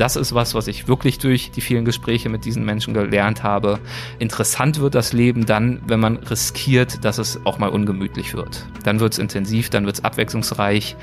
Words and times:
das 0.00 0.16
ist 0.16 0.34
was, 0.34 0.54
was 0.54 0.66
ich 0.66 0.88
wirklich 0.88 1.18
durch 1.18 1.50
die 1.50 1.60
vielen 1.60 1.84
Gespräche 1.84 2.30
mit 2.30 2.46
diesen 2.46 2.64
Menschen 2.64 2.94
gelernt 2.94 3.42
habe. 3.42 3.78
Interessant 4.18 4.80
wird 4.80 4.94
das 4.94 5.12
Leben 5.12 5.44
dann, 5.44 5.82
wenn 5.86 6.00
man 6.00 6.16
riskiert, 6.16 7.04
dass 7.04 7.18
es 7.18 7.44
auch 7.44 7.58
mal 7.58 7.68
ungemütlich 7.68 8.32
wird. 8.32 8.66
Dann 8.82 8.98
wird 8.98 9.12
es 9.12 9.18
intensiv, 9.18 9.68
dann 9.68 9.84
wird 9.84 9.96
es 9.96 10.04
abwechslungsreich. 10.04 10.96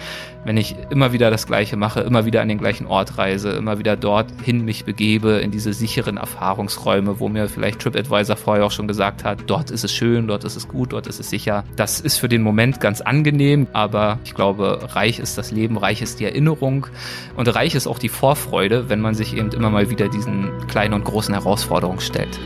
Wenn 0.46 0.58
ich 0.58 0.76
immer 0.90 1.14
wieder 1.14 1.30
das 1.30 1.46
Gleiche 1.46 1.78
mache, 1.78 2.00
immer 2.00 2.26
wieder 2.26 2.42
an 2.42 2.48
den 2.48 2.58
gleichen 2.58 2.88
Ort 2.88 3.18
reise, 3.18 3.52
immer 3.52 3.78
wieder 3.78 3.98
dorthin 3.98 4.66
mich 4.66 4.86
begebe, 4.86 5.34
in 5.34 5.52
diese 5.52 5.74
sicheren 5.74 6.18
Erfahrungsräume, 6.18 7.20
wo 7.20 7.30
mir 7.30 7.50
vielleicht 7.50 7.80
TripAdvisor 7.80 8.36
vorher 8.36 8.66
auch 8.66 8.72
schon 8.72 8.88
gesagt 8.88 9.24
hat, 9.24 9.40
dort 9.46 9.70
ist 9.70 9.84
es 9.84 9.94
schön, 9.94 10.26
dort 10.26 10.44
ist 10.44 10.56
es 10.56 10.68
gut, 10.68 10.94
dort 10.94 11.06
ist 11.06 11.20
es 11.20 11.30
sicher. 11.30 11.64
Das 11.76 12.00
ist 12.00 12.18
für 12.18 12.30
den 12.30 12.42
Moment 12.42 12.80
ganz 12.80 13.02
angenehm, 13.02 13.68
aber 13.74 14.20
ich 14.24 14.34
glaube, 14.34 14.80
reich 14.96 15.20
ist 15.20 15.38
das 15.38 15.52
Leben, 15.52 15.78
reich 15.78 16.02
ist 16.02 16.20
die 16.20 16.26
Erinnerung 16.26 16.88
und 17.36 17.54
reich 17.54 17.76
ist 17.76 17.86
auch 17.86 18.00
die 18.00 18.10
Vorfreude, 18.10 18.87
wenn 18.90 19.02
man 19.02 19.16
sich 19.16 19.36
eben 19.36 19.52
immer 19.52 19.70
mal 19.70 19.90
wieder 19.90 20.10
diesen 20.10 20.52
kleinen 20.68 20.94
und 20.94 21.04
großen 21.04 21.34
Herausforderungen 21.34 22.00
stellt. 22.00 22.40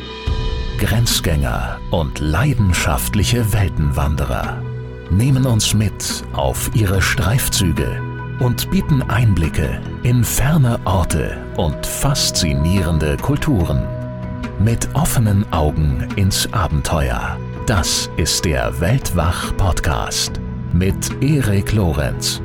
Grenzgänger 0.78 1.80
und 1.92 2.20
leidenschaftliche 2.20 3.54
Weltenwanderer 3.54 4.62
nehmen 5.12 5.46
uns 5.46 5.74
mit 5.74 6.24
auf 6.34 6.72
ihre 6.74 7.02
Streifzüge 7.02 8.02
und 8.40 8.72
bieten 8.72 9.04
Einblicke 9.04 9.80
in 10.04 10.24
ferne 10.24 10.80
Orte 10.86 11.38
und 11.58 11.86
faszinierende 11.86 13.18
Kulturen. 13.18 13.88
Mit 14.60 14.90
offenen 14.94 15.46
Augen 15.52 16.08
ins 16.16 16.52
Abenteuer. 16.52 17.38
Das 17.68 18.10
ist 18.18 18.46
der 18.46 18.80
Weltwach-Podcast 18.80 20.40
mit 20.74 21.22
Erik 21.22 21.74
Lorenz. 21.74 22.42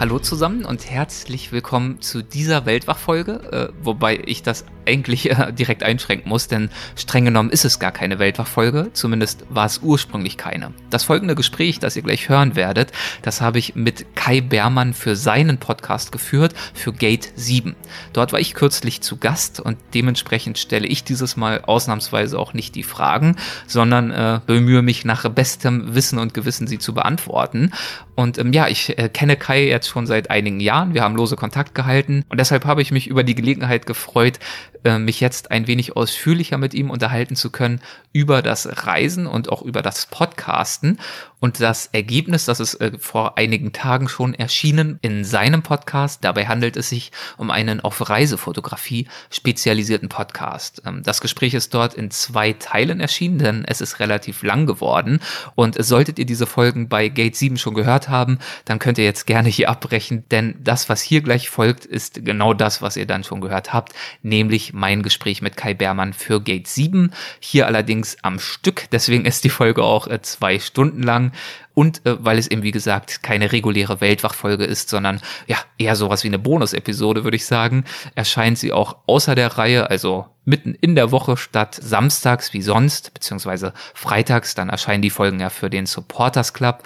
Hallo 0.00 0.18
zusammen 0.18 0.64
und 0.64 0.88
herzlich 0.88 1.52
willkommen 1.52 2.00
zu 2.00 2.22
dieser 2.22 2.64
Weltwachfolge, 2.64 3.32
äh, 3.52 3.84
wobei 3.84 4.22
ich 4.24 4.42
das 4.42 4.64
eigentlich 4.90 5.30
äh, 5.30 5.52
direkt 5.52 5.82
einschränken 5.82 6.28
muss, 6.28 6.48
denn 6.48 6.70
streng 6.96 7.24
genommen 7.24 7.50
ist 7.50 7.64
es 7.64 7.78
gar 7.78 7.92
keine 7.92 8.18
Weltwachfolge, 8.18 8.90
zumindest 8.92 9.44
war 9.48 9.66
es 9.66 9.78
ursprünglich 9.78 10.36
keine. 10.36 10.72
Das 10.90 11.04
folgende 11.04 11.34
Gespräch, 11.34 11.78
das 11.78 11.96
ihr 11.96 12.02
gleich 12.02 12.28
hören 12.28 12.56
werdet, 12.56 12.92
das 13.22 13.40
habe 13.40 13.58
ich 13.58 13.76
mit 13.76 14.16
Kai 14.16 14.40
Bermann 14.40 14.94
für 14.94 15.14
seinen 15.16 15.58
Podcast 15.58 16.10
geführt, 16.12 16.54
für 16.74 16.92
Gate 16.92 17.32
7. 17.36 17.76
Dort 18.12 18.32
war 18.32 18.40
ich 18.40 18.54
kürzlich 18.54 19.00
zu 19.00 19.16
Gast 19.16 19.60
und 19.60 19.78
dementsprechend 19.94 20.58
stelle 20.58 20.86
ich 20.86 21.04
dieses 21.04 21.36
Mal 21.36 21.62
ausnahmsweise 21.62 22.38
auch 22.38 22.52
nicht 22.52 22.74
die 22.74 22.82
Fragen, 22.82 23.36
sondern 23.66 24.10
äh, 24.10 24.40
bemühe 24.44 24.82
mich 24.82 25.04
nach 25.04 25.28
bestem 25.28 25.94
Wissen 25.94 26.18
und 26.18 26.34
Gewissen 26.34 26.66
sie 26.66 26.78
zu 26.78 26.94
beantworten. 26.94 27.70
Und 28.16 28.38
ähm, 28.38 28.52
ja, 28.52 28.68
ich 28.68 28.98
äh, 28.98 29.08
kenne 29.08 29.36
Kai 29.36 29.66
jetzt 29.66 29.88
schon 29.88 30.06
seit 30.06 30.30
einigen 30.30 30.60
Jahren. 30.60 30.92
Wir 30.92 31.02
haben 31.02 31.16
lose 31.16 31.36
Kontakt 31.36 31.74
gehalten 31.74 32.24
und 32.28 32.38
deshalb 32.38 32.64
habe 32.64 32.82
ich 32.82 32.90
mich 32.90 33.06
über 33.06 33.24
die 33.24 33.34
Gelegenheit 33.34 33.86
gefreut, 33.86 34.38
mich 34.84 35.20
jetzt 35.20 35.50
ein 35.50 35.66
wenig 35.66 35.96
ausführlicher 35.96 36.58
mit 36.58 36.74
ihm 36.74 36.90
unterhalten 36.90 37.36
zu 37.36 37.50
können 37.50 37.80
über 38.12 38.42
das 38.42 38.86
Reisen 38.86 39.26
und 39.26 39.50
auch 39.50 39.62
über 39.62 39.82
das 39.82 40.06
Podcasten. 40.06 40.98
Und 41.40 41.60
das 41.60 41.86
Ergebnis, 41.92 42.44
das 42.44 42.60
ist 42.60 42.74
äh, 42.74 42.92
vor 42.98 43.38
einigen 43.38 43.72
Tagen 43.72 44.08
schon 44.08 44.34
erschienen 44.34 44.98
in 45.02 45.24
seinem 45.24 45.62
Podcast. 45.62 46.22
Dabei 46.22 46.46
handelt 46.46 46.76
es 46.76 46.90
sich 46.90 47.12
um 47.38 47.50
einen 47.50 47.80
auf 47.80 48.08
Reisefotografie 48.08 49.08
spezialisierten 49.30 50.08
Podcast. 50.08 50.82
Ähm, 50.86 51.02
das 51.02 51.20
Gespräch 51.20 51.54
ist 51.54 51.72
dort 51.72 51.94
in 51.94 52.10
zwei 52.10 52.52
Teilen 52.52 53.00
erschienen, 53.00 53.38
denn 53.38 53.64
es 53.66 53.80
ist 53.80 54.00
relativ 54.00 54.42
lang 54.42 54.66
geworden. 54.66 55.20
Und 55.54 55.82
solltet 55.82 56.18
ihr 56.18 56.26
diese 56.26 56.46
Folgen 56.46 56.88
bei 56.88 57.08
Gate 57.08 57.36
7 57.36 57.56
schon 57.56 57.74
gehört 57.74 58.08
haben, 58.08 58.38
dann 58.66 58.78
könnt 58.78 58.98
ihr 58.98 59.04
jetzt 59.04 59.26
gerne 59.26 59.48
hier 59.48 59.70
abbrechen, 59.70 60.24
denn 60.30 60.56
das, 60.62 60.88
was 60.88 61.00
hier 61.00 61.22
gleich 61.22 61.48
folgt, 61.48 61.86
ist 61.86 62.24
genau 62.24 62.52
das, 62.52 62.82
was 62.82 62.96
ihr 62.96 63.06
dann 63.06 63.24
schon 63.24 63.40
gehört 63.40 63.72
habt, 63.72 63.94
nämlich 64.22 64.72
mein 64.72 65.02
Gespräch 65.02 65.40
mit 65.40 65.56
Kai 65.56 65.72
Bermann 65.72 66.12
für 66.12 66.40
Gate 66.40 66.68
7. 66.68 67.12
Hier 67.40 67.66
allerdings 67.66 68.18
am 68.22 68.38
Stück, 68.38 68.88
deswegen 68.92 69.24
ist 69.24 69.44
die 69.44 69.50
Folge 69.50 69.82
auch 69.82 70.06
äh, 70.06 70.20
zwei 70.20 70.58
Stunden 70.58 71.02
lang 71.02 71.29
und 71.74 72.04
äh, 72.06 72.22
weil 72.24 72.38
es 72.38 72.48
eben 72.48 72.62
wie 72.62 72.70
gesagt 72.70 73.22
keine 73.22 73.52
reguläre 73.52 74.00
Weltwachfolge 74.00 74.64
ist, 74.64 74.88
sondern 74.88 75.20
ja 75.46 75.56
eher 75.78 75.96
sowas 75.96 76.24
wie 76.24 76.28
eine 76.28 76.38
Bonus-Episode, 76.38 77.24
würde 77.24 77.36
ich 77.36 77.46
sagen, 77.46 77.84
erscheint 78.14 78.58
sie 78.58 78.72
auch 78.72 78.96
außer 79.06 79.34
der 79.34 79.58
Reihe, 79.58 79.90
also 79.90 80.26
mitten 80.44 80.74
in 80.74 80.94
der 80.94 81.12
Woche 81.12 81.36
statt 81.36 81.78
samstags 81.80 82.52
wie 82.52 82.62
sonst, 82.62 83.14
beziehungsweise 83.14 83.72
freitags, 83.94 84.54
dann 84.54 84.68
erscheinen 84.68 85.02
die 85.02 85.10
Folgen 85.10 85.40
ja 85.40 85.50
für 85.50 85.70
den 85.70 85.86
Supporters 85.86 86.52
Club. 86.52 86.82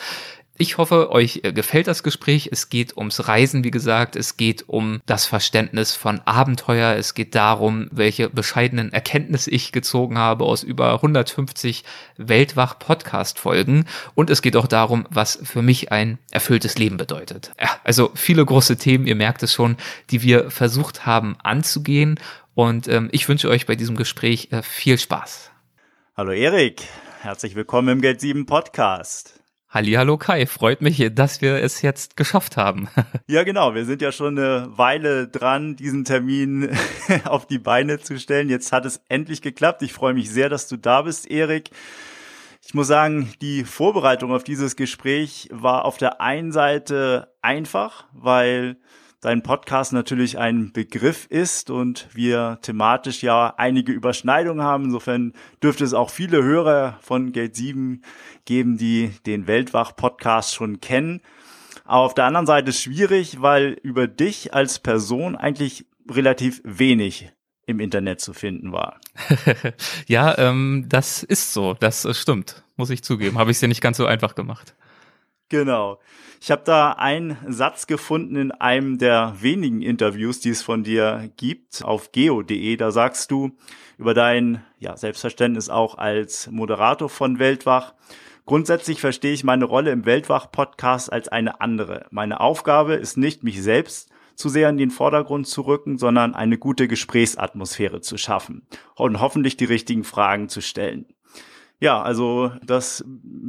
Ich 0.56 0.78
hoffe, 0.78 1.10
euch 1.10 1.40
äh, 1.42 1.52
gefällt 1.52 1.88
das 1.88 2.04
Gespräch. 2.04 2.48
Es 2.52 2.68
geht 2.68 2.96
ums 2.96 3.26
Reisen, 3.26 3.64
wie 3.64 3.72
gesagt. 3.72 4.14
Es 4.14 4.36
geht 4.36 4.68
um 4.68 5.00
das 5.04 5.26
Verständnis 5.26 5.96
von 5.96 6.20
Abenteuer. 6.26 6.94
Es 6.94 7.14
geht 7.14 7.34
darum, 7.34 7.88
welche 7.90 8.30
bescheidenen 8.30 8.92
Erkenntnisse 8.92 9.50
ich 9.50 9.72
gezogen 9.72 10.16
habe 10.16 10.44
aus 10.44 10.62
über 10.62 10.92
150 10.94 11.82
Weltwach-Podcast-Folgen. 12.18 13.86
Und 14.14 14.30
es 14.30 14.42
geht 14.42 14.54
auch 14.54 14.68
darum, 14.68 15.08
was 15.10 15.40
für 15.42 15.60
mich 15.60 15.90
ein 15.90 16.18
erfülltes 16.30 16.78
Leben 16.78 16.98
bedeutet. 16.98 17.50
Ja, 17.60 17.70
also 17.82 18.12
viele 18.14 18.44
große 18.44 18.76
Themen, 18.76 19.08
ihr 19.08 19.16
merkt 19.16 19.42
es 19.42 19.52
schon, 19.52 19.76
die 20.10 20.22
wir 20.22 20.52
versucht 20.52 21.04
haben 21.04 21.36
anzugehen. 21.42 22.20
Und 22.54 22.86
ähm, 22.86 23.08
ich 23.10 23.28
wünsche 23.28 23.48
euch 23.48 23.66
bei 23.66 23.74
diesem 23.74 23.96
Gespräch 23.96 24.50
äh, 24.52 24.62
viel 24.62 24.98
Spaß. 24.98 25.50
Hallo 26.16 26.30
Erik, 26.30 26.82
herzlich 27.22 27.56
willkommen 27.56 27.88
im 27.88 28.00
Geld 28.00 28.20
7 28.20 28.46
Podcast. 28.46 29.33
Hallo 29.74 30.16
Kai, 30.18 30.46
freut 30.46 30.82
mich, 30.82 31.04
dass 31.16 31.40
wir 31.40 31.56
es 31.56 31.82
jetzt 31.82 32.16
geschafft 32.16 32.56
haben. 32.56 32.86
ja, 33.26 33.42
genau, 33.42 33.74
wir 33.74 33.84
sind 33.84 34.02
ja 34.02 34.12
schon 34.12 34.38
eine 34.38 34.68
Weile 34.78 35.26
dran, 35.26 35.74
diesen 35.74 36.04
Termin 36.04 36.70
auf 37.24 37.48
die 37.48 37.58
Beine 37.58 37.98
zu 37.98 38.16
stellen. 38.20 38.48
Jetzt 38.48 38.70
hat 38.70 38.86
es 38.86 39.02
endlich 39.08 39.42
geklappt. 39.42 39.82
Ich 39.82 39.92
freue 39.92 40.14
mich 40.14 40.30
sehr, 40.30 40.48
dass 40.48 40.68
du 40.68 40.76
da 40.76 41.02
bist, 41.02 41.28
Erik. 41.28 41.70
Ich 42.64 42.72
muss 42.72 42.86
sagen, 42.86 43.32
die 43.42 43.64
Vorbereitung 43.64 44.30
auf 44.30 44.44
dieses 44.44 44.76
Gespräch 44.76 45.48
war 45.50 45.84
auf 45.86 45.96
der 45.96 46.20
einen 46.20 46.52
Seite 46.52 47.34
einfach, 47.42 48.04
weil 48.12 48.76
dein 49.24 49.42
Podcast 49.42 49.92
natürlich 49.94 50.38
ein 50.38 50.72
Begriff 50.72 51.26
ist 51.30 51.70
und 51.70 52.08
wir 52.12 52.58
thematisch 52.60 53.22
ja 53.22 53.54
einige 53.56 53.92
Überschneidungen 53.92 54.62
haben. 54.62 54.84
Insofern 54.84 55.32
dürfte 55.62 55.84
es 55.84 55.94
auch 55.94 56.10
viele 56.10 56.42
Hörer 56.42 56.98
von 57.00 57.32
Gate 57.32 57.56
7 57.56 58.02
geben, 58.44 58.76
die 58.76 59.12
den 59.24 59.46
Weltwach-Podcast 59.46 60.54
schon 60.54 60.80
kennen. 60.80 61.22
Aber 61.84 62.02
auf 62.02 62.14
der 62.14 62.26
anderen 62.26 62.46
Seite 62.46 62.72
schwierig, 62.72 63.40
weil 63.40 63.78
über 63.82 64.06
dich 64.06 64.52
als 64.52 64.78
Person 64.78 65.36
eigentlich 65.36 65.86
relativ 66.10 66.60
wenig 66.64 67.32
im 67.66 67.80
Internet 67.80 68.20
zu 68.20 68.34
finden 68.34 68.72
war. 68.72 69.00
ja, 70.06 70.36
ähm, 70.36 70.84
das 70.88 71.22
ist 71.22 71.54
so, 71.54 71.72
das 71.72 72.06
stimmt, 72.12 72.62
muss 72.76 72.90
ich 72.90 73.02
zugeben. 73.02 73.38
Habe 73.38 73.50
ich 73.50 73.56
es 73.56 73.60
dir 73.60 73.68
nicht 73.68 73.80
ganz 73.80 73.96
so 73.96 74.04
einfach 74.04 74.34
gemacht. 74.34 74.74
Genau. 75.54 76.00
Ich 76.40 76.50
habe 76.50 76.62
da 76.64 76.94
einen 76.94 77.36
Satz 77.46 77.86
gefunden 77.86 78.34
in 78.34 78.50
einem 78.50 78.98
der 78.98 79.36
wenigen 79.38 79.82
Interviews, 79.82 80.40
die 80.40 80.48
es 80.48 80.62
von 80.62 80.82
dir 80.82 81.30
gibt, 81.36 81.84
auf 81.84 82.10
geo.de. 82.10 82.76
Da 82.76 82.90
sagst 82.90 83.30
du 83.30 83.52
über 83.96 84.14
dein 84.14 84.64
ja, 84.80 84.96
Selbstverständnis 84.96 85.68
auch 85.68 85.96
als 85.96 86.50
Moderator 86.50 87.08
von 87.08 87.38
Weltwach. 87.38 87.94
Grundsätzlich 88.46 89.00
verstehe 89.00 89.32
ich 89.32 89.44
meine 89.44 89.64
Rolle 89.64 89.92
im 89.92 90.06
Weltwach-Podcast 90.06 91.12
als 91.12 91.28
eine 91.28 91.60
andere. 91.60 92.06
Meine 92.10 92.40
Aufgabe 92.40 92.94
ist 92.94 93.16
nicht, 93.16 93.44
mich 93.44 93.62
selbst 93.62 94.10
zu 94.34 94.48
sehr 94.48 94.68
in 94.70 94.76
den 94.76 94.90
Vordergrund 94.90 95.46
zu 95.46 95.60
rücken, 95.60 95.98
sondern 95.98 96.34
eine 96.34 96.58
gute 96.58 96.88
Gesprächsatmosphäre 96.88 98.00
zu 98.00 98.18
schaffen 98.18 98.66
und 98.96 99.20
hoffentlich 99.20 99.56
die 99.56 99.66
richtigen 99.66 100.02
Fragen 100.02 100.48
zu 100.48 100.60
stellen. 100.60 101.13
Ja, 101.80 102.02
also 102.02 102.52
das 102.64 103.04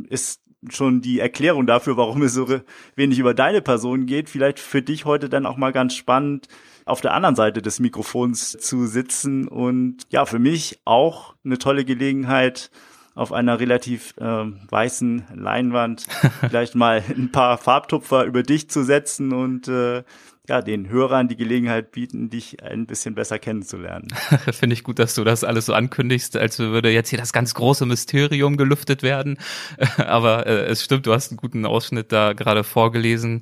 ist 0.09 0.41
schon 0.69 1.01
die 1.01 1.19
Erklärung 1.19 1.67
dafür, 1.67 1.97
warum 1.97 2.23
es 2.23 2.33
so 2.33 2.47
wenig 2.95 3.19
über 3.19 3.33
deine 3.33 3.61
Person 3.61 4.05
geht. 4.05 4.29
Vielleicht 4.29 4.59
für 4.59 4.81
dich 4.81 5.05
heute 5.05 5.29
dann 5.29 5.45
auch 5.45 5.57
mal 5.57 5.71
ganz 5.71 5.95
spannend, 5.95 6.47
auf 6.85 7.01
der 7.01 7.13
anderen 7.13 7.35
Seite 7.35 7.61
des 7.61 7.79
Mikrofons 7.79 8.51
zu 8.51 8.85
sitzen 8.85 9.47
und 9.47 10.03
ja, 10.09 10.25
für 10.25 10.39
mich 10.39 10.79
auch 10.85 11.35
eine 11.43 11.57
tolle 11.57 11.83
Gelegenheit, 11.85 12.69
auf 13.15 13.31
einer 13.31 13.59
relativ 13.59 14.13
äh, 14.17 14.45
weißen 14.69 15.23
Leinwand 15.33 16.05
vielleicht 16.41 16.75
mal 16.75 17.01
ein 17.09 17.31
paar 17.31 17.57
Farbtupfer 17.57 18.25
über 18.25 18.43
dich 18.43 18.69
zu 18.69 18.83
setzen 18.83 19.33
und 19.33 19.67
äh, 19.69 20.03
ja, 20.47 20.61
den 20.61 20.89
Hörern 20.89 21.27
die 21.27 21.35
Gelegenheit 21.35 21.91
bieten, 21.91 22.29
dich 22.29 22.63
ein 22.63 22.85
bisschen 22.85 23.15
besser 23.15 23.39
kennenzulernen. 23.39 24.07
Finde 24.51 24.73
ich 24.73 24.83
gut, 24.83 24.99
dass 24.99 25.15
du 25.15 25.23
das 25.23 25.43
alles 25.43 25.65
so 25.65 25.73
ankündigst, 25.73 26.37
als 26.37 26.59
würde 26.59 26.89
jetzt 26.91 27.09
hier 27.09 27.19
das 27.19 27.33
ganz 27.33 27.53
große 27.53 27.85
Mysterium 27.85 28.57
gelüftet 28.57 29.03
werden. 29.03 29.37
Aber 29.97 30.45
äh, 30.45 30.65
es 30.65 30.83
stimmt, 30.83 31.05
du 31.05 31.13
hast 31.13 31.31
einen 31.31 31.37
guten 31.37 31.65
Ausschnitt 31.65 32.11
da 32.11 32.33
gerade 32.33 32.63
vorgelesen. 32.63 33.41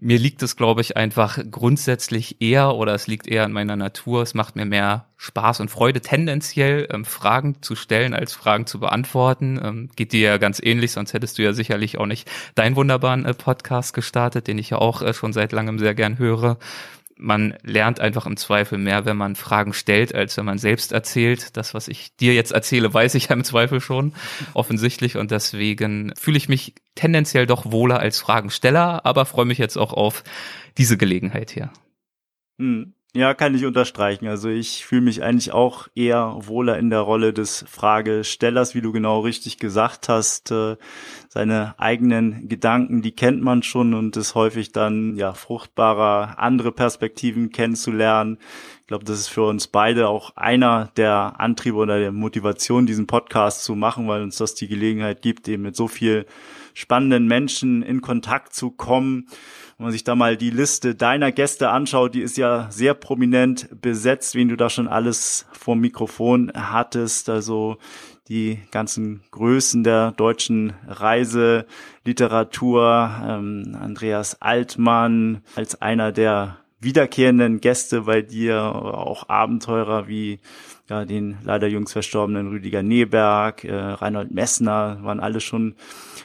Mir 0.00 0.18
liegt 0.18 0.42
es, 0.42 0.56
glaube 0.56 0.80
ich, 0.80 0.96
einfach 0.96 1.38
grundsätzlich 1.50 2.40
eher 2.40 2.74
oder 2.74 2.94
es 2.94 3.06
liegt 3.08 3.26
eher 3.26 3.44
in 3.44 3.52
meiner 3.52 3.74
Natur. 3.74 4.22
Es 4.22 4.32
macht 4.32 4.54
mir 4.54 4.64
mehr 4.64 5.06
Spaß 5.16 5.58
und 5.60 5.70
Freude, 5.70 6.00
tendenziell 6.00 6.86
ähm, 6.92 7.04
Fragen 7.04 7.60
zu 7.62 7.74
stellen, 7.74 8.14
als 8.14 8.32
Fragen 8.32 8.66
zu 8.66 8.78
beantworten. 8.78 9.60
Ähm, 9.62 9.90
geht 9.96 10.12
dir 10.12 10.20
ja 10.20 10.38
ganz 10.38 10.60
ähnlich, 10.62 10.92
sonst 10.92 11.14
hättest 11.14 11.38
du 11.38 11.42
ja 11.42 11.52
sicherlich 11.52 11.98
auch 11.98 12.06
nicht 12.06 12.30
deinen 12.54 12.76
wunderbaren 12.76 13.24
äh, 13.24 13.34
Podcast 13.34 13.92
gestartet, 13.94 14.46
den 14.46 14.58
ich 14.58 14.70
ja 14.70 14.78
auch 14.78 15.02
äh, 15.02 15.12
schon 15.12 15.32
seit 15.32 15.50
langem 15.50 15.80
sehr 15.80 15.94
gern 15.94 16.18
höre 16.18 16.58
man 17.18 17.54
lernt 17.62 18.00
einfach 18.00 18.26
im 18.26 18.36
Zweifel 18.36 18.78
mehr, 18.78 19.04
wenn 19.04 19.16
man 19.16 19.36
Fragen 19.36 19.72
stellt, 19.72 20.14
als 20.14 20.36
wenn 20.36 20.44
man 20.44 20.58
selbst 20.58 20.92
erzählt. 20.92 21.56
Das, 21.56 21.74
was 21.74 21.88
ich 21.88 22.16
dir 22.16 22.34
jetzt 22.34 22.52
erzähle, 22.52 22.92
weiß 22.94 23.14
ich 23.16 23.28
ja 23.28 23.34
im 23.34 23.44
Zweifel 23.44 23.80
schon, 23.80 24.14
offensichtlich. 24.54 25.16
Und 25.16 25.30
deswegen 25.30 26.12
fühle 26.16 26.38
ich 26.38 26.48
mich 26.48 26.74
tendenziell 26.94 27.46
doch 27.46 27.70
wohler 27.70 28.00
als 28.00 28.18
Fragensteller, 28.20 29.04
aber 29.04 29.26
freue 29.26 29.46
mich 29.46 29.58
jetzt 29.58 29.76
auch 29.76 29.92
auf 29.92 30.24
diese 30.78 30.96
Gelegenheit 30.96 31.50
hier. 31.50 31.70
Hm. 32.58 32.94
Ja, 33.14 33.32
kann 33.32 33.54
ich 33.54 33.64
unterstreichen. 33.64 34.28
Also 34.28 34.50
ich 34.50 34.84
fühle 34.84 35.00
mich 35.00 35.22
eigentlich 35.22 35.50
auch 35.52 35.88
eher 35.94 36.36
wohler 36.40 36.78
in 36.78 36.90
der 36.90 37.00
Rolle 37.00 37.32
des 37.32 37.64
Fragestellers, 37.66 38.74
wie 38.74 38.82
du 38.82 38.92
genau 38.92 39.20
richtig 39.20 39.56
gesagt 39.56 40.10
hast. 40.10 40.50
Äh, 40.50 40.76
seine 41.30 41.74
eigenen 41.78 42.48
Gedanken, 42.48 43.00
die 43.00 43.12
kennt 43.12 43.42
man 43.42 43.62
schon 43.62 43.94
und 43.94 44.14
ist 44.18 44.34
häufig 44.34 44.72
dann 44.72 45.16
ja 45.16 45.32
fruchtbarer, 45.32 46.38
andere 46.38 46.70
Perspektiven 46.70 47.50
kennenzulernen. 47.50 48.36
Ich 48.82 48.86
glaube, 48.88 49.06
das 49.06 49.20
ist 49.20 49.28
für 49.28 49.46
uns 49.46 49.68
beide 49.68 50.08
auch 50.08 50.36
einer 50.36 50.90
der 50.98 51.40
Antriebe 51.40 51.78
oder 51.78 51.98
der 51.98 52.12
Motivation, 52.12 52.84
diesen 52.84 53.06
Podcast 53.06 53.64
zu 53.64 53.74
machen, 53.74 54.06
weil 54.06 54.22
uns 54.22 54.36
das 54.36 54.54
die 54.54 54.68
Gelegenheit 54.68 55.22
gibt, 55.22 55.48
eben 55.48 55.62
mit 55.62 55.76
so 55.76 55.88
viel 55.88 56.26
spannenden 56.74 57.26
Menschen 57.26 57.82
in 57.82 58.02
Kontakt 58.02 58.54
zu 58.54 58.70
kommen 58.70 59.28
wenn 59.78 59.84
man 59.84 59.92
sich 59.92 60.02
da 60.02 60.16
mal 60.16 60.36
die 60.36 60.50
Liste 60.50 60.96
deiner 60.96 61.30
Gäste 61.30 61.70
anschaut, 61.70 62.14
die 62.14 62.22
ist 62.22 62.36
ja 62.36 62.66
sehr 62.68 62.94
prominent 62.94 63.80
besetzt, 63.80 64.34
wen 64.34 64.48
du 64.48 64.56
da 64.56 64.70
schon 64.70 64.88
alles 64.88 65.46
vom 65.52 65.78
Mikrofon 65.78 66.50
hattest. 66.52 67.28
Also 67.28 67.76
die 68.28 68.58
ganzen 68.72 69.22
Größen 69.30 69.84
der 69.84 70.10
deutschen 70.10 70.72
Reiseliteratur, 70.88 73.08
ähm, 73.24 73.78
Andreas 73.80 74.42
Altmann 74.42 75.42
als 75.54 75.80
einer 75.80 76.10
der 76.10 76.56
wiederkehrenden 76.80 77.60
Gäste 77.60 78.02
bei 78.02 78.22
dir, 78.22 78.62
auch 78.62 79.28
Abenteurer 79.28 80.08
wie 80.08 80.40
ja, 80.88 81.04
den 81.04 81.36
leider 81.42 81.66
jüngst 81.66 81.92
verstorbenen 81.92 82.48
Rüdiger 82.48 82.82
Neberg, 82.82 83.64
äh, 83.64 83.74
Reinhold 83.74 84.30
Messner 84.30 84.98
waren 85.02 85.20
alle 85.20 85.40
schon 85.40 85.74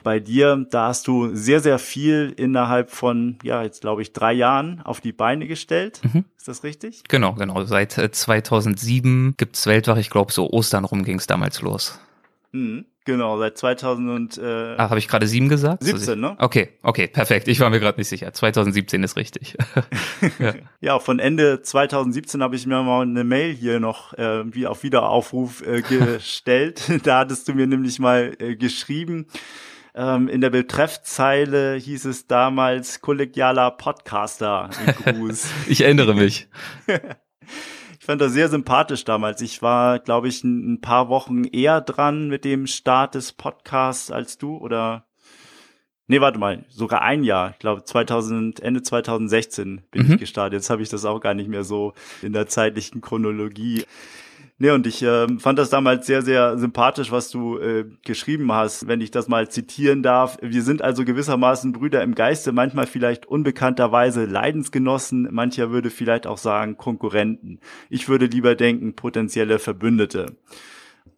bei 0.03 0.19
dir. 0.19 0.65
Da 0.69 0.88
hast 0.88 1.07
du 1.07 1.35
sehr, 1.35 1.59
sehr 1.59 1.79
viel 1.79 2.33
innerhalb 2.35 2.89
von, 2.89 3.38
ja, 3.44 3.63
jetzt 3.63 3.81
glaube 3.81 4.01
ich, 4.01 4.13
drei 4.13 4.33
Jahren 4.33 4.81
auf 4.83 5.01
die 5.01 5.11
Beine 5.11 5.47
gestellt. 5.47 6.01
Mhm. 6.03 6.25
Ist 6.38 6.47
das 6.47 6.63
richtig? 6.63 7.03
Genau, 7.09 7.33
genau. 7.33 7.63
Seit 7.65 7.91
2007 7.91 9.29
äh, 9.29 9.33
gibt's 9.38 9.65
weltweit, 9.65 9.97
ich 9.97 10.09
glaube, 10.09 10.31
so 10.31 10.49
Ostern 10.49 10.85
rum 10.85 11.03
ging's 11.03 11.27
damals 11.27 11.61
los. 11.61 11.99
Mhm. 12.51 12.85
Genau, 13.05 13.38
seit 13.38 13.57
2000 13.57 14.09
und 14.09 14.38
äh, 14.38 14.75
Ach, 14.77 14.89
habe 14.89 14.97
ich 14.97 15.09
gerade 15.09 15.27
sieben 15.27 15.50
gesagt? 15.50 15.83
17, 15.83 16.17
ne? 16.17 16.35
Okay, 16.39 16.69
okay, 16.83 17.07
perfekt. 17.07 17.50
Ich 17.50 17.59
war 17.59 17.69
mir 17.69 17.81
gerade 17.81 18.00
nicht 18.00 18.07
sicher. 18.07 18.31
2017 18.31 19.03
ist 19.03 19.17
richtig. 19.17 19.57
ja. 20.39 20.53
ja, 20.79 21.00
von 21.00 21.19
Ende 21.19 21.61
2017 21.61 22.41
habe 22.41 22.55
ich 22.55 22.65
mir 22.65 22.81
mal 22.81 23.01
eine 23.01 23.25
Mail 23.25 23.53
hier 23.53 23.81
noch 23.81 24.13
äh, 24.13 24.44
wie 24.53 24.67
auf 24.67 24.83
Wiederaufruf 24.83 25.61
äh, 25.67 25.81
gestellt. 25.81 26.81
da 27.03 27.19
hattest 27.19 27.50
du 27.50 27.53
mir 27.53 27.67
nämlich 27.67 28.00
mal 28.00 28.35
äh, 28.39 28.55
geschrieben. 28.55 29.27
Ähm, 29.95 30.29
in 30.29 30.39
der 30.39 30.49
Betreffzeile 30.49 31.75
hieß 31.75 32.06
es 32.06 32.27
damals 32.27 33.01
kollegialer 33.01 33.71
Podcaster. 33.71 34.69
Gruß. 35.03 35.47
ich 35.67 35.81
erinnere 35.81 36.15
mich. 36.15 36.47
Ich 38.03 38.07
fand 38.07 38.19
das 38.19 38.33
sehr 38.33 38.50
sympathisch 38.50 39.05
damals. 39.05 39.39
Ich 39.39 39.61
war, 39.61 39.97
glaube 39.97 40.27
ich, 40.27 40.44
ein, 40.44 40.81
paar 40.81 41.07
Wochen 41.07 41.45
eher 41.45 41.79
dran 41.79 42.27
mit 42.27 42.44
dem 42.44 42.67
Start 42.67 43.15
des 43.15 43.31
Podcasts 43.31 44.11
als 44.11 44.38
du 44.38 44.57
oder 44.57 45.05
Nee, 46.07 46.19
warte 46.19 46.38
mal, 46.38 46.65
sogar 46.67 47.01
ein 47.01 47.23
Jahr. 47.23 47.51
Ich 47.51 47.59
glaube 47.59 47.85
2000 47.85 48.59
Ende 48.59 48.81
2016 48.81 49.83
bin 49.89 50.05
mhm. 50.05 50.11
ich 50.11 50.19
gestartet. 50.19 50.51
Jetzt 50.51 50.69
habe 50.69 50.81
ich 50.81 50.89
das 50.89 51.05
auch 51.05 51.21
gar 51.21 51.33
nicht 51.33 51.47
mehr 51.47 51.63
so 51.63 51.94
in 52.21 52.33
der 52.33 52.47
zeitlichen 52.47 53.00
Chronologie. 53.00 53.85
Nee, 54.59 54.69
und 54.69 54.85
ich 54.85 55.01
äh, 55.01 55.27
fand 55.39 55.57
das 55.57 55.71
damals 55.71 56.05
sehr, 56.05 56.21
sehr 56.21 56.57
sympathisch, 56.57 57.11
was 57.11 57.31
du 57.31 57.57
äh, 57.57 57.85
geschrieben 58.05 58.51
hast, 58.51 58.88
wenn 58.88 59.01
ich 59.01 59.09
das 59.09 59.27
mal 59.27 59.50
zitieren 59.50 60.03
darf. 60.03 60.38
Wir 60.41 60.61
sind 60.61 60.81
also 60.81 61.03
gewissermaßen 61.03 61.71
Brüder 61.71 62.03
im 62.03 62.13
Geiste, 62.13 62.51
manchmal 62.51 62.85
vielleicht 62.85 63.25
unbekannterweise 63.25 64.25
Leidensgenossen, 64.25 65.27
mancher 65.31 65.71
würde 65.71 65.89
vielleicht 65.89 66.27
auch 66.27 66.38
sagen 66.38 66.77
Konkurrenten. 66.77 67.59
Ich 67.89 68.07
würde 68.07 68.27
lieber 68.27 68.55
denken, 68.55 68.94
potenzielle 68.94 69.57
Verbündete 69.57 70.27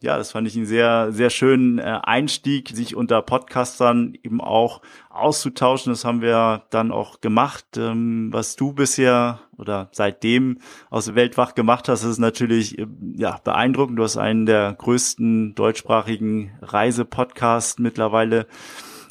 ja, 0.02 0.18
das 0.18 0.32
fand 0.32 0.48
ich 0.48 0.56
einen 0.56 0.66
sehr, 0.66 1.12
sehr 1.12 1.30
schönen 1.30 1.80
äh, 1.80 2.00
Einstieg, 2.04 2.70
sich 2.70 2.96
unter 2.96 3.22
Podcastern 3.22 4.18
eben 4.24 4.42
auch 4.42 4.82
auszutauschen. 5.10 5.92
Das 5.92 6.06
haben 6.06 6.22
wir 6.22 6.64
dann 6.70 6.92
auch 6.92 7.22
gemacht. 7.22 7.66
Ähm, 7.78 8.30
was 8.32 8.56
du 8.56 8.74
bisher 8.74 9.40
oder 9.58 9.90
seitdem 9.92 10.60
aus 10.90 11.16
Weltwach 11.16 11.56
gemacht 11.56 11.90
hast, 11.90 12.04
ist 12.04 12.20
natürlich 12.20 12.78
äh, 12.78 12.88
ja 13.16 13.40
beeindruckend. 13.44 13.98
Du 13.98 14.04
hast 14.04 14.18
einen 14.18 14.46
der 14.46 14.74
größten 14.74 15.56
deutschsprachigen 15.56 16.52
Reisepodcasts 16.62 17.80
mittlerweile 17.80 18.48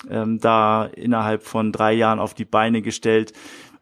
ähm, 0.09 0.38
da 0.38 0.85
innerhalb 0.85 1.43
von 1.43 1.73
drei 1.73 1.93
Jahren 1.93 2.20
auf 2.20 2.35
die 2.35 2.44
Beine 2.44 2.82
gestellt. 2.82 3.32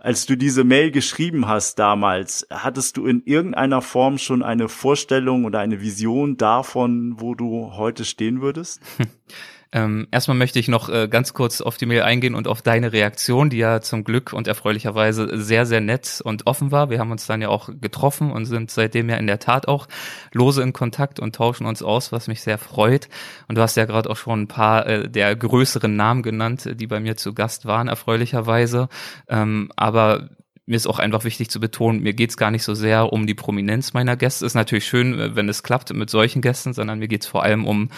Als 0.05 0.27
du 0.27 0.37
diese 0.37 0.65
Mail 0.65 0.91
geschrieben 0.91 1.47
hast 1.47 1.79
damals, 1.79 2.45
hattest 2.51 2.97
du 2.97 3.07
in 3.07 3.23
irgendeiner 3.25 3.81
Form 3.83 4.19
schon 4.19 4.43
eine 4.43 4.69
Vorstellung 4.69 5.45
oder 5.45 5.61
eine 5.61 5.81
Vision 5.81 6.37
davon, 6.37 7.21
wo 7.21 7.37
du 7.37 7.75
heute 7.77 8.05
stehen 8.05 8.41
würdest? 8.41 8.81
Ähm, 9.75 10.07
erstmal 10.11 10.37
möchte 10.37 10.59
ich 10.59 10.69
noch 10.69 10.91
äh, 10.91 11.09
ganz 11.09 11.33
kurz 11.33 11.63
auf 11.63 11.79
die 11.79 11.87
Mail 11.87 12.03
eingehen 12.03 12.35
und 12.35 12.47
auf 12.47 12.61
deine 12.61 12.93
Reaktion, 12.93 13.49
die 13.49 13.57
ja 13.57 13.81
zum 13.81 14.05
Glück 14.05 14.35
und 14.35 14.47
erfreulicherweise 14.47 15.41
sehr, 15.43 15.65
sehr 15.65 15.81
nett 15.81 16.21
und 16.23 16.47
offen 16.47 16.71
war. 16.71 16.91
Wir 16.91 16.99
haben 16.99 17.11
uns 17.11 17.27
dann 17.27 17.41
ja 17.41 17.49
auch 17.49 17.71
getroffen 17.81 18.31
und 18.31 18.45
sind 18.45 18.71
seitdem 18.71 19.09
ja 19.09 19.17
in 19.17 19.27
der 19.27 19.39
Tat 19.39 19.69
auch 19.69 19.89
lose 20.33 20.63
in 20.63 20.75
Kontakt 20.75 21.21
und 21.21 21.35
tauschen 21.35 21.67
uns 21.67 21.83
aus, 21.83 22.13
was 22.13 22.29
mich 22.29 22.43
sehr 22.43 22.59
freut. 22.59 23.09
Und 23.49 23.57
du 23.57 23.63
hast 23.63 23.77
ja 23.77 23.87
gerade 23.87 24.11
auch 24.11 24.17
schon 24.17 24.43
ein 24.43 24.49
paar 24.49 24.87
äh, 24.87 25.09
der 25.09 25.35
größeren 25.35 25.97
Namen 25.97 26.23
genannt, 26.23 26.69
die 26.75 26.87
bei 26.87 27.01
mir 27.01 27.17
zu 27.17 27.33
Gast 27.33 27.65
waren, 27.65 27.89
erfreulicherweise. 27.89 28.91
Ähm, 29.29 29.73
aber 29.77 30.29
mir 30.67 30.77
ist 30.77 30.87
auch 30.87 30.99
einfach 30.99 31.25
wichtig 31.25 31.51
zu 31.51 31.61
betonen, 31.61 32.03
mir 32.03 32.13
geht's 32.13 32.37
gar 32.37 32.51
nicht 32.51 32.63
so 32.63 32.75
sehr 32.75 33.13
um 33.13 33.27
die 33.27 33.35
Prominenz 33.35 33.95
meiner 33.95 34.17
Gäste. 34.17 34.45
Ist 34.45 34.55
natürlich 34.55 34.87
schön, 34.87 35.35
wenn 35.35 35.49
es 35.49 35.63
klappt 35.63 35.93
mit 35.93 36.11
solchen 36.11 36.43
Gästen, 36.43 36.73
sondern 36.75 36.99
mir 36.99 37.09
geht's 37.09 37.27
vor 37.27 37.43
allem 37.43 37.67
um 37.67 37.89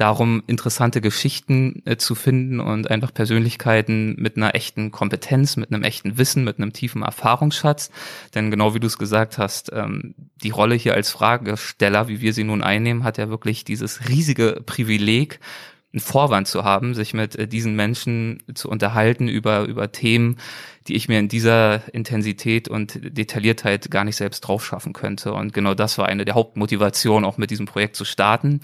darum, 0.00 0.42
interessante 0.46 1.00
Geschichten 1.00 1.82
äh, 1.84 1.96
zu 1.96 2.14
finden 2.14 2.58
und 2.58 2.90
einfach 2.90 3.12
Persönlichkeiten 3.12 4.16
mit 4.18 4.36
einer 4.36 4.54
echten 4.54 4.90
Kompetenz, 4.90 5.56
mit 5.56 5.72
einem 5.72 5.82
echten 5.82 6.16
Wissen, 6.16 6.42
mit 6.44 6.58
einem 6.58 6.72
tiefen 6.72 7.02
Erfahrungsschatz. 7.02 7.90
Denn 8.34 8.50
genau 8.50 8.74
wie 8.74 8.80
du 8.80 8.86
es 8.86 8.98
gesagt 8.98 9.36
hast, 9.36 9.70
ähm, 9.72 10.14
die 10.42 10.50
Rolle 10.50 10.74
hier 10.74 10.94
als 10.94 11.10
Fragesteller, 11.10 12.08
wie 12.08 12.20
wir 12.20 12.32
sie 12.32 12.44
nun 12.44 12.62
einnehmen, 12.62 13.04
hat 13.04 13.18
ja 13.18 13.28
wirklich 13.28 13.64
dieses 13.64 14.08
riesige 14.08 14.62
Privileg, 14.64 15.38
einen 15.92 16.00
Vorwand 16.00 16.46
zu 16.46 16.64
haben, 16.64 16.94
sich 16.94 17.14
mit 17.14 17.36
äh, 17.36 17.48
diesen 17.48 17.74
Menschen 17.74 18.42
zu 18.54 18.68
unterhalten 18.68 19.28
über, 19.28 19.62
über 19.64 19.90
Themen, 19.90 20.38
die 20.86 20.94
ich 20.94 21.08
mir 21.08 21.18
in 21.18 21.28
dieser 21.28 21.82
Intensität 21.92 22.68
und 22.68 22.98
Detailliertheit 23.02 23.90
gar 23.90 24.04
nicht 24.04 24.16
selbst 24.16 24.40
drauf 24.40 24.64
schaffen 24.64 24.92
könnte. 24.92 25.32
Und 25.32 25.52
genau 25.52 25.74
das 25.74 25.98
war 25.98 26.06
eine 26.06 26.24
der 26.24 26.34
Hauptmotivationen, 26.34 27.28
auch 27.28 27.38
mit 27.38 27.50
diesem 27.50 27.66
Projekt 27.66 27.96
zu 27.96 28.04
starten. 28.04 28.60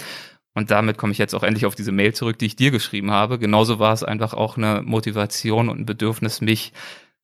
Und 0.57 0.71
damit 0.71 0.97
komme 0.97 1.13
ich 1.13 1.19
jetzt 1.19 1.35
auch 1.35 1.43
endlich 1.43 1.67
auf 1.67 1.75
diese 1.75 1.93
Mail 1.93 2.15
zurück, 2.15 2.39
die 2.39 2.47
ich 2.47 2.57
dir 2.57 2.71
geschrieben 2.71 3.11
habe. 3.11 3.39
Genauso 3.39 3.79
war 3.79 3.93
es 3.93 4.03
einfach 4.03 4.33
auch 4.33 4.57
eine 4.57 4.81
Motivation 4.83 5.69
und 5.69 5.81
ein 5.81 5.85
Bedürfnis, 5.85 6.41
mich 6.41 6.73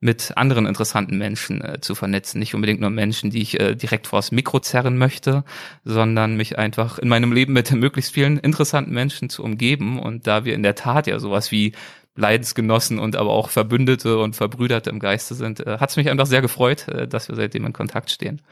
mit 0.00 0.36
anderen 0.36 0.66
interessanten 0.66 1.16
Menschen 1.16 1.62
äh, 1.62 1.80
zu 1.80 1.94
vernetzen. 1.94 2.40
Nicht 2.40 2.54
unbedingt 2.54 2.82
nur 2.82 2.90
Menschen, 2.90 3.30
die 3.30 3.40
ich 3.40 3.58
äh, 3.58 3.74
direkt 3.74 4.06
vors 4.06 4.32
Mikro 4.32 4.60
zerren 4.60 4.98
möchte, 4.98 5.44
sondern 5.82 6.36
mich 6.36 6.58
einfach 6.58 6.98
in 6.98 7.08
meinem 7.08 7.32
Leben 7.32 7.54
mit 7.54 7.72
möglichst 7.72 8.12
vielen 8.12 8.36
interessanten 8.36 8.92
Menschen 8.92 9.30
zu 9.30 9.42
umgeben. 9.42 9.98
Und 9.98 10.26
da 10.26 10.44
wir 10.44 10.52
in 10.52 10.62
der 10.62 10.74
Tat 10.74 11.06
ja 11.06 11.18
sowas 11.18 11.50
wie 11.50 11.72
Leidensgenossen 12.16 12.98
und 12.98 13.16
aber 13.16 13.30
auch 13.30 13.48
Verbündete 13.48 14.18
und 14.18 14.36
Verbrüderte 14.36 14.90
im 14.90 14.98
Geiste 14.98 15.34
sind, 15.34 15.66
äh, 15.66 15.78
hat 15.78 15.88
es 15.88 15.96
mich 15.96 16.10
einfach 16.10 16.26
sehr 16.26 16.42
gefreut, 16.42 16.86
äh, 16.88 17.08
dass 17.08 17.28
wir 17.28 17.36
seitdem 17.36 17.64
in 17.64 17.72
Kontakt 17.72 18.10
stehen 18.10 18.42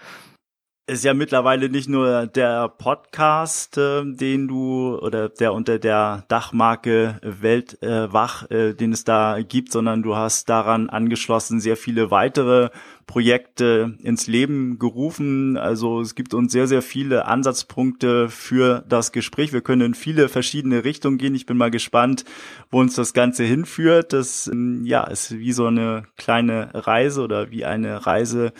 ist 0.90 1.04
ja 1.04 1.14
mittlerweile 1.14 1.68
nicht 1.68 1.88
nur 1.88 2.26
der 2.26 2.68
Podcast, 2.68 3.78
äh, 3.78 4.02
den 4.04 4.49
du 4.49 4.99
oder 4.99 5.28
der 5.28 5.54
unter 5.54 5.78
der 5.78 6.25
Dachmarke 6.26 7.20
Weltwach, 7.23 8.50
äh, 8.50 8.70
äh, 8.70 8.75
den 8.75 8.92
es 8.92 9.04
da 9.04 9.38
gibt, 9.40 9.70
sondern 9.70 10.02
du 10.02 10.16
hast 10.16 10.49
daran 10.49 10.90
angeschlossen 10.90 11.61
sehr 11.61 11.76
viele 11.76 12.11
weitere 12.11 12.70
Projekte 13.10 13.98
ins 14.04 14.28
Leben 14.28 14.78
gerufen. 14.78 15.56
Also 15.56 16.00
es 16.00 16.14
gibt 16.14 16.32
uns 16.32 16.52
sehr, 16.52 16.68
sehr 16.68 16.80
viele 16.80 17.26
Ansatzpunkte 17.26 18.28
für 18.28 18.84
das 18.88 19.10
Gespräch. 19.10 19.52
Wir 19.52 19.62
können 19.62 19.82
in 19.82 19.94
viele 19.94 20.28
verschiedene 20.28 20.84
Richtungen 20.84 21.18
gehen. 21.18 21.34
Ich 21.34 21.44
bin 21.44 21.56
mal 21.56 21.72
gespannt, 21.72 22.24
wo 22.70 22.78
uns 22.78 22.94
das 22.94 23.12
Ganze 23.12 23.42
hinführt. 23.42 24.12
Das 24.12 24.46
ähm, 24.46 24.86
ja 24.86 25.02
ist 25.02 25.36
wie 25.36 25.50
so 25.50 25.66
eine 25.66 26.04
kleine 26.16 26.70
Reise 26.72 27.22
oder 27.22 27.50
wie 27.50 27.64
eine 27.64 28.06
Reise, 28.06 28.52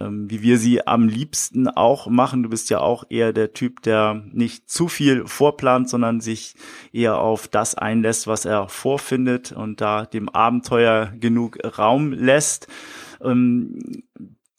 ähm, 0.00 0.30
wie 0.30 0.40
wir 0.40 0.56
sie 0.56 0.86
am 0.86 1.06
liebsten 1.06 1.68
auch 1.68 2.06
machen. 2.06 2.42
Du 2.42 2.48
bist 2.48 2.70
ja 2.70 2.80
auch 2.80 3.04
eher 3.10 3.34
der 3.34 3.52
Typ, 3.52 3.82
der 3.82 4.22
nicht 4.32 4.70
zu 4.70 4.88
viel 4.88 5.26
vorplant, 5.26 5.90
sondern 5.90 6.22
sich 6.22 6.54
eher 6.94 7.18
auf 7.18 7.46
das 7.46 7.74
einlässt, 7.74 8.26
was 8.26 8.46
er 8.46 8.70
vorfindet 8.70 9.52
und 9.52 9.82
da 9.82 10.06
dem 10.06 10.30
Abenteuer 10.30 11.12
genug 11.20 11.58
Raum 11.76 12.14
lässt. 12.14 12.68
Ähm, 13.22 14.04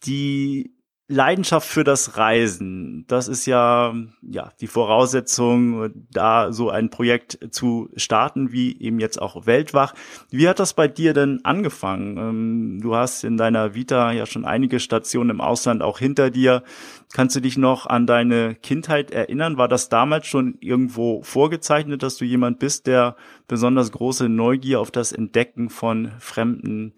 die 0.06 0.80
Leidenschaft 1.12 1.68
für 1.68 1.84
das 1.84 2.18
Reisen, 2.18 3.04
das 3.08 3.28
ist 3.28 3.48
ja, 3.48 3.96
ja, 4.22 4.52
die 4.62 4.68
Voraussetzung, 4.68 5.90
da 6.12 6.54
so 6.54 6.70
ein 6.70 6.92
Projekt 6.92 7.40
zu 7.50 7.90
starten, 7.96 8.52
wie 8.52 8.80
eben 8.80 9.00
jetzt 9.00 9.20
auch 9.20 9.48
Weltwach. 9.48 9.96
Wie 10.30 10.48
hat 10.48 10.60
das 10.60 10.76
bei 10.76 10.88
dir 10.88 11.16
denn 11.16 11.44
angefangen? 11.44 12.18
Ähm, 12.18 12.80
du 12.80 12.96
hast 12.96 13.24
in 13.24 13.38
deiner 13.38 13.74
Vita 13.74 14.12
ja 14.12 14.28
schon 14.28 14.46
einige 14.46 14.80
Stationen 14.80 15.32
im 15.32 15.42
Ausland 15.42 15.82
auch 15.82 15.98
hinter 15.98 16.30
dir. 16.30 16.62
Kannst 17.12 17.36
du 17.36 17.40
dich 17.40 17.58
noch 17.58 17.88
an 17.88 18.06
deine 18.06 18.54
Kindheit 18.54 19.10
erinnern? 19.10 19.58
War 19.58 19.68
das 19.68 19.90
damals 19.90 20.28
schon 20.28 20.60
irgendwo 20.60 21.24
vorgezeichnet, 21.24 22.04
dass 22.04 22.18
du 22.18 22.26
jemand 22.26 22.60
bist, 22.60 22.86
der 22.86 23.16
besonders 23.48 23.92
große 23.92 24.30
Neugier 24.30 24.80
auf 24.80 24.92
das 24.92 25.12
Entdecken 25.12 25.72
von 25.72 26.12
fremden 26.20 26.94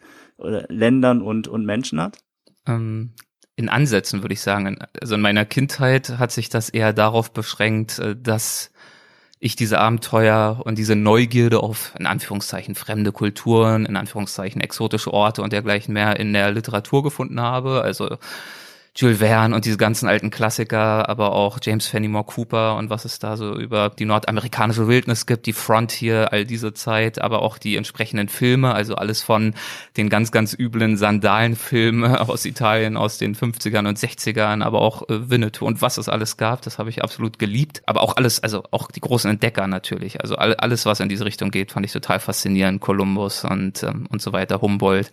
Ländern 0.70 1.22
und, 1.22 1.48
und 1.48 1.66
Menschen 1.66 2.02
hat? 2.02 2.18
Ähm, 2.68 3.14
in 3.56 3.70
Ansätzen 3.70 4.22
würde 4.24 4.34
ich 4.34 4.42
sagen. 4.42 4.80
Also 5.00 5.16
in 5.16 5.22
meiner 5.22 5.46
Kindheit 5.46 6.18
hat 6.18 6.32
sich 6.32 6.50
das 6.50 6.70
eher 6.70 6.94
darauf 6.94 7.32
beschränkt, 7.32 8.00
äh, 8.00 8.16
dass 8.16 8.72
ich 9.44 9.56
diese 9.56 9.80
Abenteuer 9.80 10.62
und 10.64 10.78
diese 10.78 10.96
Neugierde 10.96 11.62
auf, 11.62 11.94
in 11.98 12.06
Anführungszeichen, 12.06 12.76
fremde 12.76 13.12
Kulturen, 13.12 13.88
in 13.88 13.98
Anführungszeichen, 13.98 14.62
exotische 14.62 15.12
Orte 15.12 15.42
und 15.42 15.52
dergleichen 15.52 15.94
mehr 15.96 16.20
in 16.20 16.32
der 16.32 16.52
Literatur 16.52 17.02
gefunden 17.02 17.42
habe. 17.42 17.82
Also 17.82 18.18
Jules 18.94 19.20
Verne 19.20 19.56
und 19.56 19.64
diese 19.64 19.78
ganzen 19.78 20.10
alten 20.10 20.32
Klassiker, 20.32 21.08
aber 21.08 21.32
auch 21.32 21.60
James 21.62 21.88
Fenimore 21.88 22.26
Cooper 22.26 22.76
und 22.76 22.90
was 22.90 23.06
es 23.06 23.20
da 23.20 23.38
so 23.38 23.58
über 23.58 23.90
die 23.90 24.04
nordamerikanische 24.04 24.90
Wildnis 24.90 25.26
gibt, 25.26 25.46
die 25.46 25.54
Frontier, 25.54 26.34
all 26.34 26.44
diese 26.44 26.74
Zeit, 26.74 27.22
aber 27.22 27.42
auch 27.42 27.58
die 27.58 27.78
entsprechenden 27.78 28.28
Filme, 28.28 28.74
also 28.74 28.96
alles 28.96 29.22
von 29.24 29.54
den 29.96 30.10
ganz, 30.10 30.34
ganz 30.34 30.54
üblen 30.54 30.98
Sandalenfilmen 30.98 32.16
aus 32.18 32.44
Italien 32.44 32.98
aus 32.98 33.18
den 33.18 33.34
50ern 33.34 33.88
und 33.88 33.98
60ern, 33.98 34.62
aber 34.62 34.82
auch 34.82 35.08
äh, 35.08 35.30
Winnetou 35.30 35.66
und 35.66 35.82
was 35.82 35.98
es 35.98 36.10
alles 36.10 36.36
gab, 36.36 36.62
das 36.62 36.78
habe 36.78 36.90
ich 36.90 37.02
absolut 37.02 37.40
geliebt. 37.40 37.82
Aber 37.86 38.02
auch 38.02 38.18
alles, 38.18 38.44
also 38.44 38.64
auch 38.72 38.92
die 38.92 39.00
großen 39.00 39.32
Entdecker 39.32 39.68
natürlich, 39.68 40.20
also 40.20 40.36
alles, 40.36 40.86
was 40.86 41.00
in 41.00 41.08
diese 41.08 41.24
Richtung 41.24 41.50
geht, 41.52 41.72
fand 41.72 41.86
ich 41.86 41.94
total 41.94 42.20
faszinierend, 42.20 42.82
Kolumbus 42.82 43.46
und, 43.46 43.84
ähm, 43.84 44.06
und 44.10 44.22
so 44.22 44.34
weiter, 44.34 44.60
Humboldt. 44.62 45.12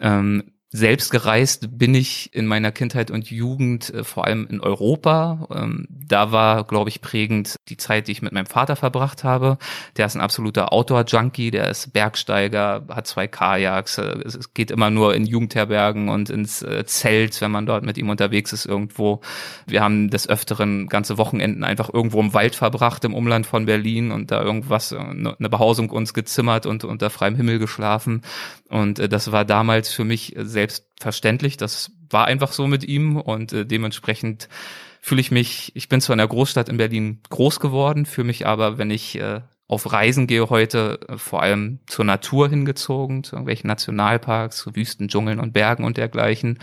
Ähm, 0.00 0.53
selbst 0.76 1.12
gereist 1.12 1.78
bin 1.78 1.94
ich 1.94 2.34
in 2.34 2.46
meiner 2.46 2.72
Kindheit 2.72 3.12
und 3.12 3.30
Jugend 3.30 3.94
äh, 3.94 4.02
vor 4.02 4.24
allem 4.24 4.48
in 4.50 4.60
Europa. 4.60 5.46
Ähm, 5.54 5.86
da 5.88 6.32
war, 6.32 6.64
glaube 6.64 6.90
ich, 6.90 7.00
prägend 7.00 7.54
die 7.68 7.76
Zeit, 7.76 8.08
die 8.08 8.12
ich 8.12 8.22
mit 8.22 8.32
meinem 8.32 8.46
Vater 8.46 8.74
verbracht 8.74 9.22
habe. 9.22 9.58
Der 9.96 10.06
ist 10.06 10.16
ein 10.16 10.20
absoluter 10.20 10.72
Outdoor-Junkie, 10.72 11.52
der 11.52 11.68
ist 11.68 11.92
Bergsteiger, 11.92 12.86
hat 12.88 13.06
zwei 13.06 13.28
Kajaks. 13.28 13.98
Äh, 13.98 14.18
es 14.24 14.52
geht 14.52 14.72
immer 14.72 14.90
nur 14.90 15.14
in 15.14 15.26
Jugendherbergen 15.26 16.08
und 16.08 16.28
ins 16.28 16.62
äh, 16.62 16.84
Zelt, 16.86 17.40
wenn 17.40 17.52
man 17.52 17.66
dort 17.66 17.84
mit 17.84 17.96
ihm 17.96 18.10
unterwegs 18.10 18.52
ist 18.52 18.66
irgendwo. 18.66 19.20
Wir 19.68 19.80
haben 19.80 20.10
des 20.10 20.28
Öfteren 20.28 20.88
ganze 20.88 21.18
Wochenenden 21.18 21.62
einfach 21.62 21.94
irgendwo 21.94 22.18
im 22.18 22.34
Wald 22.34 22.56
verbracht, 22.56 23.04
im 23.04 23.14
Umland 23.14 23.46
von 23.46 23.66
Berlin 23.66 24.10
und 24.10 24.32
da 24.32 24.42
irgendwas, 24.42 24.92
eine 24.92 25.36
Behausung 25.38 25.90
uns 25.90 26.14
gezimmert 26.14 26.66
und 26.66 26.82
unter 26.82 27.10
freiem 27.10 27.36
Himmel 27.36 27.60
geschlafen. 27.60 28.22
Und 28.68 28.98
das 29.12 29.30
war 29.30 29.44
damals 29.44 29.92
für 29.92 30.04
mich 30.04 30.34
sehr 30.36 30.63
selbstverständlich. 30.64 31.56
Das 31.56 31.92
war 32.10 32.26
einfach 32.26 32.52
so 32.52 32.66
mit 32.66 32.84
ihm 32.84 33.16
und 33.16 33.52
äh, 33.52 33.66
dementsprechend 33.66 34.48
fühle 35.00 35.20
ich 35.20 35.30
mich, 35.30 35.72
ich 35.74 35.88
bin 35.88 36.00
zwar 36.00 36.14
in 36.14 36.18
der 36.18 36.28
Großstadt 36.28 36.68
in 36.68 36.78
Berlin 36.78 37.20
groß 37.28 37.60
geworden, 37.60 38.06
fühle 38.06 38.26
mich 38.26 38.46
aber, 38.46 38.78
wenn 38.78 38.90
ich 38.90 39.18
äh, 39.20 39.42
auf 39.66 39.92
Reisen 39.92 40.26
gehe 40.26 40.48
heute, 40.48 41.00
äh, 41.08 41.18
vor 41.18 41.42
allem 41.42 41.80
zur 41.86 42.04
Natur 42.04 42.48
hingezogen, 42.48 43.24
zu 43.24 43.36
irgendwelchen 43.36 43.68
Nationalparks, 43.68 44.56
zu 44.56 44.74
Wüsten, 44.74 45.08
Dschungeln 45.08 45.40
und 45.40 45.52
Bergen 45.52 45.84
und 45.84 45.96
dergleichen. 45.98 46.58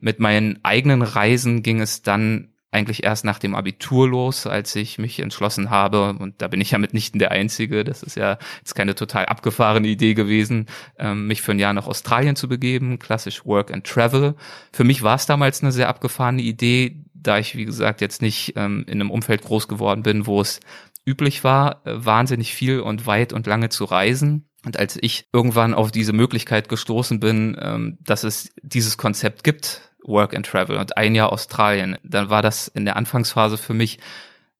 Mit 0.00 0.18
meinen 0.18 0.58
eigenen 0.64 1.02
Reisen 1.02 1.62
ging 1.62 1.80
es 1.80 2.02
dann 2.02 2.48
eigentlich 2.76 3.04
erst 3.04 3.24
nach 3.24 3.38
dem 3.38 3.54
Abitur 3.54 4.08
los, 4.08 4.46
als 4.46 4.76
ich 4.76 4.98
mich 4.98 5.18
entschlossen 5.18 5.70
habe, 5.70 6.10
und 6.18 6.40
da 6.42 6.48
bin 6.48 6.60
ich 6.60 6.70
ja 6.70 6.78
mitnichten 6.78 7.18
der 7.18 7.30
Einzige, 7.30 7.82
das 7.82 8.02
ist 8.02 8.16
ja 8.16 8.38
jetzt 8.58 8.74
keine 8.74 8.94
total 8.94 9.26
abgefahrene 9.26 9.88
Idee 9.88 10.14
gewesen, 10.14 10.66
ähm, 10.98 11.26
mich 11.26 11.42
für 11.42 11.52
ein 11.52 11.58
Jahr 11.58 11.72
nach 11.72 11.86
Australien 11.86 12.36
zu 12.36 12.48
begeben, 12.48 12.98
klassisch 12.98 13.44
Work 13.46 13.72
and 13.72 13.86
Travel. 13.86 14.34
Für 14.72 14.84
mich 14.84 15.02
war 15.02 15.16
es 15.16 15.26
damals 15.26 15.62
eine 15.62 15.72
sehr 15.72 15.88
abgefahrene 15.88 16.42
Idee, 16.42 17.02
da 17.14 17.38
ich, 17.38 17.56
wie 17.56 17.64
gesagt, 17.64 18.00
jetzt 18.00 18.22
nicht 18.22 18.52
ähm, 18.56 18.84
in 18.86 19.00
einem 19.00 19.10
Umfeld 19.10 19.42
groß 19.42 19.66
geworden 19.68 20.02
bin, 20.02 20.26
wo 20.26 20.40
es 20.40 20.60
üblich 21.06 21.44
war, 21.44 21.86
äh, 21.86 22.04
wahnsinnig 22.04 22.54
viel 22.54 22.80
und 22.80 23.06
weit 23.06 23.32
und 23.32 23.46
lange 23.46 23.70
zu 23.70 23.84
reisen. 23.84 24.48
Und 24.64 24.78
als 24.78 24.98
ich 25.00 25.28
irgendwann 25.32 25.74
auf 25.74 25.92
diese 25.92 26.12
Möglichkeit 26.12 26.68
gestoßen 26.68 27.20
bin, 27.20 27.56
ähm, 27.60 27.98
dass 28.00 28.24
es 28.24 28.52
dieses 28.62 28.96
Konzept 28.96 29.44
gibt, 29.44 29.92
Work 30.06 30.34
and 30.34 30.46
Travel 30.46 30.78
und 30.78 30.96
ein 30.96 31.14
Jahr 31.14 31.32
Australien, 31.32 31.98
dann 32.02 32.30
war 32.30 32.42
das 32.42 32.68
in 32.68 32.84
der 32.84 32.96
Anfangsphase 32.96 33.58
für 33.58 33.74
mich 33.74 33.98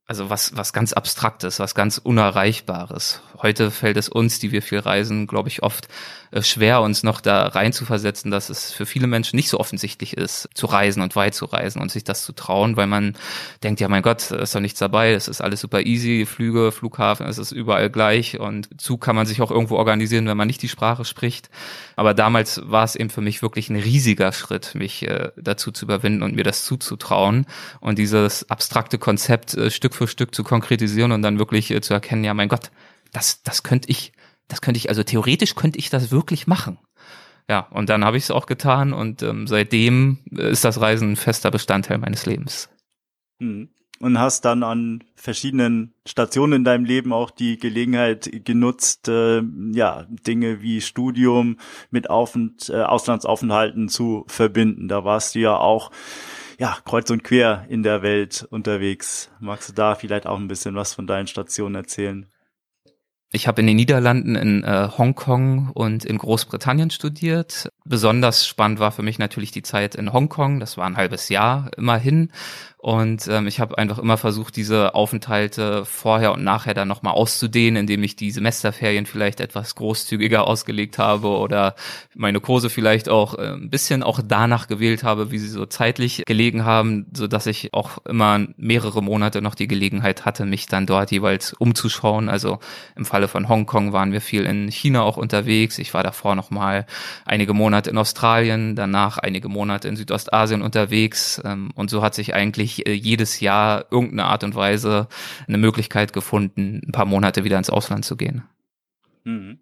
also 0.07 0.31
was, 0.31 0.57
was 0.57 0.73
ganz 0.73 0.93
Abstraktes, 0.93 1.59
was 1.59 1.75
ganz 1.75 1.99
Unerreichbares. 1.99 3.21
Heute 3.43 3.71
fällt 3.71 3.97
es 3.97 4.09
uns, 4.09 4.39
die 4.39 4.53
wir 4.53 4.63
viel 4.63 4.79
reisen, 4.79 5.27
glaube 5.27 5.49
ich, 5.49 5.63
oft 5.63 5.89
äh, 6.31 6.43
schwer, 6.43 6.81
uns 6.81 7.03
noch 7.03 7.21
da 7.21 7.47
rein 7.47 7.73
zu 7.73 7.85
versetzen, 7.85 8.31
dass 8.31 8.51
es 8.51 8.73
für 8.73 8.87
viele 8.87 9.07
Menschen 9.07 9.37
nicht 9.37 9.49
so 9.49 9.61
offensichtlich 9.61 10.17
ist, 10.17 10.49
zu 10.55 10.67
reisen 10.67 11.03
und 11.03 11.17
weit 11.17 11.35
zu 11.35 11.45
reisen 11.45 11.81
und 11.81 11.91
sich 11.91 12.05
das 12.05 12.25
zu 12.25 12.33
trauen, 12.33 12.77
weil 12.77 12.87
man 12.87 13.17
denkt, 13.63 13.81
ja 13.81 13.89
mein 13.89 14.03
Gott, 14.03 14.31
ist 14.31 14.55
doch 14.55 14.61
nichts 14.61 14.79
dabei, 14.79 15.13
es 15.13 15.29
ist 15.29 15.41
alles 15.41 15.61
super 15.61 15.83
easy, 15.83 16.27
Flüge, 16.27 16.73
Flughafen, 16.73 17.27
es 17.27 17.39
ist 17.39 17.53
überall 17.53 17.91
gleich 17.91 18.39
und 18.39 18.69
Zug 18.81 19.01
kann 19.03 19.17
man 19.17 19.27
sich 19.27 19.41
auch 19.41 19.51
irgendwo 19.51 19.77
organisieren, 19.77 20.27
wenn 20.27 20.37
man 20.37 20.47
nicht 20.47 20.63
die 20.63 20.69
Sprache 20.69 21.05
spricht. 21.05 21.51
Aber 21.95 22.15
damals 22.15 22.61
war 22.65 22.85
es 22.85 22.97
eben 22.97 23.11
für 23.11 23.21
mich 23.21 23.43
wirklich 23.43 23.71
ein 23.71 23.77
riesiger 23.77 24.33
Schritt, 24.33 24.75
mich 24.75 25.07
äh, 25.07 25.31
dazu 25.37 25.71
zu 25.71 25.85
überwinden 25.85 26.23
und 26.23 26.35
mir 26.35 26.45
das 26.45 26.65
zuzutrauen 26.65 27.47
und 27.81 27.99
dieses 27.99 28.51
abstrakte 28.51 28.99
Konzept 28.99 29.55
äh, 29.55 29.71
Stück 29.71 29.95
für 29.95 30.09
Stück 30.09 30.35
zu 30.35 30.45
konkretisieren 30.45 31.13
und 31.13 31.23
dann 31.23 31.39
wirklich 31.39 31.77
zu 31.83 31.95
erkennen, 31.95 32.25
ja 32.25 32.35
mein 32.35 32.49
Gott, 32.49 32.71
das, 33.17 33.43
das 33.43 33.63
könnte 33.63 33.89
ich, 33.89 34.13
das 34.47 34.61
könnte 34.61 34.77
ich, 34.77 34.91
also 34.91 35.03
theoretisch 35.03 35.55
könnte 35.55 35.79
ich 35.79 35.89
das 35.89 36.11
wirklich 36.11 36.47
machen. 36.47 36.79
Ja, 37.49 37.61
und 37.71 37.89
dann 37.89 38.05
habe 38.05 38.19
ich 38.19 38.25
es 38.25 38.31
auch 38.31 38.47
getan 38.47 38.93
und 38.93 39.23
ähm, 39.23 39.47
seitdem 39.47 40.19
ist 40.31 40.65
das 40.65 40.81
Reisen 40.81 41.13
ein 41.13 41.17
fester 41.17 41.51
Bestandteil 41.51 41.99
meines 41.99 42.27
Lebens. 42.27 42.69
Mhm. 43.39 43.71
Und 43.99 44.19
hast 44.19 44.45
dann 44.45 44.63
an 44.63 45.03
verschiedenen 45.15 45.95
Stationen 46.05 46.53
in 46.53 46.65
deinem 46.65 46.85
Leben 46.85 47.15
auch 47.15 47.31
die 47.31 47.59
Gelegenheit 47.59 48.45
genutzt, 48.45 49.09
äh, 49.09 49.41
ja, 49.73 50.05
Dinge 50.11 50.61
wie 50.61 50.83
Studium 50.83 51.57
mit 51.91 52.11
Auf- 52.11 52.35
und 52.35 52.69
äh, 52.69 52.83
Auslandsaufenthalten 52.83 53.89
zu 53.89 54.25
verbinden. 54.27 54.89
Da 54.89 55.05
warst 55.05 55.35
du 55.35 55.39
ja 55.39 55.57
auch 55.57 55.91
ja, 56.59 56.77
kreuz 56.85 57.09
und 57.11 57.25
quer 57.25 57.65
in 57.71 57.83
der 57.83 58.03
Welt 58.03 58.47
unterwegs. 58.51 59.31
Magst 59.41 59.71
du 59.71 59.73
da 59.73 59.95
vielleicht 59.95 60.27
auch 60.27 60.39
ein 60.39 60.49
bisschen 60.49 60.75
was 60.75 60.93
von 60.93 61.07
deinen 61.07 61.27
Stationen 61.27 61.77
erzählen? 61.77 62.27
Ich 63.37 63.47
habe 63.47 63.61
in 63.61 63.67
den 63.67 63.77
Niederlanden, 63.77 64.35
in 64.35 64.65
äh, 64.65 64.89
Hongkong 64.97 65.69
und 65.75 66.07
in 66.07 66.17
Großbritannien 66.17 66.91
studiert. 66.91 67.71
Besonders 67.89 68.47
spannend 68.47 68.81
war 68.81 68.91
für 68.91 69.03
mich 69.03 69.19
natürlich 69.19 69.53
die 69.53 69.63
Zeit 69.63 69.95
in 69.95 70.13
Hongkong. 70.13 70.61
Das 70.61 70.77
war 70.77 70.87
ein 70.87 70.97
halbes 70.97 71.29
Jahr 71.29 71.71
immerhin. 71.77 72.31
Und 72.87 73.27
ähm, 73.27 73.49
ich 73.49 73.59
habe 73.59 73.79
einfach 73.79 73.99
immer 73.99 74.17
versucht, 74.17 74.55
diese 74.55 74.95
Aufenthalte 74.95 75.85
vorher 75.85 76.33
und 76.33 76.45
nachher 76.45 76.73
dann 76.73 76.87
nochmal 76.87 77.15
auszudehnen, 77.15 77.81
indem 77.81 78.05
ich 78.05 78.15
die 78.15 78.31
Semesterferien 78.31 79.07
vielleicht 79.07 79.41
etwas 79.41 79.75
großzügiger 79.75 80.47
ausgelegt 80.47 80.97
habe 80.97 81.27
oder 81.29 81.75
meine 82.15 82.39
Kurse 82.39 82.71
vielleicht 82.71 83.09
auch 83.09 83.35
äh, 83.35 83.55
ein 83.55 83.71
bisschen 83.71 84.05
auch 84.05 84.21
danach 84.25 84.69
gewählt 84.69 85.03
habe, 85.03 85.33
wie 85.33 85.39
sie 85.39 85.49
so 85.49 85.67
zeitlich 85.67 86.23
gelegen 86.27 86.65
haben, 86.65 87.07
so 87.13 87.27
dass 87.27 87.47
ich 87.47 87.75
auch 87.75 87.99
immer 88.05 88.47
mehrere 88.57 89.03
Monate 89.03 89.43
noch 89.43 89.57
die 89.57 89.67
Gelegenheit 89.67 90.25
hatte, 90.25 90.45
mich 90.45 90.67
dann 90.67 90.87
dort 90.87 91.11
jeweils 91.11 91.55
umzuschauen. 91.55 92.29
Also 92.29 92.61
im 92.95 93.05
Falle 93.05 93.27
von 93.27 93.49
Hongkong 93.49 93.95
waren 93.95 94.13
wir 94.13 94.21
viel 94.21 94.45
in 94.45 94.71
China 94.71 95.03
auch 95.03 95.17
unterwegs. 95.17 95.79
Ich 95.79 95.93
war 95.93 96.05
davor 96.05 96.37
nochmal 96.37 96.87
einige 97.25 97.53
Monate 97.53 97.76
in 97.87 97.99
Australien, 97.99 98.75
danach 98.75 99.19
einige 99.19 99.49
Monate 99.49 99.89
in 99.89 99.97
Südostasien 99.97 100.63
unterwegs. 100.63 101.41
Ähm, 101.45 101.71
und 101.75 101.91
so 101.91 102.03
hat 102.03 102.15
sich 102.15 102.35
eigentlich 102.35 102.87
äh, 102.87 102.93
jedes 102.93 103.41
Jahr 103.41 103.85
irgendeine 103.91 104.25
Art 104.25 104.43
und 104.45 104.55
Weise 104.55 105.09
eine 105.47 105.59
Möglichkeit 105.59 106.13
gefunden, 106.13 106.81
ein 106.87 106.93
paar 106.93 107.05
Monate 107.05 107.45
wieder 107.45 107.59
ins 107.59 107.71
Ausland 107.71 108.05
zu 108.05 108.17
gehen. 108.17 108.45
Mhm. 109.25 109.59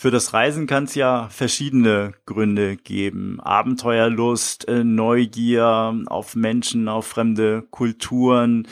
Für 0.00 0.10
das 0.10 0.32
Reisen 0.32 0.66
kann 0.66 0.84
es 0.84 0.94
ja 0.94 1.28
verschiedene 1.28 2.14
Gründe 2.24 2.78
geben. 2.78 3.38
Abenteuerlust, 3.38 4.66
äh, 4.66 4.82
Neugier 4.82 5.94
auf 6.06 6.34
Menschen, 6.34 6.88
auf 6.88 7.06
fremde 7.06 7.66
Kulturen. 7.70 8.66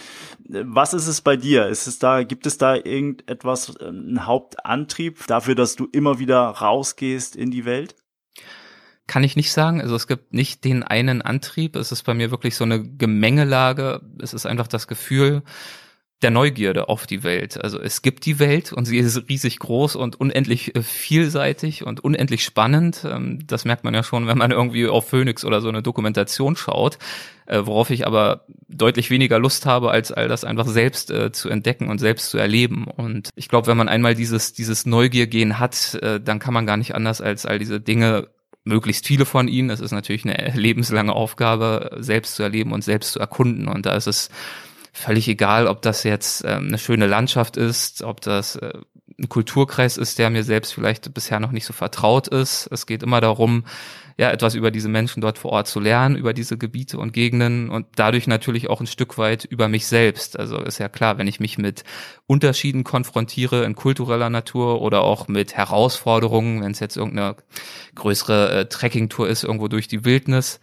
Was 0.49 0.95
ist 0.95 1.07
es 1.07 1.21
bei 1.21 1.37
dir? 1.37 1.67
Ist 1.67 1.87
es 1.87 1.99
da, 1.99 2.23
gibt 2.23 2.47
es 2.47 2.57
da 2.57 2.77
irgendetwas, 2.77 3.77
äh, 3.79 3.89
einen 3.89 4.25
Hauptantrieb 4.25 5.27
dafür, 5.27 5.55
dass 5.55 5.77
du 5.77 5.87
immer 5.93 6.19
wieder 6.19 6.49
rausgehst 6.49 7.37
in 7.37 7.51
die 7.51 7.67
Welt? 7.67 7.95
Kann 9.07 9.23
ich 9.23 9.37
nicht 9.37 9.53
sagen. 9.53 9.83
Also 9.83 9.97
es 9.97 10.07
gibt 10.07 10.33
nicht 10.33 10.65
den 10.65 10.83
einen 10.83 11.21
Antrieb. 11.21 11.77
Es 11.77 11.93
ist 11.93 12.05
bei 12.05 12.15
mir 12.15 12.31
wirklich 12.31 12.57
so 12.57 12.65
eine 12.65 12.83
Gemengelage. 12.83 14.01
Es 14.19 14.33
ist 14.33 14.47
einfach 14.47 14.67
das 14.67 14.89
Gefühl, 14.89 15.43
der 16.23 16.31
Neugierde 16.31 16.89
auf 16.89 17.07
die 17.07 17.23
Welt. 17.23 17.63
Also 17.63 17.81
es 17.81 18.03
gibt 18.03 18.27
die 18.27 18.41
Welt 18.41 18.73
und 18.73 18.87
sie 18.87 18.99
ist 18.99 19.29
riesig 19.29 19.61
groß 19.61 19.95
und 19.95 20.21
unendlich 20.21 20.75
äh, 20.75 20.83
vielseitig 20.83 21.87
und 21.87 22.01
unendlich 22.01 22.45
spannend. 22.45 23.07
Ähm, 23.09 23.47
das 23.47 23.65
merkt 23.65 23.85
man 23.85 23.95
ja 23.95 24.03
schon, 24.03 24.27
wenn 24.27 24.39
man 24.39 24.51
irgendwie 24.51 24.89
auf 24.89 25.09
Phoenix 25.09 25.45
oder 25.45 25.61
so 25.61 25.69
eine 25.69 25.81
Dokumentation 25.81 26.57
schaut, 26.57 26.99
äh, 27.47 27.61
worauf 27.65 27.91
ich 27.91 28.05
aber 28.05 28.47
deutlich 28.67 29.11
weniger 29.11 29.39
Lust 29.39 29.65
habe, 29.65 29.93
als 29.93 30.11
all 30.11 30.27
das 30.27 30.43
einfach 30.45 30.67
selbst 30.67 31.13
äh, 31.13 31.31
zu 31.31 31.51
entdecken 31.51 31.89
und 31.89 32.01
selbst 32.01 32.31
zu 32.31 32.39
erleben. 32.39 32.89
Und 32.89 33.31
ich 33.37 33.49
glaube, 33.49 33.69
wenn 33.69 33.77
man 33.77 33.89
einmal 33.89 34.17
dieses, 34.17 34.53
dieses 34.53 34.87
Neugiergehen 34.87 35.61
hat, 35.61 35.99
dann 36.01 36.39
kann 36.39 36.55
man 36.55 36.67
gar 36.67 36.77
nicht 36.77 36.95
anders 36.95 37.21
als 37.21 37.47
all 37.47 37.59
diese 37.59 37.81
Dinge 37.81 38.29
möglichst 38.65 39.07
viele 39.07 39.25
von 39.25 39.49
ihnen. 39.49 39.71
Es 39.71 39.81
ist 39.81 39.93
natürlich 39.93 40.25
eine 40.25 40.53
lebenslange 40.57 41.13
Aufgabe, 41.13 41.97
selbst 41.99 42.37
zu 42.37 42.43
erleben 42.43 42.73
und 42.73 42.85
selbst 42.85 43.13
zu 43.13 43.21
erkunden. 43.21 43.69
Und 43.69 43.87
da 43.87 43.97
ist 43.97 44.07
es 44.07 44.31
völlig 44.93 45.29
egal, 45.29 45.67
ob 45.67 45.83
das 45.83 46.03
jetzt 46.03 46.45
ähm, 46.45 46.69
eine 46.69 46.79
schöne 46.79 47.07
Landschaft 47.07 47.57
ist, 47.57 48.03
ob 48.03 48.21
das 48.21 48.57
äh, 48.57 48.73
ein 49.19 49.29
Kulturkreis 49.29 49.97
ist, 49.97 50.19
der 50.19 50.31
mir 50.31 50.45
selbst 50.45 50.73
vielleicht 50.73 51.13
bisher 51.13 51.41
noch 51.41 51.51
nicht 51.51 51.65
so 51.65 51.73
vertraut 51.73 52.29
ist. 52.29 52.69
Es 52.71 52.87
geht 52.87 53.03
immer 53.03 53.21
darum, 53.21 53.65
ja, 54.17 54.31
etwas 54.31 54.55
über 54.55 54.73
diese 54.73 54.89
Menschen 54.89 55.21
dort 55.21 55.39
vor 55.39 55.53
Ort 55.53 55.69
zu 55.69 55.79
lernen, 55.79 56.17
über 56.17 56.33
diese 56.33 56.59
Gebiete 56.59 56.99
und 56.99 57.13
Gegenden 57.13 57.71
und 57.71 57.87
dadurch 57.95 58.27
natürlich 58.27 58.69
auch 58.69 58.81
ein 58.81 58.89
Stück 58.89 59.17
weit 59.17 59.45
über 59.45 59.69
mich 59.69 59.87
selbst. 59.87 60.39
Also 60.39 60.59
ist 60.59 60.79
ja 60.79 60.89
klar, 60.89 61.19
wenn 61.19 61.29
ich 61.29 61.39
mich 61.39 61.57
mit 61.57 61.85
Unterschieden 62.27 62.83
konfrontiere 62.83 63.65
in 63.65 63.77
kultureller 63.77 64.29
Natur 64.29 64.83
oder 64.83 65.03
auch 65.03 65.29
mit 65.29 65.55
Herausforderungen, 65.55 66.63
wenn 66.63 66.73
es 66.73 66.81
jetzt 66.81 66.97
irgendeine 66.97 67.37
größere 67.95 68.51
äh, 68.51 68.67
Trekkingtour 68.67 69.29
ist, 69.29 69.45
irgendwo 69.45 69.69
durch 69.69 69.87
die 69.87 70.05
Wildnis, 70.05 70.59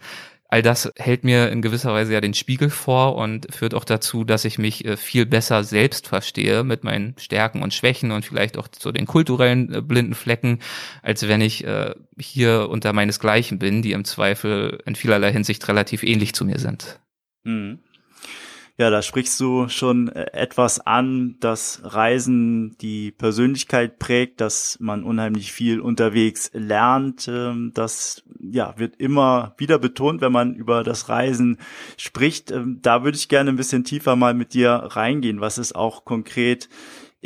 all 0.48 0.62
das 0.62 0.90
hält 0.96 1.24
mir 1.24 1.50
in 1.50 1.62
gewisser 1.62 1.92
Weise 1.92 2.12
ja 2.12 2.20
den 2.20 2.34
Spiegel 2.34 2.70
vor 2.70 3.16
und 3.16 3.52
führt 3.54 3.74
auch 3.74 3.84
dazu, 3.84 4.24
dass 4.24 4.44
ich 4.44 4.58
mich 4.58 4.84
äh, 4.84 4.96
viel 4.96 5.26
besser 5.26 5.64
selbst 5.64 6.06
verstehe 6.06 6.64
mit 6.64 6.84
meinen 6.84 7.14
Stärken 7.18 7.62
und 7.62 7.74
Schwächen 7.74 8.12
und 8.12 8.24
vielleicht 8.24 8.56
auch 8.56 8.68
so 8.78 8.92
den 8.92 9.06
kulturellen 9.06 9.72
äh, 9.72 9.80
blinden 9.82 10.14
Flecken, 10.14 10.60
als 11.02 11.26
wenn 11.26 11.40
ich 11.40 11.64
äh, 11.64 11.94
hier 12.18 12.68
unter 12.70 12.92
meinesgleichen 12.92 13.58
bin, 13.58 13.82
die 13.82 13.92
im 13.92 14.04
Zweifel 14.04 14.80
in 14.86 14.94
vielerlei 14.94 15.32
Hinsicht 15.32 15.66
relativ 15.68 16.02
ähnlich 16.02 16.34
zu 16.34 16.44
mir 16.44 16.58
sind. 16.58 17.00
Mhm. 17.44 17.80
Ja, 18.78 18.90
da 18.90 19.00
sprichst 19.00 19.40
du 19.40 19.68
schon 19.68 20.08
äh, 20.08 20.32
etwas 20.34 20.80
an, 20.80 21.36
dass 21.40 21.80
Reisen 21.82 22.76
die 22.82 23.10
Persönlichkeit 23.10 23.98
prägt, 23.98 24.42
dass 24.42 24.76
man 24.80 25.02
unheimlich 25.02 25.50
viel 25.50 25.80
unterwegs 25.80 26.50
lernt. 26.52 27.26
Ähm, 27.26 27.70
das 27.72 28.22
ja, 28.38 28.74
wird 28.76 28.96
immer 28.96 29.54
wieder 29.56 29.78
betont, 29.78 30.20
wenn 30.20 30.32
man 30.32 30.54
über 30.54 30.84
das 30.84 31.08
Reisen 31.08 31.56
spricht. 31.96 32.50
Ähm, 32.50 32.80
da 32.82 33.02
würde 33.02 33.16
ich 33.16 33.30
gerne 33.30 33.48
ein 33.48 33.56
bisschen 33.56 33.84
tiefer 33.84 34.14
mal 34.14 34.34
mit 34.34 34.52
dir 34.52 34.72
reingehen, 34.72 35.40
was 35.40 35.56
es 35.56 35.74
auch 35.74 36.04
konkret 36.04 36.68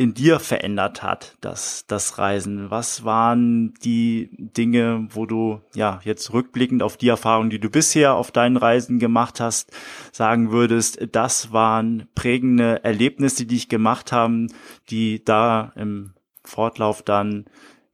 in 0.00 0.14
dir 0.14 0.40
verändert 0.40 1.02
hat, 1.02 1.36
das, 1.42 1.84
das 1.86 2.16
Reisen? 2.16 2.70
Was 2.70 3.04
waren 3.04 3.74
die 3.84 4.30
Dinge, 4.38 5.06
wo 5.10 5.26
du 5.26 5.60
ja 5.74 6.00
jetzt 6.04 6.32
rückblickend 6.32 6.82
auf 6.82 6.96
die 6.96 7.08
Erfahrungen, 7.08 7.50
die 7.50 7.60
du 7.60 7.68
bisher 7.68 8.14
auf 8.14 8.30
deinen 8.30 8.56
Reisen 8.56 8.98
gemacht 8.98 9.40
hast, 9.40 9.70
sagen 10.10 10.52
würdest, 10.52 11.06
das 11.12 11.52
waren 11.52 12.08
prägende 12.14 12.82
Erlebnisse, 12.82 13.44
die 13.44 13.56
dich 13.56 13.68
gemacht 13.68 14.10
haben, 14.10 14.46
die 14.88 15.22
da 15.22 15.74
im 15.76 16.14
Fortlauf 16.46 17.02
dann 17.02 17.44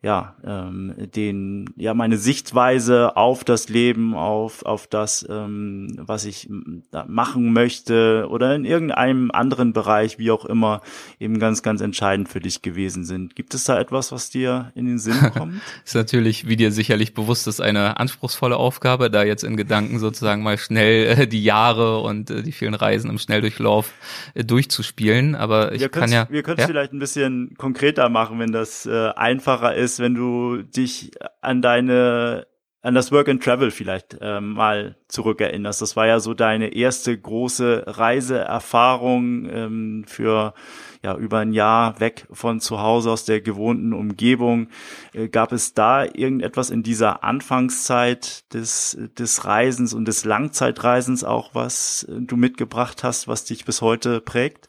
ja, 0.07 0.37
ähm, 0.45 0.95
den, 1.17 1.69
ja, 1.75 1.93
meine 1.93 2.17
Sichtweise 2.17 3.17
auf 3.17 3.43
das 3.43 3.69
Leben, 3.69 4.15
auf, 4.15 4.65
auf 4.65 4.87
das, 4.87 5.27
ähm, 5.29 5.97
was 5.99 6.25
ich 6.27 6.49
machen 7.09 7.53
möchte 7.53 8.29
oder 8.31 8.55
in 8.55 8.65
irgendeinem 8.65 9.33
anderen 9.33 9.73
Bereich, 9.73 10.21
wie 10.21 10.31
auch 10.31 10.45
immer, 10.45 10.81
eben 11.19 11.41
ganz, 11.41 11.65
ganz 11.65 11.81
entscheidend 11.81 12.29
für 12.29 12.39
dich 12.39 12.63
gewesen 12.63 13.05
sind. 13.05 13.35
Gibt 13.35 13.53
es 13.55 13.65
da 13.65 13.81
etwas, 13.81 14.13
was 14.13 14.31
dir 14.31 14.71
in 14.77 14.87
den 14.87 15.01
Sinn 15.01 15.17
kommt? 15.37 15.61
ist 15.85 15.97
natürlich, 15.97 16.47
wie 16.47 16.55
dir 16.55 16.71
sicherlich 16.71 17.13
bewusst 17.13 17.49
ist, 17.49 17.61
eine 17.61 17.99
anspruchsvolle 17.99 18.57
Aufgabe, 18.57 19.11
da 19.11 19.25
jetzt 19.25 19.43
in 19.43 19.57
Gedanken 19.57 19.99
sozusagen 19.99 20.45
mal 20.45 20.57
schnell 20.57 21.19
äh, 21.19 21.27
die 21.27 21.43
Jahre 21.43 21.99
und 21.99 22.31
äh, 22.31 22.45
die 22.45 22.53
vielen 22.53 22.75
Reisen 22.75 23.11
im 23.11 23.19
Schnelldurchlauf 23.19 23.93
äh, 24.35 24.45
durchzuspielen. 24.45 25.35
Aber 25.35 25.73
ich 25.73 25.81
wir 25.81 25.89
kann 25.89 26.13
ja. 26.13 26.29
Wir 26.31 26.45
können 26.45 26.59
es 26.59 26.63
ja? 26.63 26.69
vielleicht 26.69 26.93
ein 26.93 27.01
bisschen 27.01 27.57
konkreter 27.59 28.09
machen, 28.09 28.39
wenn 28.39 28.53
das 28.53 28.87
äh, 28.87 29.09
einfacher 29.17 29.75
ist 29.75 29.96
ist, 29.97 30.01
wenn 30.01 30.15
du 30.15 30.63
dich 30.63 31.13
an 31.41 31.63
deine 31.63 32.47
an 32.83 32.95
das 32.95 33.11
Work 33.11 33.29
and 33.29 33.43
Travel 33.43 33.73
vielleicht 33.73 34.17
äh, 34.21 34.41
mal 34.41 34.95
zurückerinnerst. 35.09 35.83
Das 35.83 35.97
war 35.97 36.07
ja 36.07 36.21
so 36.21 36.35
deine 36.35 36.73
erste 36.73 37.19
große 37.19 37.83
Reiseerfahrung 37.85 39.51
ähm, 39.51 40.05
für 40.07 40.55
ja 41.03 41.17
über 41.17 41.39
ein 41.39 41.53
Jahr 41.53 41.99
weg 41.99 42.29
von 42.31 42.61
zu 42.61 42.81
Hause 42.81 43.11
aus 43.11 43.25
der 43.25 43.41
gewohnten 43.41 43.93
Umgebung. 43.93 44.69
Äh, 45.15 45.29
gab 45.29 45.51
es 45.51 45.75
da 45.75 46.05
irgendetwas 46.05 46.71
in 46.71 46.85
dieser 46.85 47.25
Anfangszeit 47.25 48.55
des 48.55 48.97
des 49.19 49.45
Reisens 49.45 49.93
und 49.93 50.07
des 50.07 50.25
Langzeitreisens 50.25 51.25
auch, 51.25 51.57
was 51.57 52.07
du 52.09 52.37
mitgebracht 52.37 53.03
hast, 53.03 53.27
was 53.27 53.45
dich 53.45 53.65
bis 53.65 53.83
heute 53.83 54.21
prägt? 54.21 54.69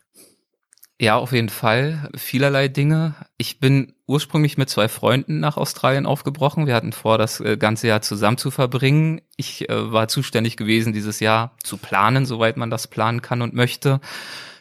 Ja, 0.99 1.17
auf 1.17 1.31
jeden 1.31 1.49
Fall. 1.49 2.09
Vielerlei 2.15 2.69
Dinge. 2.69 3.13
Ich 3.37 3.59
bin 3.59 3.93
ursprünglich 4.07 4.57
mit 4.57 4.67
zwei 4.69 4.87
Freunden 4.87 5.39
nach 5.39 5.55
Australien 5.55 6.07
aufgebrochen. 6.07 6.65
Wir 6.65 6.73
hatten 6.73 6.91
vor, 6.91 7.19
das 7.19 7.39
äh, 7.39 7.55
ganze 7.55 7.87
Jahr 7.87 8.01
zusammen 8.01 8.39
zu 8.39 8.49
verbringen. 8.49 9.21
Ich 9.35 9.69
äh, 9.69 9.91
war 9.91 10.07
zuständig 10.07 10.57
gewesen, 10.57 10.93
dieses 10.93 11.19
Jahr 11.19 11.55
zu 11.63 11.77
planen, 11.77 12.25
soweit 12.25 12.57
man 12.57 12.71
das 12.71 12.87
planen 12.87 13.21
kann 13.21 13.43
und 13.43 13.53
möchte. 13.53 14.01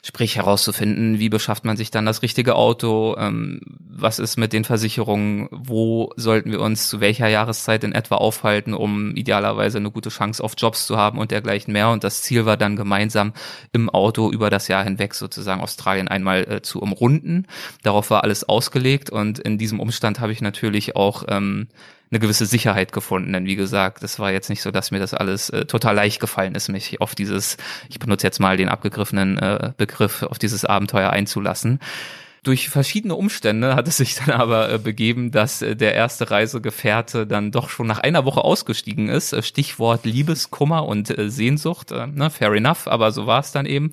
Sprich 0.06 0.36
herauszufinden, 0.36 1.18
wie 1.18 1.28
beschafft 1.28 1.64
man 1.64 1.76
sich 1.76 1.90
dann 1.90 2.06
das 2.06 2.22
richtige 2.22 2.54
Auto, 2.54 3.16
ähm, 3.18 3.60
was 3.80 4.20
ist 4.20 4.36
mit 4.36 4.52
den 4.52 4.62
Versicherungen, 4.62 5.48
wo 5.50 6.12
sollten 6.14 6.52
wir 6.52 6.60
uns 6.60 6.88
zu 6.88 7.00
welcher 7.00 7.26
Jahreszeit 7.26 7.82
in 7.82 7.90
etwa 7.90 8.14
aufhalten, 8.14 8.72
um 8.72 9.16
idealerweise 9.16 9.78
eine 9.78 9.90
gute 9.90 10.10
Chance 10.10 10.44
auf 10.44 10.52
Jobs 10.56 10.86
zu 10.86 10.96
haben 10.96 11.18
und 11.18 11.32
dergleichen 11.32 11.72
mehr. 11.72 11.90
Und 11.90 12.04
das 12.04 12.22
Ziel 12.22 12.46
war 12.46 12.56
dann 12.56 12.76
gemeinsam 12.76 13.32
im 13.72 13.90
Auto 13.90 14.30
über 14.30 14.48
das 14.48 14.68
Jahr 14.68 14.84
hinweg 14.84 15.12
sozusagen 15.12 15.60
Australien 15.60 16.06
einmal 16.06 16.44
äh, 16.48 16.62
zu 16.62 16.80
umrunden. 16.80 17.48
Darauf 17.82 18.08
war 18.10 18.22
alles 18.22 18.48
ausgelegt 18.48 19.10
und 19.10 19.40
in 19.40 19.58
diesem 19.58 19.80
Umstand 19.80 20.20
habe 20.20 20.30
ich 20.30 20.40
natürlich 20.40 20.94
auch 20.94 21.24
ähm, 21.26 21.66
eine 22.10 22.20
gewisse 22.20 22.46
Sicherheit 22.46 22.92
gefunden. 22.92 23.32
Denn 23.32 23.46
wie 23.46 23.56
gesagt, 23.56 24.02
es 24.02 24.18
war 24.18 24.32
jetzt 24.32 24.48
nicht 24.48 24.62
so, 24.62 24.70
dass 24.70 24.90
mir 24.90 24.98
das 25.00 25.14
alles 25.14 25.50
äh, 25.50 25.64
total 25.64 25.94
leicht 25.94 26.20
gefallen 26.20 26.54
ist, 26.54 26.68
mich 26.68 27.00
auf 27.00 27.14
dieses, 27.14 27.56
ich 27.88 27.98
benutze 27.98 28.26
jetzt 28.26 28.40
mal 28.40 28.56
den 28.56 28.68
abgegriffenen 28.68 29.38
äh, 29.38 29.72
Begriff, 29.76 30.22
auf 30.22 30.38
dieses 30.38 30.64
Abenteuer 30.64 31.10
einzulassen. 31.10 31.80
Durch 32.46 32.68
verschiedene 32.68 33.16
Umstände 33.16 33.74
hat 33.74 33.88
es 33.88 33.96
sich 33.96 34.14
dann 34.14 34.30
aber 34.30 34.70
äh, 34.70 34.78
begeben, 34.78 35.32
dass 35.32 35.62
äh, 35.62 35.74
der 35.74 35.94
erste 35.94 36.30
Reisegefährte 36.30 37.26
dann 37.26 37.50
doch 37.50 37.68
schon 37.68 37.88
nach 37.88 37.98
einer 37.98 38.24
Woche 38.24 38.44
ausgestiegen 38.44 39.08
ist. 39.08 39.32
Äh, 39.32 39.42
Stichwort 39.42 40.04
Liebeskummer 40.04 40.86
und 40.86 41.10
äh, 41.18 41.28
Sehnsucht. 41.28 41.90
Äh, 41.90 42.06
ne, 42.06 42.30
fair 42.30 42.52
enough, 42.52 42.86
aber 42.86 43.10
so 43.10 43.26
war 43.26 43.40
es 43.40 43.50
dann 43.50 43.66
eben. 43.66 43.90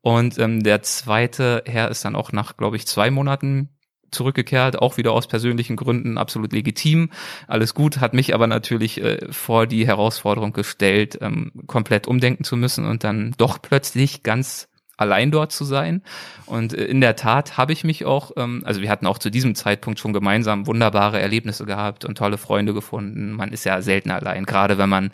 Und 0.00 0.38
ähm, 0.38 0.62
der 0.62 0.80
zweite 0.80 1.62
Herr 1.66 1.90
ist 1.90 2.02
dann 2.06 2.16
auch 2.16 2.32
nach, 2.32 2.56
glaube 2.56 2.76
ich, 2.76 2.86
zwei 2.86 3.10
Monaten 3.10 3.68
zurückgekehrt, 4.10 4.78
auch 4.78 4.96
wieder 4.96 5.12
aus 5.12 5.26
persönlichen 5.26 5.76
Gründen 5.76 6.18
absolut 6.18 6.52
legitim, 6.52 7.10
alles 7.46 7.74
gut, 7.74 8.00
hat 8.00 8.14
mich 8.14 8.34
aber 8.34 8.46
natürlich 8.46 9.02
äh, 9.02 9.18
vor 9.30 9.66
die 9.66 9.86
Herausforderung 9.86 10.52
gestellt, 10.52 11.18
ähm, 11.20 11.52
komplett 11.66 12.08
umdenken 12.08 12.44
zu 12.44 12.56
müssen 12.56 12.86
und 12.86 13.04
dann 13.04 13.34
doch 13.38 13.60
plötzlich 13.60 14.22
ganz 14.22 14.69
allein 15.00 15.30
dort 15.30 15.52
zu 15.52 15.64
sein. 15.64 16.02
Und 16.46 16.74
äh, 16.74 16.84
in 16.84 17.00
der 17.00 17.16
Tat 17.16 17.56
habe 17.56 17.72
ich 17.72 17.84
mich 17.84 18.04
auch, 18.04 18.32
ähm, 18.36 18.62
also 18.64 18.80
wir 18.80 18.90
hatten 18.90 19.06
auch 19.06 19.18
zu 19.18 19.30
diesem 19.30 19.54
Zeitpunkt 19.54 19.98
schon 19.98 20.12
gemeinsam 20.12 20.66
wunderbare 20.66 21.20
Erlebnisse 21.20 21.64
gehabt 21.64 22.04
und 22.04 22.18
tolle 22.18 22.38
Freunde 22.38 22.74
gefunden. 22.74 23.32
Man 23.32 23.52
ist 23.52 23.64
ja 23.64 23.80
selten 23.82 24.10
allein, 24.10 24.44
gerade 24.44 24.78
wenn 24.78 24.88
man 24.88 25.10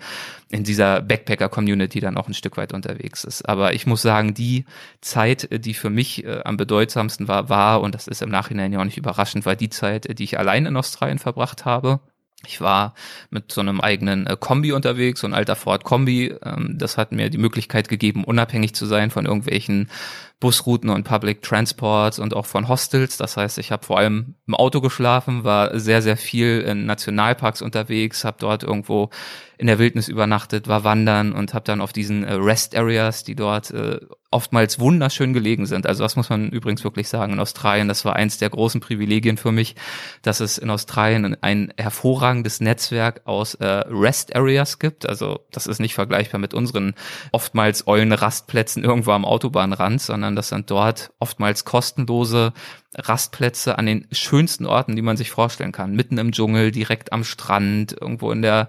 in 0.51 0.65
dieser 0.65 1.01
Backpacker-Community 1.03 2.01
dann 2.01 2.17
auch 2.17 2.29
ein 2.29 2.35
Stück 2.35 2.57
weit 2.57 2.73
unterwegs 2.73 3.25
ist. 3.25 3.49
Aber 3.49 3.75
ich 3.75 3.87
muss 3.87 4.03
sagen, 4.03 4.35
die 4.35 4.65
Zeit, 5.01 5.49
die 5.53 5.75
für 5.75 5.91
mich 5.91 6.25
äh, 6.25 6.41
am 6.45 6.57
bedeutsamsten 6.57 7.29
war, 7.29 7.49
war, 7.49 7.81
und 7.81 7.95
das 7.95 8.09
ist 8.09 8.23
im 8.23 8.31
Nachhinein 8.31 8.73
ja 8.73 8.81
auch 8.81 8.85
nicht 8.85 8.99
überraschend, 8.99 9.47
war 9.47 9.57
die 9.57 9.71
Zeit, 9.71 10.19
die 10.19 10.25
ich 10.25 10.39
allein 10.39 10.67
in 10.67 10.77
Australien 10.77 11.19
verbracht 11.19 11.65
habe. 11.65 12.01
Ich 12.45 12.61
war 12.61 12.95
mit 13.31 13.51
so 13.51 13.61
einem 13.61 13.81
eigenen 13.81 14.27
äh, 14.27 14.37
Kombi 14.39 14.73
unterwegs, 14.73 15.21
so 15.21 15.27
ein 15.27 15.35
alter 15.35 15.57
Ford 15.57 15.85
Kombi. 15.85 16.35
Ähm, 16.43 16.77
das 16.79 16.99
hat 16.99 17.13
mir 17.13 17.31
die 17.31 17.39
Möglichkeit 17.39 17.89
gegeben, 17.89 18.25
unabhängig 18.25 18.75
zu 18.75 18.87
sein 18.87 19.11
von 19.11 19.27
irgendwelchen 19.27 19.91
Busrouten 20.39 20.91
und 20.91 21.05
Public 21.05 21.41
Transport 21.43 22.19
und 22.19 22.35
auch 22.35 22.45
von 22.45 22.69
Hostels. 22.69 23.17
Das 23.17 23.37
heißt, 23.37 23.57
ich 23.59 23.73
habe 23.73 23.87
vor 23.87 23.99
allem 23.99 24.35
im 24.47 24.55
Auto 24.55 24.81
geschlafen, 24.81 25.45
war 25.45 25.79
sehr, 25.79 26.03
sehr 26.03 26.17
viel 26.17 26.61
in 26.61 26.85
Nationalparks 26.85 27.63
unterwegs, 27.63 28.25
habe 28.25 28.37
dort 28.39 28.63
irgendwo 28.63 29.11
in 29.59 29.67
der 29.67 29.79
Wildnis 29.79 30.09
übernachtet, 30.09 30.69
war 30.69 30.85
wandern 30.85 31.33
und 31.33 31.55
habe 31.55 31.65
dann 31.65 31.81
auf 31.81 31.93
diesen 31.93 32.25
äh, 32.25 32.35
Rest 32.35 32.77
Areas, 32.77 33.25
die 33.25 33.35
dort 33.35 33.71
äh, 33.71 34.01
oftmals 34.31 34.79
wunderschön 34.79 35.33
gelegen 35.33 35.65
sind. 35.65 35.87
Also 35.87 36.03
das 36.03 36.17
muss 36.17 36.29
man 36.29 36.51
übrigens 36.51 36.85
wirklich 36.85 37.09
sagen. 37.09 37.33
In 37.33 37.41
Australien, 37.41 37.89
das 37.89 38.05
war 38.05 38.17
eins 38.17 38.37
der 38.37 38.51
großen 38.51 38.81
Privilegien 38.81 39.39
für 39.39 39.53
mich, 39.53 39.77
dass 40.21 40.41
es 40.41 40.59
in 40.59 40.69
Australien 40.69 41.37
ein 41.41 41.73
hervorragendes 41.79 42.61
Netzwerk 42.61 43.23
aus 43.25 43.55
äh, 43.55 43.65
Rest 43.65 44.37
Areas 44.37 44.79
gibt. 44.79 45.09
Also 45.09 45.41
das 45.53 45.67
ist 45.67 45.79
nicht 45.79 45.95
vergleichbar 45.95 46.39
mit 46.39 46.53
unseren 46.53 46.95
oftmals 47.33 47.87
ollen 47.87 48.13
Rastplätzen 48.13 48.85
irgendwo 48.85 49.13
am 49.13 49.25
Autobahnrand, 49.25 50.03
sondern 50.03 50.26
das 50.35 50.49
sind 50.49 50.71
dort 50.71 51.13
oftmals 51.21 51.65
kostenlose 51.65 52.53
Rastplätze 52.97 53.79
an 53.79 53.87
den 53.87 54.07
schönsten 54.11 54.67
Orten, 54.67 54.97
die 54.97 55.03
man 55.03 55.17
sich 55.17 55.31
vorstellen 55.31 55.73
kann. 55.73 55.95
Mitten 55.95 56.19
im 56.19 56.33
Dschungel, 56.33 56.73
direkt 56.73 57.13
am 57.13 57.23
Strand, 57.23 57.97
irgendwo 58.01 58.33
in 58.33 58.43
der 58.43 58.69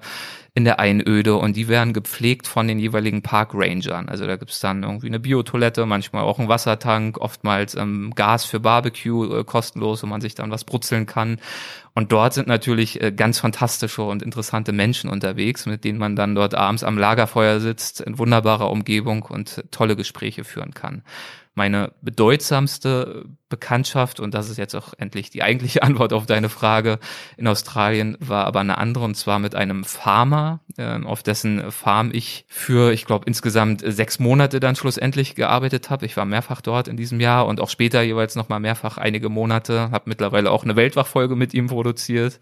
in 0.58 0.66
der 0.66 0.80
Einöde 0.80 1.36
und 1.36 1.56
die 1.56 1.68
werden 1.68 1.94
gepflegt 1.94 2.48
von 2.48 2.68
den 2.68 2.80
jeweiligen 2.80 3.22
Parkrangern. 3.22 4.10
Also 4.10 4.26
da 4.26 4.38
gibt's 4.38 4.60
dann 4.60 4.82
irgendwie 4.82 5.06
eine 5.06 5.20
Biotoilette, 5.20 5.86
manchmal 5.86 6.24
auch 6.24 6.40
einen 6.40 6.50
Wassertank, 6.50 7.20
oftmals 7.20 7.76
ähm, 7.76 8.12
Gas 8.16 8.44
für 8.44 8.60
Barbecue 8.60 9.42
äh, 9.42 9.44
kostenlos, 9.44 10.02
wo 10.02 10.08
man 10.08 10.20
sich 10.20 10.34
dann 10.34 10.50
was 10.50 10.64
brutzeln 10.64 11.06
kann. 11.06 11.38
Und 11.94 12.12
dort 12.12 12.34
sind 12.34 12.48
natürlich 12.48 13.00
äh, 13.04 13.12
ganz 13.12 13.38
fantastische 13.38 14.02
und 14.02 14.24
interessante 14.24 14.72
Menschen 14.72 15.12
unterwegs, 15.12 15.68
mit 15.68 15.84
denen 15.84 16.00
man 16.00 16.16
dann 16.16 16.34
dort 16.34 16.56
abends 16.56 16.84
am 16.84 16.98
Lagerfeuer 16.98 17.60
sitzt, 17.60 18.02
in 18.02 18.18
wunderbarer 18.18 18.72
Umgebung 18.72 19.22
und 19.22 19.64
tolle 19.70 19.96
Gespräche 19.96 20.44
führen 20.44 20.74
kann. 20.74 21.04
Meine 21.58 21.92
bedeutsamste 22.04 23.26
Bekanntschaft, 23.50 24.20
und 24.20 24.34
das 24.34 24.50
ist 24.50 24.58
jetzt 24.58 24.76
auch 24.76 24.94
endlich 24.98 25.30
die 25.30 25.44
eigentliche 25.44 25.84
Antwort 25.88 26.14
auf 26.14 26.26
deine 26.26 26.50
Frage, 26.50 27.00
in 27.38 27.48
Australien 27.48 28.18
war 28.20 28.46
aber 28.46 28.60
eine 28.60 28.78
andere, 28.78 29.06
und 29.06 29.16
zwar 29.16 29.40
mit 29.40 29.56
einem 29.56 29.84
Farmer, 29.84 30.60
äh, 30.78 31.02
auf 31.04 31.24
dessen 31.24 31.72
Farm 31.72 32.12
ich 32.14 32.46
für, 32.48 32.92
ich 32.92 33.06
glaube, 33.06 33.26
insgesamt 33.26 33.82
sechs 33.86 34.20
Monate 34.20 34.60
dann 34.60 34.76
schlussendlich 34.76 35.36
gearbeitet 35.36 35.90
habe. 35.90 36.06
Ich 36.06 36.18
war 36.18 36.26
mehrfach 36.26 36.62
dort 36.62 36.88
in 36.88 36.98
diesem 36.98 37.20
Jahr 37.20 37.48
und 37.48 37.60
auch 37.60 37.70
später 37.70 38.02
jeweils 38.02 38.36
nochmal 38.36 38.60
mehrfach 38.60 38.98
einige 38.98 39.30
Monate, 39.30 39.92
habe 39.92 40.10
mittlerweile 40.10 40.52
auch 40.52 40.64
eine 40.64 40.76
Weltwachfolge 40.76 41.36
mit 41.36 41.54
ihm 41.54 41.68
produziert 41.68 42.40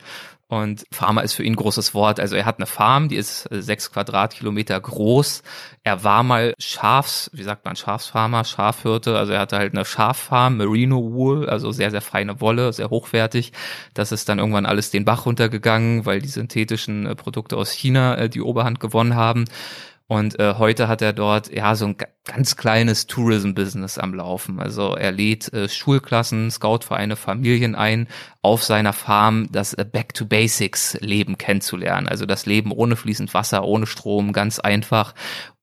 und 0.48 0.86
Farmer 0.91 1.24
ist 1.24 1.34
für 1.34 1.44
ihn 1.44 1.54
ein 1.54 1.56
großes 1.56 1.96
Wort. 1.96 2.20
Also 2.20 2.36
er 2.36 2.46
hat 2.46 2.60
eine 2.60 2.68
Farm, 2.68 3.10
die 3.10 3.15
ist 3.15 3.52
äh, 3.52 3.63
sechs 3.63 3.91
Quadratkilometer 3.91 4.80
groß. 4.80 5.41
Er 5.84 6.04
war 6.04 6.22
mal 6.22 6.54
Schafs, 6.60 7.32
wie 7.34 7.41
sagt 7.41 7.65
man, 7.65 7.76
Schafsfarmer, 7.76 8.44
Schafhirte. 8.44 9.18
Also 9.18 9.34
er 9.34 9.39
hatte 9.39 9.58
halt 9.58 9.74
eine 9.74 9.86
Schaffarm, 9.86 10.58
Merino 10.58 10.94
Wool, 10.97 11.49
also 11.49 11.71
sehr, 11.71 11.91
sehr 11.91 12.01
feine 12.01 12.41
Wolle, 12.41 12.73
sehr 12.73 12.89
hochwertig. 12.89 13.51
Das 13.93 14.12
ist 14.12 14.29
dann 14.29 14.39
irgendwann 14.39 14.65
alles 14.65 14.91
den 14.91 15.05
Bach 15.05 15.25
runtergegangen, 15.25 16.05
weil 16.05 16.21
die 16.21 16.27
synthetischen 16.27 17.05
äh, 17.05 17.15
Produkte 17.15 17.58
aus 17.58 17.71
China 17.71 18.15
äh, 18.15 18.29
die 18.29 18.41
Oberhand 18.41 18.79
gewonnen 18.79 19.15
haben. 19.15 19.45
Und 20.08 20.39
äh, 20.39 20.55
heute 20.60 20.88
hat 20.88 21.01
er 21.01 21.13
dort 21.13 21.51
ja 21.51 21.73
so 21.73 21.86
ein 21.88 21.95
ganz 22.25 22.55
kleines 22.55 23.08
Tourism-Business 23.08 23.97
am 23.97 24.13
Laufen. 24.13 24.60
Also 24.60 24.95
er 24.95 25.12
lädt 25.12 25.51
äh, 25.51 25.67
Schulklassen, 25.67 26.51
Scoutvereine, 26.51 27.15
Familien 27.15 27.73
ein, 27.73 28.08
auf 28.43 28.63
seiner 28.63 28.93
Farm 28.93 29.47
das 29.51 29.73
äh, 29.73 29.84
Back-to-Basics-Leben 29.84 31.39
kennenzulernen. 31.39 32.08
Also 32.08 32.27
das 32.27 32.45
Leben 32.45 32.71
ohne 32.71 32.95
fließend 32.95 33.34
Wasser, 33.34 33.63
ohne 33.63 33.88
Strom, 33.88 34.31
ganz 34.31 34.60
einfach 34.60 35.15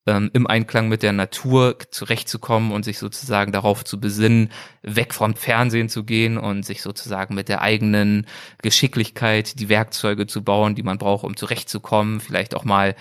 ähm, 0.07 0.31
im 0.33 0.47
Einklang 0.47 0.89
mit 0.89 1.03
der 1.03 1.13
Natur 1.13 1.77
zurechtzukommen 1.91 2.73
und 2.73 2.85
sich 2.85 2.99
sozusagen 2.99 3.53
darauf 3.53 3.85
zu 3.85 4.01
besinnen, 4.01 4.51
weg 4.83 5.15
vom 5.15 5.35
Fernsehen 5.35 5.89
zu 5.89 6.05
gehen 6.05 6.39
und 6.39 6.65
sich 6.65 6.83
sozusagen 6.83 7.35
mit 7.35 7.49
der 7.49 7.63
eigenen 7.63 8.27
Geschicklichkeit 8.63 9.61
die 9.61 9.69
Werkzeuge 9.69 10.27
zu 10.27 10.43
bauen, 10.43 10.75
die 10.75 10.83
man 10.83 10.99
braucht, 10.99 11.25
um 11.25 11.37
zurechtzukommen, 11.37 12.21
vielleicht 12.21 12.55
auch 12.55 12.65
mal 12.65 12.97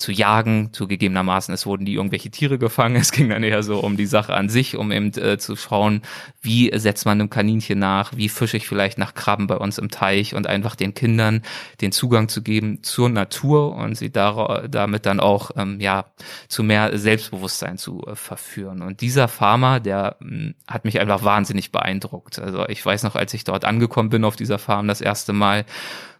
zu 0.00 0.12
jagen, 0.12 0.72
zugegebenermaßen, 0.72 1.52
es 1.52 1.66
wurden 1.66 1.84
nie 1.84 1.92
irgendwelche 1.92 2.30
Tiere 2.30 2.58
gefangen, 2.58 2.96
es 2.96 3.12
ging 3.12 3.28
dann 3.28 3.42
eher 3.42 3.62
so 3.62 3.80
um 3.80 3.98
die 3.98 4.06
Sache 4.06 4.32
an 4.32 4.48
sich, 4.48 4.76
um 4.76 4.92
eben 4.92 5.12
äh, 5.12 5.36
zu 5.38 5.56
schauen, 5.56 6.00
wie 6.40 6.70
setzt 6.74 7.04
man 7.04 7.20
einem 7.20 7.28
Kaninchen 7.28 7.78
nach, 7.78 8.16
wie 8.16 8.30
fische 8.30 8.56
ich 8.56 8.66
vielleicht 8.66 8.96
nach 8.96 9.12
Krabben 9.12 9.46
bei 9.46 9.56
uns 9.56 9.76
im 9.76 9.90
Teich 9.90 10.34
und 10.34 10.46
einfach 10.46 10.74
den 10.74 10.94
Kindern 10.94 11.42
den 11.82 11.92
Zugang 11.92 12.28
zu 12.28 12.42
geben 12.42 12.82
zur 12.82 13.10
Natur 13.10 13.76
und 13.76 13.94
sie 13.94 14.10
da, 14.10 14.64
damit 14.68 15.04
dann 15.04 15.20
auch 15.20 15.50
ähm, 15.56 15.80
ja 15.80 16.06
zu 16.48 16.62
mehr 16.62 16.96
Selbstbewusstsein 16.96 17.76
zu 17.76 18.02
äh, 18.06 18.16
verführen. 18.16 18.80
Und 18.80 19.02
dieser 19.02 19.28
Farmer, 19.28 19.80
der 19.80 20.16
mh, 20.20 20.28
hm, 20.30 20.54
hat 20.66 20.86
mich 20.86 20.98
einfach 20.98 21.24
wahnsinnig 21.24 21.72
beeindruckt. 21.72 22.38
Also 22.38 22.66
ich 22.68 22.84
weiß 22.84 23.02
noch, 23.02 23.16
als 23.16 23.34
ich 23.34 23.44
dort 23.44 23.66
angekommen 23.66 24.08
bin 24.08 24.24
auf 24.24 24.36
dieser 24.36 24.58
Farm 24.58 24.88
das 24.88 25.02
erste 25.02 25.34
Mal 25.34 25.66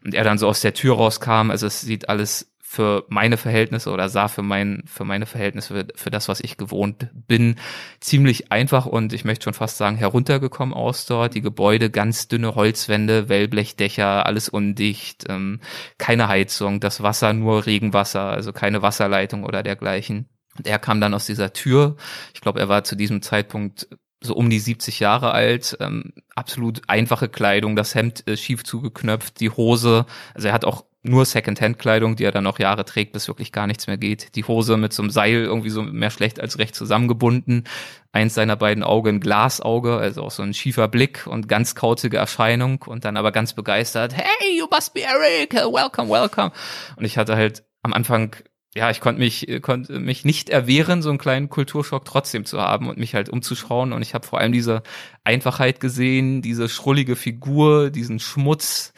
und 0.05 0.15
er 0.15 0.25
dann 0.25 0.37
so 0.37 0.49
aus 0.49 0.61
der 0.61 0.75
Tür 0.75 0.97
rauskam, 0.97 1.51
also 1.51 1.67
es 1.67 1.81
sieht 1.81 2.11
alles 2.11 2.51
für 2.71 3.05
meine 3.09 3.37
Verhältnisse 3.37 3.91
oder 3.91 4.09
sah 4.09 4.29
für 4.29 4.43
mein 4.43 4.85
für 4.87 5.05
meine 5.05 5.27
Verhältnisse 5.27 5.75
für, 5.75 5.87
für, 5.97 6.11
das 6.13 6.29
was 6.29 6.39
ich 6.39 6.57
gewohnt 6.57 7.09
bin 7.13 7.57
ziemlich 7.99 8.53
einfach 8.53 8.87
und 8.87 9.13
ich 9.13 9.25
möchte 9.25 9.43
schon 9.43 9.55
fast 9.55 9.77
sagen 9.77 9.97
heruntergekommen 9.97 10.73
aus 10.73 11.05
dort. 11.05 11.35
Die 11.35 11.41
Gebäude 11.41 11.91
ganz 11.91 12.29
dünne 12.29 12.55
Holzwände 12.55 13.29
Wellblechdächer 13.29 14.25
alles 14.25 14.49
undicht 14.49 15.25
ähm, 15.29 15.59
keine 15.99 16.29
Heizung 16.29 16.79
das 16.79 17.03
Wasser 17.03 17.33
nur 17.33 17.67
Regenwasser 17.67 18.31
also 18.31 18.53
keine 18.53 18.83
Wasserleitung 18.83 19.43
oder 19.43 19.65
dergleichen. 19.65 20.29
Und 20.57 20.69
er 20.69 20.79
kam 20.79 21.01
dann 21.01 21.13
aus 21.13 21.27
dieser 21.27 21.53
Tür. 21.53 21.97
Ich 22.35 22.41
glaube 22.41 22.61
er 22.61 22.69
war 22.69 22.85
zu 22.85 22.95
diesem 22.95 23.21
Zeitpunkt 23.21 23.89
so 24.23 24.37
um 24.37 24.49
die 24.49 24.61
70 24.61 25.01
Jahre 25.01 25.33
alt, 25.33 25.77
ähm, 25.81 26.13
absolut 26.37 26.83
einfache 26.87 27.29
Kleidung, 27.29 27.75
das 27.75 27.97
Hemd 27.97 28.29
äh, 28.29 28.37
schief 28.37 28.63
zugeknöpft, 28.63 29.41
die 29.41 29.51
Hose, 29.51 30.07
also 30.35 30.49
er 30.49 30.55
hat 30.55 30.65
auch 30.65 30.85
nur 31.03 31.25
Secondhand-Kleidung, 31.25 32.17
die 32.17 32.25
er 32.25 32.33
dann 32.33 32.45
noch 32.45 32.59
Jahre 32.59 32.85
trägt, 32.85 33.13
bis 33.13 33.29
wirklich 33.29 33.53
gar 33.53 33.67
nichts 33.67 33.87
mehr 33.87 33.97
geht. 33.97 34.35
Die 34.37 34.45
Hose 34.45 34.77
mit 34.77 34.93
so 34.93 35.03
einem 35.03 35.11
Seil 35.11 35.45
irgendwie 35.45 35.71
so 35.71 35.83
mehr 35.83 36.11
schlecht 36.11 36.41
als 36.41 36.59
recht 36.59 36.75
zusammengebunden. 36.75 37.65
Eins 38.13 38.35
seiner 38.35 38.57
beiden 38.57 38.83
Augen 38.83 39.21
Glasauge, 39.21 39.97
also 39.97 40.23
auch 40.23 40.31
so 40.31 40.43
ein 40.43 40.53
schiefer 40.53 40.89
Blick 40.89 41.27
und 41.27 41.49
ganz 41.49 41.75
kauzige 41.75 42.19
Erscheinung 42.19 42.83
und 42.87 43.05
dann 43.05 43.17
aber 43.17 43.33
ganz 43.33 43.55
begeistert, 43.55 44.15
hey, 44.15 44.59
you 44.59 44.67
must 44.71 44.93
be 44.93 45.03
Eric, 45.03 45.55
welcome, 45.55 46.11
welcome. 46.11 46.53
Und 46.97 47.05
ich 47.05 47.17
hatte 47.17 47.37
halt 47.37 47.65
am 47.83 47.95
Anfang 47.95 48.37
ja, 48.75 48.89
ich 48.89 49.01
konnte 49.01 49.19
mich, 49.19 49.49
konnte 49.63 49.99
mich 49.99 50.25
nicht 50.25 50.49
erwehren, 50.49 51.03
so 51.03 51.09
einen 51.09 51.19
kleinen 51.19 51.49
Kulturschock 51.49 52.05
trotzdem 52.05 52.45
zu 52.45 52.61
haben 52.61 52.89
und 52.89 52.99
mich 52.99 53.17
halt 53.17 53.29
umzuschauen. 53.29 53.93
Und 53.93 54.03
ich 54.03 54.15
habe 54.15 54.25
vor 54.25 54.39
allem 54.39 54.53
diese 54.53 54.85
Einfachheit 55.25 55.81
gesehen, 55.81 56.41
diese 56.41 56.69
schrullige 56.69 57.17
Figur, 57.17 57.91
diesen 57.91 58.21
Schmutz, 58.21 58.93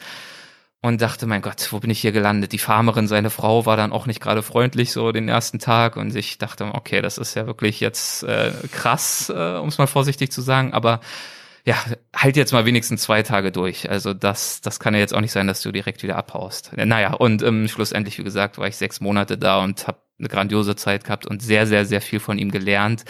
und 0.83 1.01
dachte, 1.01 1.25
mein 1.27 1.41
Gott, 1.41 1.69
wo 1.71 1.79
bin 1.79 1.89
ich 1.89 2.01
hier 2.01 2.11
gelandet? 2.11 2.51
Die 2.51 2.57
Farmerin, 2.57 3.07
seine 3.07 3.29
Frau, 3.29 3.65
war 3.65 3.77
dann 3.77 3.93
auch 3.93 4.05
nicht 4.05 4.19
gerade 4.19 4.43
freundlich 4.43 4.91
so 4.91 5.13
den 5.13 5.29
ersten 5.29 5.57
Tag 5.57 5.95
und 5.95 6.13
ich 6.13 6.37
dachte, 6.39 6.65
okay, 6.73 7.01
das 7.01 7.17
ist 7.17 7.35
ja 7.35 7.47
wirklich 7.47 7.79
jetzt 7.79 8.23
äh, 8.23 8.51
krass, 8.69 9.31
äh, 9.33 9.55
um 9.55 9.69
es 9.69 9.77
mal 9.77 9.87
vorsichtig 9.87 10.33
zu 10.33 10.41
sagen, 10.41 10.73
aber 10.73 10.99
ja, 11.63 11.77
halt 12.13 12.35
jetzt 12.35 12.51
mal 12.51 12.65
wenigstens 12.65 13.03
zwei 13.03 13.23
Tage 13.23 13.53
durch. 13.53 13.89
Also 13.89 14.13
das, 14.13 14.59
das 14.59 14.81
kann 14.81 14.93
ja 14.93 14.99
jetzt 14.99 15.13
auch 15.13 15.21
nicht 15.21 15.31
sein, 15.31 15.47
dass 15.47 15.61
du 15.61 15.71
direkt 15.71 16.03
wieder 16.03 16.17
abhaust. 16.17 16.71
Naja, 16.75 17.13
und 17.13 17.41
ähm, 17.43 17.69
schlussendlich, 17.69 18.19
wie 18.19 18.25
gesagt, 18.25 18.57
war 18.57 18.67
ich 18.67 18.75
sechs 18.75 18.99
Monate 18.99 19.37
da 19.37 19.63
und 19.63 19.87
habe 19.87 19.99
eine 20.19 20.27
grandiose 20.27 20.75
Zeit 20.75 21.05
gehabt 21.05 21.25
und 21.25 21.41
sehr, 21.41 21.65
sehr, 21.65 21.85
sehr 21.85 22.01
viel 22.01 22.19
von 22.19 22.37
ihm 22.37 22.51
gelernt 22.51 23.05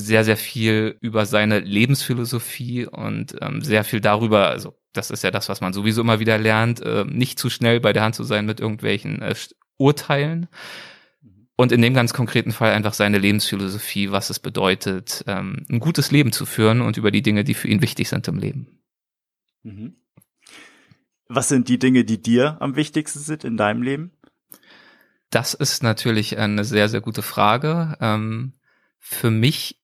sehr, 0.00 0.24
sehr 0.24 0.36
viel 0.36 0.96
über 1.00 1.26
seine 1.26 1.60
Lebensphilosophie 1.60 2.86
und 2.86 3.36
ähm, 3.40 3.62
sehr 3.62 3.84
viel 3.84 4.00
darüber, 4.00 4.48
also 4.48 4.74
das 4.92 5.10
ist 5.10 5.22
ja 5.22 5.30
das, 5.30 5.48
was 5.48 5.60
man 5.60 5.72
sowieso 5.72 6.00
immer 6.00 6.20
wieder 6.20 6.38
lernt, 6.38 6.80
äh, 6.80 7.04
nicht 7.04 7.38
zu 7.38 7.50
schnell 7.50 7.80
bei 7.80 7.92
der 7.92 8.02
Hand 8.02 8.14
zu 8.14 8.24
sein 8.24 8.46
mit 8.46 8.60
irgendwelchen 8.60 9.22
äh, 9.22 9.34
Urteilen. 9.76 10.48
Und 11.56 11.72
in 11.72 11.82
dem 11.82 11.92
ganz 11.92 12.14
konkreten 12.14 12.52
Fall 12.52 12.72
einfach 12.72 12.94
seine 12.94 13.18
Lebensphilosophie, 13.18 14.10
was 14.10 14.30
es 14.30 14.38
bedeutet, 14.38 15.24
ähm, 15.26 15.66
ein 15.68 15.78
gutes 15.78 16.10
Leben 16.10 16.32
zu 16.32 16.46
führen 16.46 16.80
und 16.80 16.96
über 16.96 17.10
die 17.10 17.22
Dinge, 17.22 17.44
die 17.44 17.54
für 17.54 17.68
ihn 17.68 17.82
wichtig 17.82 18.08
sind 18.08 18.26
im 18.28 18.38
Leben. 18.38 18.80
Mhm. 19.62 19.96
Was 21.28 21.48
sind 21.48 21.68
die 21.68 21.78
Dinge, 21.78 22.04
die 22.04 22.20
dir 22.20 22.56
am 22.60 22.76
wichtigsten 22.76 23.20
sind 23.20 23.44
in 23.44 23.56
deinem 23.56 23.82
Leben? 23.82 24.10
Das 25.28 25.54
ist 25.54 25.82
natürlich 25.82 26.38
eine 26.38 26.64
sehr, 26.64 26.88
sehr 26.88 27.00
gute 27.00 27.22
Frage. 27.22 27.96
Ähm, 28.00 28.54
für 28.98 29.30
mich 29.30 29.79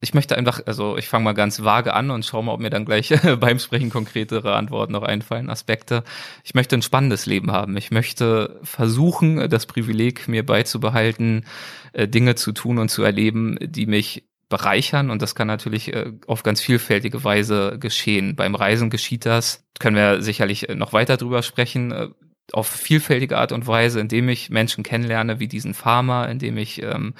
ich 0.00 0.12
möchte 0.12 0.36
einfach, 0.36 0.60
also 0.66 0.96
ich 0.98 1.08
fange 1.08 1.24
mal 1.24 1.32
ganz 1.32 1.64
vage 1.64 1.94
an 1.94 2.10
und 2.10 2.24
schaue 2.24 2.44
mal, 2.44 2.52
ob 2.52 2.60
mir 2.60 2.70
dann 2.70 2.84
gleich 2.84 3.14
beim 3.40 3.58
Sprechen 3.58 3.90
konkretere 3.90 4.54
Antworten 4.54 4.92
noch 4.92 5.02
einfallen, 5.02 5.48
Aspekte. 5.48 6.04
Ich 6.44 6.54
möchte 6.54 6.76
ein 6.76 6.82
spannendes 6.82 7.26
Leben 7.26 7.50
haben. 7.50 7.76
Ich 7.76 7.90
möchte 7.90 8.60
versuchen, 8.62 9.48
das 9.48 9.66
Privileg 9.66 10.28
mir 10.28 10.44
beizubehalten, 10.44 11.46
äh, 11.92 12.06
Dinge 12.08 12.34
zu 12.34 12.52
tun 12.52 12.78
und 12.78 12.90
zu 12.90 13.02
erleben, 13.02 13.56
die 13.60 13.86
mich 13.86 14.24
bereichern 14.48 15.10
und 15.10 15.22
das 15.22 15.34
kann 15.34 15.48
natürlich 15.48 15.92
äh, 15.92 16.12
auf 16.26 16.42
ganz 16.42 16.60
vielfältige 16.60 17.24
Weise 17.24 17.78
geschehen. 17.80 18.36
Beim 18.36 18.54
Reisen 18.54 18.90
geschieht 18.90 19.26
das, 19.26 19.64
können 19.80 19.96
wir 19.96 20.22
sicherlich 20.22 20.68
noch 20.74 20.92
weiter 20.92 21.16
drüber 21.16 21.42
sprechen 21.42 22.14
auf 22.52 22.68
vielfältige 22.68 23.38
Art 23.38 23.52
und 23.52 23.66
Weise, 23.66 24.00
indem 24.00 24.28
ich 24.28 24.50
Menschen 24.50 24.84
kennenlerne, 24.84 25.40
wie 25.40 25.48
diesen 25.48 25.74
Farmer, 25.74 26.28
indem 26.28 26.56
ich 26.58 26.82
ähm, 26.82 27.14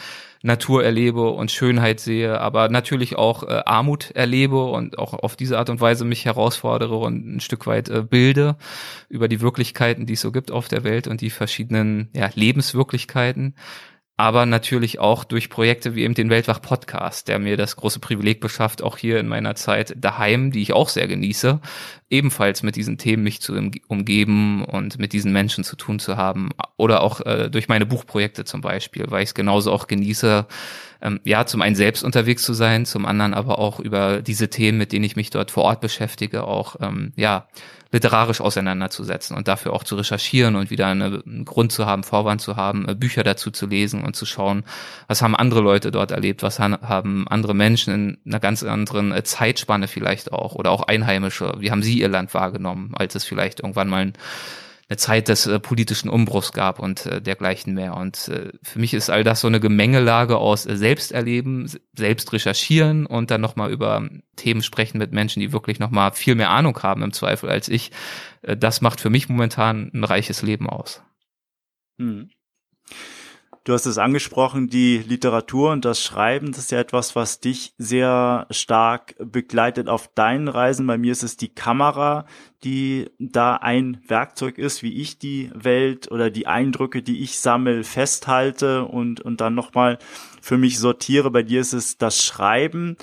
Natur 0.47 0.85
erlebe 0.85 1.29
und 1.31 1.51
Schönheit 1.51 2.01
sehe, 2.01 2.41
aber 2.41 2.69
natürlich 2.69 3.17
auch 3.17 3.43
äh, 3.43 3.63
Armut 3.67 4.13
erlebe 4.13 4.65
und 4.65 4.99
auch 4.99 5.13
auf 5.13 5.37
diese 5.37 5.59
Art 5.59 5.69
und 5.69 5.81
Weise 5.81 6.05
mich 6.05 6.25
herausfordere 6.25 6.97
und 6.97 7.37
ein 7.37 7.41
Stück 7.41 7.67
weit 7.67 7.89
äh, 7.89 8.03
bilde 8.03 8.57
über 9.09 9.29
die 9.29 9.41
Wirklichkeiten, 9.41 10.07
die 10.07 10.15
es 10.15 10.21
so 10.21 10.33
gibt 10.33 10.51
auf 10.51 10.69
der 10.69 10.85
Welt 10.85 11.09
und 11.09 11.21
die 11.21 11.31
verschiedenen 11.31 12.09
ja, 12.15 12.31
Lebenswirklichkeiten 12.35 13.55
aber 14.19 14.47
natürlich 14.47 14.99
auch 14.99 15.25
durch 15.25 15.51
Projekte 15.51 15.95
wie 15.95 16.03
eben 16.03 16.15
den 16.15 16.31
Weltwach 16.31 16.63
Podcast, 16.63 17.29
der 17.29 17.39
mir 17.39 17.59
das 17.59 17.77
große 17.77 18.01
Privileg 18.01 18.41
beschafft, 18.41 18.83
auch 18.83 18.97
hier 18.97 19.21
in 19.21 19.29
meiner 19.29 19.55
Zeit 19.57 19.95
daheim, 19.97 20.53
die 20.53 20.63
ich 20.63 20.73
auch 20.73 20.89
sehr 20.89 21.07
genieße, 21.07 21.61
ebenfalls 22.09 22.63
mit 22.63 22.77
diesen 22.77 22.97
Themen 22.97 23.23
mich 23.23 23.43
zu 23.43 23.55
umgeben 23.89 24.65
und 24.65 24.99
mit 24.99 25.13
diesen 25.13 25.33
Menschen 25.33 25.65
zu 25.65 25.77
tun 25.77 25.99
zu 25.99 26.17
haben. 26.17 26.49
Oder 26.79 27.03
auch 27.03 27.21
äh, 27.21 27.51
durch 27.51 27.69
meine 27.69 27.85
Buchprojekte 27.85 28.47
zum 28.47 28.63
Beispiel, 28.63 29.05
weil 29.09 29.23
ich 29.23 29.31
es 29.31 29.35
genauso 29.35 29.71
auch 29.71 29.87
genieße, 29.87 30.47
ähm, 31.03 31.21
ja, 31.25 31.45
zum 31.45 31.61
einen 31.61 31.77
selbst 31.77 32.03
unterwegs 32.03 32.43
zu 32.43 32.55
sein, 32.55 32.87
zum 32.87 33.05
anderen 33.05 33.35
aber 33.35 33.59
auch 33.59 33.81
über 33.81 34.23
diese 34.23 34.49
Themen, 34.49 34.79
mit 34.79 34.93
denen 34.93 35.05
ich 35.05 35.17
mich 35.17 35.29
dort 35.29 35.51
vor 35.51 35.65
Ort 35.65 35.83
beschäftige, 35.83 36.45
auch 36.45 36.77
ähm, 36.81 37.13
ja 37.17 37.49
literarisch 37.97 38.43
auseinanderzusetzen 38.43 39.35
und 39.35 39.49
dafür 39.49 39.73
auch 39.73 39.83
zu 39.83 39.97
recherchieren 39.97 40.55
und 40.55 40.71
wieder 40.71 40.87
eine, 40.87 41.23
einen 41.27 41.47
Grund 41.47 41.73
zu 41.73 41.87
haben, 41.87 42.05
Vorwand 42.05 42.43
zu 42.43 42.57
haben, 42.57 42.87
äh, 42.87 42.95
Bücher 42.95 43.23
dazu 43.23 43.51
zu 43.51 43.67
lesen 43.67 44.05
und 44.05 44.15
zu 44.15 44.27
schauen, 44.27 44.65
was 45.09 45.23
haben 45.23 45.35
andere 45.35 45.61
Leute 45.61 45.91
dort 45.91 46.11
erlebt, 46.11 46.43
was 46.43 46.59
haben 46.59 47.27
andere 47.29 47.55
Menschen 47.55 47.95
in 47.95 48.19
einer 48.27 48.41
ganz 48.41 48.63
anderen 48.63 49.13
äh, 49.13 49.23
Zeitspanne 49.25 49.89
vielleicht 49.89 50.31
auch 50.31 50.55
oder 50.55 50.73
auch 50.73 50.83
Einheimische, 50.83 51.55
wie 51.59 51.71
haben 51.71 51.83
sie 51.83 51.99
ihr 51.99 52.09
Land 52.09 52.35
wahrgenommen, 52.35 52.93
als 52.95 53.15
es 53.15 53.25
vielleicht 53.25 53.61
irgendwann 53.61 53.89
mal 53.89 54.03
ein 54.03 54.13
eine 54.89 54.97
Zeit 54.99 55.29
des 55.29 55.47
äh, 55.47 55.59
politischen 55.59 56.09
Umbruchs 56.09 56.53
gab 56.53 56.79
und 56.79 57.07
äh, 57.07 57.21
dergleichen 57.21 57.75
mehr. 57.75 57.97
Und 57.97 58.29
äh, 58.29 58.53
für 58.63 58.79
mich 58.79 58.95
ist 58.95 59.11
all 59.11 59.25
das 59.25 59.41
so 59.41 59.49
eine 59.49 59.59
Gemengelage 59.59 60.37
aus 60.39 60.65
äh, 60.65 60.77
Selbsterleben, 60.77 61.69
selbst 61.97 62.33
recherchieren 62.33 63.07
und 63.07 63.31
dann 63.31 63.41
nochmal 63.41 63.73
über 63.73 64.09
Themen 64.37 64.63
sprechen 64.63 64.99
mit 64.99 65.13
Menschen, 65.13 65.41
die 65.41 65.53
wirklich 65.53 65.81
nochmal 65.81 66.13
viel 66.13 66.37
mehr 66.37 66.51
Ahnung 66.51 66.81
haben 66.83 67.03
im 67.03 67.13
Zweifel 67.13 67.51
als 67.51 67.69
ich. 67.69 67.91
Äh, 68.43 68.57
das 68.57 68.81
macht 68.81 69.01
für 69.01 69.11
mich 69.11 69.29
momentan 69.29 69.91
ein 69.93 70.05
reiches 70.05 70.43
Leben 70.43 70.71
aus. 70.71 71.03
Hm. 71.99 72.31
Du 73.67 73.73
hast 73.73 73.87
es 73.87 73.99
angesprochen, 73.99 74.69
die 74.69 74.99
Literatur 74.99 75.73
und 75.73 75.85
das 75.85 76.01
Schreiben, 76.01 76.53
das 76.53 76.61
ist 76.61 76.71
ja 76.71 76.79
etwas, 76.79 77.17
was 77.17 77.41
dich 77.41 77.75
sehr 77.79 78.47
stark 78.49 79.17
begleitet 79.19 79.89
auf 79.89 80.07
deinen 80.15 80.47
Reisen. 80.47 80.87
Bei 80.87 80.97
mir 80.97 81.11
ist 81.11 81.25
es 81.25 81.37
die 81.37 81.49
Kamera, 81.49 82.27
die 82.63 83.11
da 83.19 83.57
ein 83.57 84.01
Werkzeug 84.07 84.59
ist, 84.59 84.85
wie 84.85 84.93
ich 84.93 85.19
die 85.19 85.51
Welt 85.53 86.13
oder 86.13 86.31
die 86.31 86.47
Eindrücke, 86.47 87.03
die 87.03 87.25
ich 87.25 87.41
sammel, 87.41 87.83
festhalte 87.83 88.85
und, 88.85 89.21
und 89.21 89.41
dann 89.41 89.57
nochmal 89.57 89.99
für 90.41 90.59
mich 90.59 90.79
sortiere. 90.79 91.33
Bei 91.33 91.43
dir 91.43 91.61
ist 91.61 91.73
es 91.73 91.99
das 91.99 92.25
Schreiben. 92.25 92.97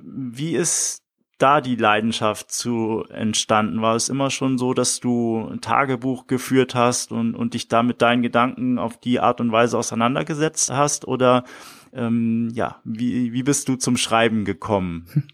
Wie 0.00 0.54
ist 0.54 1.03
da 1.44 1.60
die 1.60 1.76
Leidenschaft 1.76 2.50
zu 2.50 3.04
entstanden? 3.10 3.82
War 3.82 3.96
es 3.96 4.08
immer 4.08 4.30
schon 4.30 4.56
so, 4.56 4.72
dass 4.72 4.98
du 4.98 5.46
ein 5.52 5.60
Tagebuch 5.60 6.26
geführt 6.26 6.74
hast 6.74 7.12
und, 7.12 7.34
und 7.34 7.52
dich 7.52 7.68
da 7.68 7.82
mit 7.82 8.00
deinen 8.00 8.22
Gedanken 8.22 8.78
auf 8.78 8.96
die 8.96 9.20
Art 9.20 9.42
und 9.42 9.52
Weise 9.52 9.76
auseinandergesetzt 9.76 10.70
hast? 10.70 11.06
Oder 11.06 11.44
ähm, 11.92 12.48
ja, 12.54 12.76
wie, 12.84 13.34
wie 13.34 13.42
bist 13.42 13.68
du 13.68 13.76
zum 13.76 13.98
Schreiben 13.98 14.46
gekommen? 14.46 15.06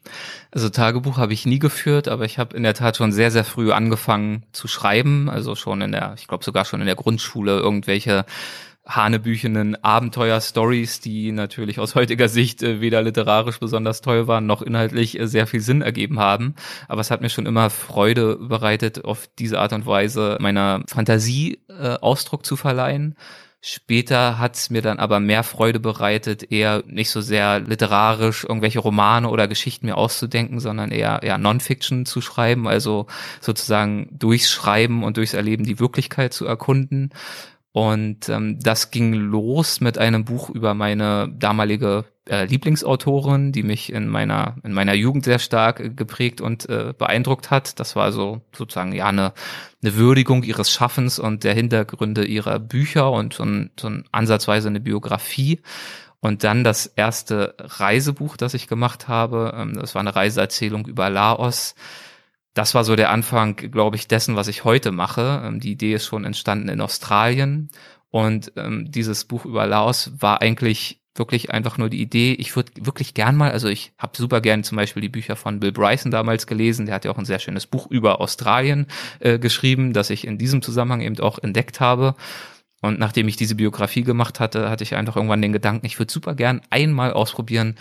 Also 0.52 0.68
Tagebuch 0.68 1.16
habe 1.16 1.32
ich 1.32 1.46
nie 1.46 1.60
geführt, 1.60 2.08
aber 2.08 2.24
ich 2.24 2.40
habe 2.40 2.56
in 2.56 2.64
der 2.64 2.74
Tat 2.74 2.96
schon 2.96 3.12
sehr, 3.12 3.30
sehr 3.30 3.44
früh 3.44 3.70
angefangen 3.70 4.42
zu 4.50 4.66
schreiben. 4.66 5.30
Also 5.30 5.54
schon 5.54 5.80
in 5.80 5.92
der, 5.92 6.14
ich 6.18 6.26
glaube 6.26 6.42
sogar 6.42 6.64
schon 6.64 6.80
in 6.80 6.86
der 6.86 6.96
Grundschule 6.96 7.60
irgendwelche 7.60 8.24
hanebüchenen 8.90 9.82
Abenteuer-Stories, 9.82 11.00
die 11.00 11.32
natürlich 11.32 11.78
aus 11.78 11.94
heutiger 11.94 12.28
Sicht 12.28 12.62
äh, 12.62 12.80
weder 12.80 13.02
literarisch 13.02 13.58
besonders 13.58 14.00
toll 14.00 14.26
waren, 14.26 14.46
noch 14.46 14.62
inhaltlich 14.62 15.18
äh, 15.18 15.26
sehr 15.26 15.46
viel 15.46 15.60
Sinn 15.60 15.82
ergeben 15.82 16.18
haben. 16.18 16.54
Aber 16.88 17.00
es 17.00 17.10
hat 17.10 17.20
mir 17.20 17.30
schon 17.30 17.46
immer 17.46 17.70
Freude 17.70 18.36
bereitet, 18.36 19.04
auf 19.04 19.28
diese 19.38 19.60
Art 19.60 19.72
und 19.72 19.86
Weise 19.86 20.36
meiner 20.40 20.82
Fantasie 20.88 21.60
äh, 21.68 21.96
Ausdruck 22.00 22.44
zu 22.44 22.56
verleihen. 22.56 23.16
Später 23.62 24.38
hat 24.38 24.56
es 24.56 24.70
mir 24.70 24.80
dann 24.80 24.98
aber 24.98 25.20
mehr 25.20 25.42
Freude 25.42 25.80
bereitet, 25.80 26.50
eher 26.50 26.82
nicht 26.86 27.10
so 27.10 27.20
sehr 27.20 27.60
literarisch 27.60 28.44
irgendwelche 28.44 28.78
Romane 28.78 29.28
oder 29.28 29.48
Geschichten 29.48 29.84
mir 29.84 29.98
auszudenken, 29.98 30.60
sondern 30.60 30.90
eher, 30.90 31.22
eher 31.22 31.36
Non-Fiction 31.36 32.06
zu 32.06 32.22
schreiben, 32.22 32.66
also 32.66 33.06
sozusagen 33.42 34.08
durchs 34.12 34.50
Schreiben 34.50 35.04
und 35.04 35.18
durchs 35.18 35.34
Erleben 35.34 35.64
die 35.64 35.78
Wirklichkeit 35.78 36.32
zu 36.32 36.46
erkunden. 36.46 37.10
Und 37.72 38.28
ähm, 38.28 38.58
das 38.60 38.90
ging 38.90 39.14
los 39.14 39.80
mit 39.80 39.96
einem 39.96 40.24
Buch 40.24 40.50
über 40.50 40.74
meine 40.74 41.32
damalige 41.38 42.04
äh, 42.28 42.44
Lieblingsautorin, 42.44 43.52
die 43.52 43.62
mich 43.62 43.92
in 43.92 44.08
meiner 44.08 44.56
in 44.64 44.72
meiner 44.72 44.94
Jugend 44.94 45.24
sehr 45.24 45.38
stark 45.38 45.78
äh, 45.78 45.90
geprägt 45.90 46.40
und 46.40 46.68
äh, 46.68 46.94
beeindruckt 46.96 47.50
hat. 47.52 47.78
Das 47.78 47.94
war 47.94 48.10
so 48.10 48.40
sozusagen 48.52 48.92
ja 48.92 49.06
eine, 49.06 49.32
eine 49.82 49.94
Würdigung 49.94 50.42
ihres 50.42 50.72
Schaffens 50.72 51.20
und 51.20 51.44
der 51.44 51.54
Hintergründe 51.54 52.24
ihrer 52.24 52.58
Bücher 52.58 53.12
und 53.12 53.34
so, 53.34 53.44
ein, 53.44 53.70
so 53.78 53.88
ein 53.88 54.04
ansatzweise 54.10 54.68
eine 54.68 54.80
Biografie. 54.80 55.60
Und 56.22 56.44
dann 56.44 56.64
das 56.64 56.86
erste 56.86 57.54
Reisebuch, 57.58 58.36
das 58.36 58.52
ich 58.54 58.66
gemacht 58.66 59.06
habe. 59.06 59.54
Ähm, 59.56 59.74
das 59.74 59.94
war 59.94 60.00
eine 60.00 60.14
Reiseerzählung 60.16 60.86
über 60.86 61.08
Laos 61.08 61.76
das 62.54 62.74
war 62.74 62.84
so 62.84 62.96
der 62.96 63.10
Anfang, 63.10 63.56
glaube 63.56 63.96
ich, 63.96 64.08
dessen, 64.08 64.36
was 64.36 64.48
ich 64.48 64.64
heute 64.64 64.92
mache. 64.92 65.42
Ähm, 65.44 65.60
die 65.60 65.72
Idee 65.72 65.94
ist 65.94 66.06
schon 66.06 66.24
entstanden 66.24 66.68
in 66.68 66.80
Australien 66.80 67.70
und 68.10 68.52
ähm, 68.56 68.90
dieses 68.90 69.24
Buch 69.24 69.44
über 69.44 69.66
Laos 69.66 70.12
war 70.18 70.42
eigentlich 70.42 71.00
wirklich 71.14 71.50
einfach 71.50 71.76
nur 71.76 71.90
die 71.90 72.00
Idee. 72.00 72.34
Ich 72.34 72.54
würde 72.56 72.72
wirklich 72.80 73.14
gern 73.14 73.36
mal, 73.36 73.50
also 73.50 73.68
ich 73.68 73.92
habe 73.98 74.16
super 74.16 74.40
gern 74.40 74.64
zum 74.64 74.76
Beispiel 74.76 75.02
die 75.02 75.08
Bücher 75.08 75.36
von 75.36 75.60
Bill 75.60 75.72
Bryson 75.72 76.10
damals 76.10 76.46
gelesen. 76.46 76.86
Der 76.86 76.94
hat 76.94 77.04
ja 77.04 77.10
auch 77.10 77.18
ein 77.18 77.24
sehr 77.24 77.38
schönes 77.38 77.66
Buch 77.66 77.88
über 77.90 78.20
Australien 78.20 78.86
äh, 79.18 79.38
geschrieben, 79.38 79.92
das 79.92 80.10
ich 80.10 80.26
in 80.26 80.38
diesem 80.38 80.62
Zusammenhang 80.62 81.00
eben 81.00 81.18
auch 81.20 81.38
entdeckt 81.38 81.80
habe. 81.80 82.14
Und 82.80 82.98
nachdem 82.98 83.28
ich 83.28 83.36
diese 83.36 83.56
Biografie 83.56 84.02
gemacht 84.02 84.40
hatte, 84.40 84.70
hatte 84.70 84.84
ich 84.84 84.94
einfach 84.94 85.16
irgendwann 85.16 85.42
den 85.42 85.52
Gedanken, 85.52 85.84
ich 85.84 85.98
würde 85.98 86.12
super 86.12 86.34
gern 86.34 86.62
einmal 86.70 87.12
ausprobieren, 87.12 87.76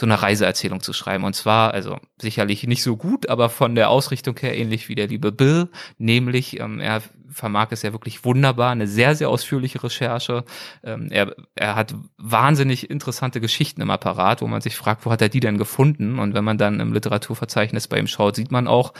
so 0.00 0.06
eine 0.06 0.20
Reiseerzählung 0.20 0.80
zu 0.80 0.92
schreiben. 0.92 1.24
Und 1.24 1.34
zwar, 1.34 1.72
also 1.74 1.98
sicherlich 2.20 2.66
nicht 2.66 2.82
so 2.82 2.96
gut, 2.96 3.28
aber 3.28 3.50
von 3.50 3.74
der 3.74 3.90
Ausrichtung 3.90 4.36
her 4.40 4.56
ähnlich 4.56 4.88
wie 4.88 4.94
der 4.94 5.06
liebe 5.06 5.30
Bill, 5.30 5.68
nämlich 5.98 6.58
ähm, 6.58 6.80
er 6.80 7.02
vermag 7.30 7.68
es 7.70 7.82
ja 7.82 7.92
wirklich 7.92 8.24
wunderbar, 8.24 8.70
eine 8.70 8.88
sehr, 8.88 9.14
sehr 9.14 9.28
ausführliche 9.28 9.82
Recherche. 9.84 10.44
Ähm, 10.82 11.08
er, 11.10 11.36
er 11.54 11.76
hat 11.76 11.94
wahnsinnig 12.16 12.90
interessante 12.90 13.40
Geschichten 13.40 13.82
im 13.82 13.90
Apparat, 13.90 14.42
wo 14.42 14.46
man 14.46 14.62
sich 14.62 14.74
fragt, 14.74 15.06
wo 15.06 15.10
hat 15.12 15.22
er 15.22 15.28
die 15.28 15.40
denn 15.40 15.58
gefunden? 15.58 16.18
Und 16.18 16.34
wenn 16.34 16.44
man 16.44 16.58
dann 16.58 16.80
im 16.80 16.92
Literaturverzeichnis 16.92 17.86
bei 17.86 17.98
ihm 17.98 18.08
schaut, 18.08 18.36
sieht 18.36 18.50
man 18.50 18.66
auch, 18.66 18.94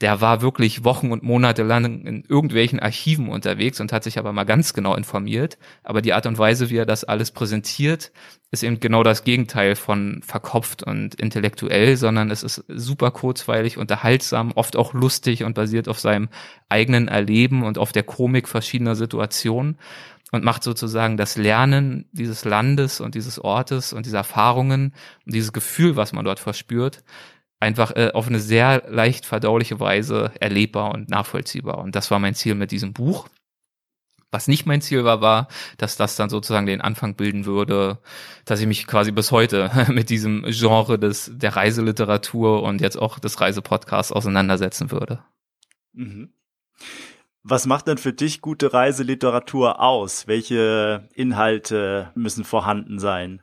der 0.00 0.20
war 0.20 0.42
wirklich 0.42 0.82
Wochen 0.84 1.12
und 1.12 1.22
Monate 1.22 1.62
lang 1.62 2.04
in 2.04 2.24
irgendwelchen 2.28 2.80
Archiven 2.80 3.28
unterwegs 3.28 3.80
und 3.80 3.92
hat 3.92 4.02
sich 4.02 4.18
aber 4.18 4.32
mal 4.32 4.44
ganz 4.44 4.74
genau 4.74 4.96
informiert. 4.96 5.56
Aber 5.84 6.02
die 6.02 6.12
Art 6.12 6.26
und 6.26 6.36
Weise, 6.36 6.68
wie 6.68 6.76
er 6.76 6.86
das 6.86 7.04
alles 7.04 7.30
präsentiert, 7.30 8.10
ist 8.50 8.64
eben 8.64 8.80
genau 8.80 9.04
das 9.04 9.22
Gegenteil 9.22 9.76
von 9.76 10.20
verkopft 10.24 10.82
und 10.82 11.14
intellektuell, 11.14 11.96
sondern 11.96 12.30
es 12.30 12.42
ist 12.42 12.64
super 12.68 13.12
kurzweilig, 13.12 13.78
unterhaltsam, 13.78 14.52
oft 14.54 14.76
auch 14.76 14.94
lustig 14.94 15.44
und 15.44 15.54
basiert 15.54 15.88
auf 15.88 16.00
seinem 16.00 16.28
eigenen 16.68 17.06
Erleben 17.06 17.62
und 17.62 17.78
auf 17.78 17.92
der 17.92 18.02
Komik 18.02 18.48
verschiedener 18.48 18.96
Situationen 18.96 19.78
und 20.32 20.42
macht 20.42 20.64
sozusagen 20.64 21.16
das 21.16 21.36
Lernen 21.36 22.06
dieses 22.10 22.44
Landes 22.44 23.00
und 23.00 23.14
dieses 23.14 23.38
Ortes 23.38 23.92
und 23.92 24.06
dieser 24.06 24.18
Erfahrungen 24.18 24.92
und 25.24 25.34
dieses 25.34 25.52
Gefühl, 25.52 25.94
was 25.94 26.12
man 26.12 26.24
dort 26.24 26.40
verspürt, 26.40 27.04
einfach 27.64 27.96
äh, 27.96 28.10
auf 28.12 28.28
eine 28.28 28.38
sehr 28.38 28.84
leicht 28.88 29.26
verdauliche 29.26 29.80
Weise 29.80 30.32
erlebbar 30.38 30.94
und 30.94 31.08
nachvollziehbar. 31.08 31.78
Und 31.78 31.96
das 31.96 32.10
war 32.10 32.18
mein 32.18 32.34
Ziel 32.34 32.54
mit 32.54 32.70
diesem 32.70 32.92
Buch. 32.92 33.28
Was 34.30 34.48
nicht 34.48 34.66
mein 34.66 34.82
Ziel 34.82 35.04
war, 35.04 35.20
war, 35.20 35.48
dass 35.78 35.96
das 35.96 36.16
dann 36.16 36.28
sozusagen 36.28 36.66
den 36.66 36.80
Anfang 36.80 37.14
bilden 37.14 37.46
würde, 37.46 37.98
dass 38.44 38.60
ich 38.60 38.66
mich 38.66 38.86
quasi 38.86 39.12
bis 39.12 39.30
heute 39.30 39.70
mit 39.92 40.10
diesem 40.10 40.44
Genre 40.48 40.98
des, 40.98 41.30
der 41.34 41.56
Reiseliteratur 41.56 42.62
und 42.62 42.80
jetzt 42.80 42.96
auch 42.96 43.18
des 43.18 43.40
Reisepodcasts 43.40 44.12
auseinandersetzen 44.12 44.90
würde. 44.90 45.24
Mhm. 45.92 46.32
Was 47.44 47.66
macht 47.66 47.86
denn 47.86 47.98
für 47.98 48.12
dich 48.12 48.40
gute 48.40 48.72
Reiseliteratur 48.72 49.80
aus? 49.80 50.26
Welche 50.26 51.08
Inhalte 51.14 52.10
müssen 52.14 52.44
vorhanden 52.44 52.98
sein? 52.98 53.42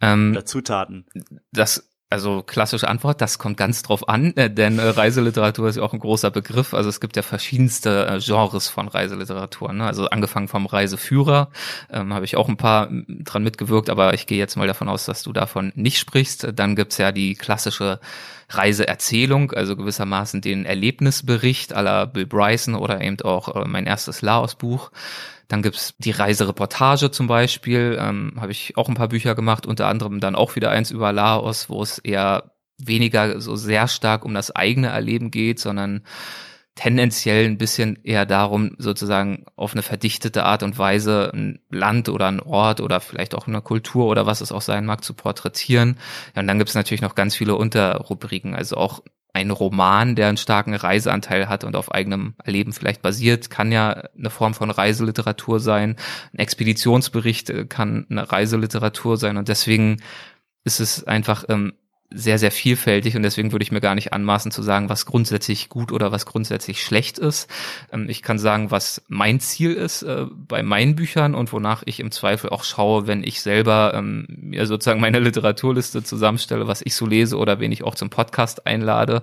Ähm, 0.00 0.32
Oder 0.32 0.44
Zutaten? 0.44 1.06
Das 1.52 1.88
Also 2.16 2.42
klassische 2.42 2.88
Antwort, 2.88 3.20
das 3.20 3.36
kommt 3.36 3.58
ganz 3.58 3.82
drauf 3.82 4.08
an, 4.08 4.34
äh, 4.38 4.48
denn 4.48 4.78
äh, 4.78 4.88
Reiseliteratur 4.88 5.68
ist 5.68 5.76
ja 5.76 5.82
auch 5.82 5.92
ein 5.92 5.98
großer 5.98 6.30
Begriff. 6.30 6.72
Also 6.72 6.88
es 6.88 6.98
gibt 6.98 7.14
ja 7.14 7.20
verschiedenste 7.20 8.06
äh, 8.06 8.20
Genres 8.20 8.68
von 8.68 8.88
Reiseliteratur. 8.88 9.74
Ne? 9.74 9.84
Also 9.84 10.06
angefangen 10.08 10.48
vom 10.48 10.64
Reiseführer, 10.64 11.50
ähm, 11.92 12.14
habe 12.14 12.24
ich 12.24 12.38
auch 12.38 12.48
ein 12.48 12.56
paar 12.56 12.88
dran 13.06 13.42
mitgewirkt, 13.42 13.90
aber 13.90 14.14
ich 14.14 14.26
gehe 14.26 14.38
jetzt 14.38 14.56
mal 14.56 14.66
davon 14.66 14.88
aus, 14.88 15.04
dass 15.04 15.24
du 15.24 15.34
davon 15.34 15.72
nicht 15.74 15.98
sprichst. 15.98 16.48
Dann 16.54 16.74
gibt's 16.74 16.96
ja 16.96 17.12
die 17.12 17.34
klassische 17.34 18.00
Reiseerzählung, 18.48 19.52
also 19.52 19.76
gewissermaßen 19.76 20.40
den 20.40 20.64
Erlebnisbericht 20.64 21.74
aller 21.74 22.06
Bill 22.06 22.24
Bryson 22.24 22.76
oder 22.76 23.02
eben 23.02 23.20
auch 23.20 23.66
mein 23.66 23.84
erstes 23.84 24.22
Laos-Buch. 24.22 24.90
Dann 25.48 25.62
gibt's 25.62 25.94
die 25.98 26.10
Reisereportage 26.10 27.10
zum 27.10 27.26
Beispiel, 27.26 27.96
ähm, 28.00 28.34
habe 28.40 28.52
ich 28.52 28.76
auch 28.76 28.88
ein 28.88 28.94
paar 28.94 29.08
Bücher 29.08 29.34
gemacht, 29.34 29.66
unter 29.66 29.86
anderem 29.86 30.20
dann 30.20 30.34
auch 30.34 30.56
wieder 30.56 30.70
eins 30.70 30.90
über 30.90 31.12
Laos, 31.12 31.70
wo 31.70 31.82
es 31.82 31.98
eher 31.98 32.52
weniger 32.78 33.40
so 33.40 33.56
sehr 33.56 33.88
stark 33.88 34.24
um 34.24 34.34
das 34.34 34.54
eigene 34.54 34.88
Erleben 34.88 35.30
geht, 35.30 35.60
sondern 35.60 36.02
tendenziell 36.76 37.46
ein 37.46 37.56
bisschen 37.56 37.98
eher 38.04 38.26
darum, 38.26 38.76
sozusagen 38.78 39.46
auf 39.56 39.72
eine 39.72 39.82
verdichtete 39.82 40.44
Art 40.44 40.62
und 40.62 40.78
Weise 40.78 41.32
ein 41.32 41.58
Land 41.70 42.10
oder 42.10 42.26
ein 42.26 42.40
Ort 42.40 42.80
oder 42.82 43.00
vielleicht 43.00 43.34
auch 43.34 43.46
eine 43.46 43.62
Kultur 43.62 44.06
oder 44.06 44.26
was 44.26 44.42
es 44.42 44.52
auch 44.52 44.60
sein 44.60 44.84
mag 44.84 45.02
zu 45.02 45.14
porträtieren. 45.14 45.96
Ja, 46.34 46.42
und 46.42 46.48
dann 46.48 46.58
gibt 46.58 46.68
es 46.68 46.74
natürlich 46.74 47.00
noch 47.00 47.14
ganz 47.14 47.34
viele 47.34 47.56
Unterrubriken, 47.56 48.54
also 48.54 48.76
auch 48.76 49.02
ein 49.36 49.50
Roman, 49.50 50.16
der 50.16 50.28
einen 50.28 50.38
starken 50.38 50.74
Reiseanteil 50.74 51.48
hat 51.48 51.62
und 51.62 51.76
auf 51.76 51.92
eigenem 51.92 52.34
Erleben 52.42 52.72
vielleicht 52.72 53.02
basiert, 53.02 53.50
kann 53.50 53.70
ja 53.70 54.04
eine 54.16 54.30
Form 54.30 54.54
von 54.54 54.70
Reiseliteratur 54.70 55.60
sein. 55.60 55.96
Ein 56.32 56.38
Expeditionsbericht 56.38 57.50
äh, 57.50 57.66
kann 57.66 58.06
eine 58.08 58.32
Reiseliteratur 58.32 59.18
sein 59.18 59.36
und 59.36 59.48
deswegen 59.48 59.98
ist 60.64 60.80
es 60.80 61.04
einfach 61.04 61.44
ähm, 61.50 61.74
sehr, 62.16 62.38
sehr 62.38 62.50
vielfältig 62.50 63.16
und 63.16 63.22
deswegen 63.22 63.52
würde 63.52 63.62
ich 63.62 63.72
mir 63.72 63.80
gar 63.80 63.94
nicht 63.94 64.12
anmaßen 64.12 64.50
zu 64.50 64.62
sagen, 64.62 64.88
was 64.88 65.06
grundsätzlich 65.06 65.68
gut 65.68 65.92
oder 65.92 66.12
was 66.12 66.26
grundsätzlich 66.26 66.82
schlecht 66.82 67.18
ist. 67.18 67.48
Ähm, 67.92 68.08
ich 68.08 68.22
kann 68.22 68.38
sagen, 68.38 68.70
was 68.70 69.02
mein 69.08 69.40
Ziel 69.40 69.72
ist 69.72 70.02
äh, 70.02 70.26
bei 70.30 70.62
meinen 70.62 70.96
Büchern 70.96 71.34
und 71.34 71.52
wonach 71.52 71.82
ich 71.86 72.00
im 72.00 72.10
Zweifel 72.10 72.50
auch 72.50 72.64
schaue, 72.64 73.06
wenn 73.06 73.22
ich 73.22 73.40
selber 73.40 73.92
ähm, 73.94 74.26
mir 74.28 74.66
sozusagen 74.66 75.00
meine 75.00 75.20
Literaturliste 75.20 76.02
zusammenstelle, 76.02 76.66
was 76.66 76.82
ich 76.84 76.94
so 76.94 77.06
lese 77.06 77.36
oder 77.36 77.60
wen 77.60 77.72
ich 77.72 77.84
auch 77.84 77.94
zum 77.94 78.10
Podcast 78.10 78.66
einlade. 78.66 79.22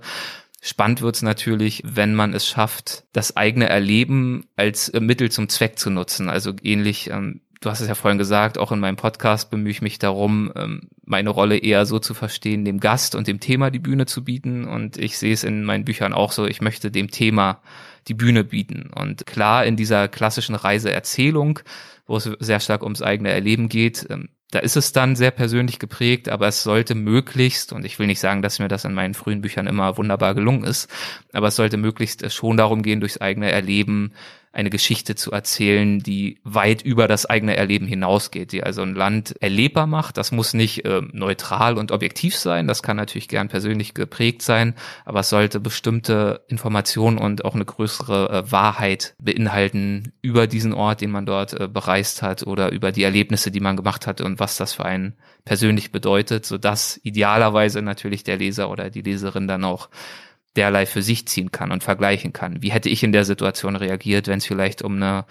Spannend 0.61 1.01
wird's 1.01 1.21
natürlich, 1.21 1.83
wenn 1.85 2.15
man 2.15 2.33
es 2.33 2.47
schafft, 2.47 3.03
das 3.11 3.35
eigene 3.35 3.67
Erleben 3.67 4.45
als 4.55 4.93
Mittel 4.93 5.29
zum 5.29 5.49
Zweck 5.49 5.77
zu 5.77 5.89
nutzen. 5.89 6.29
Also 6.29 6.53
ähnlich 6.63 7.09
ähm, 7.09 7.41
du 7.63 7.69
hast 7.69 7.79
es 7.79 7.87
ja 7.87 7.95
vorhin 7.95 8.17
gesagt, 8.17 8.57
auch 8.57 8.71
in 8.71 8.79
meinem 8.79 8.97
Podcast 8.97 9.49
bemühe 9.49 9.71
ich 9.71 9.81
mich 9.81 9.97
darum, 9.97 10.51
ähm, 10.55 10.89
meine 11.05 11.29
Rolle 11.29 11.57
eher 11.57 11.85
so 11.85 11.99
zu 11.99 12.13
verstehen, 12.13 12.65
dem 12.65 12.79
Gast 12.79 13.15
und 13.15 13.27
dem 13.27 13.39
Thema 13.39 13.71
die 13.71 13.79
Bühne 13.79 14.05
zu 14.05 14.23
bieten. 14.23 14.65
Und 14.65 14.97
ich 14.97 15.17
sehe 15.17 15.33
es 15.33 15.43
in 15.43 15.63
meinen 15.63 15.85
Büchern 15.85 16.13
auch 16.13 16.31
so, 16.31 16.45
ich 16.45 16.61
möchte 16.61 16.91
dem 16.91 17.09
Thema 17.09 17.61
die 18.07 18.13
Bühne 18.13 18.43
bieten. 18.43 18.89
Und 18.93 19.25
klar, 19.25 19.65
in 19.65 19.77
dieser 19.77 20.07
klassischen 20.09 20.55
Reiseerzählung, 20.55 21.59
wo 22.05 22.17
es 22.17 22.29
sehr 22.39 22.59
stark 22.59 22.83
ums 22.83 23.01
eigene 23.01 23.29
Erleben 23.29 23.69
geht, 23.69 24.07
ähm, 24.09 24.29
da 24.51 24.59
ist 24.59 24.77
es 24.77 24.91
dann 24.91 25.15
sehr 25.15 25.31
persönlich 25.31 25.79
geprägt, 25.79 26.29
aber 26.29 26.47
es 26.47 26.61
sollte 26.61 26.93
möglichst, 26.93 27.73
und 27.73 27.85
ich 27.85 27.97
will 27.97 28.05
nicht 28.05 28.19
sagen, 28.19 28.43
dass 28.43 28.59
mir 28.59 28.67
das 28.67 28.85
in 28.85 28.93
meinen 28.93 29.15
frühen 29.15 29.41
Büchern 29.41 29.65
immer 29.65 29.97
wunderbar 29.97 30.35
gelungen 30.35 30.63
ist, 30.63 30.91
aber 31.31 31.47
es 31.47 31.55
sollte 31.55 31.77
möglichst 31.77 32.31
schon 32.31 32.55
darum 32.57 32.83
gehen, 32.83 32.99
durchs 32.99 33.19
eigene 33.19 33.51
Erleben 33.51 34.13
eine 34.53 34.69
Geschichte 34.69 35.15
zu 35.15 35.31
erzählen, 35.31 35.99
die 35.99 36.39
weit 36.43 36.83
über 36.83 37.07
das 37.07 37.25
eigene 37.25 37.57
Erleben 37.57 37.87
hinausgeht, 37.87 38.51
die 38.51 38.63
also 38.63 38.83
ein 38.83 38.93
Land 38.93 39.35
erlebbar 39.41 39.87
macht. 39.87 40.17
Das 40.17 40.31
muss 40.31 40.53
nicht 40.53 40.85
äh, 40.85 41.01
neutral 41.11 41.77
und 41.77 41.91
objektiv 41.91 42.37
sein, 42.37 42.67
das 42.67 42.83
kann 42.83 42.95
natürlich 42.95 43.27
gern 43.27 43.49
persönlich 43.49 43.95
geprägt 43.95 44.43
sein, 44.43 44.75
aber 45.05 45.21
es 45.21 45.29
sollte 45.29 45.59
bestimmte 45.59 46.41
Informationen 46.47 47.17
und 47.17 47.43
auch 47.45 47.55
eine 47.55 47.65
größere 47.65 48.29
äh, 48.29 48.51
Wahrheit 48.51 49.15
beinhalten 49.19 50.13
über 50.21 50.45
diesen 50.45 50.73
Ort, 50.73 51.01
den 51.01 51.09
man 51.09 51.25
dort 51.25 51.59
äh, 51.59 51.67
bereist 51.67 52.21
hat 52.21 52.45
oder 52.45 52.71
über 52.71 52.91
die 52.91 53.03
Erlebnisse, 53.03 53.49
die 53.49 53.59
man 53.59 53.75
gemacht 53.75 54.05
hat 54.05 54.21
und 54.21 54.39
was 54.39 54.57
das 54.57 54.73
für 54.73 54.85
einen 54.85 55.15
persönlich 55.45 55.91
bedeutet, 55.91 56.45
so 56.45 56.59
dass 56.59 56.99
idealerweise 57.03 57.81
natürlich 57.81 58.23
der 58.23 58.37
Leser 58.37 58.69
oder 58.69 58.91
die 58.91 59.01
Leserin 59.01 59.47
dann 59.47 59.63
auch 59.63 59.89
derlei 60.55 60.85
für 60.85 61.01
sich 61.01 61.27
ziehen 61.27 61.51
kann 61.51 61.71
und 61.71 61.83
vergleichen 61.83 62.33
kann. 62.33 62.61
Wie 62.61 62.71
hätte 62.71 62.89
ich 62.89 63.03
in 63.03 63.11
der 63.11 63.25
Situation 63.25 63.75
reagiert, 63.75 64.27
wenn 64.27 64.37
es 64.37 64.45
vielleicht 64.45 64.81
um 64.81 64.95
eine 64.95 65.25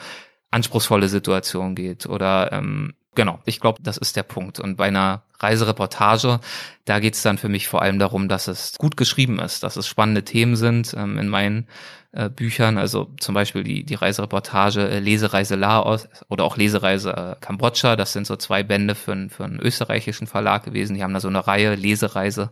anspruchsvolle 0.51 1.09
Situation 1.09 1.75
geht 1.75 2.07
oder 2.07 2.53
ähm, 2.53 2.95
genau, 3.15 3.41
ich 3.45 3.61
glaube, 3.61 3.83
das 3.83 3.97
ist 3.97 4.17
der 4.17 4.23
Punkt. 4.23 4.61
Und 4.61 4.77
bei 4.77 4.87
einer 4.87 5.23
Reisereportage, 5.39 6.41
da 6.85 6.99
geht 7.01 7.15
es 7.15 7.23
dann 7.23 7.39
für 7.39 7.49
mich 7.49 7.69
vor 7.69 7.83
allem 7.83 7.99
darum, 7.99 8.29
dass 8.29 8.49
es 8.49 8.77
gut 8.79 8.97
geschrieben 8.97 9.39
ist, 9.39 9.63
dass 9.63 9.77
es 9.77 9.89
spannende 9.89 10.25
Themen 10.25 10.57
sind. 10.57 10.95
Ähm, 10.97 11.19
in 11.19 11.29
meinen 11.29 11.69
äh, 12.13 12.29
Büchern, 12.29 12.77
also 12.77 13.11
zum 13.19 13.35
Beispiel 13.35 13.65
die, 13.65 13.85
die 13.85 13.95
Reisereportage 13.95 14.87
äh, 14.87 14.99
Lesereise 14.99 15.57
Laos 15.57 16.09
oder 16.29 16.45
auch 16.45 16.59
Lesereise 16.59 17.11
äh, 17.17 17.37
Kambodscha, 17.41 17.97
das 17.97 18.13
sind 18.13 18.27
so 18.27 18.37
zwei 18.37 18.63
Bände 18.63 18.95
für, 18.95 19.31
für 19.31 19.45
einen 19.45 19.59
österreichischen 19.59 20.27
Verlag 20.27 20.65
gewesen. 20.65 20.95
Die 20.95 21.03
haben 21.03 21.15
da 21.15 21.21
so 21.21 21.29
eine 21.29 21.47
Reihe 21.47 21.75
Lesereise. 21.75 22.51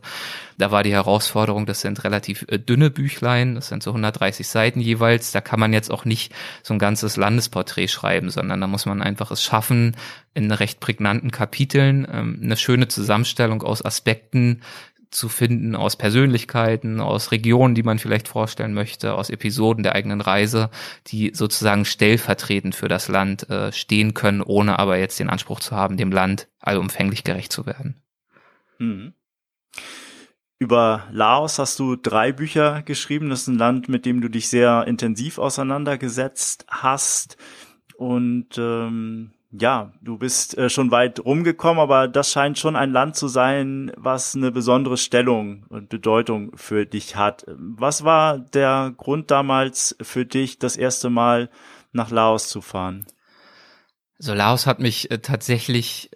Da 0.57 0.71
war 0.71 0.81
die 0.81 0.93
Herausforderung, 0.93 1.67
das 1.67 1.81
sind 1.81 2.03
relativ 2.03 2.43
äh, 2.47 2.57
dünne 2.57 2.89
Büchlein, 2.89 3.53
das 3.53 3.67
sind 3.67 3.83
so 3.83 3.91
130 3.91 4.47
Seiten 4.47 4.79
jeweils. 4.79 5.31
Da 5.31 5.41
kann 5.41 5.59
man 5.59 5.73
jetzt 5.73 5.91
auch 5.91 6.05
nicht 6.05 6.33
so 6.63 6.73
ein 6.73 6.79
ganzes 6.79 7.15
Landesporträt 7.15 7.87
schreiben, 7.87 8.31
sondern 8.31 8.61
da 8.61 8.67
muss 8.67 8.87
man 8.87 9.01
einfach 9.01 9.29
es 9.29 9.43
schaffen, 9.43 9.95
in 10.33 10.51
recht 10.51 10.79
prägnanten 10.79 11.31
Kapiteln 11.31 12.07
ähm, 12.11 12.39
eine 12.41 12.57
schöne 12.57 12.87
Zusammenstellung 12.87 13.63
aus 13.63 13.83
Aspekten 13.83 14.61
zu 15.11 15.29
finden 15.29 15.75
aus 15.75 15.97
Persönlichkeiten, 15.97 17.01
aus 17.01 17.31
Regionen, 17.31 17.75
die 17.75 17.83
man 17.83 17.99
vielleicht 17.99 18.27
vorstellen 18.27 18.73
möchte, 18.73 19.13
aus 19.13 19.29
Episoden 19.29 19.83
der 19.83 19.93
eigenen 19.93 20.21
Reise, 20.21 20.69
die 21.07 21.31
sozusagen 21.33 21.85
stellvertretend 21.85 22.75
für 22.75 22.87
das 22.87 23.09
Land 23.09 23.49
äh, 23.49 23.71
stehen 23.71 24.13
können, 24.13 24.41
ohne 24.41 24.79
aber 24.79 24.97
jetzt 24.97 25.19
den 25.19 25.29
Anspruch 25.29 25.59
zu 25.59 25.75
haben, 25.75 25.97
dem 25.97 26.11
Land 26.11 26.47
allumfänglich 26.59 27.23
gerecht 27.23 27.51
zu 27.51 27.65
werden. 27.65 28.01
Mhm. 28.79 29.13
Über 30.59 31.07
Laos 31.11 31.57
hast 31.59 31.79
du 31.79 31.95
drei 31.95 32.31
Bücher 32.31 32.83
geschrieben. 32.83 33.29
Das 33.29 33.41
ist 33.41 33.47
ein 33.47 33.57
Land, 33.57 33.89
mit 33.89 34.05
dem 34.05 34.21
du 34.21 34.29
dich 34.29 34.47
sehr 34.47 34.85
intensiv 34.87 35.39
auseinandergesetzt 35.39 36.65
hast. 36.67 37.35
Und 37.97 38.59
ähm, 38.59 39.31
ja, 39.51 39.91
du 40.01 40.17
bist 40.17 40.57
äh, 40.57 40.69
schon 40.69 40.91
weit 40.91 41.23
rumgekommen, 41.23 41.81
aber 41.81 42.07
das 42.07 42.31
scheint 42.31 42.57
schon 42.57 42.75
ein 42.75 42.91
Land 42.91 43.15
zu 43.15 43.27
sein, 43.27 43.91
was 43.97 44.35
eine 44.35 44.51
besondere 44.51 44.97
Stellung 44.97 45.65
und 45.69 45.89
Bedeutung 45.89 46.55
für 46.55 46.85
dich 46.85 47.17
hat. 47.17 47.45
Was 47.47 48.03
war 48.03 48.39
der 48.39 48.93
Grund 48.95 49.29
damals 49.29 49.95
für 50.01 50.25
dich, 50.25 50.57
das 50.57 50.77
erste 50.77 51.09
Mal 51.09 51.49
nach 51.91 52.11
Laos 52.11 52.47
zu 52.47 52.61
fahren? 52.61 53.05
So, 54.17 54.33
Laos 54.33 54.67
hat 54.67 54.79
mich 54.79 55.11
äh, 55.11 55.19
tatsächlich 55.19 56.11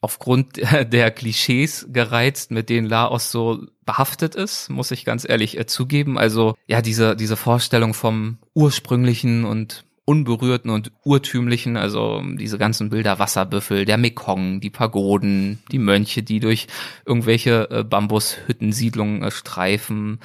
aufgrund 0.00 0.56
der 0.92 1.10
Klischees 1.10 1.86
gereizt, 1.90 2.52
mit 2.52 2.68
denen 2.68 2.88
Laos 2.88 3.32
so 3.32 3.66
behaftet 3.84 4.36
ist, 4.36 4.68
muss 4.68 4.92
ich 4.92 5.04
ganz 5.04 5.28
ehrlich 5.28 5.58
äh, 5.58 5.66
zugeben. 5.66 6.18
Also 6.18 6.54
ja, 6.66 6.82
diese, 6.82 7.16
diese 7.16 7.36
Vorstellung 7.36 7.94
vom 7.94 8.38
ursprünglichen 8.54 9.44
und 9.44 9.84
unberührten 10.10 10.70
und 10.70 10.90
urtümlichen, 11.04 11.76
also 11.76 12.20
diese 12.34 12.58
ganzen 12.58 12.90
Bilder 12.90 13.20
Wasserbüffel, 13.20 13.84
der 13.84 13.96
Mekong, 13.96 14.60
die 14.60 14.68
Pagoden, 14.68 15.62
die 15.70 15.78
Mönche, 15.78 16.24
die 16.24 16.40
durch 16.40 16.66
irgendwelche 17.06 17.70
äh, 17.70 17.84
Bambushüttensiedlungen 17.84 19.22
äh, 19.22 19.30
streifen. 19.30 20.18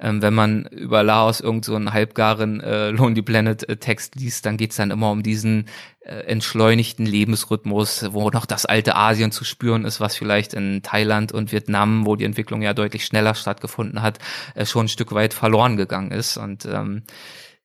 Ähm, 0.00 0.22
wenn 0.22 0.34
man 0.34 0.66
über 0.66 1.04
Laos 1.04 1.40
irgend 1.40 1.64
so 1.64 1.76
einen 1.76 1.92
halbgaren 1.92 2.60
äh, 2.60 2.90
Lonely 2.90 3.22
Planet 3.22 3.68
äh, 3.68 3.76
Text 3.76 4.16
liest, 4.16 4.44
dann 4.44 4.56
geht's 4.56 4.74
dann 4.74 4.90
immer 4.90 5.12
um 5.12 5.22
diesen 5.22 5.66
äh, 6.00 6.14
entschleunigten 6.14 7.06
Lebensrhythmus, 7.06 8.12
wo 8.12 8.30
noch 8.30 8.44
das 8.44 8.66
alte 8.66 8.96
Asien 8.96 9.30
zu 9.30 9.44
spüren 9.44 9.84
ist, 9.84 10.00
was 10.00 10.16
vielleicht 10.16 10.52
in 10.52 10.82
Thailand 10.82 11.30
und 11.30 11.52
Vietnam, 11.52 12.06
wo 12.06 12.16
die 12.16 12.24
Entwicklung 12.24 12.60
ja 12.60 12.74
deutlich 12.74 13.04
schneller 13.04 13.36
stattgefunden 13.36 14.02
hat, 14.02 14.18
äh, 14.56 14.66
schon 14.66 14.86
ein 14.86 14.88
Stück 14.88 15.12
weit 15.12 15.32
verloren 15.32 15.76
gegangen 15.76 16.10
ist. 16.10 16.38
Und 16.38 16.64
ähm, 16.64 17.04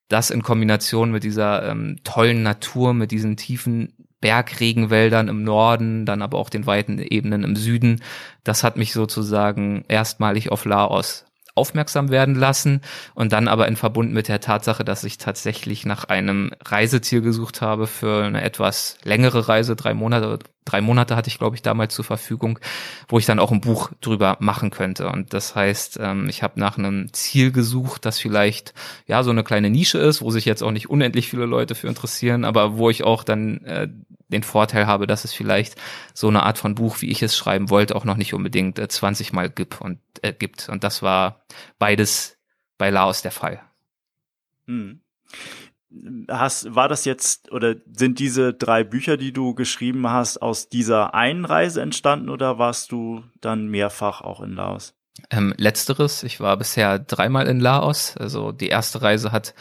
das 0.07 0.29
in 0.29 0.43
Kombination 0.43 1.11
mit 1.11 1.23
dieser 1.23 1.69
ähm, 1.69 1.97
tollen 2.03 2.43
Natur, 2.43 2.93
mit 2.93 3.11
diesen 3.11 3.37
tiefen 3.37 3.93
Bergregenwäldern 4.21 5.27
im 5.27 5.43
Norden, 5.43 6.05
dann 6.05 6.21
aber 6.21 6.37
auch 6.37 6.49
den 6.49 6.65
weiten 6.65 6.97
Ebenen 6.97 7.43
im 7.43 7.55
Süden, 7.57 8.01
das 8.43 8.63
hat 8.63 8.77
mich 8.77 8.93
sozusagen 8.93 9.83
erstmalig 9.89 10.49
auf 10.51 10.63
Laos 10.63 11.25
aufmerksam 11.55 12.09
werden 12.09 12.35
lassen 12.35 12.81
und 13.13 13.31
dann 13.31 13.47
aber 13.47 13.67
in 13.67 13.75
Verbund 13.75 14.11
mit 14.11 14.27
der 14.27 14.39
Tatsache, 14.39 14.83
dass 14.83 15.03
ich 15.03 15.17
tatsächlich 15.17 15.85
nach 15.85 16.05
einem 16.05 16.51
Reiseziel 16.65 17.21
gesucht 17.21 17.61
habe 17.61 17.85
für 17.85 18.23
eine 18.23 18.43
etwas 18.43 18.97
längere 19.03 19.47
Reise, 19.47 19.75
drei 19.75 19.93
Monate, 19.93 20.39
drei 20.65 20.81
Monate 20.81 21.15
hatte 21.15 21.27
ich 21.27 21.37
glaube 21.37 21.55
ich 21.55 21.61
damals 21.61 21.93
zur 21.93 22.05
Verfügung, 22.05 22.57
wo 23.07 23.19
ich 23.19 23.25
dann 23.25 23.39
auch 23.39 23.51
ein 23.51 23.61
Buch 23.61 23.91
drüber 24.01 24.37
machen 24.39 24.71
könnte. 24.71 25.09
Und 25.09 25.33
das 25.33 25.55
heißt, 25.55 25.99
ähm, 26.01 26.27
ich 26.27 26.41
habe 26.41 26.59
nach 26.59 26.77
einem 26.77 27.13
Ziel 27.13 27.51
gesucht, 27.51 28.05
das 28.05 28.17
vielleicht 28.17 28.73
ja 29.05 29.21
so 29.21 29.29
eine 29.29 29.43
kleine 29.43 29.69
Nische 29.69 29.99
ist, 29.99 30.21
wo 30.21 30.31
sich 30.31 30.45
jetzt 30.45 30.63
auch 30.63 30.71
nicht 30.71 30.89
unendlich 30.89 31.29
viele 31.29 31.45
Leute 31.45 31.75
für 31.75 31.87
interessieren, 31.87 32.45
aber 32.45 32.77
wo 32.77 32.89
ich 32.89 33.03
auch 33.03 33.23
dann 33.23 33.63
äh, 33.65 33.89
den 34.29 34.43
Vorteil 34.43 34.87
habe, 34.87 35.07
dass 35.07 35.25
es 35.25 35.33
vielleicht 35.33 35.75
so 36.13 36.27
eine 36.27 36.43
Art 36.43 36.57
von 36.57 36.75
Buch, 36.75 37.01
wie 37.01 37.09
ich 37.09 37.21
es 37.21 37.37
schreiben 37.37 37.69
wollte, 37.69 37.95
auch 37.95 38.05
noch 38.05 38.17
nicht 38.17 38.33
unbedingt 38.33 38.79
äh, 38.79 38.87
20 38.87 39.33
Mal 39.33 39.49
gibt 39.49 39.81
und 39.81 39.99
äh, 40.21 40.33
gibt. 40.33 40.69
Und 40.69 40.83
das 40.83 41.01
war 41.01 41.41
beides 41.79 42.37
bei 42.77 42.89
Laos 42.89 43.21
der 43.21 43.31
Fall. 43.31 43.61
Hm. 44.67 45.01
Hast, 46.27 46.73
war 46.73 46.87
das 46.87 47.05
jetzt 47.05 47.51
oder 47.51 47.75
sind 47.91 48.17
diese 48.17 48.53
drei 48.53 48.83
Bücher, 48.83 49.15
die 49.15 49.31
du 49.31 49.53
geschrieben 49.53 50.09
hast, 50.09 50.41
aus 50.41 50.67
dieser 50.67 51.13
einen 51.13 51.45
Reise 51.45 51.81
entstanden 51.81 52.29
oder 52.29 52.57
warst 52.57 52.91
du 52.91 53.23
dann 53.41 53.67
mehrfach 53.67 54.21
auch 54.21 54.41
in 54.41 54.53
Laos? 54.53 54.95
Ähm, 55.29 55.53
letzteres, 55.57 56.23
ich 56.23 56.39
war 56.39 56.57
bisher 56.57 56.97
dreimal 56.97 57.47
in 57.47 57.59
Laos. 57.59 58.17
Also 58.17 58.51
die 58.51 58.69
erste 58.69 59.03
Reise 59.03 59.31
hat 59.31 59.53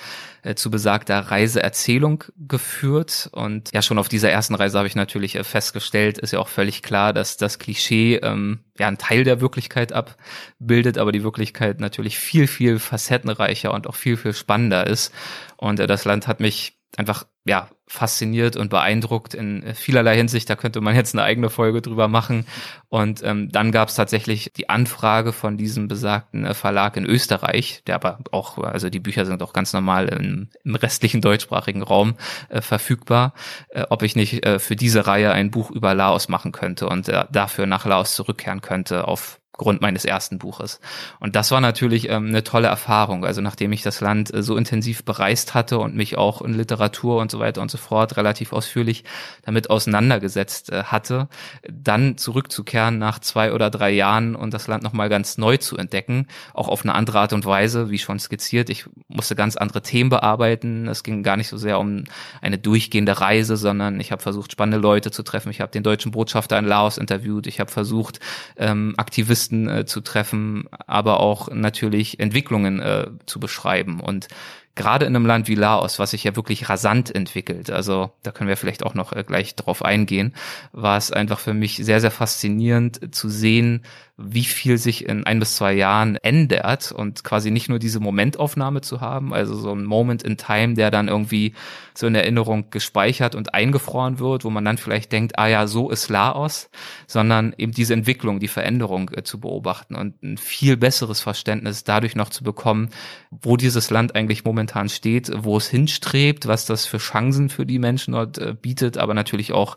äh, 0.42 0.54
zu 0.54 0.70
besagter 0.70 1.18
Reiseerzählung 1.18 2.24
geführt. 2.36 3.28
Und 3.32 3.70
ja, 3.72 3.82
schon 3.82 3.98
auf 3.98 4.08
dieser 4.08 4.30
ersten 4.30 4.54
Reise 4.54 4.78
habe 4.78 4.88
ich 4.88 4.96
natürlich 4.96 5.36
äh, 5.36 5.44
festgestellt, 5.44 6.18
ist 6.18 6.32
ja 6.32 6.38
auch 6.38 6.48
völlig 6.48 6.82
klar, 6.82 7.12
dass 7.12 7.36
das 7.36 7.58
Klischee 7.58 8.16
ähm, 8.16 8.60
ja 8.78 8.88
einen 8.88 8.98
Teil 8.98 9.24
der 9.24 9.42
Wirklichkeit 9.42 9.92
abbildet, 9.92 10.96
aber 10.96 11.12
die 11.12 11.22
Wirklichkeit 11.22 11.80
natürlich 11.80 12.18
viel, 12.18 12.46
viel 12.46 12.78
facettenreicher 12.78 13.74
und 13.74 13.86
auch 13.86 13.94
viel, 13.94 14.16
viel 14.16 14.32
spannender 14.32 14.86
ist. 14.86 15.12
Und 15.58 15.80
äh, 15.80 15.86
das 15.86 16.06
Land 16.06 16.28
hat 16.28 16.40
mich 16.40 16.81
einfach 16.96 17.26
ja 17.44 17.68
fasziniert 17.88 18.56
und 18.56 18.70
beeindruckt 18.70 19.34
in 19.34 19.74
vielerlei 19.74 20.16
Hinsicht. 20.16 20.48
Da 20.48 20.56
könnte 20.56 20.80
man 20.80 20.94
jetzt 20.94 21.14
eine 21.14 21.24
eigene 21.24 21.50
Folge 21.50 21.82
drüber 21.82 22.08
machen. 22.08 22.46
Und 22.88 23.22
ähm, 23.22 23.50
dann 23.50 23.72
gab 23.72 23.88
es 23.88 23.96
tatsächlich 23.96 24.52
die 24.56 24.68
Anfrage 24.68 25.32
von 25.32 25.56
diesem 25.56 25.88
besagten 25.88 26.44
äh, 26.44 26.54
Verlag 26.54 26.96
in 26.96 27.04
Österreich, 27.04 27.82
der 27.86 27.96
aber 27.96 28.18
auch, 28.30 28.58
also 28.58 28.88
die 28.88 29.00
Bücher 29.00 29.26
sind 29.26 29.42
auch 29.42 29.52
ganz 29.52 29.72
normal 29.72 30.08
im, 30.08 30.48
im 30.64 30.74
restlichen 30.74 31.20
deutschsprachigen 31.20 31.82
Raum 31.82 32.14
äh, 32.48 32.60
verfügbar, 32.60 33.34
äh, 33.70 33.84
ob 33.90 34.02
ich 34.02 34.16
nicht 34.16 34.46
äh, 34.46 34.58
für 34.58 34.76
diese 34.76 35.06
Reihe 35.06 35.32
ein 35.32 35.50
Buch 35.50 35.70
über 35.70 35.94
Laos 35.94 36.28
machen 36.28 36.52
könnte 36.52 36.88
und 36.88 37.08
äh, 37.08 37.24
dafür 37.30 37.66
nach 37.66 37.84
Laos 37.84 38.14
zurückkehren 38.14 38.60
könnte 38.60 39.06
auf 39.08 39.41
Grund 39.58 39.82
meines 39.82 40.06
ersten 40.06 40.38
Buches. 40.38 40.80
Und 41.20 41.36
das 41.36 41.50
war 41.50 41.60
natürlich 41.60 42.08
ähm, 42.08 42.28
eine 42.28 42.42
tolle 42.42 42.68
Erfahrung. 42.68 43.24
Also 43.26 43.42
nachdem 43.42 43.70
ich 43.72 43.82
das 43.82 44.00
Land 44.00 44.32
äh, 44.32 44.42
so 44.42 44.56
intensiv 44.56 45.04
bereist 45.04 45.52
hatte 45.52 45.78
und 45.78 45.94
mich 45.94 46.16
auch 46.16 46.40
in 46.40 46.54
Literatur 46.54 47.20
und 47.20 47.30
so 47.30 47.38
weiter 47.38 47.60
und 47.60 47.70
so 47.70 47.76
fort 47.76 48.16
relativ 48.16 48.54
ausführlich 48.54 49.04
damit 49.42 49.68
auseinandergesetzt 49.68 50.72
äh, 50.72 50.84
hatte, 50.84 51.28
dann 51.70 52.16
zurückzukehren 52.16 52.98
nach 52.98 53.18
zwei 53.18 53.52
oder 53.52 53.68
drei 53.68 53.90
Jahren 53.90 54.34
und 54.34 54.54
das 54.54 54.68
Land 54.68 54.82
nochmal 54.82 55.10
ganz 55.10 55.36
neu 55.36 55.58
zu 55.58 55.76
entdecken, 55.76 56.28
auch 56.54 56.68
auf 56.68 56.82
eine 56.82 56.94
andere 56.94 57.20
Art 57.20 57.34
und 57.34 57.44
Weise, 57.44 57.90
wie 57.90 57.98
schon 57.98 58.18
skizziert. 58.18 58.70
Ich 58.70 58.86
musste 59.08 59.36
ganz 59.36 59.56
andere 59.56 59.82
Themen 59.82 60.08
bearbeiten. 60.08 60.88
Es 60.88 61.02
ging 61.02 61.22
gar 61.22 61.36
nicht 61.36 61.48
so 61.48 61.58
sehr 61.58 61.78
um 61.78 62.04
eine 62.40 62.56
durchgehende 62.56 63.20
Reise, 63.20 63.58
sondern 63.58 64.00
ich 64.00 64.12
habe 64.12 64.22
versucht, 64.22 64.52
spannende 64.52 64.78
Leute 64.78 65.10
zu 65.10 65.22
treffen. 65.22 65.50
Ich 65.50 65.60
habe 65.60 65.72
den 65.72 65.82
deutschen 65.82 66.10
Botschafter 66.10 66.58
in 66.58 66.64
Laos 66.64 66.96
interviewt. 66.96 67.46
Ich 67.46 67.60
habe 67.60 67.70
versucht, 67.70 68.18
ähm, 68.56 68.94
Aktivisten 68.96 69.41
Journalisten 69.42 69.68
äh, 69.68 69.84
zu 69.86 70.00
treffen, 70.00 70.68
aber 70.86 71.20
auch 71.20 71.48
natürlich 71.50 72.20
Entwicklungen 72.20 72.80
äh, 72.80 73.06
zu 73.26 73.40
beschreiben. 73.40 74.00
Und 74.00 74.28
gerade 74.74 75.06
in 75.06 75.16
einem 75.16 75.26
Land 75.26 75.48
wie 75.48 75.54
Laos, 75.54 75.98
was 75.98 76.12
sich 76.12 76.24
ja 76.24 76.36
wirklich 76.36 76.68
rasant 76.68 77.14
entwickelt, 77.14 77.70
also 77.70 78.12
da 78.22 78.30
können 78.30 78.48
wir 78.48 78.56
vielleicht 78.56 78.84
auch 78.84 78.94
noch 78.94 79.12
äh, 79.12 79.24
gleich 79.24 79.54
drauf 79.54 79.84
eingehen, 79.84 80.34
war 80.72 80.96
es 80.96 81.10
einfach 81.10 81.38
für 81.38 81.54
mich 81.54 81.76
sehr, 81.76 82.00
sehr 82.00 82.10
faszinierend 82.10 83.14
zu 83.14 83.28
sehen, 83.28 83.82
wie 84.24 84.44
viel 84.44 84.78
sich 84.78 85.06
in 85.06 85.24
ein 85.24 85.38
bis 85.38 85.56
zwei 85.56 85.72
Jahren 85.72 86.16
ändert 86.16 86.92
und 86.92 87.24
quasi 87.24 87.50
nicht 87.50 87.68
nur 87.68 87.78
diese 87.78 88.00
Momentaufnahme 88.00 88.80
zu 88.80 89.00
haben, 89.00 89.34
also 89.34 89.54
so 89.54 89.72
ein 89.72 89.84
Moment 89.84 90.22
in 90.22 90.36
Time, 90.36 90.74
der 90.74 90.90
dann 90.90 91.08
irgendwie 91.08 91.54
so 91.94 92.06
in 92.06 92.14
Erinnerung 92.14 92.70
gespeichert 92.70 93.34
und 93.34 93.54
eingefroren 93.54 94.18
wird, 94.18 94.44
wo 94.44 94.50
man 94.50 94.64
dann 94.64 94.78
vielleicht 94.78 95.12
denkt, 95.12 95.38
ah 95.38 95.46
ja, 95.46 95.66
so 95.66 95.90
ist 95.90 96.08
Laos, 96.08 96.70
sondern 97.06 97.54
eben 97.58 97.72
diese 97.72 97.94
Entwicklung, 97.94 98.40
die 98.40 98.48
Veränderung 98.48 99.10
äh, 99.10 99.22
zu 99.22 99.40
beobachten 99.40 99.94
und 99.94 100.22
ein 100.22 100.38
viel 100.38 100.76
besseres 100.76 101.20
Verständnis 101.20 101.84
dadurch 101.84 102.16
noch 102.16 102.30
zu 102.30 102.44
bekommen, 102.44 102.90
wo 103.30 103.56
dieses 103.56 103.90
Land 103.90 104.14
eigentlich 104.14 104.44
momentan 104.44 104.88
steht, 104.88 105.30
wo 105.34 105.56
es 105.56 105.68
hinstrebt, 105.68 106.46
was 106.46 106.66
das 106.66 106.86
für 106.86 106.98
Chancen 106.98 107.48
für 107.48 107.66
die 107.66 107.78
Menschen 107.78 108.12
dort 108.12 108.38
äh, 108.38 108.54
bietet, 108.60 108.98
aber 108.98 109.14
natürlich 109.14 109.52
auch 109.52 109.76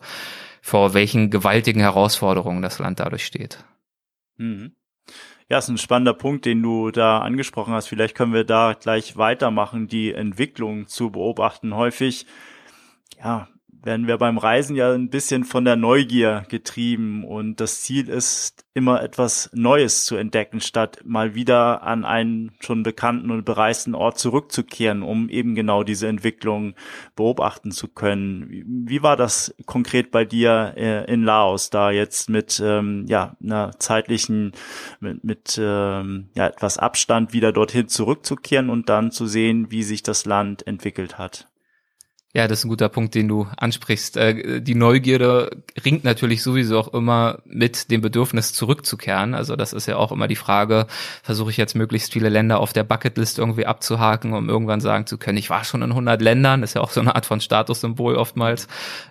vor 0.61 0.95
welchen 0.95 1.29
gewaltigen 1.29 1.81
Herausforderungen 1.81 2.63
das 2.63 2.79
Land 2.79 2.99
dadurch 2.99 3.25
steht. 3.25 3.59
Mhm. 4.37 4.75
Ja, 5.49 5.59
ist 5.59 5.69
ein 5.69 5.77
spannender 5.77 6.13
Punkt, 6.13 6.45
den 6.45 6.63
du 6.63 6.89
da 6.89 7.19
angesprochen 7.19 7.73
hast. 7.73 7.87
Vielleicht 7.87 8.15
können 8.15 8.33
wir 8.33 8.43
da 8.45 8.73
gleich 8.73 9.17
weitermachen, 9.17 9.87
die 9.87 10.13
Entwicklung 10.13 10.87
zu 10.87 11.11
beobachten. 11.11 11.75
Häufig, 11.75 12.25
ja, 13.19 13.47
werden 13.85 14.07
wir 14.07 14.17
beim 14.17 14.37
Reisen 14.37 14.75
ja 14.75 14.91
ein 14.91 15.09
bisschen 15.09 15.43
von 15.43 15.63
der 15.63 15.75
Neugier 15.75 16.43
getrieben 16.49 17.23
und 17.23 17.59
das 17.61 17.81
Ziel 17.81 18.09
ist 18.09 18.65
immer 18.73 19.01
etwas 19.01 19.49
Neues 19.53 20.05
zu 20.05 20.17
entdecken, 20.17 20.59
statt 20.59 20.99
mal 21.05 21.35
wieder 21.35 21.83
an 21.83 22.03
einen 22.03 22.51
schon 22.59 22.83
bekannten 22.83 23.31
und 23.31 23.45
bereisten 23.45 23.95
Ort 23.95 24.19
zurückzukehren, 24.19 25.03
um 25.03 25.29
eben 25.29 25.55
genau 25.55 25.83
diese 25.83 26.07
Entwicklung 26.07 26.73
beobachten 27.15 27.71
zu 27.71 27.87
können. 27.87 28.85
Wie 28.87 29.03
war 29.03 29.15
das 29.15 29.55
konkret 29.65 30.11
bei 30.11 30.25
dir 30.25 30.73
äh, 30.75 31.05
in 31.11 31.23
Laos, 31.23 31.69
da 31.69 31.91
jetzt 31.91 32.29
mit 32.29 32.61
ähm, 32.63 33.05
ja 33.07 33.37
einer 33.41 33.79
zeitlichen 33.79 34.51
mit, 34.99 35.23
mit 35.23 35.59
ähm, 35.61 36.29
ja 36.35 36.47
etwas 36.47 36.77
Abstand 36.77 37.33
wieder 37.33 37.53
dorthin 37.53 37.87
zurückzukehren 37.87 38.69
und 38.69 38.89
dann 38.89 39.11
zu 39.11 39.27
sehen, 39.27 39.71
wie 39.71 39.83
sich 39.83 40.03
das 40.03 40.25
Land 40.25 40.65
entwickelt 40.67 41.17
hat? 41.17 41.47
Ja, 42.35 42.49
das 42.49 42.59
ist 42.59 42.65
ein 42.65 42.69
guter 42.69 42.89
Punkt, 42.89 43.15
den 43.15 43.29
du 43.29 43.47
ansprichst. 43.55 44.17
Äh, 44.17 44.61
die 44.61 44.75
Neugierde 44.75 45.51
ringt 45.85 46.03
natürlich 46.03 46.43
sowieso 46.43 46.77
auch 46.77 46.93
immer 46.93 47.39
mit 47.45 47.89
dem 47.89 48.01
Bedürfnis 48.01 48.51
zurückzukehren. 48.51 49.33
Also 49.33 49.55
das 49.55 49.71
ist 49.71 49.85
ja 49.85 49.95
auch 49.95 50.11
immer 50.11 50.27
die 50.27 50.35
Frage, 50.35 50.85
versuche 51.23 51.51
ich 51.51 51.55
jetzt 51.55 51.75
möglichst 51.75 52.11
viele 52.11 52.27
Länder 52.27 52.59
auf 52.59 52.73
der 52.73 52.83
Bucketlist 52.83 53.39
irgendwie 53.39 53.65
abzuhaken, 53.65 54.33
um 54.33 54.49
irgendwann 54.49 54.81
sagen 54.81 55.05
zu 55.05 55.17
können, 55.17 55.37
ich 55.37 55.49
war 55.49 55.63
schon 55.63 55.81
in 55.81 55.91
100 55.91 56.21
Ländern. 56.21 56.59
Das 56.59 56.71
ist 56.71 56.73
ja 56.73 56.81
auch 56.81 56.91
so 56.91 56.99
eine 56.99 57.15
Art 57.15 57.25
von 57.25 57.39
Statussymbol 57.39 58.15
oftmals. 58.15 58.67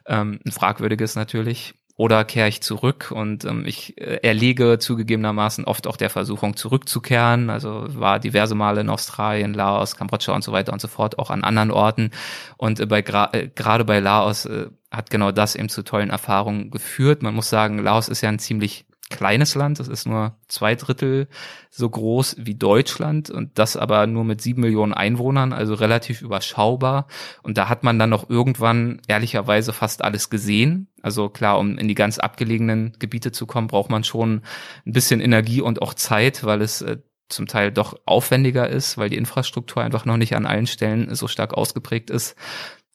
Ähm, 0.06 0.40
ein 0.44 0.52
fragwürdiges 0.52 1.16
natürlich 1.16 1.72
oder 1.96 2.24
kehre 2.24 2.48
ich 2.48 2.60
zurück 2.60 3.12
und 3.14 3.44
ähm, 3.44 3.64
ich 3.66 4.00
äh, 4.00 4.18
erlege 4.22 4.78
zugegebenermaßen 4.78 5.64
oft 5.64 5.86
auch 5.86 5.96
der 5.96 6.10
Versuchung 6.10 6.56
zurückzukehren. 6.56 7.50
Also 7.50 7.86
war 7.88 8.18
diverse 8.18 8.56
Male 8.56 8.80
in 8.80 8.90
Australien, 8.90 9.54
Laos, 9.54 9.96
Kambodscha 9.96 10.34
und 10.34 10.42
so 10.42 10.50
weiter 10.50 10.72
und 10.72 10.80
so 10.80 10.88
fort, 10.88 11.18
auch 11.18 11.30
an 11.30 11.44
anderen 11.44 11.70
Orten. 11.70 12.10
Und 12.56 12.80
äh, 12.80 12.86
bei 12.86 12.98
äh, 12.98 13.48
gerade 13.54 13.84
bei 13.84 14.00
Laos 14.00 14.44
äh, 14.46 14.66
hat 14.90 15.10
genau 15.10 15.30
das 15.30 15.54
eben 15.54 15.68
zu 15.68 15.84
tollen 15.84 16.10
Erfahrungen 16.10 16.70
geführt. 16.70 17.22
Man 17.22 17.34
muss 17.34 17.48
sagen, 17.48 17.78
Laos 17.78 18.08
ist 18.08 18.22
ja 18.22 18.28
ein 18.28 18.40
ziemlich 18.40 18.86
kleines 19.14 19.54
Land. 19.54 19.78
Es 19.78 19.86
ist 19.86 20.06
nur 20.06 20.36
zwei 20.48 20.74
Drittel 20.74 21.28
so 21.70 21.88
groß 21.88 22.36
wie 22.40 22.56
Deutschland 22.56 23.30
und 23.30 23.58
das 23.58 23.76
aber 23.76 24.08
nur 24.08 24.24
mit 24.24 24.40
sieben 24.40 24.62
Millionen 24.62 24.92
Einwohnern, 24.92 25.52
also 25.52 25.74
relativ 25.74 26.20
überschaubar. 26.20 27.06
Und 27.42 27.56
da 27.56 27.68
hat 27.68 27.84
man 27.84 27.98
dann 27.98 28.10
noch 28.10 28.28
irgendwann 28.28 29.00
ehrlicherweise 29.06 29.72
fast 29.72 30.02
alles 30.02 30.30
gesehen. 30.30 30.88
Also 31.00 31.28
klar, 31.28 31.58
um 31.60 31.78
in 31.78 31.86
die 31.86 31.94
ganz 31.94 32.18
abgelegenen 32.18 32.96
Gebiete 32.98 33.30
zu 33.30 33.46
kommen, 33.46 33.68
braucht 33.68 33.90
man 33.90 34.02
schon 34.02 34.42
ein 34.84 34.92
bisschen 34.92 35.20
Energie 35.20 35.60
und 35.60 35.80
auch 35.80 35.94
Zeit, 35.94 36.42
weil 36.42 36.60
es 36.60 36.82
äh, 36.82 36.98
zum 37.28 37.46
Teil 37.46 37.70
doch 37.70 37.98
aufwendiger 38.06 38.68
ist, 38.68 38.98
weil 38.98 39.10
die 39.10 39.16
Infrastruktur 39.16 39.82
einfach 39.82 40.04
noch 40.04 40.16
nicht 40.16 40.34
an 40.34 40.44
allen 40.44 40.66
Stellen 40.66 41.14
so 41.14 41.28
stark 41.28 41.54
ausgeprägt 41.54 42.10
ist. 42.10 42.34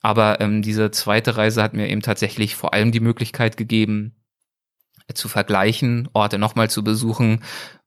Aber 0.02 0.42
ähm, 0.42 0.62
diese 0.62 0.92
zweite 0.92 1.38
Reise 1.38 1.64
hat 1.64 1.74
mir 1.74 1.90
eben 1.90 2.02
tatsächlich 2.02 2.56
vor 2.56 2.74
allem 2.74 2.92
die 2.92 3.00
Möglichkeit 3.00 3.58
gegeben, 3.58 4.16
zu 5.14 5.28
vergleichen, 5.28 6.10
Orte 6.14 6.38
nochmal 6.38 6.70
zu 6.70 6.84
besuchen 6.84 7.42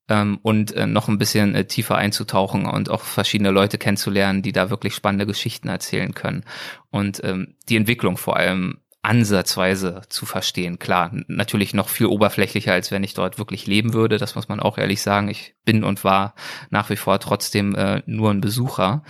ähm, 0.08 0.38
und 0.42 0.72
äh, 0.72 0.86
noch 0.86 1.08
ein 1.08 1.18
bisschen 1.18 1.54
äh, 1.54 1.66
tiefer 1.66 1.96
einzutauchen 1.96 2.66
und 2.66 2.90
auch 2.90 3.02
verschiedene 3.02 3.50
Leute 3.50 3.78
kennenzulernen, 3.78 4.42
die 4.42 4.52
da 4.52 4.70
wirklich 4.70 4.94
spannende 4.94 5.26
Geschichten 5.26 5.68
erzählen 5.68 6.14
können. 6.14 6.44
Und 6.90 7.22
ähm, 7.24 7.54
die 7.68 7.76
Entwicklung 7.76 8.16
vor 8.16 8.36
allem 8.36 8.78
ansatzweise 9.02 10.02
zu 10.08 10.26
verstehen. 10.26 10.78
Klar, 10.78 11.10
natürlich 11.26 11.74
noch 11.74 11.88
viel 11.88 12.06
oberflächlicher, 12.06 12.72
als 12.72 12.92
wenn 12.92 13.02
ich 13.02 13.14
dort 13.14 13.36
wirklich 13.36 13.66
leben 13.66 13.94
würde. 13.94 14.16
Das 14.16 14.36
muss 14.36 14.48
man 14.48 14.60
auch 14.60 14.78
ehrlich 14.78 15.02
sagen. 15.02 15.28
Ich 15.28 15.54
bin 15.64 15.82
und 15.82 16.04
war 16.04 16.34
nach 16.70 16.88
wie 16.88 16.96
vor 16.96 17.18
trotzdem 17.18 17.74
äh, 17.74 18.02
nur 18.06 18.30
ein 18.30 18.40
Besucher. 18.40 19.02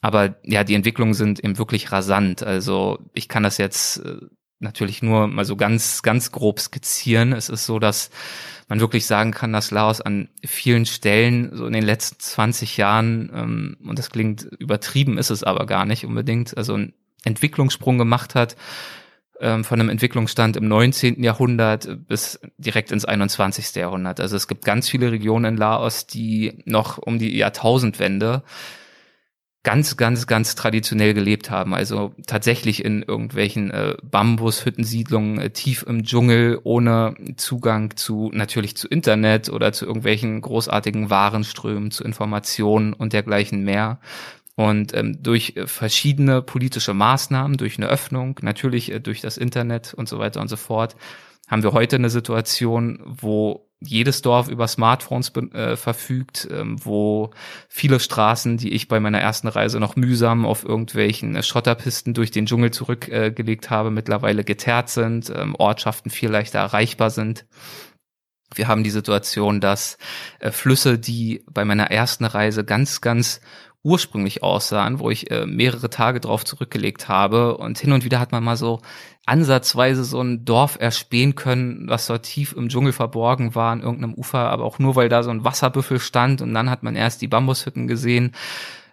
Aber 0.00 0.36
ja, 0.44 0.62
die 0.64 0.74
Entwicklungen 0.74 1.14
sind 1.14 1.40
eben 1.40 1.58
wirklich 1.58 1.90
rasant. 1.90 2.42
Also 2.42 3.00
ich 3.14 3.28
kann 3.28 3.42
das 3.42 3.58
jetzt 3.58 3.98
äh, 3.98 4.18
natürlich 4.62 5.02
nur 5.02 5.26
mal 5.26 5.44
so 5.44 5.56
ganz, 5.56 6.02
ganz 6.02 6.32
grob 6.32 6.60
skizzieren. 6.60 7.32
Es 7.32 7.48
ist 7.48 7.66
so, 7.66 7.78
dass 7.78 8.10
man 8.68 8.80
wirklich 8.80 9.06
sagen 9.06 9.32
kann, 9.32 9.52
dass 9.52 9.70
Laos 9.70 10.00
an 10.00 10.28
vielen 10.44 10.86
Stellen 10.86 11.50
so 11.54 11.66
in 11.66 11.72
den 11.72 11.84
letzten 11.84 12.18
20 12.18 12.76
Jahren, 12.76 13.30
ähm, 13.34 13.76
und 13.86 13.98
das 13.98 14.10
klingt 14.10 14.44
übertrieben, 14.58 15.18
ist 15.18 15.30
es 15.30 15.44
aber 15.44 15.66
gar 15.66 15.84
nicht 15.84 16.06
unbedingt, 16.06 16.56
also 16.56 16.74
einen 16.74 16.94
Entwicklungssprung 17.24 17.98
gemacht 17.98 18.34
hat 18.34 18.56
ähm, 19.40 19.64
von 19.64 19.80
einem 19.80 19.90
Entwicklungsstand 19.90 20.56
im 20.56 20.68
19. 20.68 21.22
Jahrhundert 21.22 22.06
bis 22.06 22.40
direkt 22.56 22.92
ins 22.92 23.04
21. 23.04 23.74
Jahrhundert. 23.74 24.20
Also 24.20 24.36
es 24.36 24.48
gibt 24.48 24.64
ganz 24.64 24.88
viele 24.88 25.10
Regionen 25.12 25.54
in 25.54 25.56
Laos, 25.56 26.06
die 26.06 26.62
noch 26.64 26.98
um 26.98 27.18
die 27.18 27.36
Jahrtausendwende 27.36 28.42
ganz, 29.64 29.96
ganz, 29.96 30.26
ganz 30.26 30.54
traditionell 30.54 31.14
gelebt 31.14 31.50
haben. 31.50 31.74
Also 31.74 32.14
tatsächlich 32.26 32.84
in 32.84 33.02
irgendwelchen 33.02 33.70
äh, 33.70 33.96
Bambushüttensiedlungen 34.02 35.38
äh, 35.38 35.50
tief 35.50 35.84
im 35.86 36.02
Dschungel, 36.04 36.60
ohne 36.64 37.14
Zugang 37.36 37.96
zu 37.96 38.30
natürlich 38.32 38.76
zu 38.76 38.88
Internet 38.88 39.50
oder 39.50 39.72
zu 39.72 39.86
irgendwelchen 39.86 40.40
großartigen 40.40 41.10
Warenströmen, 41.10 41.92
zu 41.92 42.02
Informationen 42.02 42.92
und 42.92 43.12
dergleichen 43.12 43.62
mehr. 43.62 44.00
Und 44.54 44.94
ähm, 44.94 45.22
durch 45.22 45.54
verschiedene 45.64 46.42
politische 46.42 46.92
Maßnahmen, 46.92 47.56
durch 47.56 47.78
eine 47.78 47.88
Öffnung, 47.88 48.38
natürlich 48.42 48.90
äh, 48.90 49.00
durch 49.00 49.20
das 49.20 49.36
Internet 49.36 49.94
und 49.94 50.08
so 50.08 50.18
weiter 50.18 50.40
und 50.40 50.48
so 50.48 50.56
fort, 50.56 50.96
haben 51.48 51.62
wir 51.62 51.72
heute 51.72 51.96
eine 51.96 52.10
Situation, 52.10 53.00
wo 53.04 53.68
jedes 53.86 54.22
Dorf 54.22 54.48
über 54.48 54.68
Smartphones 54.68 55.32
äh, 55.52 55.76
verfügt, 55.76 56.48
ähm, 56.50 56.76
wo 56.84 57.30
viele 57.68 58.00
Straßen, 58.00 58.56
die 58.56 58.72
ich 58.72 58.88
bei 58.88 59.00
meiner 59.00 59.20
ersten 59.20 59.48
Reise 59.48 59.80
noch 59.80 59.96
mühsam 59.96 60.46
auf 60.46 60.64
irgendwelchen 60.64 61.36
äh, 61.36 61.42
Schotterpisten 61.42 62.14
durch 62.14 62.30
den 62.30 62.46
Dschungel 62.46 62.70
zurückgelegt 62.70 63.66
äh, 63.66 63.68
habe, 63.68 63.90
mittlerweile 63.90 64.44
geteert 64.44 64.88
sind, 64.88 65.32
ähm, 65.34 65.54
Ortschaften 65.58 66.10
viel 66.10 66.30
leichter 66.30 66.58
erreichbar 66.58 67.10
sind. 67.10 67.46
Wir 68.54 68.68
haben 68.68 68.84
die 68.84 68.90
Situation, 68.90 69.60
dass 69.60 69.98
äh, 70.40 70.50
Flüsse, 70.50 70.98
die 70.98 71.44
bei 71.50 71.64
meiner 71.64 71.90
ersten 71.90 72.24
Reise 72.24 72.64
ganz, 72.64 73.00
ganz 73.00 73.40
ursprünglich 73.84 74.42
aussahen, 74.42 75.00
wo 75.00 75.10
ich 75.10 75.30
äh, 75.30 75.46
mehrere 75.46 75.90
Tage 75.90 76.20
drauf 76.20 76.44
zurückgelegt 76.44 77.08
habe. 77.08 77.56
Und 77.56 77.78
hin 77.78 77.92
und 77.92 78.04
wieder 78.04 78.20
hat 78.20 78.32
man 78.32 78.44
mal 78.44 78.56
so 78.56 78.80
ansatzweise 79.26 80.04
so 80.04 80.20
ein 80.20 80.44
Dorf 80.44 80.76
erspähen 80.80 81.34
können, 81.34 81.88
was 81.88 82.06
so 82.06 82.16
tief 82.18 82.52
im 82.52 82.68
Dschungel 82.68 82.92
verborgen 82.92 83.54
war 83.54 83.72
an 83.72 83.82
irgendeinem 83.82 84.14
Ufer, 84.14 84.50
aber 84.50 84.64
auch 84.64 84.78
nur, 84.78 84.96
weil 84.96 85.08
da 85.08 85.22
so 85.22 85.30
ein 85.30 85.44
Wasserbüffel 85.44 86.00
stand 86.00 86.42
und 86.42 86.54
dann 86.54 86.70
hat 86.70 86.82
man 86.82 86.96
erst 86.96 87.22
die 87.22 87.28
Bambushütten 87.28 87.86
gesehen 87.86 88.32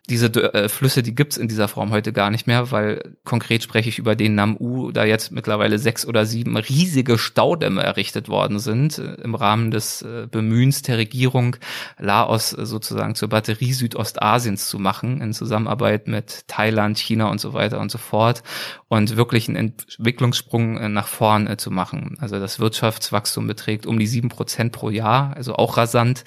diese 0.10 0.28
äh, 0.54 0.70
Flüsse, 0.70 1.04
die 1.04 1.16
gibt's 1.16 1.38
in 1.38 1.48
dieser 1.48 1.68
Form 1.68 1.92
heute 1.92 2.12
gar 2.12 2.30
nicht 2.30 2.48
mehr, 2.48 2.72
weil 2.72 3.16
konkret 3.24 3.64
spreche 3.64 3.90
ich 3.90 4.00
über 4.00 4.16
den 4.16 4.36
Namu, 4.36 4.92
da 4.92 5.06
jetzt 5.06 5.32
mittlerweile 5.32 5.80
sechs 5.80 6.06
oder 6.06 6.26
sieben 6.26 6.58
riesige 6.58 7.18
Staudämme 7.18 7.84
errichtet 7.84 8.28
worden 8.28 8.60
sind 8.60 8.98
äh, 8.98 9.16
im 9.22 9.36
Rahmen 9.36 9.72
des 9.72 10.02
äh, 10.02 10.28
Bemühens 10.30 10.82
der 10.82 10.98
Regierung, 10.98 11.56
Laos 11.98 12.54
äh, 12.54 12.66
sozusagen 12.66 13.16
zur 13.16 13.30
Batterie 13.30 13.74
Südostasiens 13.74 14.68
zu 14.68 14.80
machen, 14.80 15.22
in 15.22 15.34
Zusammenarbeit 15.34 16.08
mit 16.08 16.48
Thailand, 16.48 16.98
China 16.98 17.30
und 17.30 17.40
so 17.40 17.54
weiter 17.54 17.80
und 17.80 17.92
so 17.92 17.98
fort 17.98 18.44
und 18.88 19.16
wirklich 19.16 19.48
einen 19.48 19.58
Entwicklungssprung 19.58 20.78
äh, 20.78 20.90
nach 20.90 21.08
vorn 21.08 21.48
äh, 21.48 21.58
zu 21.58 21.72
machen. 21.72 22.18
Also 22.20 22.40
das 22.40 22.60
Wirtschaftswachstum 22.60 23.48
beträgt 23.48 23.86
um 23.86 24.00
die 24.00 24.08
sieben 24.08 24.30
Prozent 24.30 24.72
pro 24.72 24.90
Jahr, 24.90 25.36
also 25.36 25.56
auch 25.56 25.78
rasant 25.78 26.24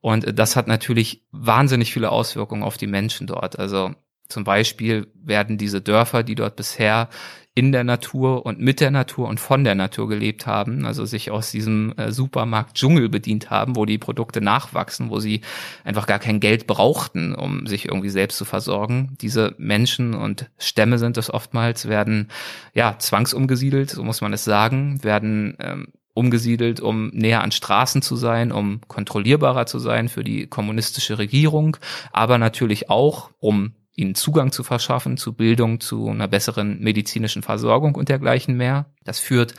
und 0.00 0.38
das 0.38 0.56
hat 0.56 0.68
natürlich 0.68 1.24
wahnsinnig 1.32 1.92
viele 1.92 2.10
Auswirkungen 2.10 2.62
auf 2.62 2.76
die 2.76 2.86
Menschen 2.86 3.25
dort. 3.26 3.58
Also 3.58 3.94
zum 4.28 4.44
Beispiel 4.44 5.06
werden 5.14 5.58
diese 5.58 5.80
Dörfer, 5.80 6.22
die 6.22 6.34
dort 6.34 6.56
bisher 6.56 7.08
in 7.56 7.72
der 7.72 7.84
Natur 7.84 8.44
und 8.44 8.60
mit 8.60 8.80
der 8.80 8.90
Natur 8.90 9.28
und 9.28 9.40
von 9.40 9.64
der 9.64 9.74
Natur 9.74 10.08
gelebt 10.08 10.46
haben, 10.46 10.84
also 10.84 11.06
sich 11.06 11.30
aus 11.30 11.50
diesem 11.50 11.94
äh, 11.96 12.12
Supermarkt 12.12 12.76
Dschungel 12.76 13.08
bedient 13.08 13.48
haben, 13.48 13.76
wo 13.76 13.86
die 13.86 13.96
Produkte 13.96 14.42
nachwachsen, 14.42 15.08
wo 15.08 15.20
sie 15.20 15.40
einfach 15.82 16.06
gar 16.06 16.18
kein 16.18 16.38
Geld 16.38 16.66
brauchten, 16.66 17.34
um 17.34 17.66
sich 17.66 17.86
irgendwie 17.86 18.10
selbst 18.10 18.36
zu 18.36 18.44
versorgen. 18.44 19.16
Diese 19.22 19.54
Menschen 19.56 20.12
und 20.12 20.50
Stämme 20.58 20.98
sind 20.98 21.16
es 21.16 21.32
oftmals, 21.32 21.88
werden 21.88 22.28
ja 22.74 22.98
zwangsumgesiedelt, 22.98 23.88
so 23.88 24.04
muss 24.04 24.20
man 24.20 24.34
es 24.34 24.44
sagen, 24.44 25.02
werden 25.02 25.56
ähm, 25.58 25.86
umgesiedelt, 26.16 26.80
um 26.80 27.08
näher 27.08 27.42
an 27.42 27.52
Straßen 27.52 28.00
zu 28.00 28.16
sein, 28.16 28.50
um 28.50 28.80
kontrollierbarer 28.88 29.66
zu 29.66 29.78
sein 29.78 30.08
für 30.08 30.24
die 30.24 30.46
kommunistische 30.46 31.18
Regierung, 31.18 31.76
aber 32.10 32.38
natürlich 32.38 32.88
auch, 32.88 33.30
um 33.38 33.74
ihnen 33.94 34.14
Zugang 34.14 34.52
zu 34.52 34.62
verschaffen 34.62 35.16
zu 35.16 35.34
Bildung, 35.34 35.80
zu 35.80 36.08
einer 36.08 36.28
besseren 36.28 36.80
medizinischen 36.80 37.42
Versorgung 37.42 37.94
und 37.94 38.08
dergleichen 38.08 38.56
mehr. 38.56 38.86
Das 39.04 39.18
führt 39.18 39.54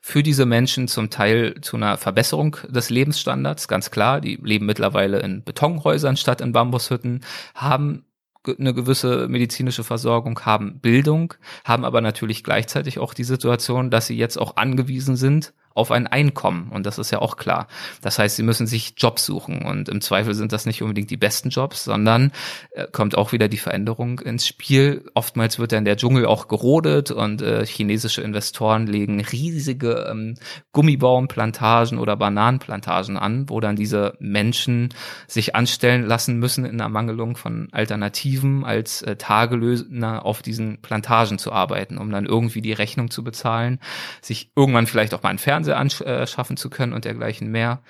für 0.00 0.22
diese 0.22 0.46
Menschen 0.46 0.88
zum 0.88 1.10
Teil 1.10 1.60
zu 1.60 1.76
einer 1.76 1.96
Verbesserung 1.96 2.56
des 2.68 2.90
Lebensstandards, 2.90 3.68
ganz 3.68 3.90
klar. 3.90 4.20
Die 4.20 4.36
leben 4.42 4.66
mittlerweile 4.66 5.20
in 5.20 5.44
Betonhäusern 5.44 6.16
statt 6.16 6.40
in 6.40 6.52
Bambushütten, 6.52 7.20
haben 7.54 8.04
eine 8.46 8.74
gewisse 8.74 9.28
medizinische 9.28 9.84
Versorgung, 9.84 10.40
haben 10.40 10.80
Bildung, 10.80 11.34
haben 11.64 11.84
aber 11.84 12.00
natürlich 12.00 12.42
gleichzeitig 12.42 12.98
auch 12.98 13.14
die 13.14 13.24
Situation, 13.24 13.90
dass 13.90 14.08
sie 14.08 14.16
jetzt 14.16 14.36
auch 14.36 14.56
angewiesen 14.56 15.16
sind 15.16 15.54
auf 15.74 15.90
ein 15.90 16.06
Einkommen. 16.06 16.70
Und 16.70 16.86
das 16.86 16.98
ist 16.98 17.10
ja 17.10 17.20
auch 17.20 17.36
klar. 17.36 17.66
Das 18.00 18.18
heißt, 18.18 18.36
sie 18.36 18.42
müssen 18.42 18.66
sich 18.66 18.94
Jobs 18.96 19.24
suchen. 19.24 19.62
Und 19.62 19.88
im 19.88 20.00
Zweifel 20.00 20.34
sind 20.34 20.52
das 20.52 20.66
nicht 20.66 20.82
unbedingt 20.82 21.10
die 21.10 21.16
besten 21.16 21.50
Jobs, 21.50 21.84
sondern 21.84 22.32
äh, 22.72 22.86
kommt 22.90 23.16
auch 23.16 23.32
wieder 23.32 23.48
die 23.48 23.58
Veränderung 23.58 24.20
ins 24.20 24.46
Spiel. 24.46 25.04
Oftmals 25.14 25.58
wird 25.58 25.72
dann 25.72 25.84
der 25.84 25.96
Dschungel 25.96 26.26
auch 26.26 26.48
gerodet 26.48 27.10
und 27.10 27.42
äh, 27.42 27.64
chinesische 27.66 28.22
Investoren 28.22 28.86
legen 28.86 29.20
riesige 29.20 30.06
ähm, 30.10 30.34
Gummibaumplantagen 30.72 31.98
oder 31.98 32.16
Bananenplantagen 32.16 33.16
an, 33.16 33.48
wo 33.48 33.60
dann 33.60 33.76
diese 33.76 34.14
Menschen 34.18 34.90
sich 35.26 35.54
anstellen 35.54 36.04
lassen 36.04 36.38
müssen 36.38 36.64
in 36.64 36.80
Ermangelung 36.80 37.36
von 37.36 37.68
Alternativen 37.72 38.64
als 38.64 39.02
äh, 39.02 39.16
Tagelöhner 39.16 40.24
auf 40.24 40.42
diesen 40.42 40.80
Plantagen 40.80 41.38
zu 41.38 41.52
arbeiten, 41.52 41.98
um 41.98 42.10
dann 42.10 42.26
irgendwie 42.26 42.62
die 42.62 42.72
Rechnung 42.72 43.10
zu 43.10 43.24
bezahlen, 43.24 43.78
sich 44.20 44.50
irgendwann 44.56 44.86
vielleicht 44.86 45.14
auch 45.14 45.22
mal 45.22 45.30
ein 45.30 45.38
Fernseher 45.62 45.78
anschaffen 45.78 46.56
zu 46.56 46.70
können 46.70 46.92
und 46.92 47.04
dergleichen 47.04 47.50
mehr. 47.50 47.82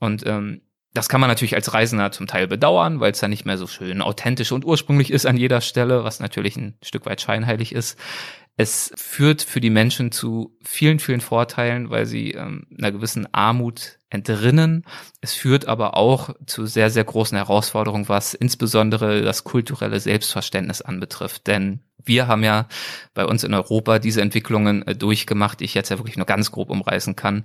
Und 0.00 0.26
ähm, 0.26 0.62
das 0.94 1.08
kann 1.08 1.20
man 1.20 1.28
natürlich 1.28 1.54
als 1.54 1.74
Reisender 1.74 2.10
zum 2.12 2.26
Teil 2.26 2.46
bedauern, 2.48 3.00
weil 3.00 3.12
es 3.12 3.20
dann 3.20 3.30
nicht 3.30 3.44
mehr 3.44 3.58
so 3.58 3.66
schön 3.66 4.00
authentisch 4.00 4.52
und 4.52 4.64
ursprünglich 4.64 5.10
ist 5.10 5.26
an 5.26 5.36
jeder 5.36 5.60
Stelle, 5.60 6.02
was 6.02 6.20
natürlich 6.20 6.56
ein 6.56 6.78
Stück 6.82 7.06
weit 7.06 7.20
scheinheilig 7.20 7.74
ist. 7.74 7.98
Es 8.56 8.90
führt 8.96 9.42
für 9.42 9.60
die 9.60 9.70
Menschen 9.70 10.10
zu 10.10 10.56
vielen, 10.62 10.98
vielen 10.98 11.20
Vorteilen, 11.20 11.90
weil 11.90 12.06
sie 12.06 12.32
ähm, 12.32 12.66
einer 12.76 12.90
gewissen 12.90 13.32
Armut 13.32 13.98
entrinnen. 14.10 14.84
Es 15.20 15.34
führt 15.34 15.68
aber 15.68 15.96
auch 15.96 16.34
zu 16.46 16.66
sehr, 16.66 16.90
sehr 16.90 17.04
großen 17.04 17.36
Herausforderungen, 17.36 18.08
was 18.08 18.34
insbesondere 18.34 19.22
das 19.22 19.44
kulturelle 19.44 20.00
Selbstverständnis 20.00 20.82
anbetrifft. 20.82 21.46
Denn 21.46 21.84
wir 22.08 22.26
haben 22.26 22.42
ja 22.42 22.66
bei 23.14 23.24
uns 23.24 23.44
in 23.44 23.54
Europa 23.54 23.98
diese 23.98 24.22
Entwicklungen 24.22 24.86
äh, 24.86 24.94
durchgemacht, 24.96 25.60
die 25.60 25.64
ich 25.64 25.74
jetzt 25.74 25.90
ja 25.90 25.98
wirklich 25.98 26.16
nur 26.16 26.26
ganz 26.26 26.50
grob 26.50 26.70
umreißen 26.70 27.14
kann 27.14 27.44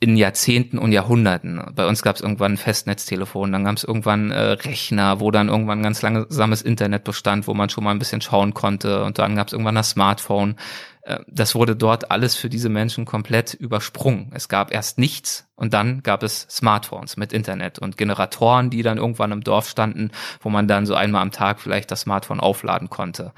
in 0.00 0.16
Jahrzehnten 0.16 0.78
und 0.78 0.92
Jahrhunderten. 0.92 1.60
Bei 1.74 1.86
uns 1.86 2.02
gab 2.02 2.16
es 2.16 2.22
irgendwann 2.22 2.56
Festnetztelefon, 2.56 3.50
dann 3.50 3.64
gab 3.64 3.76
es 3.76 3.84
irgendwann 3.84 4.30
äh, 4.30 4.40
Rechner, 4.52 5.18
wo 5.18 5.32
dann 5.32 5.48
irgendwann 5.48 5.82
ganz 5.82 6.02
langsames 6.02 6.62
Internet 6.62 7.02
bestand, 7.02 7.48
wo 7.48 7.54
man 7.54 7.68
schon 7.68 7.82
mal 7.82 7.90
ein 7.90 7.98
bisschen 7.98 8.20
schauen 8.20 8.54
konnte 8.54 9.02
und 9.04 9.18
dann 9.18 9.34
gab 9.34 9.48
es 9.48 9.52
irgendwann 9.52 9.74
das 9.74 9.90
Smartphone. 9.90 10.54
Äh, 11.02 11.18
das 11.26 11.56
wurde 11.56 11.74
dort 11.74 12.12
alles 12.12 12.36
für 12.36 12.48
diese 12.48 12.68
Menschen 12.68 13.06
komplett 13.06 13.54
übersprungen. 13.54 14.30
Es 14.34 14.48
gab 14.48 14.72
erst 14.72 14.98
nichts 14.98 15.48
und 15.56 15.74
dann 15.74 16.04
gab 16.04 16.22
es 16.22 16.46
Smartphones 16.48 17.16
mit 17.16 17.32
Internet 17.32 17.80
und 17.80 17.96
Generatoren, 17.96 18.70
die 18.70 18.82
dann 18.82 18.98
irgendwann 18.98 19.32
im 19.32 19.42
Dorf 19.42 19.68
standen, 19.68 20.12
wo 20.40 20.48
man 20.48 20.68
dann 20.68 20.86
so 20.86 20.94
einmal 20.94 21.22
am 21.22 21.32
Tag 21.32 21.60
vielleicht 21.60 21.90
das 21.90 22.02
Smartphone 22.02 22.38
aufladen 22.38 22.88
konnte. 22.88 23.32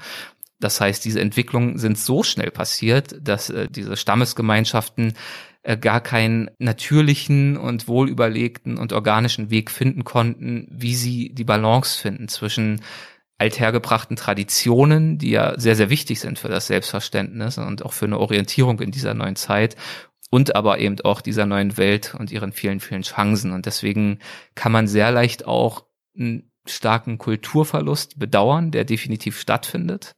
Das 0.61 0.79
heißt, 0.79 1.03
diese 1.03 1.19
Entwicklungen 1.19 1.77
sind 1.77 1.97
so 1.97 2.23
schnell 2.23 2.51
passiert, 2.51 3.15
dass 3.21 3.49
äh, 3.49 3.67
diese 3.69 3.97
Stammesgemeinschaften 3.97 5.13
äh, 5.63 5.77
gar 5.77 6.01
keinen 6.01 6.49
natürlichen 6.59 7.57
und 7.57 7.87
wohlüberlegten 7.87 8.77
und 8.77 8.93
organischen 8.93 9.49
Weg 9.49 9.69
finden 9.69 10.03
konnten, 10.03 10.67
wie 10.71 10.95
sie 10.95 11.33
die 11.33 11.43
Balance 11.43 11.99
finden 11.99 12.27
zwischen 12.27 12.81
althergebrachten 13.37 14.15
Traditionen, 14.15 15.17
die 15.17 15.31
ja 15.31 15.59
sehr, 15.59 15.75
sehr 15.75 15.89
wichtig 15.89 16.19
sind 16.19 16.37
für 16.37 16.47
das 16.47 16.67
Selbstverständnis 16.67 17.57
und 17.57 17.83
auch 17.83 17.93
für 17.93 18.05
eine 18.05 18.19
Orientierung 18.19 18.79
in 18.79 18.91
dieser 18.91 19.15
neuen 19.15 19.35
Zeit 19.35 19.75
und 20.29 20.55
aber 20.55 20.79
eben 20.79 20.99
auch 21.01 21.21
dieser 21.21 21.45
neuen 21.45 21.75
Welt 21.77 22.15
und 22.17 22.31
ihren 22.31 22.53
vielen, 22.53 22.79
vielen 22.79 23.01
Chancen. 23.01 23.51
Und 23.51 23.65
deswegen 23.65 24.19
kann 24.55 24.71
man 24.71 24.87
sehr 24.87 25.11
leicht 25.11 25.45
auch 25.45 25.85
starken 26.65 27.17
Kulturverlust 27.17 28.19
bedauern, 28.19 28.71
der 28.71 28.85
definitiv 28.85 29.39
stattfindet. 29.39 30.15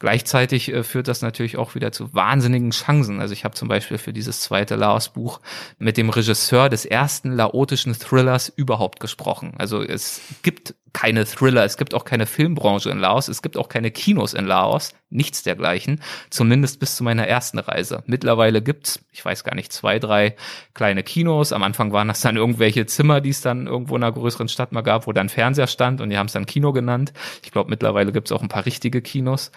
Gleichzeitig 0.00 0.72
äh, 0.72 0.82
führt 0.82 1.08
das 1.08 1.20
natürlich 1.20 1.58
auch 1.58 1.74
wieder 1.74 1.92
zu 1.92 2.14
wahnsinnigen 2.14 2.70
Chancen. 2.70 3.20
Also 3.20 3.34
ich 3.34 3.44
habe 3.44 3.54
zum 3.54 3.68
Beispiel 3.68 3.98
für 3.98 4.14
dieses 4.14 4.40
zweite 4.40 4.74
Laos-Buch 4.74 5.40
mit 5.78 5.98
dem 5.98 6.08
Regisseur 6.08 6.70
des 6.70 6.86
ersten 6.86 7.32
laotischen 7.32 7.92
Thrillers 7.92 8.48
überhaupt 8.48 8.98
gesprochen. 8.98 9.52
Also 9.58 9.82
es 9.82 10.22
gibt 10.42 10.74
keine 10.92 11.24
Thriller, 11.24 11.64
es 11.64 11.76
gibt 11.76 11.94
auch 11.94 12.04
keine 12.04 12.26
Filmbranche 12.26 12.90
in 12.90 12.98
Laos, 12.98 13.28
es 13.28 13.42
gibt 13.42 13.56
auch 13.56 13.68
keine 13.68 13.90
Kinos 13.90 14.34
in 14.34 14.46
Laos, 14.46 14.94
nichts 15.08 15.42
dergleichen, 15.42 16.00
zumindest 16.30 16.80
bis 16.80 16.96
zu 16.96 17.04
meiner 17.04 17.26
ersten 17.26 17.58
Reise. 17.58 18.02
Mittlerweile 18.06 18.62
gibt's, 18.62 19.04
ich 19.12 19.24
weiß 19.24 19.44
gar 19.44 19.54
nicht, 19.54 19.72
zwei, 19.72 19.98
drei 19.98 20.36
kleine 20.74 21.02
Kinos. 21.02 21.52
Am 21.52 21.62
Anfang 21.62 21.92
waren 21.92 22.08
das 22.08 22.20
dann 22.20 22.36
irgendwelche 22.36 22.86
Zimmer, 22.86 23.20
die 23.20 23.30
es 23.30 23.40
dann 23.40 23.66
irgendwo 23.66 23.96
in 23.96 24.02
einer 24.02 24.12
größeren 24.12 24.48
Stadt 24.48 24.72
mal 24.72 24.82
gab, 24.82 25.06
wo 25.06 25.12
dann 25.12 25.28
Fernseher 25.28 25.66
stand 25.66 26.00
und 26.00 26.10
die 26.10 26.18
haben 26.18 26.26
es 26.26 26.32
dann 26.32 26.46
Kino 26.46 26.72
genannt. 26.72 27.12
Ich 27.42 27.52
glaube, 27.52 27.70
mittlerweile 27.70 28.12
gibt's 28.12 28.32
auch 28.32 28.42
ein 28.42 28.48
paar 28.48 28.66
richtige 28.66 29.02
Kinos. 29.02 29.52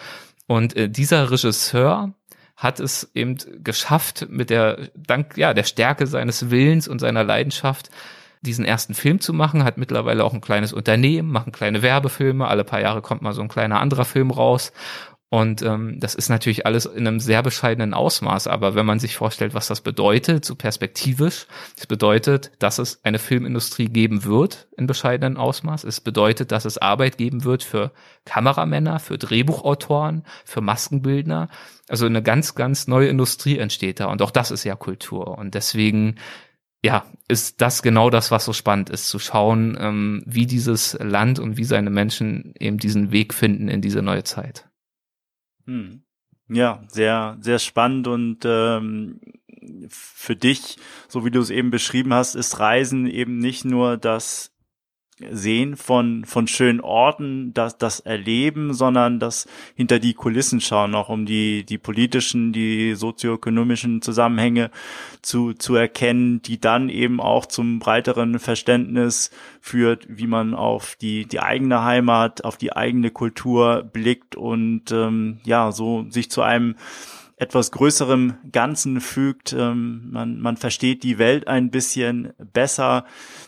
Und 0.48 0.76
äh, 0.76 0.90
dieser 0.90 1.32
Regisseur 1.32 2.14
hat 2.56 2.80
es 2.80 3.12
eben 3.14 3.38
geschafft, 3.64 4.28
mit 4.30 4.50
der, 4.50 4.90
dank 4.96 5.38
ja, 5.38 5.54
der 5.54 5.64
Stärke 5.64 6.08
seines 6.08 6.50
Willens 6.52 6.88
und 6.88 7.00
seiner 7.00 7.24
Leidenschaft 7.24 7.90
diesen 8.44 8.66
ersten 8.66 8.94
Film 8.94 9.20
zu 9.20 9.34
machen, 9.34 9.64
hat 9.64 9.78
mittlerweile 9.78 10.24
auch 10.24 10.34
ein 10.34 10.42
kleines 10.42 10.74
Unternehmen, 10.74 11.32
machen 11.32 11.52
kleine 11.52 11.82
Werbefilme, 11.82 12.48
alle 12.48 12.64
paar 12.64 12.82
Jahre 12.82 13.02
kommt 13.02 13.22
mal 13.22 13.34
so 13.34 13.42
ein 13.42 13.48
kleiner 13.48 13.80
anderer 13.80 14.06
Film 14.06 14.32
raus 14.32 14.72
und 15.34 15.64
ähm, 15.64 16.00
das 16.00 16.14
ist 16.14 16.30
natürlich 16.30 16.68
alles 16.68 16.86
in 16.86 17.08
einem 17.08 17.20
sehr 17.20 17.42
bescheidenen 17.42 17.96
Ausmaß. 17.96 18.46
Aber 18.46 18.76
wenn 18.76 18.86
man 18.86 19.00
sich 19.00 19.16
vorstellt, 19.16 19.56
was 19.56 19.66
das 19.66 19.82
bedeutet, 19.82 20.46
so 20.46 20.54
perspektivisch, 20.54 21.48
es 21.76 21.88
bedeutet, 21.88 22.52
dass 22.60 22.78
es 22.78 23.04
eine 23.04 23.18
Filmindustrie 23.18 23.88
geben 23.88 24.26
wird 24.26 24.68
in 24.78 24.86
bescheidenen 24.86 25.38
Ausmaß. 25.38 25.86
Es 25.86 26.02
bedeutet, 26.02 26.52
dass 26.52 26.66
es 26.66 26.78
Arbeit 26.78 27.18
geben 27.18 27.46
wird 27.46 27.64
für 27.64 27.94
Kameramänner, 28.26 29.00
für 29.00 29.18
Drehbuchautoren, 29.18 30.24
für 30.46 30.62
Maskenbildner. 30.62 31.50
Also 31.90 32.06
eine 32.06 32.22
ganz, 32.22 32.54
ganz 32.54 32.86
neue 32.86 33.08
Industrie 33.08 33.58
entsteht 33.58 34.02
da. 34.02 34.12
Und 34.12 34.22
auch 34.22 34.30
das 34.30 34.52
ist 34.52 34.66
ja 34.66 34.76
Kultur. 34.76 35.40
Und 35.40 35.56
deswegen 35.56 36.18
ja, 36.84 37.06
ist 37.30 37.62
das 37.62 37.82
genau 37.82 38.10
das, 38.10 38.30
was 38.30 38.44
so 38.44 38.52
spannend 38.54 38.90
ist, 38.90 39.08
zu 39.08 39.18
schauen, 39.18 39.78
ähm, 39.80 40.24
wie 40.26 40.46
dieses 40.46 40.98
Land 41.00 41.40
und 41.40 41.58
wie 41.58 41.64
seine 41.64 41.90
Menschen 41.90 42.54
eben 42.60 42.78
diesen 42.78 43.12
Weg 43.12 43.34
finden 43.34 43.70
in 43.70 43.82
diese 43.82 44.02
neue 44.02 44.24
Zeit. 44.24 44.70
Hm. 45.66 46.04
Ja, 46.50 46.84
sehr, 46.90 47.38
sehr 47.40 47.60
spannend 47.60 48.08
und 48.08 48.40
ähm, 48.44 49.22
für 49.88 50.36
dich, 50.36 50.78
so 51.08 51.24
wie 51.24 51.32
du 51.32 51.40
es 51.40 51.50
eben 51.50 51.72
beschrieben 51.72 52.14
hast, 52.14 52.36
ist 52.36 52.60
Reisen 52.60 53.08
eben 53.08 53.38
nicht 53.38 53.64
nur 53.64 53.96
das 53.96 54.53
Sehen 55.32 55.76
von, 55.76 56.26
von 56.26 56.48
schönen 56.48 56.82
Orten, 56.82 57.54
das, 57.54 57.78
das 57.78 58.00
Erleben, 58.00 58.74
sondern 58.74 59.20
das 59.20 59.48
hinter 59.76 60.00
die 60.00 60.14
Kulissen 60.14 60.62
schauen, 60.62 60.96
auch 60.96 61.10
um 61.10 61.26
die, 61.26 61.64
die 61.66 61.78
politischen, 61.78 62.54
die 62.54 62.96
sozioökonomischen 62.96 64.02
Zusammenhänge 64.02 64.72
zu, 65.22 65.54
zu 65.54 65.76
erkennen, 65.76 66.42
die 66.42 66.60
dann 66.60 66.90
eben 66.90 67.20
auch 67.20 67.46
zum 67.46 67.80
breiteren 67.80 68.40
Verständnis 68.40 69.32
führt, 69.62 70.06
wie 70.10 70.28
man 70.28 70.54
auf 70.54 70.96
die, 71.00 71.26
die 71.26 71.40
eigene 71.40 71.84
Heimat, 71.84 72.44
auf 72.44 72.58
die 72.58 72.76
eigene 72.76 73.12
Kultur 73.12 73.84
blickt 73.84 74.36
und 74.36 74.92
ähm, 74.92 75.40
ja, 75.46 75.72
so 75.72 76.06
sich 76.10 76.30
zu 76.30 76.42
einem 76.42 76.76
etwas 77.38 77.72
größerem 77.72 78.36
Ganzen 78.52 79.02
fügt. 79.02 79.54
Ähm, 79.54 80.10
man, 80.12 80.40
man 80.40 80.58
versteht 80.58 81.04
die 81.04 81.18
Welt 81.18 81.48
ein 81.48 81.72
bisschen 81.72 82.34
besser. 82.54 83.06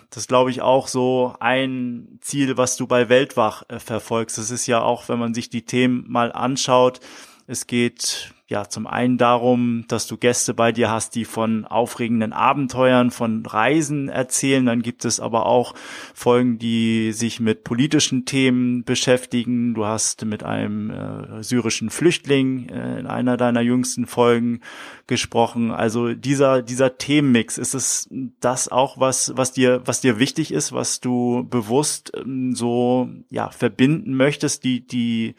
Das 0.09 0.27
glaube 0.27 0.51
ich, 0.51 0.61
auch 0.61 0.87
so 0.87 1.35
ein 1.39 2.19
Ziel, 2.21 2.57
was 2.57 2.77
du 2.77 2.87
bei 2.87 3.09
Weltwach 3.09 3.63
äh, 3.67 3.79
verfolgst. 3.79 4.37
Das 4.37 4.51
ist 4.51 4.67
ja 4.67 4.81
auch, 4.81 5.09
wenn 5.09 5.19
man 5.19 5.33
sich 5.33 5.49
die 5.49 5.65
Themen 5.65 6.05
mal 6.07 6.31
anschaut, 6.31 6.99
es 7.47 7.67
geht 7.67 8.33
ja 8.47 8.69
zum 8.69 8.85
einen 8.85 9.17
darum, 9.17 9.85
dass 9.87 10.05
du 10.05 10.17
Gäste 10.17 10.53
bei 10.53 10.71
dir 10.71 10.91
hast, 10.91 11.15
die 11.15 11.25
von 11.25 11.65
aufregenden 11.65 12.31
Abenteuern, 12.31 13.09
von 13.09 13.43
Reisen 13.43 14.07
erzählen. 14.07 14.65
Dann 14.67 14.83
gibt 14.83 15.03
es 15.03 15.19
aber 15.19 15.47
auch 15.47 15.73
Folgen, 16.13 16.59
die 16.59 17.11
sich 17.11 17.39
mit 17.39 17.63
politischen 17.63 18.25
Themen 18.25 18.83
beschäftigen. 18.83 19.73
Du 19.73 19.85
hast 19.85 20.25
mit 20.25 20.43
einem 20.43 20.91
äh, 20.91 21.43
syrischen 21.43 21.89
Flüchtling 21.89 22.69
äh, 22.69 22.99
in 22.99 23.07
einer 23.07 23.35
deiner 23.35 23.61
jüngsten 23.61 24.05
Folgen 24.05 24.61
gesprochen. 25.07 25.71
Also 25.71 26.13
dieser 26.13 26.61
dieser 26.61 26.99
Themenmix 26.99 27.57
ist 27.57 27.73
es 27.73 28.07
das 28.39 28.67
auch 28.67 28.99
was 28.99 29.33
was 29.35 29.53
dir 29.53 29.81
was 29.85 30.01
dir 30.01 30.19
wichtig 30.19 30.51
ist, 30.51 30.71
was 30.71 30.99
du 30.99 31.47
bewusst 31.49 32.11
ähm, 32.15 32.53
so 32.53 33.09
ja 33.29 33.49
verbinden 33.49 34.15
möchtest, 34.15 34.63
die 34.63 34.85
die 34.85 35.33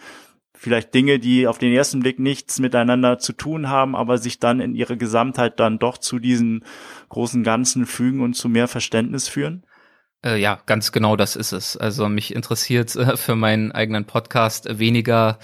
vielleicht 0.67 0.93
Dinge, 0.95 1.21
die 1.21 1.47
auf 1.47 1.59
den 1.59 1.73
ersten 1.73 2.01
Blick 2.01 2.19
nichts 2.19 2.59
miteinander 2.59 3.21
zu 3.21 3.33
tun 3.33 3.69
haben, 3.69 3.95
aber 3.95 4.19
sich 4.19 4.41
dann 4.41 4.59
in 4.59 4.75
ihrer 4.75 4.97
Gesamtheit 4.97 5.61
dann 5.61 5.79
doch 5.79 5.97
zu 5.97 6.19
diesen 6.19 6.65
großen 7.09 7.45
Ganzen 7.45 7.87
fügen 7.87 8.21
und 8.21 8.35
zu 8.35 8.49
mehr 8.49 8.67
Verständnis 8.67 9.29
führen? 9.29 9.63
Äh, 10.25 10.41
ja, 10.41 10.59
ganz 10.67 10.91
genau 10.91 11.15
das 11.15 11.37
ist 11.37 11.53
es. 11.53 11.77
Also 11.77 12.09
mich 12.09 12.35
interessiert 12.35 12.97
äh, 12.97 13.17
für 13.17 13.37
meinen 13.37 13.71
eigenen 13.71 14.07
Podcast 14.07 14.81
weniger 14.81 15.39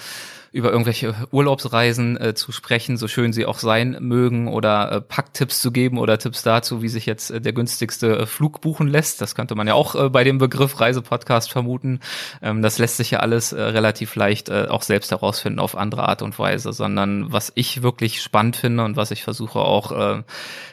über 0.52 0.70
irgendwelche 0.70 1.14
Urlaubsreisen 1.30 2.20
äh, 2.20 2.34
zu 2.34 2.52
sprechen, 2.52 2.98
so 2.98 3.08
schön 3.08 3.32
sie 3.32 3.46
auch 3.46 3.58
sein 3.58 3.96
mögen, 4.00 4.48
oder 4.48 4.92
äh, 4.92 5.00
Packtipps 5.00 5.62
zu 5.62 5.72
geben 5.72 5.96
oder 5.96 6.18
Tipps 6.18 6.42
dazu, 6.42 6.82
wie 6.82 6.90
sich 6.90 7.06
jetzt 7.06 7.30
äh, 7.30 7.40
der 7.40 7.54
günstigste 7.54 8.18
äh, 8.18 8.26
Flug 8.26 8.60
buchen 8.60 8.86
lässt. 8.86 9.22
Das 9.22 9.34
könnte 9.34 9.54
man 9.54 9.66
ja 9.66 9.72
auch 9.72 9.94
äh, 9.94 10.10
bei 10.10 10.24
dem 10.24 10.36
Begriff 10.36 10.78
Reisepodcast 10.78 11.50
vermuten. 11.50 12.00
Ähm, 12.42 12.60
das 12.60 12.78
lässt 12.78 12.98
sich 12.98 13.10
ja 13.12 13.20
alles 13.20 13.52
äh, 13.52 13.62
relativ 13.62 14.14
leicht 14.14 14.50
auch 14.52 14.82
selbst 14.82 15.10
herausfinden 15.10 15.58
auf 15.58 15.76
andere 15.76 16.08
Art 16.08 16.20
und 16.20 16.38
Weise, 16.38 16.72
sondern 16.72 17.32
was 17.32 17.52
ich 17.54 17.82
wirklich 17.82 18.20
spannend 18.20 18.56
finde 18.56 18.84
und 18.84 18.96
was 18.96 19.10
ich 19.10 19.22
versuche 19.22 19.60
auch 19.60 20.22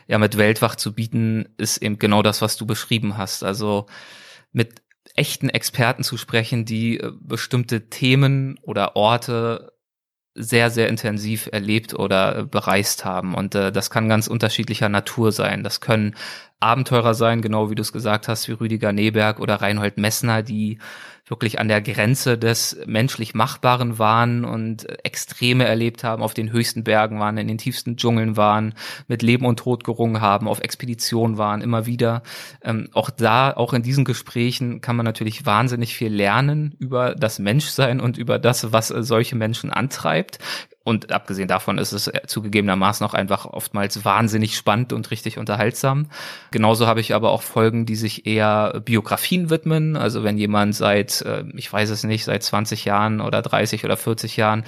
ja 0.08 0.18
mit 0.18 0.38
Weltwach 0.38 0.76
zu 0.76 0.94
bieten, 0.94 1.50
ist 1.58 1.78
eben 1.78 2.00
genau 2.00 2.22
das, 2.22 2.42
was 2.42 2.58
du 2.58 2.66
beschrieben 2.66 3.18
hast. 3.18 3.44
Also 3.44 3.86
mit 4.52 4.82
echten 5.20 5.50
Experten 5.50 6.04
zu 6.04 6.18
sprechen, 6.18 6.66
die 6.66 7.00
äh, 7.00 7.12
bestimmte 7.20 7.90
Themen 7.90 8.58
oder 8.64 8.96
Orte 8.96 9.74
sehr, 10.34 10.70
sehr 10.70 10.88
intensiv 10.88 11.50
erlebt 11.52 11.94
oder 11.94 12.38
äh, 12.38 12.44
bereist 12.46 13.04
haben. 13.04 13.36
Und 13.36 13.54
äh, 13.54 13.72
das 13.72 13.90
kann 13.90 14.08
ganz 14.08 14.28
unterschiedlicher 14.28 14.88
Natur 14.88 15.34
sein. 15.34 15.64
Das 15.64 15.82
können 15.82 16.16
Abenteurer 16.62 17.14
sein, 17.14 17.42
genau 17.42 17.70
wie 17.70 17.76
du 17.76 17.82
es 17.82 17.92
gesagt 17.92 18.30
hast, 18.30 18.48
wie 18.48 18.54
Rüdiger 18.54 18.94
Neberg 18.94 19.40
oder 19.40 19.56
Reinhold 19.56 19.98
Messner, 19.98 20.42
die 20.42 20.80
wirklich 21.30 21.60
an 21.60 21.68
der 21.68 21.82
Grenze 21.82 22.38
des 22.38 22.78
menschlich 22.86 23.34
Machbaren 23.34 24.00
waren 24.00 24.44
und 24.46 24.88
Extreme 25.06 25.66
erlebt 25.66 26.04
haben, 26.04 26.24
auf 26.24 26.34
den 26.34 26.52
höchsten 26.52 26.84
Bergen 26.84 27.20
waren, 27.20 27.38
in 27.38 27.48
den 27.48 27.58
tiefsten 27.58 27.98
Dschungeln 27.98 28.36
waren, 28.36 28.74
mit 29.08 29.22
Leben 29.22 29.46
und 29.46 29.60
Tod 29.60 29.84
gerungen 29.84 30.22
haben, 30.22 30.48
auf 30.48 30.60
Expeditionen 30.60 31.38
waren, 31.38 31.62
immer 31.62 31.86
wieder. 31.86 32.24
Ähm, 32.64 32.90
auch 32.94 33.10
da, 33.10 33.52
auch 33.52 33.74
in 33.74 33.84
diesen 33.84 34.06
Gesprächen 34.06 34.82
kann 34.82 34.96
man 34.96 35.06
natürlich 35.06 35.46
wahnsinnig 35.46 35.96
viel 35.96 36.14
lernen 36.14 36.76
über 36.80 37.16
das 37.16 37.40
Menschsein 37.40 38.00
und 38.00 38.18
über 38.18 38.40
das, 38.40 38.72
was 38.72 38.92
äh, 38.92 39.04
solche 39.04 39.36
Menschen 39.36 39.72
antreibt. 39.72 40.40
Und 40.90 41.12
abgesehen 41.12 41.48
davon 41.48 41.78
ist 41.78 41.92
es 41.92 42.12
zugegebenermaßen 42.26 43.06
auch 43.06 43.14
einfach 43.14 43.46
oftmals 43.46 44.04
wahnsinnig 44.06 44.58
spannend 44.58 44.92
und 44.92 45.12
richtig 45.12 45.38
unterhaltsam. 45.38 46.08
Genauso 46.50 46.88
habe 46.88 47.00
ich 47.00 47.14
aber 47.14 47.30
auch 47.30 47.44
Folgen, 47.44 47.86
die 47.86 47.96
sich 47.96 48.26
eher 48.26 48.82
Biografien 48.84 49.52
widmen. 49.52 49.96
Also 49.96 50.24
wenn 50.24 50.40
jemand 50.40 50.74
seit, 50.74 51.22
äh, 51.22 51.44
ich 51.54 51.72
weiß 51.72 51.92
es 51.92 52.04
nicht, 52.04 52.26
seit 52.26 52.42
20 52.42 52.86
Jahren 52.86 53.22
oder 53.22 53.44
30 53.44 53.86
oder 53.86 53.98
40 53.98 54.36
Jahren 54.36 54.64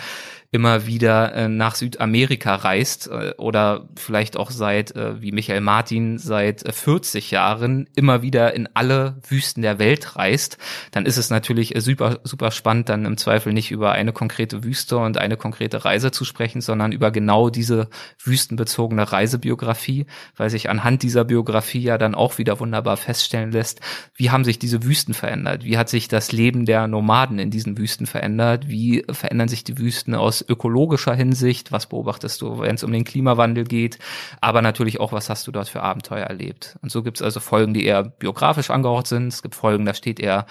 immer 0.54 0.86
wieder 0.86 1.34
äh, 1.34 1.48
nach 1.48 1.76
Südamerika 1.76 2.56
reist 2.56 3.08
äh, 3.08 3.34
oder 3.38 3.88
vielleicht 3.96 4.36
auch 4.36 4.52
seit, 4.52 4.94
äh, 4.98 5.22
wie 5.22 5.32
Michael 5.32 5.62
Martin, 5.62 6.18
seit 6.18 6.64
40 6.76 7.32
Jahren 7.32 7.88
immer 7.96 8.22
wieder 8.22 8.54
in 8.54 8.68
alle 8.74 9.16
Wüsten 9.30 9.62
der 9.62 9.80
Welt 9.80 10.18
reist, 10.18 10.58
dann 10.92 11.06
ist 11.06 11.16
es 11.16 11.30
natürlich 11.30 11.74
super, 11.78 12.20
super 12.26 12.52
spannend, 12.52 12.90
dann 12.90 13.06
im 13.06 13.16
Zweifel 13.16 13.54
nicht 13.54 13.72
über 13.72 13.94
eine 13.94 14.12
konkrete 14.12 14.66
Wüste 14.66 14.98
und 14.98 15.18
eine 15.18 15.38
konkrete 15.38 15.86
Reise 15.86 16.12
zu 16.12 16.26
sprechen, 16.26 16.60
sondern 16.60 16.92
über 16.92 17.12
genau 17.12 17.50
diese 17.50 17.88
wüstenbezogene 18.22 19.10
Reisebiografie, 19.10 20.06
weil 20.36 20.50
sich 20.50 20.70
anhand 20.70 21.02
dieser 21.04 21.24
Biografie 21.24 21.82
ja 21.82 21.98
dann 21.98 22.14
auch 22.14 22.40
wieder 22.40 22.60
wunderbar 22.60 22.98
feststellen 22.98 23.54
lässt, 23.54 23.80
wie 24.16 24.32
haben 24.32 24.44
sich 24.44 24.60
diese 24.60 24.84
Wüsten 24.84 25.14
verändert, 25.14 25.64
wie 25.64 25.78
hat 25.78 25.88
sich 25.88 26.10
das 26.10 26.34
Leben 26.34 26.66
der 26.66 26.88
Nomaden 26.88 27.40
in 27.40 27.52
diesen 27.52 27.78
Wüsten 27.78 28.06
verändert, 28.06 28.68
wie 28.68 29.06
verändern 29.10 29.48
sich 29.48 29.64
die 29.64 29.78
Wüsten 29.78 30.14
aus 30.14 30.41
ökologischer 30.48 31.14
Hinsicht, 31.14 31.72
was 31.72 31.88
beobachtest 31.88 32.42
du, 32.42 32.60
wenn 32.60 32.76
es 32.76 32.84
um 32.84 32.92
den 32.92 33.04
Klimawandel 33.04 33.64
geht, 33.64 34.00
aber 34.40 34.62
natürlich 34.62 35.00
auch, 35.00 35.12
was 35.12 35.30
hast 35.30 35.48
du 35.48 35.52
dort 35.52 35.70
für 35.70 35.82
Abenteuer 35.82 36.26
erlebt. 36.26 36.78
Und 36.82 36.92
so 36.92 37.04
gibt 37.04 37.18
es 37.18 37.22
also 37.24 37.40
Folgen, 37.40 37.74
die 37.74 37.86
eher 37.86 38.04
biografisch 38.04 38.70
angehaucht 38.70 39.08
sind. 39.08 39.28
Es 39.28 39.42
gibt 39.42 39.56
Folgen, 39.56 39.86
da 39.86 39.94
steht 39.94 40.20
eher 40.20 40.46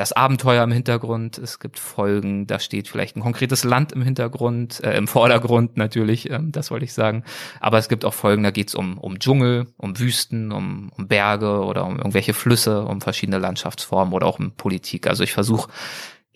das 0.00 0.12
Abenteuer 0.12 0.64
im 0.64 0.72
Hintergrund. 0.72 1.36
Es 1.36 1.58
gibt 1.58 1.78
Folgen, 1.78 2.46
da 2.46 2.58
steht 2.58 2.88
vielleicht 2.88 3.16
ein 3.16 3.20
konkretes 3.20 3.64
Land 3.64 3.92
im 3.92 4.00
Hintergrund, 4.00 4.82
äh, 4.82 4.96
im 4.96 5.06
Vordergrund 5.06 5.76
natürlich, 5.76 6.30
ähm, 6.30 6.52
das 6.52 6.70
wollte 6.70 6.86
ich 6.86 6.94
sagen. 6.94 7.22
Aber 7.60 7.76
es 7.78 7.88
gibt 7.88 8.06
auch 8.06 8.14
Folgen, 8.14 8.42
da 8.42 8.50
geht 8.50 8.68
es 8.68 8.74
um, 8.74 8.96
um 8.96 9.18
Dschungel, 9.18 9.66
um 9.76 9.98
Wüsten, 9.98 10.52
um, 10.52 10.90
um 10.96 11.06
Berge 11.06 11.64
oder 11.64 11.84
um 11.84 11.98
irgendwelche 11.98 12.32
Flüsse, 12.32 12.82
um 12.82 13.02
verschiedene 13.02 13.38
Landschaftsformen 13.38 14.14
oder 14.14 14.26
auch 14.26 14.38
um 14.38 14.52
Politik. 14.52 15.06
Also 15.06 15.22
ich 15.22 15.32
versuche 15.32 15.70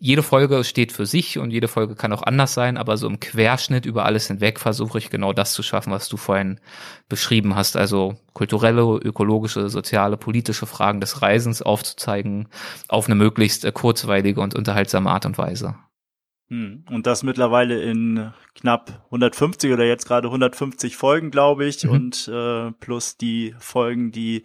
jede 0.04 0.22
Folge 0.22 0.64
steht 0.64 0.92
für 0.92 1.06
sich 1.06 1.38
und 1.38 1.50
jede 1.50 1.66
Folge 1.66 1.94
kann 1.94 2.12
auch 2.12 2.22
anders 2.22 2.52
sein, 2.52 2.76
aber 2.76 2.98
so 2.98 3.06
im 3.06 3.20
Querschnitt 3.20 3.86
über 3.86 4.04
alles 4.04 4.26
hinweg 4.26 4.60
versuche 4.60 4.98
ich 4.98 5.08
genau 5.08 5.32
das 5.32 5.54
zu 5.54 5.62
schaffen, 5.62 5.94
was 5.94 6.10
du 6.10 6.18
vorhin 6.18 6.60
beschrieben 7.08 7.56
hast. 7.56 7.74
Also 7.74 8.14
kulturelle, 8.34 8.82
ökologische, 8.82 9.70
soziale, 9.70 10.18
politische 10.18 10.66
Fragen 10.66 11.00
des 11.00 11.22
Reisens 11.22 11.62
aufzuzeigen 11.62 12.48
auf 12.86 13.06
eine 13.06 13.14
möglichst 13.14 13.72
kurzweilige 13.72 14.42
und 14.42 14.54
unterhaltsame 14.54 15.08
Art 15.08 15.24
und 15.24 15.38
Weise. 15.38 15.74
Hm. 16.48 16.84
Und 16.90 17.06
das 17.06 17.22
mittlerweile 17.22 17.80
in 17.80 18.30
knapp 18.54 19.04
150 19.06 19.72
oder 19.72 19.86
jetzt 19.86 20.06
gerade 20.06 20.28
150 20.28 20.96
Folgen, 20.96 21.30
glaube 21.30 21.64
ich, 21.64 21.82
mhm. 21.84 21.90
und 21.90 22.28
äh, 22.28 22.72
plus 22.72 23.16
die 23.16 23.54
Folgen, 23.58 24.12
die 24.12 24.42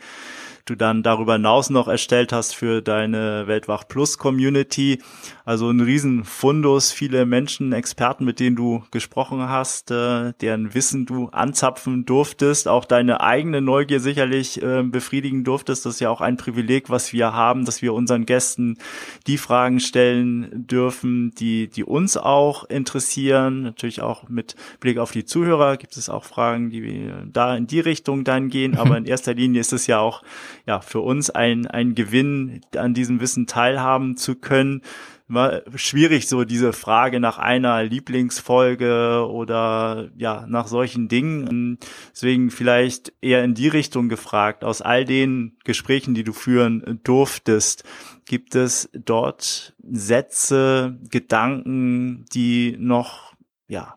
du 0.69 0.75
dann 0.75 1.03
darüber 1.03 1.33
hinaus 1.33 1.69
noch 1.69 1.87
erstellt 1.87 2.31
hast 2.31 2.55
für 2.55 2.81
deine 2.81 3.47
Weltwach 3.47 3.87
Plus 3.87 4.17
Community. 4.17 4.99
Also 5.45 5.69
ein 5.69 5.79
riesen 5.79 6.25
Fundus, 6.25 6.91
viele 6.91 7.25
Menschen, 7.25 7.73
Experten, 7.73 8.23
mit 8.23 8.39
denen 8.39 8.55
du 8.55 8.83
gesprochen 8.91 9.49
hast, 9.49 9.89
äh, 9.89 10.33
deren 10.41 10.75
Wissen 10.75 11.07
du 11.07 11.29
anzapfen 11.29 12.05
durftest, 12.05 12.67
auch 12.67 12.85
deine 12.85 13.21
eigene 13.21 13.61
Neugier 13.61 13.99
sicherlich 13.99 14.61
äh, 14.61 14.83
befriedigen 14.83 15.43
durftest. 15.43 15.85
Das 15.85 15.95
ist 15.95 15.99
ja 16.01 16.11
auch 16.11 16.21
ein 16.21 16.37
Privileg, 16.37 16.89
was 16.91 17.13
wir 17.13 17.33
haben, 17.33 17.65
dass 17.65 17.81
wir 17.81 17.93
unseren 17.95 18.27
Gästen 18.27 18.77
die 19.25 19.37
Fragen 19.37 19.79
stellen 19.79 20.67
dürfen, 20.67 21.31
die, 21.31 21.67
die 21.67 21.83
uns 21.83 22.15
auch 22.15 22.65
interessieren. 22.65 23.63
Natürlich 23.63 24.01
auch 24.01 24.29
mit 24.29 24.55
Blick 24.79 24.99
auf 24.99 25.11
die 25.11 25.25
Zuhörer 25.25 25.77
gibt 25.77 25.97
es 25.97 26.09
auch 26.09 26.25
Fragen, 26.25 26.69
die 26.69 27.11
da 27.25 27.55
in 27.55 27.65
die 27.65 27.79
Richtung 27.79 28.23
dann 28.23 28.49
gehen. 28.49 28.77
Aber 28.77 28.97
in 28.97 29.05
erster 29.05 29.33
Linie 29.33 29.61
ist 29.61 29.73
es 29.73 29.87
ja 29.87 29.99
auch 29.99 30.21
ja, 30.69 30.81
für 30.81 30.99
uns 30.99 31.31
ein, 31.31 31.65
ein 31.65 31.95
Gewinn, 31.95 32.61
an 32.75 32.93
diesem 32.93 33.19
Wissen 33.21 33.47
teilhaben 33.47 34.17
zu 34.17 34.35
können. 34.35 34.83
War 35.27 35.63
schwierig, 35.73 36.27
so 36.27 36.43
diese 36.43 36.73
Frage 36.73 37.19
nach 37.19 37.39
einer 37.39 37.83
Lieblingsfolge 37.83 39.27
oder 39.27 40.11
ja, 40.15 40.45
nach 40.47 40.67
solchen 40.67 41.07
Dingen. 41.07 41.79
Deswegen 42.11 42.51
vielleicht 42.51 43.13
eher 43.19 43.43
in 43.43 43.55
die 43.55 43.67
Richtung 43.67 44.09
gefragt. 44.09 44.63
Aus 44.63 44.83
all 44.83 45.05
den 45.05 45.57
Gesprächen, 45.63 46.13
die 46.13 46.23
du 46.23 46.33
führen 46.33 46.99
durftest, 47.03 47.83
gibt 48.25 48.53
es 48.53 48.91
dort 48.93 49.73
Sätze, 49.81 50.99
Gedanken, 51.09 52.25
die 52.31 52.75
noch, 52.77 53.33
ja, 53.67 53.95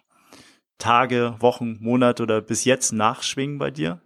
Tage, 0.78 1.34
Wochen, 1.38 1.76
Monate 1.80 2.22
oder 2.22 2.40
bis 2.40 2.64
jetzt 2.64 2.92
nachschwingen 2.92 3.58
bei 3.58 3.70
dir? 3.70 4.00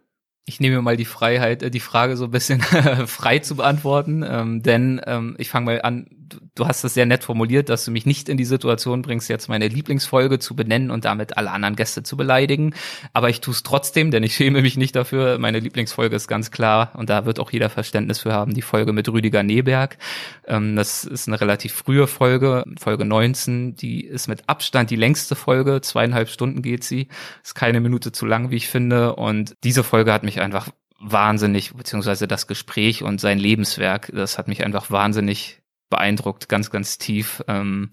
Ich 0.48 0.60
nehme 0.60 0.76
mir 0.76 0.82
mal 0.82 0.96
die 0.96 1.04
Freiheit, 1.04 1.62
äh, 1.62 1.70
die 1.70 1.80
Frage 1.80 2.16
so 2.16 2.24
ein 2.24 2.30
bisschen 2.30 2.60
frei 3.06 3.40
zu 3.40 3.56
beantworten, 3.56 4.24
ähm, 4.26 4.62
denn 4.62 5.00
ähm, 5.04 5.34
ich 5.38 5.50
fange 5.50 5.66
mal 5.66 5.82
an, 5.82 6.06
du, 6.54 6.66
hast 6.66 6.84
das 6.84 6.94
sehr 6.94 7.06
nett 7.06 7.24
formuliert, 7.24 7.68
dass 7.68 7.84
du 7.84 7.90
mich 7.90 8.06
nicht 8.06 8.28
in 8.28 8.36
die 8.36 8.44
Situation 8.44 9.02
bringst, 9.02 9.28
jetzt 9.28 9.48
meine 9.48 9.68
Lieblingsfolge 9.68 10.38
zu 10.38 10.56
benennen 10.56 10.90
und 10.90 11.04
damit 11.04 11.36
alle 11.36 11.50
anderen 11.50 11.76
Gäste 11.76 12.02
zu 12.02 12.16
beleidigen. 12.16 12.74
Aber 13.12 13.28
ich 13.28 13.40
tue 13.40 13.52
es 13.52 13.62
trotzdem, 13.62 14.10
denn 14.10 14.22
ich 14.22 14.34
schäme 14.34 14.62
mich 14.62 14.76
nicht 14.76 14.96
dafür. 14.96 15.38
Meine 15.38 15.60
Lieblingsfolge 15.60 16.16
ist 16.16 16.28
ganz 16.28 16.50
klar 16.50 16.92
und 16.94 17.10
da 17.10 17.26
wird 17.26 17.40
auch 17.40 17.50
jeder 17.50 17.70
Verständnis 17.70 18.20
für 18.20 18.32
haben, 18.32 18.54
die 18.54 18.62
Folge 18.62 18.92
mit 18.92 19.08
Rüdiger 19.08 19.42
Neberg. 19.42 19.98
Ähm, 20.46 20.76
das 20.76 21.04
ist 21.04 21.28
eine 21.28 21.40
relativ 21.40 21.72
frühe 21.72 22.06
Folge, 22.06 22.64
Folge 22.78 23.04
19. 23.04 23.76
Die 23.76 24.04
ist 24.04 24.28
mit 24.28 24.48
Abstand 24.48 24.90
die 24.90 24.96
längste 24.96 25.34
Folge, 25.34 25.80
zweieinhalb 25.80 26.28
Stunden 26.28 26.62
geht 26.62 26.84
sie. 26.84 27.08
Ist 27.42 27.54
keine 27.54 27.80
Minute 27.80 28.12
zu 28.12 28.26
lang, 28.26 28.50
wie 28.50 28.56
ich 28.56 28.68
finde. 28.68 29.16
Und 29.16 29.54
diese 29.62 29.84
Folge 29.84 30.12
hat 30.12 30.22
mich 30.22 30.40
einfach 30.40 30.70
wahnsinnig, 30.98 31.74
beziehungsweise 31.74 32.26
das 32.26 32.46
Gespräch 32.46 33.02
und 33.02 33.20
sein 33.20 33.38
Lebenswerk, 33.38 34.10
das 34.14 34.38
hat 34.38 34.48
mich 34.48 34.64
einfach 34.64 34.90
wahnsinnig 34.90 35.60
beeindruckt, 35.88 36.48
ganz, 36.48 36.70
ganz 36.70 36.98
tief. 36.98 37.42
Ähm, 37.48 37.90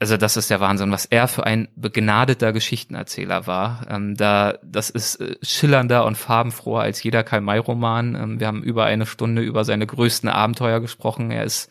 also 0.00 0.16
das 0.16 0.36
ist 0.36 0.48
der 0.48 0.60
Wahnsinn, 0.60 0.92
was 0.92 1.06
er 1.06 1.26
für 1.26 1.44
ein 1.44 1.68
begnadeter 1.74 2.52
Geschichtenerzähler 2.52 3.48
war. 3.48 3.84
Ähm, 3.90 4.14
da, 4.16 4.58
das 4.62 4.90
ist 4.90 5.16
äh, 5.16 5.36
schillernder 5.42 6.06
und 6.06 6.16
farbenfroher 6.16 6.82
als 6.82 7.02
jeder 7.02 7.24
Karl-May-Roman. 7.24 8.14
Ähm, 8.14 8.40
wir 8.40 8.46
haben 8.46 8.62
über 8.62 8.84
eine 8.84 9.06
Stunde 9.06 9.42
über 9.42 9.64
seine 9.64 9.86
größten 9.86 10.28
Abenteuer 10.28 10.78
gesprochen. 10.80 11.32
Er 11.32 11.42
ist 11.42 11.68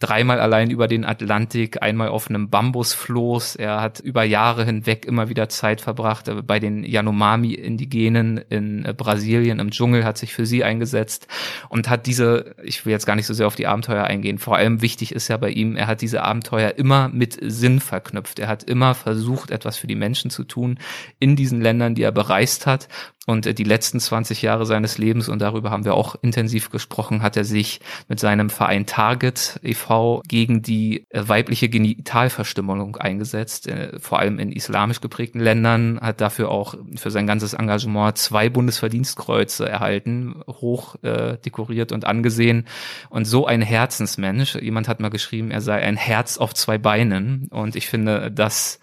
dreimal 0.00 0.40
allein 0.40 0.70
über 0.70 0.88
den 0.88 1.04
Atlantik, 1.04 1.82
einmal 1.82 2.08
auf 2.08 2.28
einem 2.28 2.48
Bambusfloß. 2.48 3.56
Er 3.56 3.80
hat 3.80 4.00
über 4.00 4.24
Jahre 4.24 4.64
hinweg 4.64 5.04
immer 5.04 5.28
wieder 5.28 5.48
Zeit 5.48 5.80
verbracht 5.80 6.26
äh, 6.28 6.42
bei 6.42 6.58
den 6.58 6.82
Yanomami-Indigenen 6.82 8.38
in 8.48 8.84
äh, 8.84 8.94
Brasilien 8.96 9.60
im 9.60 9.70
Dschungel, 9.70 10.04
hat 10.04 10.18
sich 10.18 10.34
für 10.34 10.46
sie 10.46 10.64
eingesetzt 10.64 11.28
und 11.68 11.88
hat 11.88 12.06
diese, 12.06 12.56
ich 12.64 12.84
will 12.84 12.92
jetzt 12.92 13.06
gar 13.06 13.14
nicht 13.14 13.26
so 13.26 13.34
sehr 13.34 13.46
auf 13.46 13.56
die 13.56 13.66
Abenteuer 13.66 14.04
eingehen, 14.04 14.38
vor 14.38 14.56
allem 14.56 14.82
wichtig 14.82 15.12
ist 15.12 15.28
ja 15.28 15.36
bei 15.36 15.50
ihm, 15.50 15.76
er 15.76 15.86
hat 15.86 16.00
diese 16.00 16.22
Abenteuer 16.22 16.74
immer 16.76 17.08
mit 17.08 17.38
Sinn 17.40 17.78
verknüpft. 17.78 18.38
Er 18.38 18.48
hat 18.48 18.64
immer 18.64 18.94
versucht, 18.94 19.50
etwas 19.50 19.76
für 19.76 19.86
die 19.86 19.94
Menschen 19.94 20.30
zu 20.30 20.44
tun 20.44 20.78
in 21.18 21.36
diesen 21.36 21.60
Ländern, 21.60 21.94
die 21.94 22.02
er 22.02 22.12
bereist 22.12 22.66
hat 22.66 22.88
und 23.30 23.46
äh, 23.46 23.54
die 23.54 23.64
letzten 23.64 24.00
20 24.00 24.42
Jahre 24.42 24.66
seines 24.66 24.98
Lebens, 24.98 25.28
und 25.28 25.40
darüber 25.40 25.70
haben 25.70 25.84
wir 25.84 25.94
auch 25.94 26.16
intensiv 26.20 26.70
gesprochen, 26.70 27.22
hat 27.22 27.36
er 27.36 27.44
sich 27.44 27.80
mit 28.08 28.18
seinem 28.20 28.50
Verein 28.50 28.86
Target 28.86 29.60
e.V. 29.62 30.22
gegen 30.26 30.62
die 30.62 31.06
äh, 31.10 31.22
weibliche 31.26 31.68
Genitalverstümmelung 31.68 32.96
eingesetzt, 32.96 33.68
äh, 33.68 33.98
vor 34.00 34.18
allem 34.18 34.38
in 34.38 34.50
islamisch 34.52 35.00
geprägten 35.00 35.40
Ländern, 35.40 36.00
hat 36.00 36.20
dafür 36.20 36.50
auch 36.50 36.74
für 36.96 37.10
sein 37.10 37.26
ganzes 37.26 37.54
Engagement 37.54 38.18
zwei 38.18 38.48
Bundesverdienstkreuze 38.48 39.68
erhalten, 39.68 40.42
hoch 40.46 40.96
äh, 41.02 41.38
dekoriert 41.38 41.92
und 41.92 42.04
angesehen. 42.04 42.66
Und 43.10 43.26
so 43.26 43.46
ein 43.46 43.62
Herzensmensch, 43.62 44.56
jemand 44.56 44.88
hat 44.88 45.00
mal 45.00 45.10
geschrieben, 45.10 45.50
er 45.50 45.60
sei 45.60 45.80
ein 45.80 45.96
Herz 45.96 46.36
auf 46.38 46.52
zwei 46.54 46.78
Beinen. 46.78 47.48
Und 47.50 47.76
ich 47.76 47.88
finde, 47.88 48.30
das 48.30 48.80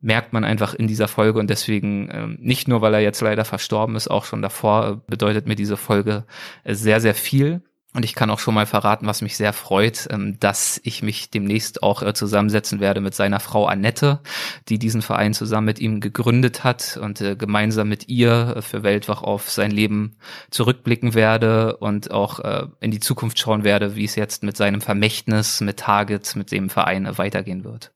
merkt 0.00 0.32
man 0.32 0.44
einfach 0.44 0.74
in 0.74 0.86
dieser 0.86 1.08
Folge 1.08 1.38
und 1.38 1.48
deswegen 1.48 2.08
ähm, 2.12 2.36
nicht 2.40 2.68
nur, 2.68 2.80
weil 2.80 2.94
er 2.94 3.00
jetzt 3.00 3.20
leider 3.20 3.44
verstorben 3.44 3.96
ist, 3.96 4.08
auch 4.08 4.24
schon 4.24 4.42
davor 4.42 4.88
äh, 4.88 5.10
bedeutet 5.10 5.46
mir 5.46 5.56
diese 5.56 5.76
Folge 5.76 6.24
äh, 6.64 6.74
sehr, 6.74 7.00
sehr 7.00 7.14
viel. 7.14 7.62
Und 7.96 8.04
ich 8.04 8.14
kann 8.14 8.28
auch 8.28 8.40
schon 8.40 8.52
mal 8.52 8.66
verraten, 8.66 9.06
was 9.06 9.22
mich 9.22 9.38
sehr 9.38 9.54
freut, 9.54 10.06
ähm, 10.10 10.38
dass 10.38 10.78
ich 10.84 11.02
mich 11.02 11.30
demnächst 11.30 11.82
auch 11.82 12.02
äh, 12.02 12.12
zusammensetzen 12.12 12.78
werde 12.78 13.00
mit 13.00 13.14
seiner 13.14 13.40
Frau 13.40 13.64
Annette, 13.64 14.20
die 14.68 14.78
diesen 14.78 15.00
Verein 15.00 15.32
zusammen 15.32 15.64
mit 15.64 15.78
ihm 15.78 16.00
gegründet 16.00 16.62
hat 16.62 16.98
und 17.00 17.22
äh, 17.22 17.36
gemeinsam 17.36 17.88
mit 17.88 18.10
ihr 18.10 18.58
für 18.60 18.82
Weltwach 18.82 19.22
auf 19.22 19.50
sein 19.50 19.70
Leben 19.70 20.18
zurückblicken 20.50 21.14
werde 21.14 21.78
und 21.78 22.10
auch 22.10 22.66
in 22.80 22.90
die 22.90 23.00
Zukunft 23.00 23.38
schauen 23.38 23.64
werde, 23.64 23.96
wie 23.96 24.04
es 24.04 24.14
jetzt 24.14 24.42
mit 24.42 24.56
seinem 24.56 24.82
Vermächtnis, 24.82 25.62
mit 25.62 25.78
Target, 25.78 26.36
mit 26.36 26.52
dem 26.52 26.68
Verein 26.68 27.16
weitergehen 27.16 27.64
wird. 27.64 27.92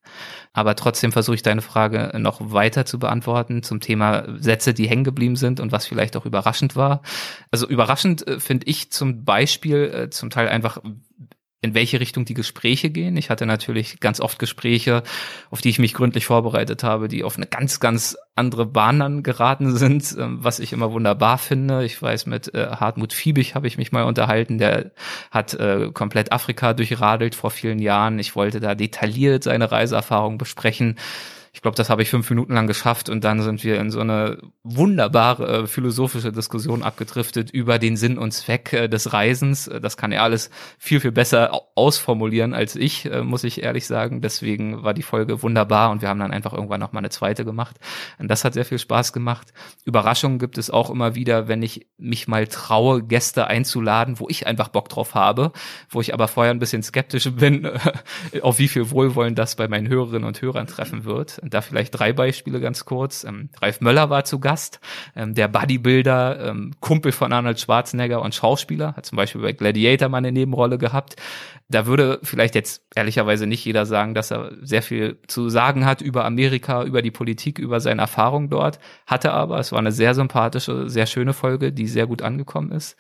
Aber 0.53 0.75
trotzdem 0.75 1.13
versuche 1.13 1.37
ich 1.37 1.43
deine 1.43 1.63
Frage 1.63 2.13
noch 2.19 2.53
weiter 2.53 2.85
zu 2.85 2.99
beantworten 2.99 3.63
zum 3.63 3.81
Thema 3.81 4.25
Sätze, 4.39 4.75
die 4.75 4.89
hängen 4.89 5.05
geblieben 5.05 5.37
sind 5.37 5.61
und 5.61 5.71
was 5.71 5.87
vielleicht 5.87 6.17
auch 6.17 6.27
überraschend 6.27 6.75
war. 6.75 7.03
Also 7.51 7.69
überraschend 7.69 8.27
äh, 8.27 8.41
finde 8.41 8.67
ich 8.67 8.91
zum 8.91 9.25
Beispiel 9.25 9.93
äh, 9.95 10.11
zum 10.11 10.31
Teil 10.31 10.49
einfach, 10.49 10.83
in 11.63 11.75
welche 11.75 12.01
Richtung 12.01 12.25
die 12.25 12.35
Gespräche 12.35 12.89
gehen. 12.89 13.17
Ich 13.19 13.29
hatte 13.29 13.45
natürlich 13.45 14.01
ganz 14.01 14.21
oft 14.21 14.39
Gespräche, 14.39 15.03
auf 15.51 15.61
die 15.61 15.69
ich 15.69 15.79
mich 15.79 15.93
gründlich 15.93 16.25
vorbereitet 16.25 16.83
habe, 16.83 17.09
die 17.09 17.23
auf 17.23 17.37
eine 17.37 17.47
ganz, 17.47 17.81
ganz 17.81 18.17
andere 18.35 18.65
Bahn 18.65 18.99
dann 18.99 19.23
geraten 19.23 19.77
sind, 19.77 20.17
ähm, 20.19 20.39
was 20.43 20.59
ich 20.59 20.73
immer 20.73 20.93
wunderbar 20.93 21.37
finde. 21.37 21.85
Ich 21.85 22.01
weiß, 22.01 22.27
mit 22.27 22.55
äh, 22.55 22.69
Hartmut 22.69 23.13
Fiebig 23.13 23.55
habe 23.55 23.67
ich 23.67 23.77
mich 23.77 23.93
mal 23.93 24.05
unterhalten, 24.05 24.57
der 24.57 24.93
hat 25.31 25.53
äh, 25.55 25.91
komplett 25.93 26.33
Afrika 26.33 26.73
durchradelt 26.73 27.35
vor 27.35 27.51
vielen 27.51 27.79
Jahren. 27.79 28.19
Ich 28.19 28.35
wollte 28.35 28.61
da 28.61 28.75
detailliert 28.75 29.45
seine 29.45 29.71
Reiseerfahrung 29.71 30.39
besprechen 30.39 30.97
ich 31.53 31.63
glaube, 31.63 31.77
das 31.77 31.91
habe 31.91 32.03
ich 32.03 32.11
fünf 32.11 32.31
Minuten 32.31 32.55
lang 32.55 32.69
geschafft 32.69 33.09
und 33.09 33.25
dann 33.25 33.43
sind 33.43 33.65
wir 33.65 33.81
in 33.81 33.91
so 33.91 34.01
eine 34.01 34.39
wunderbare 34.63 35.63
äh, 35.63 35.67
philosophische 35.67 36.31
Diskussion 36.31 36.85
abgedriftet 36.85 37.51
über 37.51 37.81
den 37.81 37.97
Sinn 37.97 38.19
und 38.19 38.31
Zweck 38.31 38.73
äh, 38.73 38.89
des 38.89 39.13
Reisens. 39.13 39.67
Äh, 39.67 39.81
das 39.81 39.97
kann 39.97 40.13
er 40.13 40.23
alles 40.23 40.51
viel, 40.79 41.01
viel 41.01 41.11
besser 41.11 41.51
ausformulieren 41.75 42.55
als 42.55 42.77
ich, 42.77 43.07
äh, 43.07 43.23
muss 43.23 43.43
ich 43.43 43.63
ehrlich 43.65 43.87
sagen. 43.89 44.21
Deswegen 44.21 44.85
war 44.85 44.95
die 44.95 45.03
Folge 45.03 45.43
wunderbar 45.43 45.91
und 45.91 46.03
wir 46.03 46.09
haben 46.09 46.21
dann 46.21 46.31
einfach 46.31 46.53
irgendwann 46.53 46.79
noch 46.79 46.93
mal 46.93 47.01
eine 47.01 47.11
zweite 47.11 47.45
gemacht. 47.45 47.77
Und 48.19 48.29
das 48.29 48.45
hat 48.45 48.55
sehr 48.55 48.65
viel 48.65 48.79
Spaß 48.79 49.13
gemacht. 49.13 49.53
Überraschungen 49.85 50.39
gibt 50.39 50.57
es 50.57 50.71
auch 50.71 50.89
immer 50.89 51.17
wieder, 51.17 51.49
wenn 51.49 51.63
ich 51.63 51.89
mich 51.99 52.29
mal 52.29 52.47
traue, 52.47 53.03
Gäste 53.03 53.49
einzuladen, 53.49 54.21
wo 54.21 54.29
ich 54.29 54.47
einfach 54.47 54.69
Bock 54.69 54.89
drauf 54.89 55.17
habe, 55.17 55.51
wo 55.89 56.01
ich 56.01 56.15
aber 56.15 56.29
vorher 56.29 56.55
ein 56.55 56.61
bisschen 56.61 56.85
skeptisch 56.85 57.29
bin, 57.35 57.69
auf 58.41 58.61
wie 58.61 58.69
viel 58.69 58.91
Wohlwollen 58.93 59.35
das 59.35 59.57
bei 59.57 59.67
meinen 59.67 59.89
Hörerinnen 59.89 60.29
und 60.29 60.41
Hörern 60.41 60.69
treffen 60.69 61.05
wird. 61.05 61.40
Da 61.43 61.61
vielleicht 61.61 61.99
drei 61.99 62.13
Beispiele 62.13 62.61
ganz 62.61 62.85
kurz. 62.85 63.25
Ähm, 63.25 63.49
Ralf 63.61 63.81
Möller 63.81 64.11
war 64.11 64.25
zu 64.25 64.41
Gast, 64.41 64.81
ähm, 65.17 65.35
der 65.35 65.49
Bodybuilder, 65.49 66.51
ähm, 66.51 66.73
Kumpel 66.81 67.13
von 67.13 67.33
Arnold 67.33 67.61
Schwarzenegger 67.61 68.23
und 68.23 68.35
Schauspieler, 68.35 68.95
hat 68.97 69.07
zum 69.07 69.17
Beispiel 69.17 69.41
bei 69.41 69.53
Gladiator 69.53 70.09
mal 70.09 70.19
eine 70.19 70.33
Nebenrolle 70.33 70.79
gehabt. 70.79 71.17
Da 71.71 71.87
würde 71.87 72.19
vielleicht 72.25 72.57
jetzt 72.57 72.83
ehrlicherweise 72.97 73.47
nicht 73.47 73.65
jeder 73.65 73.87
sagen, 73.87 74.13
dass 74.13 74.33
er 74.33 74.51
sehr 74.61 74.83
viel 74.83 75.19
zu 75.29 75.49
sagen 75.49 75.87
hat 75.87 76.01
über 76.01 76.25
Amerika, 76.25 76.83
über 76.83 77.01
die 77.01 77.13
Politik, 77.13 77.61
über 77.61 77.79
seine 77.79 78.03
Erfahrung 78.03 78.51
dort. 78.51 78.81
Hatte 79.07 79.33
aber, 79.33 79.61
es 79.61 79.71
war 79.71 79.79
eine 79.79 79.93
sehr 79.93 80.15
sympathische, 80.15 80.91
sehr 80.91 81.07
schöne 81.07 81.33
Folge, 81.33 81.73
die 81.73 81.87
sehr 81.87 82.09
gut 82.09 82.23
angekommen 82.23 82.73
ist. 82.73 82.97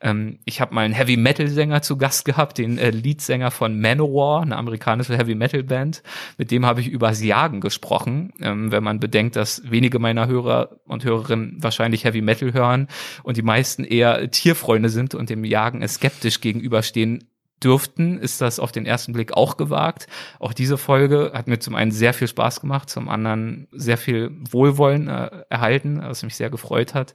Ähm, 0.00 0.38
ich 0.46 0.62
habe 0.62 0.74
mal 0.74 0.86
einen 0.86 0.94
Heavy 0.94 1.18
Metal 1.18 1.46
Sänger 1.48 1.82
zu 1.82 1.98
Gast 1.98 2.24
gehabt, 2.24 2.56
den 2.56 2.78
äh, 2.78 2.88
Leadsänger 2.88 3.50
von 3.50 3.78
Manowar, 3.78 4.40
eine 4.40 4.56
amerikanische 4.56 5.18
Heavy 5.18 5.34
Metal 5.34 5.62
Band. 5.62 6.02
Mit 6.38 6.50
dem 6.50 6.64
habe 6.64 6.80
ich 6.80 6.88
übers 6.88 7.22
Jagen 7.22 7.60
gesprochen, 7.60 8.32
ähm, 8.40 8.72
wenn 8.72 8.82
man 8.82 9.00
bedenkt, 9.00 9.36
dass 9.36 9.70
wenige 9.70 9.98
meiner 9.98 10.28
Hörer 10.28 10.80
und 10.86 11.04
Hörerinnen 11.04 11.58
wahrscheinlich 11.60 12.04
Heavy 12.04 12.22
Metal 12.22 12.54
hören 12.54 12.88
und 13.22 13.36
die 13.36 13.42
meisten 13.42 13.84
eher 13.84 14.30
Tierfreunde 14.30 14.88
sind 14.88 15.14
und 15.14 15.28
dem 15.28 15.44
Jagen 15.44 15.86
skeptisch 15.86 16.40
gegenüberstehen 16.40 17.28
dürften, 17.62 18.18
ist 18.18 18.40
das 18.40 18.58
auf 18.58 18.72
den 18.72 18.86
ersten 18.86 19.12
Blick 19.12 19.32
auch 19.32 19.56
gewagt. 19.56 20.06
Auch 20.38 20.52
diese 20.52 20.78
Folge 20.78 21.32
hat 21.34 21.46
mir 21.46 21.58
zum 21.58 21.74
einen 21.74 21.90
sehr 21.90 22.14
viel 22.14 22.28
Spaß 22.28 22.60
gemacht, 22.60 22.90
zum 22.90 23.08
anderen 23.08 23.68
sehr 23.72 23.98
viel 23.98 24.30
Wohlwollen 24.50 25.08
äh, 25.08 25.30
erhalten, 25.48 26.00
was 26.02 26.22
mich 26.22 26.36
sehr 26.36 26.50
gefreut 26.50 26.94
hat. 26.94 27.14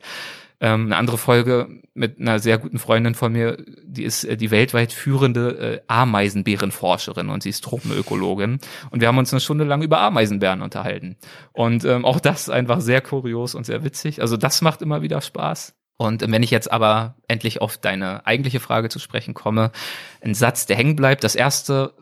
Ähm, 0.61 0.87
eine 0.87 0.97
andere 0.97 1.17
Folge 1.17 1.81
mit 1.93 2.19
einer 2.19 2.39
sehr 2.39 2.57
guten 2.57 2.79
Freundin 2.79 3.15
von 3.15 3.31
mir, 3.31 3.63
die 3.83 4.03
ist 4.03 4.25
äh, 4.25 4.35
die 4.35 4.51
weltweit 4.51 4.91
führende 4.91 5.57
äh, 5.57 5.81
Ameisenbärenforscherin 5.87 7.29
und 7.29 7.43
sie 7.43 7.49
ist 7.49 7.63
Tropenökologin. 7.63 8.59
Und 8.89 8.99
wir 8.99 9.07
haben 9.07 9.17
uns 9.17 9.31
eine 9.31 9.39
Stunde 9.39 9.63
lang 9.63 9.81
über 9.81 10.01
Ameisenbären 10.01 10.61
unterhalten. 10.61 11.15
Und 11.53 11.85
ähm, 11.85 12.03
auch 12.03 12.19
das 12.19 12.49
einfach 12.49 12.81
sehr 12.81 12.99
kurios 12.99 13.55
und 13.55 13.65
sehr 13.65 13.85
witzig. 13.85 14.21
Also 14.21 14.35
das 14.35 14.61
macht 14.61 14.81
immer 14.81 15.01
wieder 15.01 15.21
Spaß. 15.21 15.78
Und 16.01 16.21
wenn 16.31 16.43
ich 16.43 16.49
jetzt 16.49 16.71
aber 16.71 17.15
endlich 17.27 17.59
auf 17.59 17.77
deine 17.77 18.25
eigentliche 18.25 18.61
Frage 18.61 18.87
zu 18.87 18.99
sprechen 18.99 19.33
komme, 19.33 19.73
ein 20.21 20.33
Satz, 20.33 20.65
der 20.65 20.77
hängen 20.77 20.95
bleibt. 20.95 21.25
Das 21.25 21.35
erste, 21.35 21.93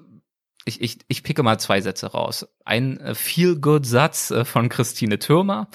ich, 0.65 0.81
ich, 0.81 0.99
ich 1.07 1.23
picke 1.23 1.41
mal 1.41 1.59
zwei 1.59 1.81
Sätze 1.81 2.11
raus. 2.11 2.47
Ein 2.63 2.99
äh, 2.99 3.15
Feel-Good-Satz 3.15 4.29
äh, 4.29 4.45
von 4.45 4.69
Christine 4.69 5.17
Türmer 5.17 5.67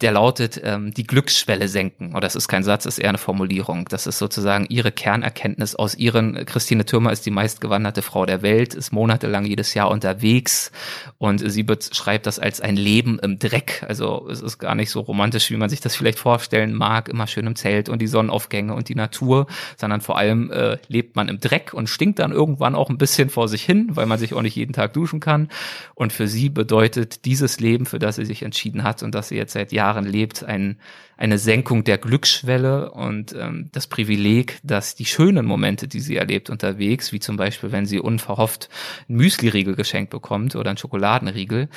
der 0.00 0.12
lautet, 0.12 0.60
ähm, 0.62 0.94
die 0.94 1.04
Glücksschwelle 1.04 1.66
senken. 1.66 2.10
Oder 2.10 2.20
das 2.20 2.36
ist 2.36 2.46
kein 2.46 2.62
Satz, 2.62 2.86
ist 2.86 2.98
eher 2.98 3.08
eine 3.08 3.18
Formulierung. 3.18 3.86
Das 3.88 4.06
ist 4.06 4.18
sozusagen 4.18 4.66
ihre 4.68 4.92
Kernerkenntnis 4.92 5.74
aus 5.74 5.96
ihren, 5.96 6.46
Christine 6.46 6.84
Thürmer 6.84 7.10
ist 7.10 7.26
die 7.26 7.32
meistgewanderte 7.32 8.02
Frau 8.02 8.24
der 8.24 8.42
Welt, 8.42 8.74
ist 8.74 8.92
monatelang 8.92 9.44
jedes 9.44 9.74
Jahr 9.74 9.90
unterwegs 9.90 10.70
und 11.18 11.38
sie 11.38 11.64
beschreibt 11.64 12.26
das 12.26 12.38
als 12.38 12.60
ein 12.60 12.76
Leben 12.76 13.18
im 13.18 13.40
Dreck. 13.40 13.84
Also 13.88 14.28
es 14.30 14.40
ist 14.40 14.58
gar 14.58 14.76
nicht 14.76 14.90
so 14.90 15.00
romantisch, 15.00 15.50
wie 15.50 15.56
man 15.56 15.68
sich 15.68 15.80
das 15.80 15.96
vielleicht 15.96 16.20
vorstellen 16.20 16.74
mag, 16.74 17.08
immer 17.08 17.26
schön 17.26 17.48
im 17.48 17.56
Zelt 17.56 17.88
und 17.88 18.00
die 18.00 18.06
Sonnenaufgänge 18.06 18.74
und 18.74 18.88
die 18.88 18.94
Natur, 18.94 19.48
sondern 19.76 20.00
vor 20.00 20.16
allem 20.16 20.52
äh, 20.52 20.78
lebt 20.86 21.16
man 21.16 21.28
im 21.28 21.40
Dreck 21.40 21.74
und 21.74 21.88
stinkt 21.88 22.20
dann 22.20 22.30
irgendwann 22.30 22.76
auch 22.76 22.88
ein 22.88 22.98
bisschen 22.98 23.30
vor 23.30 23.48
sich 23.48 23.64
hin, 23.64 23.88
weil 23.90 24.06
man 24.06 24.20
sich 24.20 24.32
auch 24.32 24.42
nicht 24.42 24.54
jeden 24.54 24.74
Tag 24.74 24.92
duschen 24.92 25.18
kann. 25.18 25.48
Und 25.96 26.12
für 26.12 26.28
sie 26.28 26.50
bedeutet 26.50 27.24
dieses 27.24 27.58
Leben, 27.58 27.84
für 27.84 27.98
das 27.98 28.14
sie 28.14 28.24
sich 28.24 28.44
entschieden 28.44 28.84
hat 28.84 29.02
und 29.02 29.12
das 29.12 29.28
sie 29.28 29.36
jetzt 29.36 29.54
seit 29.54 29.72
Jahren 29.72 29.87
Jahren 29.88 30.04
lebt, 30.04 30.44
ein, 30.44 30.78
eine 31.16 31.38
Senkung 31.38 31.82
der 31.84 31.98
Glücksschwelle 31.98 32.92
und 32.92 33.34
ähm, 33.34 33.70
das 33.72 33.86
Privileg, 33.86 34.60
dass 34.62 34.94
die 34.94 35.06
schönen 35.06 35.46
Momente, 35.46 35.88
die 35.88 36.00
sie 36.00 36.16
erlebt 36.16 36.50
unterwegs, 36.50 37.12
wie 37.12 37.20
zum 37.20 37.36
Beispiel, 37.36 37.72
wenn 37.72 37.86
sie 37.86 37.98
unverhofft 37.98 38.68
einen 39.08 39.18
Müsli-Riegel 39.18 39.74
geschenkt 39.74 40.10
bekommt 40.10 40.56
oder 40.56 40.70
einen 40.70 40.78
Schokoladenriegel, 40.78 41.68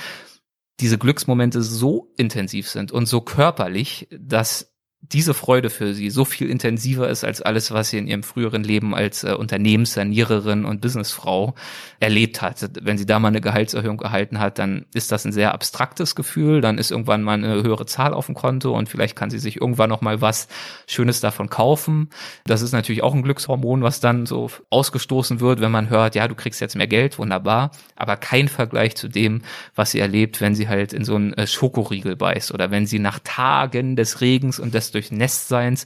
diese 0.80 0.97
Glücksmomente 0.97 1.62
so 1.62 2.12
intensiv 2.18 2.68
sind 2.68 2.91
und 2.91 3.05
so 3.05 3.22
körperlich, 3.22 4.07
dass 4.12 4.70
diese 5.02 5.34
Freude 5.34 5.72
für 5.72 5.95
sie 5.95 6.12
so 6.12 6.26
viel 6.26 6.49
intensiver 6.49 7.10
ist 7.10 7.24
als 7.24 7.41
alles, 7.41 7.72
was 7.72 7.89
sie 7.89 7.97
in 7.97 8.08
ihrem 8.08 8.22
früheren 8.22 8.64
Leben 8.64 8.93
als 8.93 9.24
äh, 9.24 9.34
Unternehmenssaniererin 9.34 10.64
und 10.64 10.80
Businessfrau 10.80 11.56
erlebt 11.99 12.43
hat. 12.43 12.70
Wenn 12.82 12.99
sie 12.99 13.08
da 13.08 13.18
mal 13.18 13.30
eine 13.30 13.41
Gehaltserhöhung 13.41 13.99
erhalten 14.02 14.39
hat, 14.39 14.60
dann 14.60 14.86
ist 14.93 15.12
das 15.12 15.26
ein 15.26 15.32
sehr 15.32 15.54
abstraktes 15.54 16.16
Gefühl, 16.16 16.62
dann 16.62 16.78
ist 16.78 16.91
irgendwann 16.91 17.24
mal 17.24 17.34
eine 17.34 17.64
höhere 17.64 17.88
Zahl 17.88 18.14
auf 18.14 18.28
dem 18.28 18.36
Konto 18.36 18.78
und 18.78 18.89
vielleicht 18.89 19.16
kann 19.16 19.32
sie 19.32 19.39
sich 19.39 19.60
irgendwann 19.60 19.89
noch 19.89 20.02
mal 20.02 20.22
was 20.22 20.47
Schönes 20.86 21.20
davon 21.20 21.49
kaufen. 21.49 22.10
Das 22.45 22.62
ist 22.62 22.72
natürlich 22.72 23.02
auch 23.02 23.16
ein 23.16 23.24
Glückshormon, 23.24 23.82
was 23.82 24.02
dann 24.02 24.28
so 24.28 24.52
ausgestoßen 24.70 25.39
wird, 25.39 25.62
wenn 25.62 25.72
man 25.72 25.89
hört, 25.89 26.14
ja, 26.14 26.28
du 26.28 26.36
kriegst 26.36 26.62
jetzt 26.62 26.76
mehr 26.76 26.88
Geld, 26.88 27.18
wunderbar, 27.18 27.72
aber 27.95 28.18
kein 28.18 28.47
Vergleich 28.47 28.95
zu 28.95 29.08
dem, 29.08 29.41
was 29.74 29.91
sie 29.91 29.99
erlebt, 29.99 30.41
wenn 30.41 30.54
sie 30.54 30.70
halt 30.70 30.93
in 30.93 31.04
so 31.04 31.16
einen 31.16 31.34
äh, 31.34 31.47
Schokoriegel 31.47 32.16
beißt 32.16 32.54
oder 32.54 32.70
wenn 32.70 32.86
sie 32.86 32.99
nach 32.99 33.20
Tagen 33.24 33.95
des 33.95 34.22
Regens 34.22 34.60
und 34.60 34.76
des 34.76 34.90
Durchnässtseins 34.91 35.85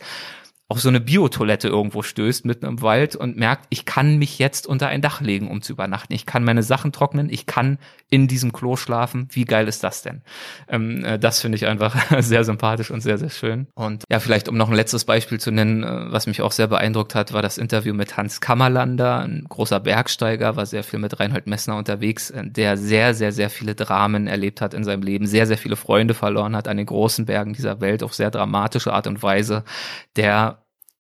auf 0.68 0.82
so 0.82 0.90
eine 0.90 1.00
Biotoilette 1.00 1.68
irgendwo 1.68 2.02
stößt 2.02 2.44
mitten 2.44 2.66
im 2.66 2.82
Wald 2.82 3.16
und 3.16 3.38
merkt, 3.38 3.68
ich 3.70 3.86
kann 3.86 4.18
mich 4.18 4.40
jetzt 4.40 4.66
unter 4.66 4.88
ein 4.88 5.02
Dach 5.02 5.22
legen, 5.22 5.52
um 5.52 5.62
zu 5.62 5.74
übernachten. 5.74 6.14
Ich 6.14 6.26
kann 6.26 6.44
meine 6.44 6.64
Sachen 6.64 6.92
trocknen, 6.92 7.30
ich 7.30 7.46
kann 7.46 7.78
in 8.10 8.28
diesem 8.28 8.52
Klo 8.52 8.76
schlafen. 8.76 9.28
Wie 9.32 9.46
geil 9.46 9.68
ist 9.68 9.84
das 9.84 10.02
denn? 10.02 10.24
Ähm, 10.68 11.06
äh, 11.06 11.20
das 11.20 11.40
finde 11.40 11.58
ich 11.58 11.68
einfach 11.68 11.96
sehr 12.20 12.44
sympathisch 12.44 12.90
und 12.90 13.02
sehr, 13.02 13.20
sehr 13.20 13.30
schön. 13.30 13.68
Und 13.76 14.06
ja, 14.10 14.20
vielleicht 14.20 14.48
um 14.48 14.58
noch 14.58 14.70
ein 14.70 14.76
letztes 14.76 15.06
Beispiel 15.06 15.40
zu 15.40 15.52
nennen, 15.52 15.84
äh, 15.84 16.12
was 16.12 16.26
mich 16.26 16.42
auch 16.42 16.52
sehr 16.52 16.68
beeindruckt 16.68 17.14
hat, 17.14 17.32
war 17.32 17.44
das 17.44 17.60
Interview 17.60 17.94
mit 17.94 18.18
Hans 18.18 18.42
Kammerlander, 18.42 19.20
ein 19.20 19.46
großer 19.48 19.80
Bergsteiger, 19.80 20.56
war 20.56 20.66
sehr 20.66 20.84
viel 20.84 20.98
mit 20.98 21.20
Reinhold 21.20 21.46
Messner 21.46 21.78
unterwegs, 21.78 22.32
äh, 22.32 22.44
der 22.44 22.78
sehr, 22.78 23.14
sehr, 23.14 23.32
sehr 23.32 23.52
viele 23.52 23.76
Dramen 23.76 24.26
erlebt 24.26 24.62
hat 24.62 24.74
in 24.74 24.84
seinem 24.84 25.04
Leben, 25.04 25.28
sehr, 25.28 25.46
sehr 25.46 25.60
viele 25.60 25.76
Freunde 25.76 26.16
verloren 26.16 26.56
hat 26.56 26.68
an 26.68 26.78
den 26.78 26.88
großen 26.88 27.28
Bergen 27.28 27.54
dieser 27.54 27.82
Welt 27.82 28.02
auf 28.02 28.16
sehr 28.16 28.32
dramatische 28.32 28.94
Art 28.94 29.06
und 29.06 29.22
Weise, 29.22 29.64
der 30.16 30.55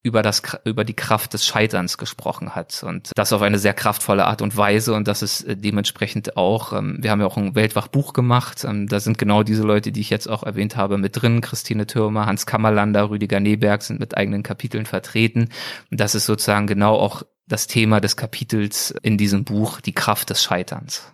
über 0.05 0.21
das 0.21 0.43
über 0.63 0.83
die 0.83 0.93
Kraft 0.93 1.33
des 1.33 1.45
Scheiterns 1.45 1.97
gesprochen 1.97 2.55
hat 2.55 2.83
und 2.83 3.11
das 3.15 3.33
auf 3.33 3.41
eine 3.41 3.57
sehr 3.59 3.73
kraftvolle 3.73 4.25
Art 4.25 4.41
und 4.41 4.55
Weise 4.55 4.93
und 4.93 5.07
das 5.07 5.21
ist 5.21 5.41
äh, 5.41 5.57
dementsprechend 5.57 6.37
auch 6.37 6.73
ähm, 6.73 6.97
wir 7.01 7.11
haben 7.11 7.21
ja 7.21 7.25
auch 7.25 7.37
ein 7.37 7.55
Weltwachbuch 7.55 8.13
gemacht 8.13 8.63
ähm, 8.63 8.87
da 8.87 8.99
sind 8.99 9.17
genau 9.17 9.43
diese 9.43 9.63
Leute 9.63 9.91
die 9.91 10.01
ich 10.01 10.09
jetzt 10.09 10.27
auch 10.27 10.43
erwähnt 10.43 10.75
habe 10.75 10.97
mit 10.97 11.21
drin. 11.21 11.41
Christine 11.41 11.87
Türmer 11.87 12.25
Hans 12.25 12.45
Kammerlander 12.45 13.09
Rüdiger 13.09 13.39
Neberg 13.39 13.81
sind 13.81 13.99
mit 13.99 14.17
eigenen 14.17 14.43
Kapiteln 14.43 14.85
vertreten. 14.85 15.49
Und 15.89 15.99
das 15.99 16.15
ist 16.15 16.25
sozusagen 16.25 16.67
genau 16.67 16.95
auch 16.95 17.23
das 17.47 17.67
Thema 17.67 17.99
des 18.01 18.17
Kapitels 18.17 18.93
in 19.01 19.17
diesem 19.17 19.43
Buch 19.43 19.81
die 19.81 19.93
Kraft 19.93 20.29
des 20.29 20.43
Scheiterns. 20.43 21.11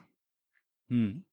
Hm. 0.90 1.24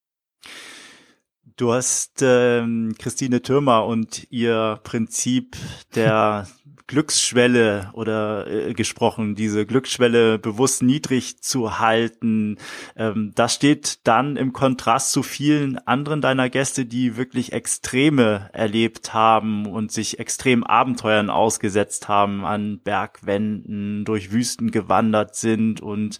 Du 1.56 1.72
hast 1.72 2.22
ähm, 2.22 2.94
Christine 2.98 3.42
Türmer 3.42 3.84
und 3.86 4.26
ihr 4.30 4.78
Prinzip 4.84 5.56
der 5.94 6.46
Glücksschwelle 6.88 7.90
oder 7.92 8.46
äh, 8.48 8.74
gesprochen, 8.74 9.34
diese 9.34 9.66
Glücksschwelle 9.66 10.38
bewusst 10.38 10.82
niedrig 10.82 11.40
zu 11.40 11.78
halten. 11.78 12.56
Ähm, 12.96 13.32
das 13.34 13.54
steht 13.54 14.00
dann 14.04 14.36
im 14.36 14.52
Kontrast 14.54 15.12
zu 15.12 15.22
vielen 15.22 15.78
anderen 15.86 16.22
deiner 16.22 16.48
Gäste, 16.48 16.86
die 16.86 17.16
wirklich 17.16 17.52
Extreme 17.52 18.48
erlebt 18.54 19.12
haben 19.12 19.66
und 19.66 19.92
sich 19.92 20.18
extrem 20.18 20.64
Abenteuern 20.64 21.28
ausgesetzt 21.28 22.08
haben, 22.08 22.44
an 22.44 22.80
Bergwänden, 22.80 24.06
durch 24.06 24.32
Wüsten 24.32 24.70
gewandert 24.70 25.36
sind 25.36 25.82
und 25.82 26.18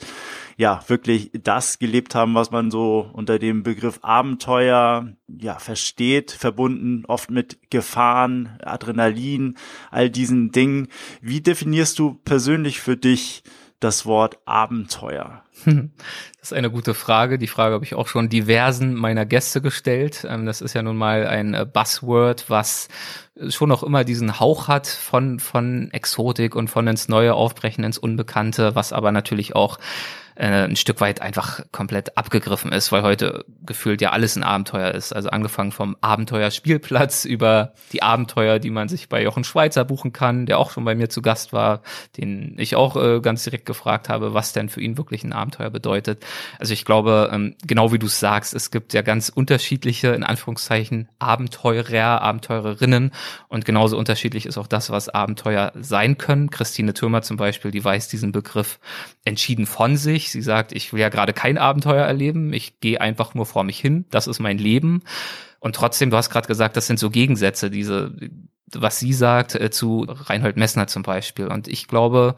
ja, 0.59 0.83
wirklich 0.89 1.31
das 1.33 1.79
gelebt 1.79 2.17
haben, 2.17 2.35
was 2.35 2.51
man 2.51 2.73
so 2.73 3.09
unter 3.13 3.39
dem 3.39 3.63
Begriff 3.63 4.01
Abenteuer 4.03 5.13
ja 5.29 5.57
versteht, 5.61 6.33
verbunden 6.33 7.05
oft 7.07 7.31
mit 7.31 7.71
Gefahren, 7.71 8.59
Adrenalin, 8.65 9.57
all 9.93 10.11
diesen 10.11 10.51
Dingen. 10.51 10.89
Wie 11.23 11.41
definierst 11.41 11.97
du 12.01 12.15
persönlich 12.25 12.81
für 12.81 12.97
dich 12.97 13.45
das 13.79 14.05
Wort 14.05 14.41
Abenteuer? 14.47 15.45
Das 16.41 16.53
ist 16.53 16.57
eine 16.57 16.70
gute 16.70 16.95
Frage. 16.95 17.36
Die 17.36 17.49
Frage 17.49 17.74
habe 17.74 17.84
ich 17.84 17.97
auch 17.97 18.07
schon 18.07 18.28
diversen 18.28 18.95
meiner 18.95 19.26
Gäste 19.26 19.61
gestellt. 19.61 20.24
Ähm, 20.28 20.47
das 20.47 20.61
ist 20.61 20.72
ja 20.72 20.82
nun 20.82 20.97
mal 20.97 21.26
ein 21.26 21.55
äh, 21.55 21.66
Buzzword, 21.66 22.49
was 22.49 22.89
schon 23.49 23.68
noch 23.68 23.82
immer 23.82 24.05
diesen 24.05 24.39
Hauch 24.39 24.68
hat 24.68 24.86
von, 24.86 25.41
von 25.41 25.91
Exotik 25.93 26.55
und 26.55 26.68
von 26.68 26.86
ins 26.86 27.09
Neue 27.09 27.34
aufbrechen, 27.34 27.84
ins 27.84 27.99
Unbekannte, 27.99 28.74
was 28.74 28.93
aber 28.93 29.11
natürlich 29.12 29.57
auch 29.57 29.78
äh, 30.39 30.64
ein 30.64 30.76
Stück 30.76 31.01
weit 31.01 31.20
einfach 31.20 31.61
komplett 31.72 32.16
abgegriffen 32.16 32.72
ist, 32.72 32.93
weil 32.93 33.03
heute 33.03 33.45
gefühlt 33.66 34.01
ja 34.01 34.11
alles 34.11 34.36
ein 34.36 34.45
Abenteuer 34.45 34.93
ist. 34.93 35.12
Also 35.12 35.30
angefangen 35.30 35.72
vom 35.72 35.97
Abenteuerspielplatz 36.01 37.24
über 37.24 37.74
die 37.93 38.03
Abenteuer, 38.03 38.59
die 38.59 38.70
man 38.70 38.89
sich 38.89 39.09
bei 39.09 39.22
Jochen 39.22 39.45
Schweizer 39.45 39.84
buchen 39.84 40.12
kann, 40.12 40.47
der 40.47 40.59
auch 40.59 40.70
schon 40.70 40.84
bei 40.84 40.95
mir 40.95 41.09
zu 41.09 41.22
Gast 41.22 41.53
war, 41.53 41.82
den 42.16 42.55
ich 42.59 42.76
auch 42.76 42.97
äh, 42.97 43.20
ganz 43.20 43.45
direkt 43.45 43.66
gefragt 43.66 44.09
habe, 44.09 44.32
was 44.32 44.53
denn 44.53 44.68
für 44.68 44.80
ihn 44.80 44.97
wirklich 44.97 45.24
ein 45.24 45.32
Abenteuer 45.32 45.70
bedeutet. 45.70 46.24
Also 46.59 46.72
ich 46.72 46.84
glaube, 46.84 47.30
ähm, 47.32 47.57
genau 47.66 47.93
wie 47.93 47.99
du 47.99 48.07
es 48.07 48.20
sagst, 48.20 48.55
es 48.55 48.70
gibt 48.70 48.93
ja 48.95 49.03
ganz 49.03 49.28
unterschiedliche, 49.28 50.09
in 50.09 50.22
Anführungszeichen, 50.22 51.09
Abenteurer, 51.18 52.22
Abenteurerinnen 52.22 53.12
und 53.49 53.64
genauso 53.64 53.99
unterschiedlich 53.99 54.47
ist 54.47 54.59
auch 54.59 54.66
das, 54.66 54.91
was 54.91 55.09
Abenteuer 55.09 55.72
sein 55.80 56.16
können. 56.16 56.51
Christine 56.51 56.95
Thürmer 56.95 57.22
zum 57.22 57.36
Beispiel, 57.36 57.70
die 57.70 57.84
weiß 57.84 58.09
diesen 58.09 58.32
Begriff 58.32 58.78
entschieden 59.24 59.66
von 59.66 59.97
sich 59.97 60.28
Sie 60.30 60.43
sagt, 60.43 60.72
ich 60.72 60.93
will 60.93 61.01
ja 61.01 61.09
gerade 61.09 61.32
kein 61.32 61.59
Abenteuer 61.59 62.05
erleben, 62.05 62.53
ich 62.53 62.80
gehe 62.80 63.01
einfach 63.01 63.34
nur 63.34 63.47
vor 63.47 63.64
mich 63.64 63.78
hin, 63.78 64.05
das 64.11 64.26
ist 64.26 64.39
mein 64.39 64.59
Leben. 64.59 65.03
Und 65.61 65.74
trotzdem, 65.74 66.11
du 66.11 66.16
hast 66.16 66.30
gerade 66.30 66.47
gesagt, 66.47 66.76
das 66.76 66.86
sind 66.86 66.99
so 66.99 67.11
Gegensätze, 67.11 67.70
diese, 67.70 68.14
was 68.72 68.99
sie 68.99 69.12
sagt 69.12 69.55
äh, 69.55 69.70
zu 69.70 70.07
Reinhold 70.09 70.57
Messner 70.57 70.86
zum 70.86 71.03
Beispiel. 71.03 71.49
Und 71.49 71.66
ich 71.68 71.89
glaube, 71.89 72.36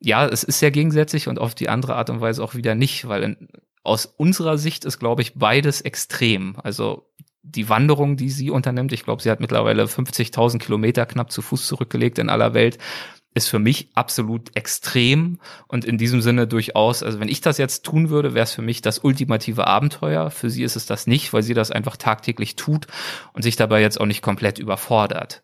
ja, 0.00 0.26
es 0.26 0.42
ist 0.42 0.58
sehr 0.58 0.70
gegensätzlich 0.70 1.28
und 1.28 1.38
auf 1.38 1.54
die 1.54 1.68
andere 1.68 1.96
Art 1.96 2.10
und 2.10 2.20
Weise 2.20 2.42
auch 2.42 2.54
wieder 2.54 2.74
nicht, 2.74 3.06
weil 3.08 3.22
in, 3.22 3.48
aus 3.82 4.06
unserer 4.06 4.58
Sicht 4.58 4.84
ist, 4.84 4.98
glaube 4.98 5.22
ich, 5.22 5.34
beides 5.34 5.80
extrem. 5.80 6.56
Also 6.62 7.06
die 7.42 7.68
Wanderung, 7.68 8.16
die 8.16 8.30
sie 8.30 8.50
unternimmt, 8.50 8.92
ich 8.92 9.04
glaube, 9.04 9.22
sie 9.22 9.30
hat 9.30 9.40
mittlerweile 9.40 9.84
50.000 9.84 10.58
Kilometer 10.58 11.06
knapp 11.06 11.30
zu 11.30 11.42
Fuß 11.42 11.66
zurückgelegt 11.66 12.18
in 12.18 12.28
aller 12.28 12.54
Welt 12.54 12.78
ist 13.32 13.48
für 13.48 13.60
mich 13.60 13.90
absolut 13.94 14.56
extrem 14.56 15.38
und 15.68 15.84
in 15.84 15.98
diesem 15.98 16.20
Sinne 16.20 16.48
durchaus, 16.48 17.02
also 17.02 17.20
wenn 17.20 17.28
ich 17.28 17.40
das 17.40 17.58
jetzt 17.58 17.84
tun 17.84 18.10
würde, 18.10 18.34
wäre 18.34 18.42
es 18.42 18.52
für 18.52 18.62
mich 18.62 18.82
das 18.82 18.98
ultimative 18.98 19.66
Abenteuer. 19.68 20.30
Für 20.30 20.50
sie 20.50 20.64
ist 20.64 20.74
es 20.74 20.86
das 20.86 21.06
nicht, 21.06 21.32
weil 21.32 21.42
sie 21.42 21.54
das 21.54 21.70
einfach 21.70 21.96
tagtäglich 21.96 22.56
tut 22.56 22.88
und 23.32 23.42
sich 23.42 23.54
dabei 23.54 23.80
jetzt 23.80 24.00
auch 24.00 24.06
nicht 24.06 24.22
komplett 24.22 24.58
überfordert. 24.58 25.42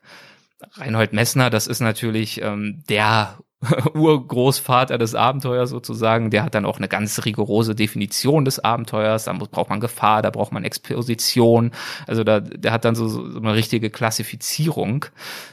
Reinhold 0.72 1.12
Messner, 1.12 1.48
das 1.48 1.68
ist 1.68 1.80
natürlich 1.80 2.40
ähm, 2.42 2.82
der 2.88 3.38
Urgroßvater 3.94 4.98
des 4.98 5.14
Abenteuers 5.14 5.70
sozusagen. 5.70 6.30
Der 6.30 6.42
hat 6.42 6.54
dann 6.54 6.64
auch 6.64 6.78
eine 6.78 6.88
ganz 6.88 7.24
rigorose 7.24 7.74
Definition 7.74 8.44
des 8.44 8.58
Abenteuers. 8.58 9.24
Da 9.24 9.32
braucht 9.32 9.70
man 9.70 9.80
Gefahr, 9.80 10.22
da 10.22 10.30
braucht 10.30 10.52
man 10.52 10.64
Exposition. 10.64 11.72
Also 12.06 12.24
da, 12.24 12.40
der 12.40 12.72
hat 12.72 12.84
dann 12.84 12.94
so, 12.94 13.08
so 13.08 13.38
eine 13.38 13.54
richtige 13.54 13.90
Klassifizierung. 13.90 15.06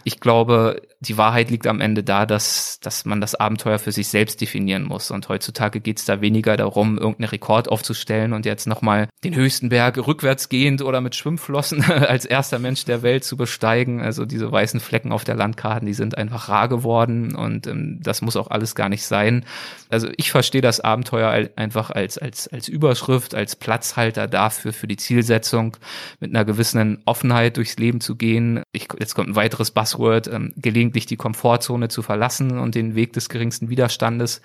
Ich 0.04 0.20
glaube, 0.20 0.82
die 1.06 1.18
Wahrheit 1.18 1.52
liegt 1.52 1.68
am 1.68 1.82
Ende 1.82 2.04
da, 2.04 2.26
dass, 2.26 2.80
dass 2.82 3.06
man 3.06 3.20
das 3.20 3.36
Abenteuer 3.36 3.78
für 3.78 3.92
sich 3.92 4.08
selbst 4.08 4.40
definieren 4.40 4.84
muss. 4.84 5.12
Und 5.12 5.28
heutzutage 5.30 5.82
geht 5.82 6.00
es 6.00 6.06
da 6.06 6.22
weniger 6.22 6.56
darum, 6.56 6.98
irgendeinen 6.98 7.30
Rekord 7.30 7.70
aufzustellen 7.70 8.34
und 8.34 8.46
jetzt 8.46 8.68
nochmal 8.68 9.08
den 9.24 9.36
höchsten 9.36 9.70
Berg 9.70 9.98
rückwärts 9.98 10.50
gehend 10.50 10.82
oder 10.82 11.02
mit 11.02 11.16
Schwimmflossen 11.16 11.84
als 11.92 12.26
erster 12.26 12.60
Mensch 12.60 12.86
der 12.86 13.02
Welt 13.02 13.24
zu 13.24 13.36
besteigen. 13.36 14.02
Also 14.02 14.26
diese 14.26 14.52
weißen 14.52 14.80
Flecken 14.80 15.12
auf 15.12 15.24
der 15.24 15.36
Landkarte, 15.36 15.86
die 15.86 15.94
sind 15.94 16.18
einfach 16.18 16.48
rar 16.50 16.70
geworden 16.70 17.36
und 17.36 17.68
ähm, 17.68 18.00
das 18.02 18.22
muss 18.22 18.38
auch 18.38 18.50
alles 18.50 18.76
gar 18.76 18.90
nicht 18.90 19.06
sein. 19.06 19.46
Also 19.90 20.08
ich 20.18 20.32
verstehe 20.32 20.62
das 20.62 20.80
Abenteuer 20.80 21.50
einfach 21.56 21.92
als, 21.92 22.18
als, 22.18 22.48
als 22.48 22.68
Überschrift, 22.68 23.36
als 23.36 23.56
Platzhalter 23.56 24.28
dafür, 24.28 24.74
für 24.74 24.88
die 24.88 24.98
Zielsetzung, 24.98 25.78
mit 26.20 26.32
einer 26.32 26.46
gewissen 26.46 27.02
Offenheit 27.06 27.58
durchs 27.58 27.78
Leben 27.78 28.00
zu 28.00 28.16
gehen. 28.16 28.64
Ich, 28.72 28.88
jetzt 29.00 29.16
kommt 29.16 29.30
ein 29.30 29.36
weiteres 29.36 29.72
Buzzword, 29.72 30.28
ähm, 30.28 30.54
gelegentlich 30.94 31.06
die 31.08 31.18
Komfortzone 31.18 31.90
zu 31.90 32.02
verlassen 32.02 32.60
und 32.60 32.76
den 32.76 32.96
Weg 32.96 33.14
des 33.14 33.30
geringsten 33.30 33.70
Widerstandes 33.70 34.42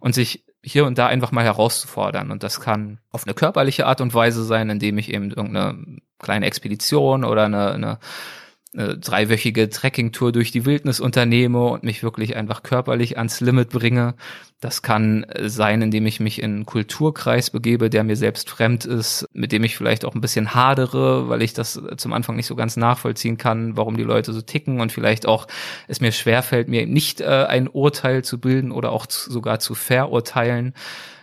und 0.00 0.14
sich 0.14 0.44
hier 0.64 0.84
und 0.84 0.98
da 0.98 1.06
einfach 1.06 1.32
mal 1.32 1.44
herauszufordern. 1.44 2.30
Und 2.30 2.42
das 2.42 2.60
kann 2.60 2.98
auf 3.10 3.24
eine 3.24 3.34
körperliche 3.34 3.86
Art 3.86 4.00
und 4.00 4.14
Weise 4.14 4.44
sein, 4.44 4.70
indem 4.70 4.98
ich 4.98 5.12
eben 5.12 5.30
irgendeine 5.30 6.00
kleine 6.18 6.46
Expedition 6.46 7.24
oder 7.24 7.44
eine, 7.44 7.72
eine 7.72 7.98
eine 8.74 8.96
dreiwöchige 8.96 9.68
Trekkingtour 9.68 10.32
durch 10.32 10.50
die 10.50 10.64
Wildnis 10.64 10.98
unternehme 10.98 11.64
und 11.66 11.82
mich 11.82 12.02
wirklich 12.02 12.36
einfach 12.36 12.62
körperlich 12.62 13.18
ans 13.18 13.40
Limit 13.40 13.68
bringe. 13.68 14.14
Das 14.60 14.80
kann 14.80 15.26
sein, 15.42 15.82
indem 15.82 16.06
ich 16.06 16.20
mich 16.20 16.40
in 16.40 16.52
einen 16.52 16.66
Kulturkreis 16.66 17.50
begebe, 17.50 17.90
der 17.90 18.04
mir 18.04 18.16
selbst 18.16 18.48
fremd 18.48 18.84
ist, 18.84 19.28
mit 19.32 19.52
dem 19.52 19.64
ich 19.64 19.76
vielleicht 19.76 20.04
auch 20.04 20.14
ein 20.14 20.20
bisschen 20.20 20.54
hadere, 20.54 21.28
weil 21.28 21.42
ich 21.42 21.52
das 21.52 21.82
zum 21.96 22.12
Anfang 22.12 22.36
nicht 22.36 22.46
so 22.46 22.56
ganz 22.56 22.76
nachvollziehen 22.76 23.36
kann, 23.36 23.76
warum 23.76 23.96
die 23.96 24.04
Leute 24.04 24.32
so 24.32 24.40
ticken 24.40 24.80
und 24.80 24.90
vielleicht 24.90 25.26
auch 25.26 25.48
es 25.88 26.00
mir 26.00 26.12
schwerfällt, 26.12 26.68
mir 26.68 26.86
nicht 26.86 27.20
äh, 27.20 27.26
ein 27.26 27.68
Urteil 27.68 28.24
zu 28.24 28.40
bilden 28.40 28.72
oder 28.72 28.92
auch 28.92 29.06
zu, 29.06 29.30
sogar 29.30 29.58
zu 29.58 29.74
verurteilen 29.74 30.74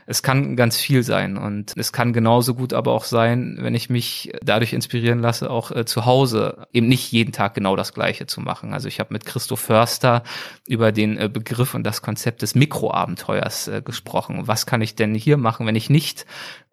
es 0.10 0.24
kann 0.24 0.56
ganz 0.56 0.76
viel 0.78 1.04
sein 1.04 1.38
und 1.38 1.74
es 1.78 1.94
kann 1.94 2.14
genauso 2.14 2.56
gut 2.56 2.74
aber 2.74 2.94
auch 2.94 3.04
sein, 3.04 3.60
wenn 3.60 3.76
ich 3.76 3.92
mich 3.92 4.34
dadurch 4.44 4.74
inspirieren 4.74 5.20
lasse, 5.20 5.52
auch 5.52 5.70
äh, 5.70 5.86
zu 5.86 6.06
Hause 6.06 6.66
eben 6.74 6.88
nicht 6.88 7.12
jeden 7.12 7.32
Tag 7.32 7.54
genau 7.54 7.76
das 7.76 7.94
Gleiche 7.94 8.26
zu 8.26 8.42
machen. 8.42 8.74
Also 8.74 8.88
ich 8.88 9.00
habe 9.00 9.14
mit 9.14 9.28
Christo 9.28 9.56
Förster 9.56 10.24
über 10.68 10.92
den 10.92 11.16
äh, 11.20 11.30
Begriff 11.32 11.76
und 11.76 11.84
das 11.84 12.02
Konzept 12.02 12.42
des 12.42 12.56
Mikroabenteuers 12.56 13.68
äh, 13.68 13.82
gesprochen. 13.86 14.48
Was 14.48 14.66
kann 14.66 14.82
ich 14.82 14.96
denn 14.96 15.14
hier 15.14 15.38
machen, 15.38 15.68
wenn 15.68 15.76
ich 15.76 15.92
nicht 15.92 16.26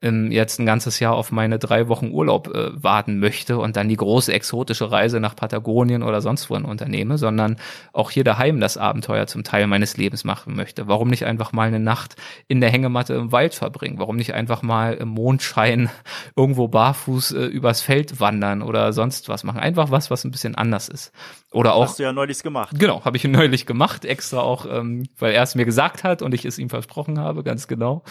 ähm, 0.03 0.31
jetzt 0.31 0.59
ein 0.59 0.67
ganzes 0.67 1.01
Jahr 1.01 1.15
auf 1.15 1.33
meine 1.33 1.59
drei 1.59 1.89
Wochen 1.89 2.11
Urlaub 2.11 2.49
äh, 2.49 2.71
warten 2.83 3.19
möchte 3.19 3.59
und 3.59 3.77
dann 3.77 3.89
die 3.89 3.97
große 3.97 4.33
exotische 4.33 4.91
Reise 4.91 5.21
nach 5.21 5.35
Patagonien 5.35 6.03
oder 6.03 6.21
sonst 6.21 6.51
wohin 6.51 6.65
unternehme, 6.65 7.17
sondern 7.17 7.57
auch 7.93 8.11
hier 8.11 8.25
daheim 8.25 8.61
das 8.61 8.77
Abenteuer 8.77 9.27
zum 9.27 9.43
Teil 9.43 9.67
meines 9.67 9.97
Lebens 9.97 10.25
machen 10.25 10.55
möchte. 10.55 10.87
Warum 10.87 11.09
nicht 11.09 11.25
einfach 11.25 11.53
mal 11.53 11.69
eine 11.69 11.81
Nacht 11.81 12.17
in 12.47 12.61
der 12.61 12.71
Hängematte 12.71 13.15
im 13.15 13.33
Wald 13.33 13.55
verbringen? 13.55 13.99
Warum 13.99 14.17
nicht 14.17 14.35
einfach 14.35 14.63
mal 14.63 14.95
im 14.95 15.09
Mondschein 15.09 15.89
irgendwo 16.37 16.69
barfuß 16.69 17.33
äh, 17.33 17.47
übers 17.47 17.81
Feld 17.81 18.21
wandern 18.21 18.61
oder 18.63 18.93
sonst 18.93 19.31
was 19.31 19.45
machen? 19.45 19.61
Einfach 19.61 19.91
was, 19.91 20.11
was 20.11 20.25
ein 20.25 20.31
bisschen 20.31 20.55
anders 20.55 20.89
ist. 20.91 21.13
Oder 21.53 21.75
auch. 21.75 21.85
Hast 21.85 21.99
du 21.99 22.03
ja 22.03 22.13
neulich 22.13 22.43
gemacht. 22.43 22.79
Genau, 22.79 23.05
habe 23.07 23.17
ich 23.17 23.25
neulich 23.29 23.65
gemacht, 23.65 24.05
extra 24.05 24.41
auch, 24.41 24.67
ähm, 24.67 25.09
weil 25.19 25.33
er 25.33 25.43
es 25.43 25.55
mir 25.55 25.65
gesagt 25.65 26.05
hat 26.05 26.21
und 26.21 26.35
ich 26.35 26.45
es 26.45 26.59
ihm 26.59 26.69
versprochen 26.69 27.19
habe, 27.19 27.43
ganz 27.43 27.67
genau 27.67 28.05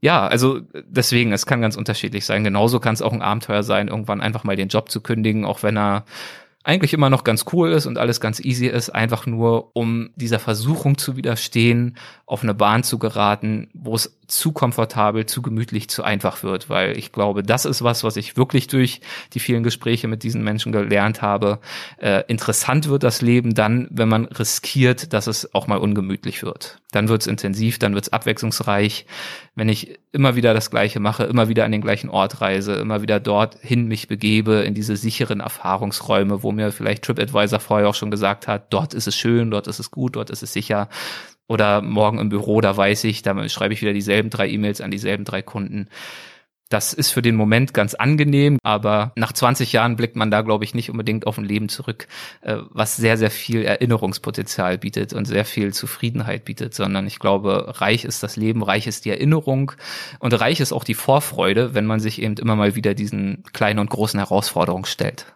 ja, 0.00 0.26
also 0.26 0.60
deswegen, 0.72 1.32
es 1.32 1.46
kann 1.46 1.60
ganz 1.60 1.76
unterschiedlich 1.76 2.24
sein. 2.24 2.42
Genauso 2.44 2.80
kann 2.80 2.94
es 2.94 3.02
auch 3.02 3.12
ein 3.12 3.22
Abenteuer 3.22 3.62
sein, 3.62 3.88
irgendwann 3.88 4.20
einfach 4.20 4.44
mal 4.44 4.56
den 4.56 4.68
Job 4.68 4.90
zu 4.90 5.00
kündigen, 5.00 5.44
auch 5.44 5.62
wenn 5.62 5.76
er 5.76 6.04
eigentlich 6.62 6.92
immer 6.92 7.08
noch 7.08 7.24
ganz 7.24 7.46
cool 7.52 7.72
ist 7.72 7.86
und 7.86 7.96
alles 7.96 8.20
ganz 8.20 8.38
easy 8.40 8.66
ist, 8.66 8.90
einfach 8.90 9.26
nur 9.26 9.74
um 9.74 10.10
dieser 10.16 10.38
Versuchung 10.38 10.98
zu 10.98 11.16
widerstehen, 11.16 11.96
auf 12.26 12.42
eine 12.42 12.54
Bahn 12.54 12.82
zu 12.82 12.98
geraten, 12.98 13.68
wo 13.72 13.94
es 13.94 14.18
zu 14.30 14.52
komfortabel, 14.52 15.26
zu 15.26 15.42
gemütlich, 15.42 15.88
zu 15.88 16.02
einfach 16.02 16.42
wird, 16.42 16.68
weil 16.68 16.96
ich 16.96 17.12
glaube, 17.12 17.42
das 17.42 17.64
ist 17.64 17.82
was, 17.82 18.04
was 18.04 18.16
ich 18.16 18.36
wirklich 18.36 18.68
durch 18.68 19.00
die 19.32 19.40
vielen 19.40 19.62
Gespräche 19.62 20.08
mit 20.08 20.22
diesen 20.22 20.42
Menschen 20.42 20.72
gelernt 20.72 21.20
habe. 21.20 21.58
Äh, 21.98 22.22
interessant 22.28 22.88
wird 22.88 23.02
das 23.02 23.22
Leben 23.22 23.54
dann, 23.54 23.88
wenn 23.90 24.08
man 24.08 24.26
riskiert, 24.26 25.12
dass 25.12 25.26
es 25.26 25.54
auch 25.54 25.66
mal 25.66 25.78
ungemütlich 25.78 26.42
wird. 26.42 26.78
Dann 26.92 27.08
wird 27.08 27.22
es 27.22 27.26
intensiv, 27.26 27.78
dann 27.78 27.94
wird 27.94 28.04
es 28.04 28.12
abwechslungsreich. 28.12 29.06
Wenn 29.54 29.68
ich 29.68 29.98
immer 30.12 30.36
wieder 30.36 30.54
das 30.54 30.70
Gleiche 30.70 31.00
mache, 31.00 31.24
immer 31.24 31.48
wieder 31.48 31.64
an 31.64 31.72
den 31.72 31.82
gleichen 31.82 32.10
Ort 32.10 32.40
reise, 32.40 32.74
immer 32.74 33.02
wieder 33.02 33.20
dorthin 33.20 33.86
mich 33.86 34.08
begebe, 34.08 34.60
in 34.60 34.74
diese 34.74 34.96
sicheren 34.96 35.40
Erfahrungsräume, 35.40 36.42
wo 36.42 36.52
mir 36.52 36.72
vielleicht 36.72 37.04
TripAdvisor 37.04 37.60
vorher 37.60 37.88
auch 37.88 37.94
schon 37.94 38.10
gesagt 38.10 38.48
hat, 38.48 38.72
dort 38.72 38.94
ist 38.94 39.06
es 39.06 39.16
schön, 39.16 39.50
dort 39.50 39.66
ist 39.66 39.78
es 39.78 39.90
gut, 39.90 40.16
dort 40.16 40.30
ist 40.30 40.42
es 40.42 40.52
sicher 40.52 40.88
oder 41.50 41.82
morgen 41.82 42.20
im 42.20 42.28
Büro, 42.28 42.60
da 42.60 42.76
weiß 42.76 43.02
ich, 43.04 43.22
da 43.22 43.48
schreibe 43.48 43.74
ich 43.74 43.82
wieder 43.82 43.92
dieselben 43.92 44.30
drei 44.30 44.48
E-Mails 44.48 44.80
an 44.80 44.92
dieselben 44.92 45.24
drei 45.24 45.42
Kunden. 45.42 45.88
Das 46.68 46.92
ist 46.92 47.10
für 47.10 47.22
den 47.22 47.34
Moment 47.34 47.74
ganz 47.74 47.94
angenehm, 47.94 48.58
aber 48.62 49.10
nach 49.16 49.32
20 49.32 49.72
Jahren 49.72 49.96
blickt 49.96 50.14
man 50.14 50.30
da, 50.30 50.42
glaube 50.42 50.62
ich, 50.62 50.74
nicht 50.74 50.90
unbedingt 50.90 51.26
auf 51.26 51.38
ein 51.38 51.44
Leben 51.44 51.68
zurück, 51.68 52.06
äh, 52.42 52.58
was 52.70 52.96
sehr, 52.96 53.18
sehr 53.18 53.32
viel 53.32 53.64
Erinnerungspotenzial 53.64 54.78
bietet 54.78 55.12
und 55.12 55.24
sehr 55.24 55.44
viel 55.44 55.74
Zufriedenheit 55.74 56.44
bietet, 56.44 56.72
sondern 56.72 57.08
ich 57.08 57.18
glaube, 57.18 57.80
reich 57.80 58.04
ist 58.04 58.22
das 58.22 58.36
Leben, 58.36 58.62
reich 58.62 58.86
ist 58.86 59.04
die 59.04 59.10
Erinnerung 59.10 59.72
und 60.20 60.40
reich 60.40 60.60
ist 60.60 60.72
auch 60.72 60.84
die 60.84 60.94
Vorfreude, 60.94 61.74
wenn 61.74 61.86
man 61.86 61.98
sich 61.98 62.22
eben 62.22 62.36
immer 62.36 62.54
mal 62.54 62.76
wieder 62.76 62.94
diesen 62.94 63.42
kleinen 63.52 63.80
und 63.80 63.90
großen 63.90 64.20
Herausforderungen 64.20 64.84
stellt. 64.84 65.34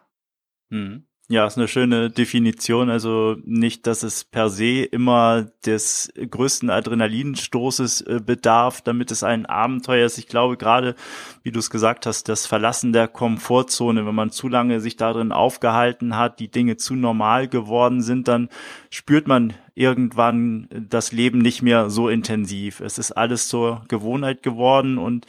Mhm. 0.71 1.07
Ja, 1.31 1.47
ist 1.47 1.57
eine 1.57 1.69
schöne 1.69 2.11
Definition. 2.11 2.91
Also 2.91 3.37
nicht, 3.47 3.87
dass 3.87 4.03
es 4.03 4.25
per 4.25 4.51
se 4.51 4.83
immer 4.83 5.47
des 5.65 6.13
größten 6.17 6.69
Adrenalinstoßes 6.69 8.03
äh, 8.03 8.21
bedarf, 8.25 8.83
damit 8.83 9.11
es 9.11 9.23
ein 9.23 9.47
Abenteuer 9.47 10.05
ist. 10.05 10.19
Ich 10.19 10.27
glaube 10.29 10.59
gerade, 10.59 10.95
wie 11.43 11.51
du 11.51 11.61
es 11.61 11.71
gesagt 11.71 12.05
hast, 12.05 12.29
das 12.29 12.45
Verlassen 12.45 12.93
der 12.93 13.09
Komfortzone, 13.09 14.05
wenn 14.05 14.15
man 14.15 14.33
zu 14.33 14.49
lange 14.49 14.81
sich 14.81 14.97
darin 14.97 15.33
aufgehalten 15.33 16.15
hat, 16.15 16.41
die 16.41 16.51
Dinge 16.51 16.77
zu 16.77 16.95
normal 16.95 17.49
geworden 17.49 18.03
sind, 18.03 18.29
dann 18.29 18.51
spürt 18.91 19.27
man 19.27 19.55
irgendwann 19.75 20.69
das 20.91 21.11
Leben 21.11 21.39
nicht 21.39 21.63
mehr 21.63 21.89
so 21.89 22.11
intensiv. 22.11 22.81
Es 22.81 22.99
ist 22.99 23.13
alles 23.13 23.49
zur 23.49 23.83
Gewohnheit 23.89 24.43
geworden 24.43 24.99
und 24.99 25.27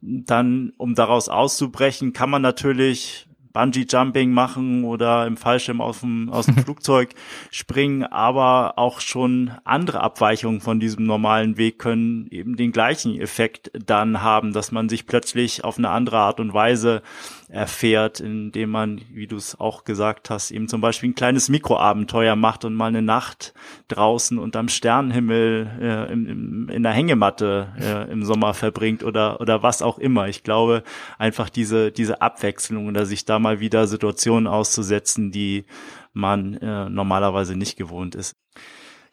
dann, 0.00 0.72
um 0.76 0.96
daraus 0.96 1.28
auszubrechen, 1.28 2.12
kann 2.12 2.30
man 2.30 2.42
natürlich 2.42 3.25
Bungee-Jumping 3.56 4.32
machen 4.32 4.84
oder 4.84 5.26
im 5.26 5.38
Fallschirm 5.38 5.80
aus 5.80 6.00
dem, 6.00 6.28
aus 6.30 6.44
dem 6.44 6.56
Flugzeug 6.64 7.14
springen, 7.50 8.04
aber 8.04 8.74
auch 8.76 9.00
schon 9.00 9.52
andere 9.64 10.00
Abweichungen 10.00 10.60
von 10.60 10.78
diesem 10.78 11.06
normalen 11.06 11.56
Weg 11.56 11.78
können 11.78 12.28
eben 12.30 12.56
den 12.56 12.70
gleichen 12.70 13.18
Effekt 13.18 13.70
dann 13.72 14.20
haben, 14.20 14.52
dass 14.52 14.72
man 14.72 14.90
sich 14.90 15.06
plötzlich 15.06 15.64
auf 15.64 15.78
eine 15.78 15.88
andere 15.88 16.18
Art 16.18 16.38
und 16.38 16.52
Weise 16.52 17.02
erfährt, 17.48 18.20
indem 18.20 18.70
man, 18.70 19.00
wie 19.12 19.26
du 19.26 19.36
es 19.36 19.58
auch 19.58 19.84
gesagt 19.84 20.30
hast, 20.30 20.50
eben 20.50 20.68
zum 20.68 20.80
Beispiel 20.80 21.10
ein 21.10 21.14
kleines 21.14 21.48
Mikroabenteuer 21.48 22.36
macht 22.36 22.64
und 22.64 22.74
mal 22.74 22.86
eine 22.86 23.02
Nacht 23.02 23.54
draußen 23.88 24.38
unterm 24.38 24.68
Sternenhimmel 24.68 25.70
äh, 25.80 26.12
im, 26.12 26.26
im, 26.26 26.68
in 26.68 26.82
der 26.82 26.92
Hängematte 26.92 27.68
äh, 27.80 28.10
im 28.10 28.24
Sommer 28.24 28.54
verbringt 28.54 29.04
oder 29.04 29.40
oder 29.40 29.62
was 29.62 29.82
auch 29.82 29.98
immer. 29.98 30.28
Ich 30.28 30.42
glaube 30.42 30.82
einfach 31.18 31.48
diese 31.48 31.92
diese 31.92 32.20
Abwechslung 32.20 32.88
oder 32.88 33.06
sich 33.06 33.24
da 33.24 33.38
mal 33.38 33.60
wieder 33.60 33.86
Situationen 33.86 34.46
auszusetzen, 34.46 35.30
die 35.30 35.64
man 36.12 36.54
äh, 36.54 36.88
normalerweise 36.88 37.56
nicht 37.56 37.76
gewohnt 37.76 38.14
ist. 38.14 38.36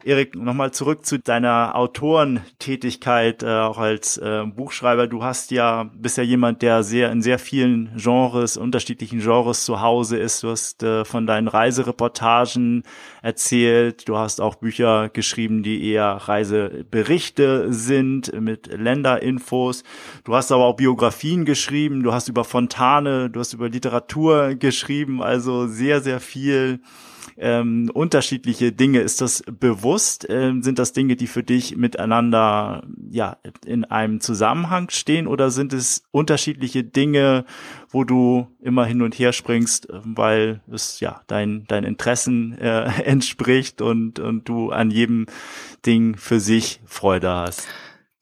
Erik, 0.04 0.36
nochmal 0.36 0.70
zurück 0.70 1.06
zu 1.06 1.18
deiner 1.18 1.74
Autorentätigkeit, 1.76 3.42
äh, 3.42 3.46
auch 3.46 3.78
als 3.78 4.18
äh, 4.18 4.44
Buchschreiber. 4.44 5.06
Du 5.06 5.22
hast 5.22 5.50
ja, 5.50 5.90
bist 5.94 6.18
ja 6.18 6.22
jemand, 6.22 6.60
der 6.60 6.82
sehr 6.82 7.10
in 7.10 7.22
sehr 7.22 7.38
vielen 7.38 7.90
Genres, 7.96 8.58
unterschiedlichen 8.58 9.20
Genres 9.20 9.64
zu 9.64 9.80
Hause 9.80 10.18
ist. 10.18 10.42
Du 10.42 10.50
hast 10.50 10.82
äh, 10.82 11.06
von 11.06 11.26
deinen 11.26 11.48
Reisereportagen 11.48 12.82
erzählt. 13.22 14.06
Du 14.06 14.18
hast 14.18 14.42
auch 14.42 14.56
Bücher 14.56 15.08
geschrieben, 15.08 15.62
die 15.62 15.90
eher 15.90 16.08
Reiseberichte 16.08 17.72
sind 17.72 18.38
mit 18.38 18.66
Länderinfos. 18.66 19.84
Du 20.24 20.34
hast 20.34 20.52
aber 20.52 20.66
auch 20.66 20.76
Biografien 20.76 21.46
geschrieben. 21.46 22.02
Du 22.02 22.12
hast 22.12 22.28
über 22.28 22.44
Fontane, 22.44 23.30
du 23.30 23.40
hast 23.40 23.54
über 23.54 23.70
Literatur 23.70 24.54
geschrieben. 24.54 25.22
Also 25.22 25.66
sehr, 25.66 26.02
sehr 26.02 26.20
viel 26.20 26.80
ähm, 27.36 27.90
unterschiedliche 27.92 28.72
Dinge. 28.72 29.00
Ist 29.00 29.20
das 29.20 29.42
bewusst? 29.42 30.26
Ähm, 30.28 30.62
sind 30.62 30.78
das 30.78 30.92
Dinge, 30.92 31.16
die 31.16 31.26
für 31.26 31.42
dich 31.42 31.76
miteinander 31.76 32.84
ja 33.10 33.36
in 33.64 33.84
einem 33.84 34.20
Zusammenhang 34.20 34.90
stehen 34.90 35.26
oder 35.26 35.50
sind 35.50 35.72
es 35.72 36.04
unterschiedliche 36.10 36.84
Dinge, 36.84 37.44
wo 37.88 38.04
du 38.04 38.48
immer 38.60 38.84
hin 38.84 39.02
und 39.02 39.18
her 39.18 39.32
springst, 39.32 39.88
weil 39.90 40.60
es 40.70 41.00
ja 41.00 41.22
dein 41.26 41.64
dein 41.68 41.84
Interessen 41.84 42.56
äh, 42.58 42.84
entspricht 43.04 43.82
und 43.82 44.18
und 44.18 44.48
du 44.48 44.70
an 44.70 44.90
jedem 44.90 45.26
Ding 45.86 46.16
für 46.16 46.40
sich 46.40 46.80
Freude 46.86 47.30
hast? 47.30 47.66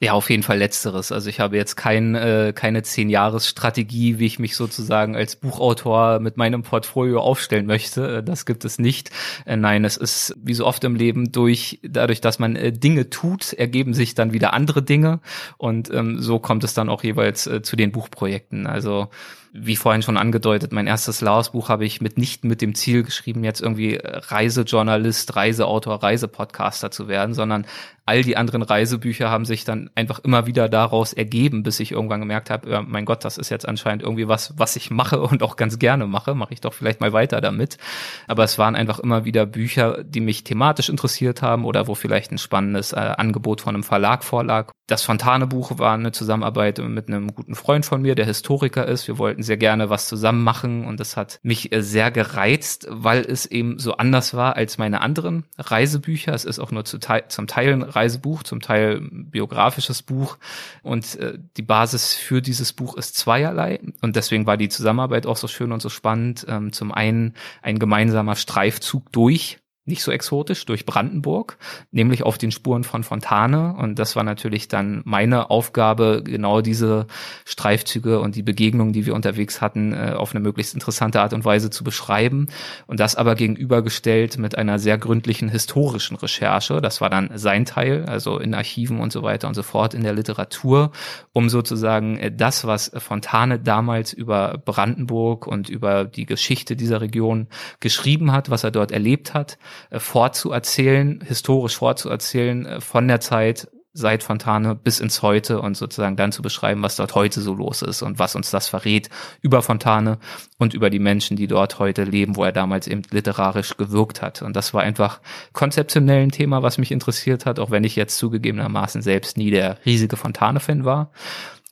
Ja, 0.02 0.14
auf 0.14 0.30
jeden 0.30 0.42
Fall 0.42 0.58
letzteres. 0.58 1.12
Also 1.12 1.30
ich 1.30 1.38
habe 1.38 1.56
jetzt 1.56 1.76
kein, 1.76 2.16
äh, 2.16 2.52
keine 2.52 2.82
zehn 2.82 3.08
Jahres 3.08 3.46
Strategie, 3.46 4.18
wie 4.18 4.26
ich 4.26 4.40
mich 4.40 4.56
sozusagen 4.56 5.14
als 5.14 5.36
Buchautor 5.36 6.18
mit 6.18 6.36
meinem 6.36 6.62
Portfolio 6.64 7.20
aufstellen 7.20 7.66
möchte. 7.66 8.16
Äh, 8.16 8.22
das 8.24 8.44
gibt 8.44 8.64
es 8.64 8.80
nicht. 8.80 9.10
Äh, 9.46 9.56
nein, 9.56 9.84
es 9.84 9.96
ist 9.96 10.34
wie 10.42 10.54
so 10.54 10.66
oft 10.66 10.82
im 10.82 10.96
Leben 10.96 11.30
durch, 11.30 11.78
dadurch, 11.84 12.20
dass 12.20 12.40
man 12.40 12.56
äh, 12.56 12.72
Dinge 12.72 13.10
tut, 13.10 13.52
ergeben 13.52 13.94
sich 13.94 14.16
dann 14.16 14.32
wieder 14.32 14.54
andere 14.54 14.82
Dinge 14.82 15.20
und 15.56 15.88
ähm, 15.94 16.20
so 16.20 16.40
kommt 16.40 16.64
es 16.64 16.74
dann 16.74 16.88
auch 16.88 17.04
jeweils 17.04 17.46
äh, 17.46 17.62
zu 17.62 17.76
den 17.76 17.92
Buchprojekten. 17.92 18.66
Also 18.66 19.08
wie 19.52 19.76
vorhin 19.76 20.02
schon 20.02 20.16
angedeutet, 20.16 20.72
mein 20.72 20.86
erstes 20.86 21.20
Laos-Buch 21.20 21.68
habe 21.68 21.84
ich 21.84 22.00
mitnichten 22.00 22.48
mit 22.48 22.62
dem 22.62 22.74
Ziel 22.74 23.02
geschrieben, 23.02 23.44
jetzt 23.44 23.60
irgendwie 23.60 23.98
Reisejournalist, 24.02 25.36
Reiseautor, 25.36 26.02
Reisepodcaster 26.02 26.90
zu 26.90 27.06
werden, 27.06 27.34
sondern 27.34 27.66
all 28.04 28.22
die 28.22 28.36
anderen 28.36 28.62
Reisebücher 28.62 29.30
haben 29.30 29.44
sich 29.44 29.64
dann 29.64 29.90
einfach 29.94 30.18
immer 30.20 30.46
wieder 30.46 30.68
daraus 30.68 31.12
ergeben, 31.12 31.62
bis 31.62 31.78
ich 31.78 31.92
irgendwann 31.92 32.20
gemerkt 32.20 32.50
habe, 32.50 32.68
ja, 32.68 32.82
mein 32.82 33.04
Gott, 33.04 33.24
das 33.24 33.38
ist 33.38 33.48
jetzt 33.48 33.68
anscheinend 33.68 34.02
irgendwie 34.02 34.26
was, 34.26 34.54
was 34.56 34.74
ich 34.74 34.90
mache 34.90 35.20
und 35.20 35.42
auch 35.42 35.56
ganz 35.56 35.78
gerne 35.78 36.06
mache, 36.06 36.34
mache 36.34 36.52
ich 36.52 36.60
doch 36.60 36.72
vielleicht 36.72 37.00
mal 37.00 37.12
weiter 37.12 37.40
damit. 37.40 37.78
Aber 38.26 38.42
es 38.42 38.58
waren 38.58 38.74
einfach 38.74 38.98
immer 38.98 39.24
wieder 39.24 39.46
Bücher, 39.46 40.02
die 40.02 40.20
mich 40.20 40.42
thematisch 40.42 40.88
interessiert 40.88 41.42
haben 41.42 41.64
oder 41.64 41.86
wo 41.86 41.94
vielleicht 41.94 42.32
ein 42.32 42.38
spannendes 42.38 42.92
äh, 42.92 42.96
Angebot 42.96 43.60
von 43.60 43.74
einem 43.74 43.84
Verlag 43.84 44.24
vorlag. 44.24 44.72
Das 44.88 45.04
Fontane-Buch 45.04 45.78
war 45.78 45.94
eine 45.94 46.10
Zusammenarbeit 46.10 46.78
mit 46.78 47.06
einem 47.06 47.34
guten 47.34 47.54
Freund 47.54 47.86
von 47.86 48.02
mir, 48.02 48.16
der 48.16 48.26
Historiker 48.26 48.86
ist. 48.86 49.06
Wir 49.06 49.16
wollten 49.18 49.41
sehr 49.42 49.56
gerne 49.56 49.90
was 49.90 50.08
zusammen 50.08 50.42
machen 50.42 50.84
und 50.84 51.00
das 51.00 51.16
hat 51.16 51.38
mich 51.42 51.72
äh, 51.72 51.82
sehr 51.82 52.10
gereizt, 52.10 52.86
weil 52.90 53.22
es 53.22 53.46
eben 53.46 53.78
so 53.78 53.96
anders 53.96 54.34
war 54.34 54.56
als 54.56 54.78
meine 54.78 55.00
anderen 55.00 55.44
Reisebücher. 55.58 56.34
Es 56.34 56.44
ist 56.44 56.58
auch 56.58 56.70
nur 56.70 56.84
zu 56.84 56.98
te 56.98 57.24
zum 57.28 57.46
Teil 57.46 57.72
ein 57.72 57.82
Reisebuch, 57.82 58.42
zum 58.42 58.60
Teil 58.60 59.00
biografisches 59.10 60.02
Buch 60.02 60.38
und 60.82 61.16
äh, 61.16 61.38
die 61.56 61.62
Basis 61.62 62.14
für 62.14 62.42
dieses 62.42 62.72
Buch 62.72 62.96
ist 62.96 63.16
zweierlei 63.16 63.80
und 64.00 64.16
deswegen 64.16 64.46
war 64.46 64.56
die 64.56 64.68
Zusammenarbeit 64.68 65.26
auch 65.26 65.36
so 65.36 65.48
schön 65.48 65.72
und 65.72 65.80
so 65.80 65.88
spannend. 65.88 66.46
Ähm, 66.48 66.72
zum 66.72 66.92
einen 66.92 67.34
ein 67.62 67.78
gemeinsamer 67.78 68.36
Streifzug 68.36 69.10
durch 69.12 69.61
nicht 69.84 70.02
so 70.04 70.12
exotisch 70.12 70.64
durch 70.64 70.86
Brandenburg, 70.86 71.58
nämlich 71.90 72.22
auf 72.22 72.38
den 72.38 72.52
Spuren 72.52 72.84
von 72.84 73.02
Fontane. 73.02 73.74
Und 73.76 73.98
das 73.98 74.14
war 74.14 74.22
natürlich 74.22 74.68
dann 74.68 75.02
meine 75.04 75.50
Aufgabe, 75.50 76.22
genau 76.24 76.60
diese 76.60 77.06
Streifzüge 77.44 78.20
und 78.20 78.36
die 78.36 78.44
Begegnungen, 78.44 78.92
die 78.92 79.06
wir 79.06 79.14
unterwegs 79.14 79.60
hatten, 79.60 79.92
äh, 79.92 80.14
auf 80.16 80.34
eine 80.34 80.40
möglichst 80.40 80.74
interessante 80.74 81.20
Art 81.20 81.32
und 81.32 81.44
Weise 81.44 81.70
zu 81.70 81.82
beschreiben. 81.82 82.46
Und 82.86 83.00
das 83.00 83.16
aber 83.16 83.34
gegenübergestellt 83.34 84.38
mit 84.38 84.56
einer 84.56 84.78
sehr 84.78 84.98
gründlichen 84.98 85.48
historischen 85.48 86.16
Recherche. 86.16 86.80
Das 86.80 87.00
war 87.00 87.10
dann 87.10 87.30
sein 87.34 87.64
Teil, 87.64 88.04
also 88.06 88.38
in 88.38 88.54
Archiven 88.54 89.00
und 89.00 89.12
so 89.12 89.24
weiter 89.24 89.48
und 89.48 89.54
so 89.54 89.64
fort, 89.64 89.94
in 89.94 90.04
der 90.04 90.12
Literatur, 90.12 90.92
um 91.32 91.48
sozusagen 91.48 92.18
äh, 92.18 92.30
das, 92.30 92.64
was 92.64 92.92
Fontane 92.98 93.58
damals 93.58 94.12
über 94.12 94.58
Brandenburg 94.64 95.48
und 95.48 95.68
über 95.68 96.04
die 96.04 96.26
Geschichte 96.26 96.76
dieser 96.76 97.00
Region 97.00 97.48
geschrieben 97.80 98.30
hat, 98.30 98.48
was 98.48 98.62
er 98.62 98.70
dort 98.70 98.92
erlebt 98.92 99.34
hat, 99.34 99.58
äh, 99.90 99.98
vorzuerzählen, 99.98 101.22
historisch 101.26 101.76
vorzuerzählen 101.76 102.66
äh, 102.66 102.80
von 102.80 103.08
der 103.08 103.20
Zeit 103.20 103.68
seit 103.94 104.22
Fontane 104.22 104.74
bis 104.74 105.00
ins 105.00 105.22
Heute 105.22 105.60
und 105.60 105.76
sozusagen 105.76 106.16
dann 106.16 106.32
zu 106.32 106.40
beschreiben, 106.40 106.82
was 106.82 106.96
dort 106.96 107.14
heute 107.14 107.40
so 107.40 107.52
los 107.52 107.82
ist 107.82 108.02
und 108.02 108.18
was 108.18 108.34
uns 108.34 108.50
das 108.50 108.68
verrät 108.68 109.10
über 109.42 109.60
Fontane 109.62 110.18
und 110.58 110.72
über 110.72 110.88
die 110.88 110.98
Menschen, 110.98 111.36
die 111.36 111.46
dort 111.46 111.78
heute 111.78 112.04
leben, 112.04 112.36
wo 112.36 112.44
er 112.44 112.52
damals 112.52 112.86
eben 112.86 113.02
literarisch 113.10 113.76
gewirkt 113.76 114.22
hat. 114.22 114.40
Und 114.40 114.56
das 114.56 114.72
war 114.72 114.82
einfach 114.82 115.20
konzeptionell 115.52 116.22
ein 116.22 116.30
Thema, 116.30 116.62
was 116.62 116.78
mich 116.78 116.90
interessiert 116.90 117.44
hat, 117.44 117.58
auch 117.58 117.70
wenn 117.70 117.84
ich 117.84 117.96
jetzt 117.96 118.16
zugegebenermaßen 118.16 119.02
selbst 119.02 119.36
nie 119.36 119.50
der 119.50 119.76
riesige 119.84 120.16
Fontane-Fan 120.16 120.84
war. 120.84 121.12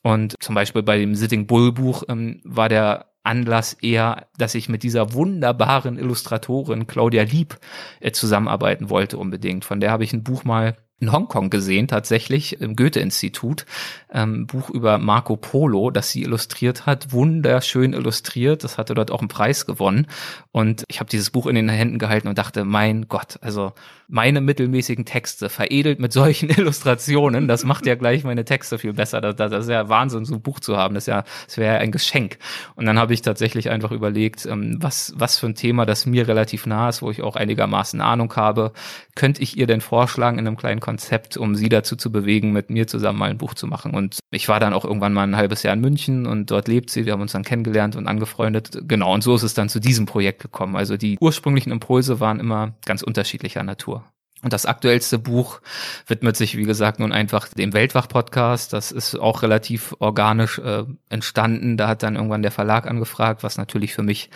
Und 0.02 0.34
zum 0.40 0.54
Beispiel 0.54 0.82
bei 0.82 0.98
dem 0.98 1.14
Sitting 1.14 1.46
Bull 1.46 1.72
Buch 1.72 2.04
ähm, 2.08 2.40
war 2.44 2.68
der 2.68 3.09
Anlass 3.22 3.74
eher, 3.74 4.28
dass 4.38 4.54
ich 4.54 4.68
mit 4.68 4.82
dieser 4.82 5.12
wunderbaren 5.12 5.98
Illustratorin 5.98 6.86
Claudia 6.86 7.22
Lieb 7.22 7.58
äh, 8.00 8.12
zusammenarbeiten 8.12 8.90
wollte 8.90 9.18
unbedingt. 9.18 9.64
Von 9.64 9.80
der 9.80 9.90
habe 9.90 10.04
ich 10.04 10.12
ein 10.12 10.24
Buch 10.24 10.44
mal 10.44 10.76
in 11.00 11.12
Hongkong 11.12 11.48
gesehen, 11.48 11.88
tatsächlich 11.88 12.60
im 12.60 12.76
Goethe-Institut, 12.76 13.64
ähm, 14.12 14.46
Buch 14.46 14.68
über 14.68 14.98
Marco 14.98 15.36
Polo, 15.36 15.90
das 15.90 16.10
sie 16.10 16.22
illustriert 16.22 16.84
hat, 16.84 17.12
wunderschön 17.12 17.94
illustriert. 17.94 18.64
Das 18.64 18.76
hatte 18.76 18.94
dort 18.94 19.10
auch 19.10 19.20
einen 19.20 19.28
Preis 19.28 19.64
gewonnen. 19.64 20.06
Und 20.52 20.84
ich 20.88 21.00
habe 21.00 21.08
dieses 21.08 21.30
Buch 21.30 21.46
in 21.46 21.54
den 21.54 21.68
Händen 21.68 21.98
gehalten 21.98 22.28
und 22.28 22.36
dachte, 22.36 22.64
mein 22.64 23.08
Gott, 23.08 23.38
also 23.40 23.72
meine 24.08 24.40
mittelmäßigen 24.40 25.04
Texte 25.04 25.48
veredelt 25.48 26.00
mit 26.00 26.12
solchen 26.12 26.50
Illustrationen, 26.58 27.48
das 27.48 27.64
macht 27.64 27.86
ja 27.86 27.94
gleich 27.94 28.24
meine 28.24 28.44
Texte 28.44 28.78
viel 28.78 28.92
besser. 28.92 29.20
Das, 29.20 29.36
das 29.36 29.52
ist 29.64 29.70
ja 29.70 29.88
Wahnsinn, 29.88 30.24
so 30.24 30.34
ein 30.34 30.42
Buch 30.42 30.60
zu 30.60 30.76
haben. 30.76 30.94
Das 30.94 31.06
ja, 31.06 31.24
das 31.46 31.56
wäre 31.56 31.74
ja 31.74 31.80
ein 31.80 31.92
Geschenk. 31.92 32.38
Und 32.74 32.86
dann 32.86 32.98
habe 32.98 33.14
ich 33.14 33.22
tatsächlich 33.22 33.70
einfach 33.70 33.92
überlegt, 33.92 34.44
ähm, 34.46 34.76
was, 34.80 35.14
was 35.16 35.38
für 35.38 35.46
ein 35.46 35.54
Thema, 35.54 35.86
das 35.86 36.04
mir 36.04 36.28
relativ 36.28 36.66
nah 36.66 36.88
ist, 36.88 37.00
wo 37.00 37.10
ich 37.10 37.22
auch 37.22 37.36
einigermaßen 37.36 38.00
Ahnung 38.00 38.34
habe, 38.36 38.72
könnte 39.14 39.42
ich 39.42 39.56
ihr 39.56 39.66
denn 39.66 39.80
vorschlagen 39.80 40.38
in 40.38 40.46
einem 40.46 40.56
kleinen 40.56 40.80
Konzept, 40.90 41.36
um 41.36 41.54
sie 41.54 41.68
dazu 41.68 41.94
zu 41.94 42.10
bewegen, 42.10 42.52
mit 42.52 42.68
mir 42.68 42.88
zusammen 42.88 43.20
mal 43.20 43.30
ein 43.30 43.38
Buch 43.38 43.54
zu 43.54 43.68
machen. 43.68 43.94
Und 43.94 44.18
ich 44.32 44.48
war 44.48 44.58
dann 44.58 44.72
auch 44.72 44.84
irgendwann 44.84 45.12
mal 45.12 45.22
ein 45.22 45.36
halbes 45.36 45.62
Jahr 45.62 45.72
in 45.72 45.80
München 45.80 46.26
und 46.26 46.50
dort 46.50 46.66
lebt 46.66 46.90
sie. 46.90 47.06
Wir 47.06 47.12
haben 47.12 47.20
uns 47.20 47.30
dann 47.30 47.44
kennengelernt 47.44 47.94
und 47.94 48.08
angefreundet. 48.08 48.76
Genau, 48.88 49.14
und 49.14 49.22
so 49.22 49.36
ist 49.36 49.44
es 49.44 49.54
dann 49.54 49.68
zu 49.68 49.78
diesem 49.78 50.06
Projekt 50.06 50.42
gekommen. 50.42 50.74
Also 50.74 50.96
die 50.96 51.16
ursprünglichen 51.20 51.70
Impulse 51.70 52.18
waren 52.18 52.40
immer 52.40 52.74
ganz 52.84 53.02
unterschiedlicher 53.02 53.62
Natur. 53.62 54.02
Und 54.42 54.54
das 54.54 54.64
aktuellste 54.64 55.18
Buch 55.18 55.60
widmet 56.06 56.34
sich, 56.34 56.56
wie 56.56 56.64
gesagt, 56.64 56.98
nun 56.98 57.12
einfach 57.12 57.48
dem 57.48 57.74
Weltwach-Podcast. 57.74 58.72
Das 58.72 58.90
ist 58.90 59.14
auch 59.16 59.42
relativ 59.42 59.94
organisch 59.98 60.58
äh, 60.58 60.84
entstanden. 61.10 61.76
Da 61.76 61.88
hat 61.88 62.02
dann 62.02 62.16
irgendwann 62.16 62.40
der 62.40 62.50
Verlag 62.50 62.86
angefragt, 62.86 63.42
was 63.42 63.58
natürlich 63.58 63.92
für 63.92 64.02
mich 64.02 64.30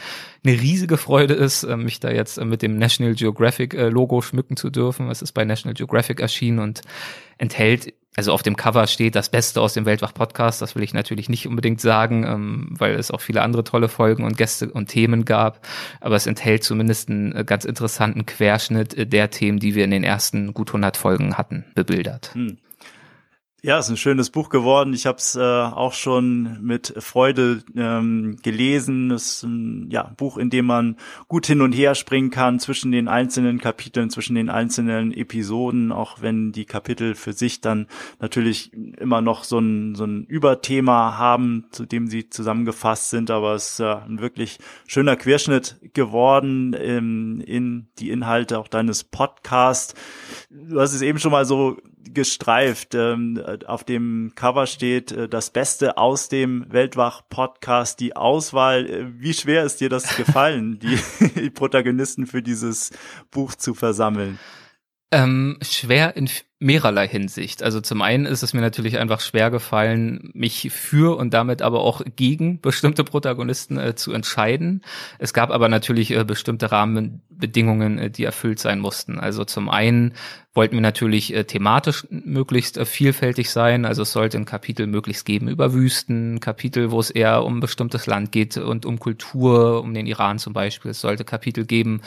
eine 0.45 0.61
riesige 0.61 0.99
Freude 0.99 1.33
ist, 1.33 1.63
äh, 1.63 1.77
mich 1.79 2.01
da 2.01 2.11
jetzt 2.11 2.37
äh, 2.37 2.45
mit 2.45 2.61
dem 2.61 2.77
National 2.77 3.15
Geographic 3.15 3.73
äh, 3.73 3.89
Logo 3.89 4.21
schmücken 4.21 4.59
zu 4.59 4.69
dürfen. 4.69 5.11
Es 5.11 5.23
ist 5.23 5.33
bei 5.33 5.47
National 5.47 5.75
Geographic 5.75 6.21
erschienen 6.21 6.59
und 6.59 6.83
enthält 7.39 7.95
also 8.17 8.33
auf 8.33 8.43
dem 8.43 8.57
Cover 8.57 8.87
steht 8.87 9.17
das 9.17 9.29
Beste 9.29 9.61
aus 9.61 9.75
dem 9.75 9.87
Weltwach-Podcast. 9.87 10.63
Das 10.63 10.77
will 10.77 10.83
ich 10.83 10.95
natürlich 10.95 11.29
nicht 11.29 11.49
unbedingt 11.49 11.81
sagen, 11.81 12.25
ähm, 12.25 12.67
weil 12.71 12.95
es 12.95 13.11
auch 13.11 13.21
viele 13.21 13.43
andere 13.43 13.65
tolle 13.65 13.89
Folgen 13.89 14.25
und 14.25 14.37
Gäste 14.37 14.71
und 14.71 14.89
Themen 14.89 15.25
gab. 15.25 15.67
Aber 16.01 16.17
es 16.17 16.27
enthält 16.27 16.63
zumindest 16.63 17.09
einen 17.09 17.35
äh, 17.35 17.45
ganz 17.45 17.65
interessanten 17.65 18.25
Querschnitt 18.25 18.95
äh, 18.95 19.07
der 19.07 19.31
Themen, 19.31 19.59
die 19.59 19.75
wir 19.75 19.85
in 19.85 19.91
den 19.91 20.05
ersten 20.05 20.55
gut 20.55 20.69
100 20.69 20.97
Folgen 20.97 21.37
hatten, 21.37 21.65
bebildert. 21.75 22.35
Hm. 22.35 22.59
Ja, 23.65 23.79
ist 23.79 23.89
ein 23.89 23.97
schönes 23.97 24.29
Buch 24.29 24.51
geworden. 24.51 24.93
Ich 24.93 25.07
habe 25.07 25.17
es 25.17 25.37
äh, 25.37 25.41
auch 25.41 25.95
schon 25.95 26.59
mit 26.61 26.93
Freude 26.99 27.63
ähm, 27.75 28.37
gelesen. 28.43 29.11
Es 29.11 29.37
ist 29.37 29.45
ein 29.45 29.89
ja, 29.91 30.13
Buch, 30.19 30.37
in 30.37 30.51
dem 30.51 30.67
man 30.67 30.99
gut 31.29 31.47
hin 31.47 31.63
und 31.63 31.73
her 31.73 31.95
springen 31.95 32.29
kann 32.29 32.61
zwischen 32.61 32.93
den 32.93 33.09
einzelnen 33.09 33.59
Kapiteln, 33.59 34.11
zwischen 34.11 34.35
den 34.35 34.51
einzelnen 34.51 35.13
Episoden, 35.13 35.93
auch 35.93 36.21
wenn 36.21 36.53
die 36.53 36.67
Kapitel 36.67 37.15
für 37.15 37.33
sich 37.33 37.63
dann 37.63 37.87
natürlich 38.21 38.71
immer 38.75 39.23
noch 39.23 39.45
so 39.45 39.61
ein, 39.61 39.95
so 39.95 40.05
ein 40.05 40.27
Überthema 40.27 41.17
haben, 41.17 41.65
zu 41.71 41.87
dem 41.87 42.07
sie 42.07 42.29
zusammengefasst 42.29 43.09
sind. 43.09 43.31
Aber 43.31 43.55
es 43.55 43.71
ist 43.71 43.81
äh, 43.81 43.95
ein 43.95 44.21
wirklich 44.21 44.59
schöner 44.87 45.17
Querschnitt 45.17 45.79
geworden 45.95 46.77
ähm, 46.79 47.43
in 47.47 47.87
die 47.99 48.11
Inhalte 48.11 48.59
auch 48.59 48.69
deines 48.69 49.05
Podcasts. 49.05 49.95
Du 50.51 50.79
hast 50.79 50.93
es 50.93 51.01
eben 51.01 51.19
schon 51.19 51.33
mal 51.33 51.47
so 51.47 51.79
gestreift. 52.13 52.95
Ähm, 52.95 53.43
auf 53.67 53.85
dem 53.85 54.33
Cover 54.35 54.67
steht 54.67 55.13
äh, 55.13 55.29
das 55.29 55.51
Beste 55.51 55.97
aus 55.97 56.29
dem 56.29 56.67
Weltwach-Podcast, 56.69 58.01
die 58.01 58.17
Auswahl. 58.17 58.87
Äh, 58.87 59.07
wie 59.19 59.33
schwer 59.33 59.65
ist 59.65 59.81
dir 59.81 59.89
das 59.89 60.17
gefallen, 60.17 60.79
die, 60.79 60.99
die 61.41 61.51
Protagonisten 61.51 62.27
für 62.27 62.43
dieses 62.43 62.91
Buch 63.31 63.55
zu 63.55 63.75
versammeln? 63.75 64.39
Ähm, 65.11 65.59
schwer 65.63 66.17
in 66.17 66.29
mehrerlei 66.65 67.07
Hinsicht. 67.07 67.63
Also 67.63 67.81
zum 67.81 68.01
einen 68.01 68.25
ist 68.25 68.43
es 68.43 68.55
mir 68.55 68.63
natürlich 68.63 68.99
einfach 68.99 69.21
schwer 69.21 69.51
gefallen, 69.51 70.31
mich 70.33 70.71
für 70.73 71.17
und 71.19 71.35
damit 71.35 71.61
aber 71.61 71.81
auch 71.81 72.01
gegen 72.17 72.61
bestimmte 72.61 73.05
Protagonisten 73.05 73.77
äh, 73.77 73.95
zu 73.95 74.13
entscheiden. 74.13 74.83
Es 75.19 75.35
gab 75.35 75.51
aber 75.51 75.69
natürlich 75.69 76.11
äh, 76.11 76.25
bestimmte 76.25 76.73
Rahmenbedingungen, 76.73 77.99
äh, 77.99 78.11
die 78.11 78.25
erfüllt 78.25 78.59
sein 78.61 78.81
mussten. 78.81 79.21
Also 79.21 79.45
zum 79.45 79.69
einen 79.69 80.15
wollten 80.55 80.77
wir 80.77 80.81
natürlich 80.81 81.35
äh, 81.35 81.45
thematisch 81.45 82.07
möglichst 82.09 82.79
äh, 82.79 82.87
vielfältig 82.87 83.51
sein. 83.51 83.85
Also 83.85 84.03
es 84.03 84.13
sollte 84.13 84.39
ein 84.39 84.47
Kapitel 84.47 84.87
möglichst 84.87 85.27
geben 85.27 85.49
über 85.49 85.75
Wüsten, 85.75 86.41
Kapitel, 86.41 86.91
wo 86.91 86.99
es 86.99 87.11
eher 87.11 87.45
um 87.45 87.61
bestimmtes 87.61 88.07
Land 88.07 88.33
geht 88.33 88.57
und 88.57 88.87
um 88.87 88.99
Kultur, 88.99 89.83
um 89.83 89.93
den 89.93 90.07
Iran 90.07 90.39
zum 90.39 90.55
Beispiel. 90.55 90.93
Es 90.93 91.03
sollte 91.03 91.25
Kapitel 91.25 91.67
geben, 91.67 92.01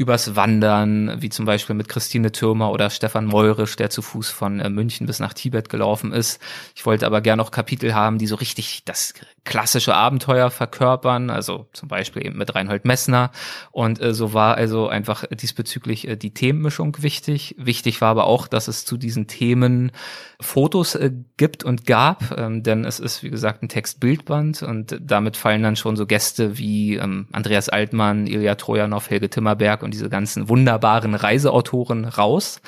übers 0.00 0.34
Wandern, 0.34 1.20
wie 1.20 1.28
zum 1.28 1.44
Beispiel 1.44 1.76
mit 1.76 1.90
Christine 1.90 2.32
Türmer 2.32 2.72
oder 2.72 2.88
Stefan 2.88 3.26
Meurisch, 3.26 3.76
der 3.76 3.90
zu 3.90 4.00
Fuß 4.00 4.30
von 4.30 4.58
äh, 4.58 4.70
München 4.70 5.06
bis 5.06 5.20
nach 5.20 5.34
Tibet 5.34 5.68
gelaufen 5.68 6.14
ist. 6.14 6.40
Ich 6.74 6.86
wollte 6.86 7.04
aber 7.04 7.20
gerne 7.20 7.42
noch 7.42 7.50
Kapitel 7.50 7.94
haben, 7.94 8.16
die 8.16 8.26
so 8.26 8.36
richtig 8.36 8.82
das 8.86 9.12
klassische 9.44 9.94
Abenteuer 9.94 10.50
verkörpern, 10.50 11.28
also 11.28 11.66
zum 11.74 11.88
Beispiel 11.88 12.24
eben 12.24 12.38
mit 12.38 12.54
Reinhold 12.54 12.86
Messner. 12.86 13.30
Und 13.72 14.00
äh, 14.00 14.14
so 14.14 14.32
war 14.32 14.56
also 14.56 14.88
einfach 14.88 15.26
diesbezüglich 15.26 16.08
äh, 16.08 16.16
die 16.16 16.32
Themenmischung 16.32 16.96
wichtig. 17.02 17.54
Wichtig 17.58 18.00
war 18.00 18.08
aber 18.08 18.24
auch, 18.24 18.48
dass 18.48 18.68
es 18.68 18.86
zu 18.86 18.96
diesen 18.96 19.26
Themen 19.26 19.92
Fotos 20.40 20.94
äh, 20.94 21.10
gibt 21.36 21.62
und 21.62 21.84
gab, 21.84 22.38
ähm, 22.38 22.62
denn 22.62 22.86
es 22.86 23.00
ist, 23.00 23.22
wie 23.22 23.30
gesagt, 23.30 23.62
ein 23.62 23.68
Text-Bildband 23.68 24.62
und 24.62 24.98
damit 24.98 25.36
fallen 25.36 25.62
dann 25.62 25.76
schon 25.76 25.96
so 25.96 26.06
Gäste 26.06 26.56
wie 26.56 26.96
ähm, 26.96 27.26
Andreas 27.32 27.68
Altmann, 27.68 28.26
Ilja 28.26 28.54
Trojanow, 28.54 29.10
Helge 29.10 29.28
Timmerberg 29.28 29.82
und 29.82 29.89
diese 29.90 30.08
ganzen 30.08 30.48
wunderbaren 30.48 31.14
Reiseautoren 31.14 32.04
raus, 32.04 32.60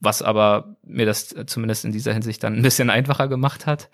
was 0.00 0.22
aber 0.22 0.76
mir 0.84 1.06
das 1.06 1.34
zumindest 1.46 1.84
in 1.84 1.92
dieser 1.92 2.12
Hinsicht 2.12 2.42
dann 2.42 2.54
ein 2.56 2.62
bisschen 2.62 2.90
einfacher 2.90 3.28
gemacht 3.28 3.66
hat. 3.66 3.88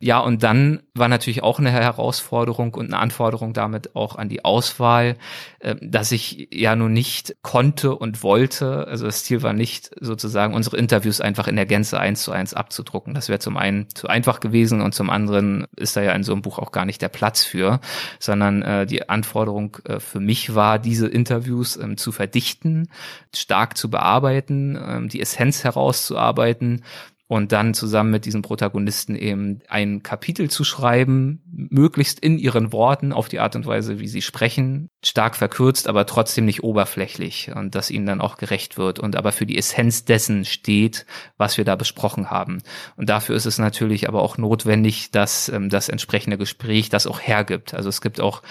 Ja, 0.00 0.20
und 0.20 0.42
dann 0.42 0.82
war 0.94 1.08
natürlich 1.08 1.42
auch 1.42 1.58
eine 1.58 1.70
Herausforderung 1.70 2.74
und 2.74 2.86
eine 2.86 2.98
Anforderung 2.98 3.52
damit 3.52 3.96
auch 3.96 4.16
an 4.16 4.28
die 4.28 4.44
Auswahl, 4.44 5.16
äh, 5.60 5.76
dass 5.80 6.12
ich 6.12 6.48
ja 6.52 6.76
nun 6.76 6.92
nicht 6.92 7.36
konnte 7.42 7.94
und 7.94 8.22
wollte. 8.22 8.86
Also 8.86 9.06
das 9.06 9.24
Ziel 9.24 9.42
war 9.42 9.52
nicht 9.52 9.90
sozusagen 10.00 10.54
unsere 10.54 10.76
Interviews 10.76 11.20
einfach 11.20 11.48
in 11.48 11.56
der 11.56 11.66
Gänze 11.66 11.98
eins 11.98 12.22
zu 12.22 12.32
eins 12.32 12.54
abzudrucken. 12.54 13.14
Das 13.14 13.28
wäre 13.28 13.38
zum 13.38 13.56
einen 13.56 13.88
zu 13.94 14.08
einfach 14.08 14.40
gewesen 14.40 14.80
und 14.80 14.94
zum 14.94 15.10
anderen 15.10 15.66
ist 15.76 15.96
da 15.96 16.02
ja 16.02 16.12
in 16.12 16.22
so 16.22 16.32
einem 16.32 16.42
Buch 16.42 16.58
auch 16.58 16.72
gar 16.72 16.84
nicht 16.84 17.02
der 17.02 17.08
Platz 17.08 17.44
für, 17.44 17.80
sondern 18.18 18.62
äh, 18.62 18.86
die 18.86 19.08
Anforderung 19.08 19.76
äh, 19.84 20.00
für 20.00 20.20
mich 20.20 20.54
war, 20.54 20.78
diese 20.78 21.08
Interviews 21.08 21.76
ähm, 21.76 21.96
zu 21.96 22.12
verdichten, 22.12 22.88
stark 23.34 23.76
zu 23.76 23.90
bearbeiten, 23.90 24.78
ähm, 24.80 25.08
die 25.08 25.20
Essenz 25.20 25.64
herauszuarbeiten 25.64 26.84
und 27.28 27.52
dann 27.52 27.74
zusammen 27.74 28.10
mit 28.10 28.24
diesen 28.24 28.40
Protagonisten 28.40 29.14
eben 29.14 29.60
ein 29.68 30.02
Kapitel 30.02 30.50
zu 30.50 30.64
schreiben, 30.64 31.42
möglichst 31.52 32.18
in 32.18 32.38
ihren 32.38 32.72
Worten 32.72 33.12
auf 33.12 33.28
die 33.28 33.38
Art 33.38 33.54
und 33.54 33.66
Weise, 33.66 34.00
wie 34.00 34.08
sie 34.08 34.22
sprechen, 34.22 34.88
stark 35.04 35.36
verkürzt, 35.36 35.88
aber 35.88 36.06
trotzdem 36.06 36.46
nicht 36.46 36.64
oberflächlich 36.64 37.50
und 37.54 37.74
dass 37.74 37.90
ihnen 37.90 38.06
dann 38.06 38.22
auch 38.22 38.38
gerecht 38.38 38.78
wird 38.78 38.98
und 38.98 39.14
aber 39.14 39.32
für 39.32 39.44
die 39.44 39.58
Essenz 39.58 40.06
dessen 40.06 40.46
steht, 40.46 41.04
was 41.36 41.58
wir 41.58 41.66
da 41.66 41.76
besprochen 41.76 42.30
haben. 42.30 42.62
Und 42.96 43.10
dafür 43.10 43.36
ist 43.36 43.46
es 43.46 43.58
natürlich 43.58 44.08
aber 44.08 44.22
auch 44.22 44.38
notwendig, 44.38 45.10
dass 45.10 45.50
ähm, 45.50 45.68
das 45.68 45.90
entsprechende 45.90 46.38
Gespräch 46.38 46.88
das 46.88 47.06
auch 47.06 47.20
hergibt. 47.20 47.74
Also 47.74 47.90
es 47.90 48.00
gibt 48.00 48.20
auch 48.20 48.42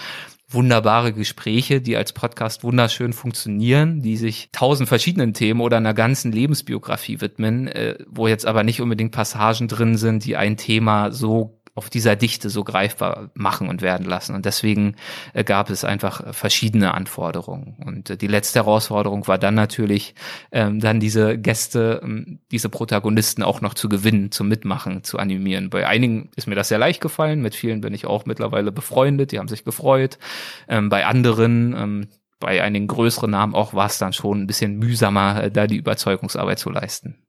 wunderbare 0.50 1.12
Gespräche, 1.12 1.80
die 1.80 1.96
als 1.96 2.12
Podcast 2.12 2.64
wunderschön 2.64 3.12
funktionieren, 3.12 4.00
die 4.00 4.16
sich 4.16 4.48
tausend 4.50 4.88
verschiedenen 4.88 5.34
Themen 5.34 5.60
oder 5.60 5.76
einer 5.76 5.92
ganzen 5.92 6.32
Lebensbiografie 6.32 7.20
widmen, 7.20 7.68
äh, 7.68 7.98
wo 8.08 8.28
jetzt 8.28 8.46
aber 8.46 8.62
nicht 8.62 8.80
unbedingt 8.80 9.12
Passagen 9.12 9.68
drin 9.68 9.96
sind, 9.98 10.24
die 10.24 10.36
ein 10.36 10.56
Thema 10.56 11.10
so 11.12 11.57
auf 11.78 11.90
dieser 11.90 12.16
Dichte 12.16 12.50
so 12.50 12.64
greifbar 12.64 13.30
machen 13.34 13.68
und 13.68 13.82
werden 13.82 14.04
lassen. 14.04 14.34
Und 14.34 14.44
deswegen 14.44 14.96
äh, 15.32 15.44
gab 15.44 15.70
es 15.70 15.84
einfach 15.84 16.34
verschiedene 16.34 16.92
Anforderungen. 16.92 17.76
Und 17.86 18.10
äh, 18.10 18.16
die 18.16 18.26
letzte 18.26 18.58
Herausforderung 18.58 19.28
war 19.28 19.38
dann 19.38 19.54
natürlich, 19.54 20.16
ähm, 20.50 20.80
dann 20.80 20.98
diese 20.98 21.38
Gäste, 21.38 22.00
ähm, 22.02 22.40
diese 22.50 22.68
Protagonisten 22.68 23.44
auch 23.44 23.60
noch 23.60 23.74
zu 23.74 23.88
gewinnen, 23.88 24.32
zu 24.32 24.42
mitmachen, 24.42 25.04
zu 25.04 25.18
animieren. 25.18 25.70
Bei 25.70 25.86
einigen 25.86 26.30
ist 26.34 26.48
mir 26.48 26.56
das 26.56 26.66
sehr 26.66 26.78
leicht 26.78 27.00
gefallen, 27.00 27.42
mit 27.42 27.54
vielen 27.54 27.80
bin 27.80 27.94
ich 27.94 28.06
auch 28.06 28.26
mittlerweile 28.26 28.72
befreundet, 28.72 29.30
die 29.30 29.38
haben 29.38 29.48
sich 29.48 29.64
gefreut. 29.64 30.18
Ähm, 30.66 30.88
bei 30.88 31.06
anderen, 31.06 31.76
ähm, 31.76 32.08
bei 32.40 32.60
einigen 32.60 32.88
größeren 32.88 33.30
Namen 33.30 33.54
auch 33.54 33.72
war 33.72 33.86
es 33.86 33.98
dann 33.98 34.12
schon 34.12 34.42
ein 34.42 34.46
bisschen 34.48 34.78
mühsamer, 34.78 35.44
äh, 35.44 35.50
da 35.52 35.68
die 35.68 35.76
Überzeugungsarbeit 35.76 36.58
zu 36.58 36.70
leisten. 36.70 37.22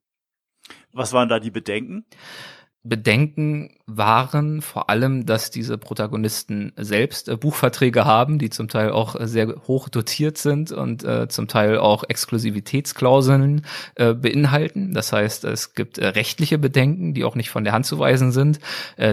Was 0.92 1.14
waren 1.14 1.30
da 1.30 1.40
die 1.40 1.52
Bedenken? 1.52 2.06
Bedenken 2.84 3.72
waren 3.88 4.62
vor 4.62 4.90
allem, 4.90 5.26
dass 5.26 5.52
diese 5.52 5.78
Protagonisten 5.78 6.72
selbst 6.78 7.28
äh, 7.28 7.36
Buchverträge 7.36 8.06
haben, 8.06 8.40
die 8.40 8.50
zum 8.50 8.70
Teil 8.70 8.92
auch 8.92 9.20
äh, 9.20 9.28
sehr 9.28 9.54
hoch 9.68 9.90
dotiert 9.90 10.38
sind 10.38 10.72
und 10.72 11.04
äh, 11.04 11.28
zum 11.28 11.50
Teil 11.50 11.78
auch 11.78 12.06
Exklusivitätsklauseln 12.08 13.66
äh, 13.96 14.14
beinhalten. 14.14 14.94
Das 14.94 15.12
heißt, 15.12 15.44
es 15.44 15.74
gibt 15.74 15.98
äh, 15.98 16.08
rechtliche 16.08 16.58
Bedenken, 16.58 17.14
die 17.14 17.26
auch 17.26 17.36
nicht 17.36 17.50
von 17.50 17.66
der 17.66 17.74
Hand 17.74 17.86
zu 17.86 18.00
weisen 18.00 18.32
sind. 18.32 18.60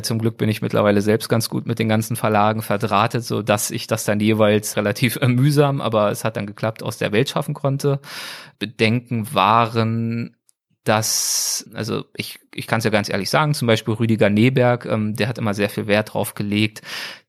Zum 0.03 0.19
Glück 0.19 0.37
bin 0.37 0.49
ich 0.49 0.63
mittlerweile 0.63 1.01
selbst 1.01 1.29
ganz 1.29 1.49
gut 1.49 1.67
mit 1.67 1.79
den 1.79 1.89
ganzen 1.89 2.17
Verlagen 2.17 2.63
verdrahtet, 2.63 3.25
so 3.25 3.43
dass 3.43 3.71
ich 3.71 3.87
das 3.87 4.05
dann 4.05 4.21
jeweils 4.21 4.77
relativ 4.77 5.19
mühsam, 5.21 5.81
aber 5.81 6.11
es 6.11 6.25
hat 6.25 6.37
dann 6.37 6.47
geklappt, 6.47 6.83
aus 6.83 6.99
der 6.99 7.13
Welt 7.13 7.29
schaffen 7.29 7.55
konnte. 7.55 8.01
Bedenken 8.59 9.33
waren 9.35 10.36
dass, 10.87 11.69
also 11.75 12.05
ich, 12.15 12.39
ich 12.55 12.69
kann 12.69 12.79
es 12.79 12.85
ja 12.85 12.91
ganz 12.91 13.09
ehrlich 13.09 13.29
sagen, 13.29 13.55
zum 13.55 13.67
Beispiel 13.67 13.95
Rüdiger 13.95 14.31
Neberg, 14.31 14.87
ähm, 14.87 15.17
der 15.17 15.27
hat 15.27 15.37
immer 15.37 15.53
sehr 15.53 15.69
viel 15.69 15.89
Wert 15.89 16.15
drauf 16.15 16.35
gelegt, 16.35 16.81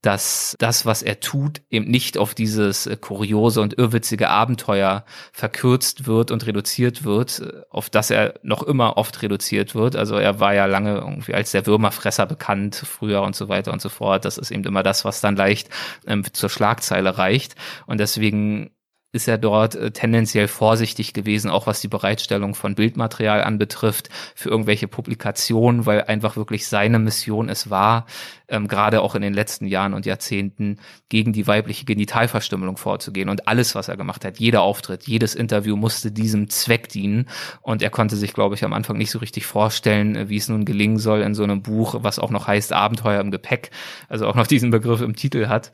dass 0.03 0.55
das, 0.59 0.85
was 0.85 1.01
er 1.01 1.19
tut, 1.21 1.61
eben 1.71 1.89
nicht 1.89 2.19
auf 2.19 2.35
dieses 2.35 2.85
äh, 2.85 2.95
kuriose 2.97 3.61
und 3.61 3.73
irrwitzige 3.73 4.29
Abenteuer 4.29 5.05
verkürzt 5.33 6.05
wird 6.05 6.29
und 6.29 6.45
reduziert 6.45 7.03
wird, 7.03 7.39
äh, 7.39 7.61
auf 7.71 7.89
das 7.89 8.11
er 8.11 8.35
noch 8.43 8.61
immer 8.61 8.95
oft 8.95 9.23
reduziert 9.23 9.73
wird. 9.73 9.95
Also 9.95 10.17
er 10.17 10.39
war 10.39 10.53
ja 10.53 10.67
lange 10.67 10.95
irgendwie 10.97 11.33
als 11.33 11.49
der 11.49 11.65
Würmerfresser 11.65 12.27
bekannt, 12.27 12.75
früher 12.75 13.23
und 13.23 13.35
so 13.35 13.49
weiter 13.49 13.73
und 13.73 13.81
so 13.81 13.89
fort. 13.89 14.23
Das 14.23 14.37
ist 14.37 14.51
eben 14.51 14.65
immer 14.65 14.83
das, 14.83 15.03
was 15.03 15.19
dann 15.19 15.35
leicht 15.35 15.69
ähm, 16.05 16.23
zur 16.31 16.49
Schlagzeile 16.49 17.17
reicht. 17.17 17.55
Und 17.87 17.99
deswegen 17.99 18.69
ist 19.13 19.27
er 19.27 19.37
dort 19.37 19.75
äh, 19.75 19.91
tendenziell 19.91 20.47
vorsichtig 20.47 21.13
gewesen, 21.13 21.49
auch 21.49 21.65
was 21.65 21.79
die 21.79 21.87
Bereitstellung 21.87 22.55
von 22.55 22.75
Bildmaterial 22.75 23.41
anbetrifft 23.41 24.09
für 24.35 24.49
irgendwelche 24.49 24.87
Publikationen, 24.87 25.85
weil 25.85 26.03
einfach 26.03 26.35
wirklich 26.35 26.67
seine 26.67 26.99
Mission 26.99 27.47
es 27.47 27.69
war, 27.69 28.05
ähm, 28.49 28.67
gerade 28.67 29.01
auch 29.01 29.15
in 29.15 29.21
den 29.21 29.33
letzten 29.33 29.65
Jahren 29.65 29.93
und 29.93 30.05
Jahrzehnten 30.05 30.79
gegen 31.07 31.31
die 31.31 31.47
weibliche 31.47 31.85
Genitalverstümmelung 31.85 32.75
vorzugehen. 32.75 33.29
Und 33.29 33.47
alles, 33.47 33.75
was 33.75 33.87
er 33.87 33.95
gemacht 33.95 34.25
hat, 34.25 34.39
jeder 34.39 34.61
Auftritt, 34.61 35.07
jedes 35.07 35.35
Interview 35.35 35.77
musste 35.77 36.11
diesem 36.11 36.49
Zweck 36.49 36.89
dienen. 36.89 37.27
Und 37.61 37.81
er 37.81 37.89
konnte 37.89 38.17
sich, 38.17 38.33
glaube 38.33 38.55
ich, 38.55 38.65
am 38.65 38.73
Anfang 38.73 38.97
nicht 38.97 39.11
so 39.11 39.19
richtig 39.19 39.45
vorstellen, 39.45 40.15
äh, 40.15 40.29
wie 40.29 40.37
es 40.37 40.49
nun 40.49 40.65
gelingen 40.65 40.99
soll 40.99 41.21
in 41.21 41.33
so 41.33 41.43
einem 41.43 41.61
Buch, 41.61 41.95
was 41.99 42.19
auch 42.19 42.29
noch 42.29 42.47
heißt 42.47 42.73
Abenteuer 42.73 43.21
im 43.21 43.31
Gepäck, 43.31 43.71
also 44.09 44.27
auch 44.27 44.35
noch 44.35 44.47
diesen 44.47 44.69
Begriff 44.69 45.01
im 45.01 45.15
Titel 45.15 45.47
hat 45.47 45.71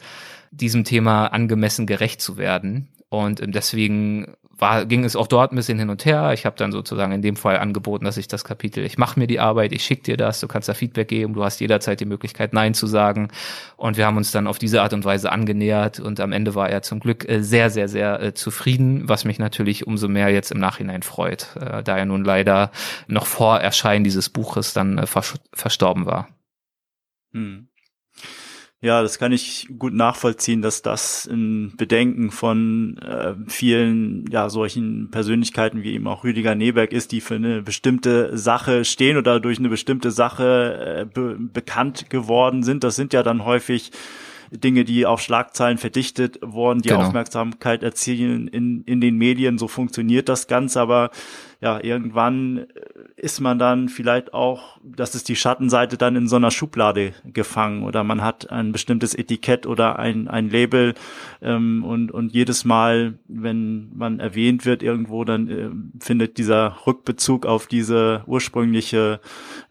diesem 0.54 0.84
Thema 0.84 1.28
angemessen 1.28 1.88
gerecht 1.88 2.22
zu 2.22 2.38
werden. 2.38 2.88
Und 3.14 3.44
deswegen 3.46 4.34
war, 4.58 4.88
ging 4.88 5.04
es 5.04 5.16
auch 5.16 5.28
dort 5.28 5.52
ein 5.52 5.56
bisschen 5.56 5.78
hin 5.78 5.92
und 5.92 6.04
her. 6.04 6.34
Ich 6.34 6.48
habe 6.48 6.56
dann 6.58 6.72
sozusagen 6.72 7.12
in 7.12 7.22
dem 7.22 7.36
Fall 7.36 7.58
angeboten, 7.58 8.06
dass 8.06 8.18
ich 8.18 8.28
das 8.28 8.44
Kapitel, 8.44 8.84
ich 8.84 8.98
mache 8.98 9.20
mir 9.20 9.28
die 9.28 9.40
Arbeit, 9.40 9.72
ich 9.72 9.84
schicke 9.84 10.02
dir 10.02 10.18
das, 10.18 10.40
du 10.40 10.48
kannst 10.48 10.68
da 10.68 10.74
Feedback 10.74 11.10
geben, 11.10 11.36
du 11.36 11.44
hast 11.44 11.60
jederzeit 11.60 12.00
die 12.00 12.06
Möglichkeit, 12.06 12.54
Nein 12.54 12.74
zu 12.74 12.88
sagen. 12.88 13.28
Und 13.78 13.98
wir 13.98 14.08
haben 14.08 14.18
uns 14.18 14.32
dann 14.32 14.48
auf 14.48 14.58
diese 14.58 14.82
Art 14.82 14.94
und 14.94 15.06
Weise 15.06 15.32
angenähert 15.32 16.00
und 16.00 16.20
am 16.20 16.32
Ende 16.32 16.56
war 16.56 16.70
er 16.70 16.82
zum 16.82 17.00
Glück 17.00 17.30
äh, 17.30 17.44
sehr, 17.44 17.70
sehr, 17.70 17.88
sehr 17.88 18.20
äh, 18.20 18.34
zufrieden, 18.34 19.08
was 19.08 19.26
mich 19.26 19.38
natürlich 19.38 19.86
umso 19.86 20.08
mehr 20.08 20.30
jetzt 20.30 20.52
im 20.52 20.60
Nachhinein 20.60 21.04
freut, 21.04 21.56
äh, 21.56 21.84
da 21.84 21.98
er 21.98 22.06
nun 22.06 22.24
leider 22.24 22.72
noch 23.08 23.28
vor 23.28 23.60
Erscheinen 23.60 24.04
dieses 24.04 24.30
Buches 24.30 24.74
dann 24.74 25.06
verstorben 25.54 26.08
war. 26.08 26.30
Hm. 27.32 27.68
Ja, 28.84 29.02
das 29.02 29.18
kann 29.18 29.32
ich 29.32 29.70
gut 29.80 29.94
nachvollziehen, 29.94 30.62
dass 30.62 30.82
das 30.82 31.26
ein 31.26 31.72
Bedenken 31.78 32.32
von 32.32 32.98
äh, 32.98 33.34
vielen 33.48 34.26
ja 34.30 34.50
solchen 34.50 35.10
Persönlichkeiten 35.10 35.84
wie 35.84 35.94
eben 35.94 36.06
auch 36.06 36.26
Rüdiger 36.26 36.54
Neberg 36.54 36.92
ist, 36.92 37.14
die 37.14 37.22
für 37.22 37.36
eine 37.36 37.62
bestimmte 37.62 38.38
Sache 38.38 38.84
stehen 38.84 39.16
oder 39.16 39.40
durch 39.40 39.58
eine 39.58 39.70
bestimmte 39.70 40.12
Sache 40.12 40.98
äh, 41.00 41.06
be 41.06 41.38
bekannt 41.40 42.10
geworden 42.10 42.62
sind. 42.64 42.84
Das 42.84 42.98
sind 42.98 43.14
ja 43.14 43.24
dann 43.24 43.46
häufig 43.46 43.92
Dinge, 44.52 44.84
die 44.84 45.06
auf 45.06 45.22
Schlagzeilen 45.22 45.78
verdichtet 45.78 46.40
wurden, 46.42 46.82
die 46.82 46.90
genau. 46.90 47.04
Aufmerksamkeit 47.04 47.84
erzielen 47.84 48.50
in, 48.50 48.84
in 48.84 49.00
den 49.00 49.18
Medien. 49.18 49.58
So 49.58 49.70
funktioniert 49.70 50.28
das 50.28 50.48
Ganze, 50.48 50.82
aber 50.82 51.10
ja, 51.64 51.82
irgendwann 51.82 52.58
äh, 52.58 52.66
ist 53.16 53.40
man 53.40 53.58
dann 53.58 53.88
vielleicht 53.88 54.34
auch, 54.34 54.80
das 54.84 55.16
ist 55.16 55.30
die 55.30 55.38
Schattenseite, 55.38 55.98
dann 55.98 56.18
in 56.18 56.28
so 56.28 56.36
einer 56.36 56.52
Schublade 56.52 57.14
gefangen 57.24 57.84
oder 57.84 58.04
man 58.04 58.22
hat 58.22 58.52
ein 58.52 58.74
bestimmtes 58.74 59.16
Etikett 59.16 59.66
oder 59.66 59.98
ein, 59.98 60.28
ein 60.28 60.50
Label 60.50 60.94
ähm, 61.42 61.86
und, 61.86 62.12
und 62.12 62.34
jedes 62.34 62.66
Mal, 62.66 63.14
wenn 63.30 63.96
man 63.96 64.20
erwähnt 64.20 64.66
wird 64.66 64.84
irgendwo, 64.84 65.24
dann 65.24 65.48
äh, 65.48 65.70
findet 66.04 66.38
dieser 66.38 66.86
Rückbezug 66.86 67.46
auf 67.46 67.68
diese 67.68 68.24
ursprüngliche 68.28 69.22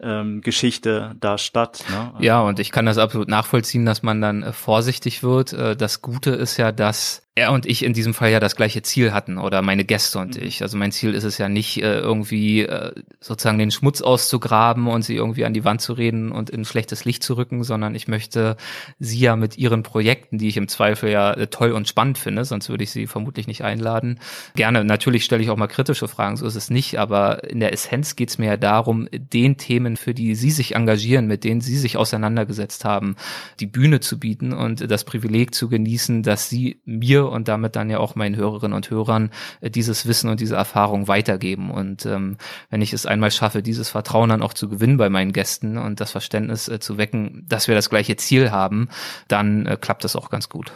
ähm, 0.00 0.40
Geschichte 0.40 1.14
da 1.20 1.36
statt. 1.36 1.84
Ne? 1.90 2.12
Ja, 2.20 2.40
und 2.40 2.58
ich 2.58 2.72
kann 2.72 2.86
das 2.86 2.96
absolut 2.96 3.28
nachvollziehen, 3.28 3.84
dass 3.84 4.02
man 4.02 4.22
dann 4.22 4.42
äh, 4.42 4.54
vorsichtig 4.54 5.22
wird. 5.22 5.52
Äh, 5.52 5.76
das 5.76 6.00
Gute 6.00 6.30
ist 6.30 6.56
ja, 6.56 6.72
dass 6.72 7.21
er 7.34 7.50
und 7.52 7.64
ich 7.64 7.82
in 7.82 7.94
diesem 7.94 8.12
Fall 8.12 8.30
ja 8.30 8.40
das 8.40 8.56
gleiche 8.56 8.82
Ziel 8.82 9.14
hatten 9.14 9.38
oder 9.38 9.62
meine 9.62 9.84
Gäste 9.84 10.18
und 10.18 10.36
mhm. 10.36 10.42
ich. 10.42 10.60
Also 10.60 10.76
mein 10.76 10.92
Ziel 10.92 11.14
ist 11.14 11.24
es 11.24 11.38
ja 11.38 11.48
nicht, 11.48 11.78
äh, 11.82 11.98
irgendwie 11.98 12.62
äh, 12.62 12.92
sozusagen 13.20 13.58
den 13.58 13.70
Schmutz 13.70 14.02
auszugraben 14.02 14.86
und 14.86 15.00
sie 15.00 15.16
irgendwie 15.16 15.46
an 15.46 15.54
die 15.54 15.64
Wand 15.64 15.80
zu 15.80 15.94
reden 15.94 16.30
und 16.30 16.50
in 16.50 16.66
schlechtes 16.66 17.06
Licht 17.06 17.22
zu 17.22 17.34
rücken, 17.38 17.64
sondern 17.64 17.94
ich 17.94 18.06
möchte 18.06 18.56
sie 18.98 19.18
ja 19.18 19.36
mit 19.36 19.56
ihren 19.56 19.82
Projekten, 19.82 20.36
die 20.36 20.48
ich 20.48 20.58
im 20.58 20.68
Zweifel 20.68 21.10
ja 21.10 21.32
äh, 21.32 21.46
toll 21.46 21.72
und 21.72 21.88
spannend 21.88 22.18
finde, 22.18 22.44
sonst 22.44 22.68
würde 22.68 22.84
ich 22.84 22.90
sie 22.90 23.06
vermutlich 23.06 23.46
nicht 23.46 23.64
einladen. 23.64 24.20
Gerne, 24.54 24.84
natürlich 24.84 25.24
stelle 25.24 25.42
ich 25.42 25.48
auch 25.48 25.56
mal 25.56 25.68
kritische 25.68 26.08
Fragen, 26.08 26.36
so 26.36 26.46
ist 26.46 26.56
es 26.56 26.68
nicht, 26.68 26.98
aber 26.98 27.48
in 27.48 27.60
der 27.60 27.72
Essenz 27.72 28.14
geht 28.14 28.28
es 28.28 28.36
mir 28.36 28.46
ja 28.46 28.56
darum, 28.58 29.08
den 29.10 29.56
Themen, 29.56 29.96
für 29.96 30.12
die 30.12 30.34
sie 30.34 30.50
sich 30.50 30.74
engagieren, 30.74 31.28
mit 31.28 31.44
denen 31.44 31.62
sie 31.62 31.78
sich 31.78 31.96
auseinandergesetzt 31.96 32.84
haben, 32.84 33.16
die 33.58 33.66
Bühne 33.66 34.00
zu 34.00 34.20
bieten 34.20 34.52
und 34.52 34.90
das 34.90 35.04
Privileg 35.04 35.54
zu 35.54 35.70
genießen, 35.70 36.22
dass 36.22 36.50
sie 36.50 36.82
mir 36.84 37.21
und 37.26 37.48
damit 37.48 37.76
dann 37.76 37.90
ja 37.90 37.98
auch 37.98 38.14
meinen 38.14 38.36
Hörerinnen 38.36 38.76
und 38.76 38.90
Hörern 38.90 39.30
äh, 39.60 39.70
dieses 39.70 40.06
Wissen 40.06 40.30
und 40.30 40.40
diese 40.40 40.56
Erfahrung 40.56 41.08
weitergeben. 41.08 41.70
Und 41.70 42.06
ähm, 42.06 42.36
wenn 42.70 42.82
ich 42.82 42.92
es 42.92 43.06
einmal 43.06 43.30
schaffe, 43.30 43.62
dieses 43.62 43.90
Vertrauen 43.90 44.28
dann 44.28 44.42
auch 44.42 44.54
zu 44.54 44.68
gewinnen 44.68 44.96
bei 44.96 45.08
meinen 45.08 45.32
Gästen 45.32 45.78
und 45.78 46.00
das 46.00 46.10
Verständnis 46.10 46.68
äh, 46.68 46.80
zu 46.80 46.98
wecken, 46.98 47.44
dass 47.48 47.68
wir 47.68 47.74
das 47.74 47.90
gleiche 47.90 48.16
Ziel 48.16 48.50
haben, 48.50 48.88
dann 49.28 49.66
äh, 49.66 49.76
klappt 49.80 50.04
das 50.04 50.16
auch 50.16 50.30
ganz 50.30 50.48
gut. 50.48 50.72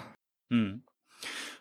Hm 0.51 0.86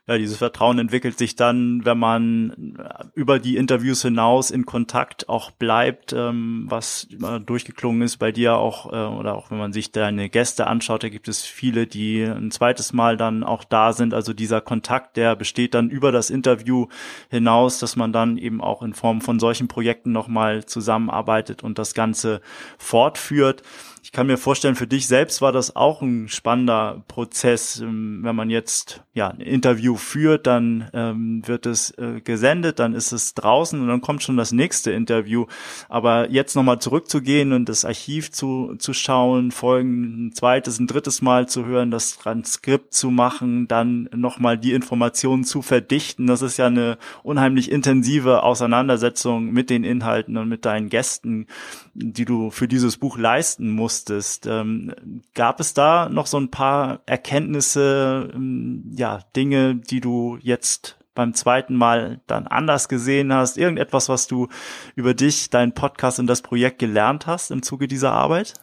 ja, 0.08 0.20
dieses 0.20 0.38
Vertrauen 0.38 0.78
entwickelt 0.78 1.18
sich 1.18 1.36
dann, 1.36 1.84
wenn 1.84 1.98
man 1.98 2.78
über 3.16 3.40
die 3.40 3.58
Interviews 3.58 4.04
hinaus 4.04 4.52
in 4.52 4.68
Kontakt 4.68 5.30
auch 5.30 5.50
bleibt, 5.50 6.14
ähm, 6.14 6.66
was 6.70 7.08
durchgeklungen 7.46 8.04
ist 8.04 8.18
bei 8.18 8.32
dir 8.32 8.58
auch, 8.58 8.94
äh, 8.94 8.96
oder 8.96 9.36
auch 9.36 9.50
wenn 9.50 9.58
man 9.58 9.74
sich 9.74 9.92
deine 9.92 10.30
Gäste 10.30 10.68
anschaut, 10.68 11.04
da 11.04 11.10
gibt 11.10 11.28
es 11.28 11.42
viele, 11.42 11.88
die 11.88 12.22
ein 12.22 12.52
zweites 12.52 12.94
Mal 12.94 13.18
dann 13.18 13.44
auch 13.44 13.64
da 13.64 13.94
sind. 13.94 14.14
Also 14.14 14.34
dieser 14.34 14.62
Kontakt, 14.62 15.18
der 15.18 15.36
besteht 15.36 15.74
dann 15.74 15.90
über 15.90 16.12
das 16.12 16.30
Interview 16.30 16.86
hinaus, 17.32 17.80
dass 17.80 17.96
man 17.96 18.14
dann 18.14 18.38
eben 18.38 18.62
auch 18.62 18.84
in 18.84 18.94
Form 18.94 19.22
von 19.22 19.40
solchen 19.40 19.68
Projekten 19.68 20.12
nochmal 20.12 20.66
zusammenarbeitet 20.66 21.64
und 21.64 21.80
das 21.80 21.96
Ganze 21.96 22.42
fortführt. 22.78 23.64
Ich 24.06 24.12
kann 24.12 24.28
mir 24.28 24.38
vorstellen, 24.38 24.76
für 24.76 24.86
dich 24.86 25.08
selbst 25.08 25.42
war 25.42 25.52
das 25.52 25.76
auch 25.76 26.04
ein 26.04 26.30
spannender 26.30 27.04
Prozess. 27.08 27.80
Ähm, 27.80 28.20
wenn 28.22 28.36
man 28.36 28.52
jetzt 28.52 29.02
ja 29.16 29.30
ein 29.30 29.40
Interview 29.40 29.96
führt, 29.96 30.46
dann 30.46 30.92
ähm, 30.94 31.42
wird 31.48 31.66
es 31.66 31.90
äh, 31.98 32.22
gesendet, 32.24 32.78
dann 32.78 32.94
ist 32.94 33.14
es 33.14 33.34
draußen 33.34 33.82
und 33.82 33.88
dann 33.88 34.02
kommt 34.02 34.22
schon 34.22 34.38
das 34.38 34.52
nächste 34.52 34.92
Interview. 34.92 35.48
Aber 35.90 36.30
jetzt 36.30 36.56
nochmal 36.56 36.78
zurückzugehen 36.78 37.52
und 37.52 37.68
das 37.68 37.84
Archiv 37.84 38.32
zu, 38.32 38.76
zu 38.78 38.94
schauen, 38.94 39.50
Folgen 39.50 40.28
ein 40.28 40.34
zweites, 40.34 40.78
ein 40.80 40.86
drittes 40.86 41.24
Mal 41.24 41.50
zu 41.50 41.66
hören, 41.66 41.90
das 41.90 42.20
Transkript 42.20 42.94
zu 42.94 43.10
machen, 43.10 43.68
dann 43.68 44.08
nochmal 44.16 44.60
die 44.60 44.74
Informationen 44.74 45.46
zu 45.46 45.64
verdichten, 45.64 46.28
das 46.28 46.44
ist 46.44 46.58
ja 46.58 46.68
eine 46.68 47.00
unheimlich 47.24 47.72
intensive 47.72 48.44
Auseinandersetzung 48.44 49.52
mit 49.52 49.72
den 49.72 49.84
Inhalten 49.84 50.38
und 50.38 50.48
mit 50.48 50.64
deinen 50.64 50.90
Gästen, 50.90 51.48
die 51.96 52.26
du 52.26 52.52
für 52.52 52.68
dieses 52.68 52.98
Buch 52.98 53.18
leisten 53.18 53.72
musst 53.72 53.95
musstest. 53.96 54.46
Ähm, 54.46 54.94
gab 55.34 55.60
es 55.60 55.74
da 55.74 56.10
noch 56.10 56.28
so 56.28 56.38
ein 56.38 56.52
paar 56.52 57.00
Erkenntnisse, 57.06 58.32
ähm, 58.34 58.84
ja, 58.96 59.20
Dinge, 59.36 59.76
die 59.76 60.02
du 60.02 60.38
jetzt 60.42 60.98
beim 61.14 61.34
zweiten 61.34 61.76
Mal 61.76 62.20
dann 62.28 62.46
anders 62.48 62.90
gesehen 62.90 63.34
hast? 63.34 63.58
Irgendetwas, 63.58 64.10
was 64.10 64.28
du 64.28 64.50
über 64.96 65.14
dich, 65.14 65.50
deinen 65.50 65.74
Podcast 65.74 66.20
und 66.20 66.28
das 66.28 66.42
Projekt 66.42 66.80
gelernt 66.80 67.26
hast 67.26 67.52
im 67.52 67.64
Zuge 67.64 67.88
dieser 67.88 68.12
Arbeit? 68.12 68.54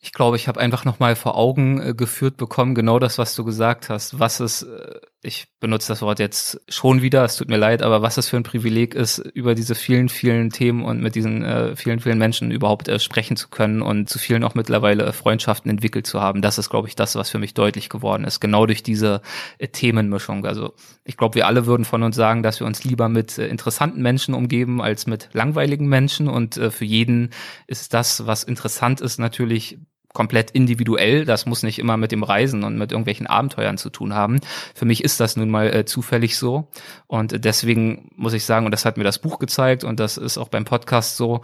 Ich 0.00 0.12
glaube, 0.12 0.36
ich 0.36 0.46
habe 0.48 0.60
einfach 0.60 0.84
noch 0.84 1.00
mal 1.00 1.16
vor 1.16 1.36
Augen 1.36 1.80
äh, 1.82 1.92
geführt 1.92 2.36
bekommen, 2.36 2.74
genau 2.74 2.98
das, 2.98 3.18
was 3.18 3.34
du 3.34 3.44
gesagt 3.44 3.90
hast. 3.90 4.18
Was 4.18 4.40
es, 4.40 4.62
äh, 4.62 5.00
ich 5.20 5.48
benutze 5.58 5.88
das 5.88 6.00
Wort 6.00 6.20
jetzt 6.20 6.60
schon 6.68 7.02
wieder, 7.02 7.24
es 7.24 7.36
tut 7.36 7.48
mir 7.48 7.56
leid, 7.56 7.82
aber 7.82 8.02
was 8.02 8.18
es 8.18 8.28
für 8.28 8.36
ein 8.36 8.44
Privileg 8.44 8.94
ist, 8.94 9.18
über 9.18 9.56
diese 9.56 9.74
vielen, 9.74 10.08
vielen 10.08 10.50
Themen 10.50 10.84
und 10.84 11.00
mit 11.00 11.16
diesen 11.16 11.44
äh, 11.44 11.74
vielen, 11.74 11.98
vielen 11.98 12.18
Menschen 12.18 12.52
überhaupt 12.52 12.86
äh, 12.86 13.00
sprechen 13.00 13.36
zu 13.36 13.48
können 13.48 13.82
und 13.82 14.08
zu 14.08 14.20
vielen 14.20 14.44
auch 14.44 14.54
mittlerweile 14.54 15.04
äh, 15.06 15.12
Freundschaften 15.12 15.70
entwickelt 15.72 16.06
zu 16.06 16.20
haben. 16.20 16.40
Das 16.40 16.58
ist, 16.58 16.70
glaube 16.70 16.86
ich, 16.86 16.94
das, 16.94 17.16
was 17.16 17.30
für 17.30 17.40
mich 17.40 17.54
deutlich 17.54 17.88
geworden 17.88 18.22
ist. 18.22 18.38
Genau 18.38 18.64
durch 18.66 18.84
diese 18.84 19.20
äh, 19.58 19.66
Themenmischung. 19.66 20.46
Also 20.46 20.74
ich 21.04 21.16
glaube, 21.16 21.34
wir 21.34 21.48
alle 21.48 21.66
würden 21.66 21.84
von 21.84 22.04
uns 22.04 22.14
sagen, 22.14 22.44
dass 22.44 22.60
wir 22.60 22.66
uns 22.68 22.84
lieber 22.84 23.08
mit 23.08 23.38
äh, 23.38 23.48
interessanten 23.48 24.00
Menschen 24.02 24.34
umgeben 24.34 24.80
als 24.80 25.08
mit 25.08 25.30
langweiligen 25.32 25.88
Menschen. 25.88 26.28
Und 26.28 26.54
für 26.54 26.84
jeden 26.84 27.30
ist 27.66 27.92
das, 27.92 28.26
was 28.26 28.44
interessant 28.44 29.00
ist, 29.00 29.18
natürlich 29.18 29.78
komplett 30.18 30.50
individuell. 30.50 31.24
Das 31.24 31.46
muss 31.46 31.62
nicht 31.62 31.78
immer 31.78 31.96
mit 31.96 32.10
dem 32.10 32.24
Reisen 32.24 32.64
und 32.64 32.76
mit 32.76 32.90
irgendwelchen 32.90 33.28
Abenteuern 33.28 33.78
zu 33.78 33.88
tun 33.88 34.14
haben. 34.14 34.40
Für 34.74 34.84
mich 34.84 35.04
ist 35.04 35.20
das 35.20 35.36
nun 35.36 35.48
mal 35.48 35.72
äh, 35.72 35.84
zufällig 35.84 36.36
so. 36.36 36.66
Und 37.06 37.44
deswegen 37.44 38.10
muss 38.16 38.32
ich 38.32 38.44
sagen, 38.44 38.66
und 38.66 38.72
das 38.72 38.84
hat 38.84 38.96
mir 38.96 39.04
das 39.04 39.20
Buch 39.20 39.38
gezeigt 39.38 39.84
und 39.84 40.00
das 40.00 40.16
ist 40.16 40.36
auch 40.36 40.48
beim 40.48 40.64
Podcast 40.64 41.16
so, 41.16 41.42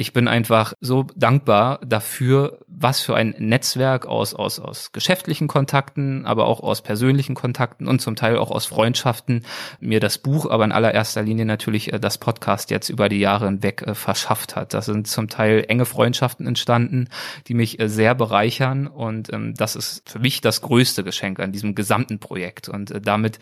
ich 0.00 0.14
bin 0.14 0.28
einfach 0.28 0.72
so 0.80 1.04
dankbar 1.14 1.78
dafür, 1.86 2.60
was 2.66 3.02
für 3.02 3.14
ein 3.14 3.34
Netzwerk 3.38 4.06
aus, 4.06 4.32
aus, 4.32 4.58
aus 4.58 4.92
geschäftlichen 4.92 5.46
Kontakten, 5.46 6.24
aber 6.24 6.46
auch 6.46 6.60
aus 6.60 6.80
persönlichen 6.80 7.34
Kontakten 7.34 7.86
und 7.86 8.00
zum 8.00 8.16
Teil 8.16 8.38
auch 8.38 8.50
aus 8.50 8.64
Freundschaften 8.64 9.44
mir 9.78 10.00
das 10.00 10.16
Buch, 10.16 10.48
aber 10.48 10.64
in 10.64 10.72
allererster 10.72 11.20
Linie 11.20 11.44
natürlich 11.44 11.92
äh, 11.92 12.00
das 12.00 12.16
Podcast 12.16 12.70
jetzt 12.70 12.88
über 12.88 13.10
die 13.10 13.18
Jahre 13.18 13.44
hinweg 13.44 13.82
äh, 13.82 13.94
verschafft 13.94 14.56
hat. 14.56 14.72
Das 14.72 14.86
sind 14.86 15.06
zum 15.06 15.28
Teil 15.28 15.66
enge 15.68 15.84
Freundschaften 15.84 16.46
entstanden, 16.46 17.08
die 17.46 17.52
mich 17.52 17.78
äh, 17.78 17.90
sehr 17.90 18.14
bereichern 18.14 18.86
und 18.86 19.30
ähm, 19.34 19.52
das 19.54 19.76
ist 19.76 20.08
für 20.08 20.18
mich 20.18 20.40
das 20.40 20.62
größte 20.62 21.04
Geschenk 21.04 21.40
an 21.40 21.52
diesem 21.52 21.74
gesamten 21.74 22.20
Projekt. 22.20 22.70
Und 22.70 23.06
damit 23.06 23.38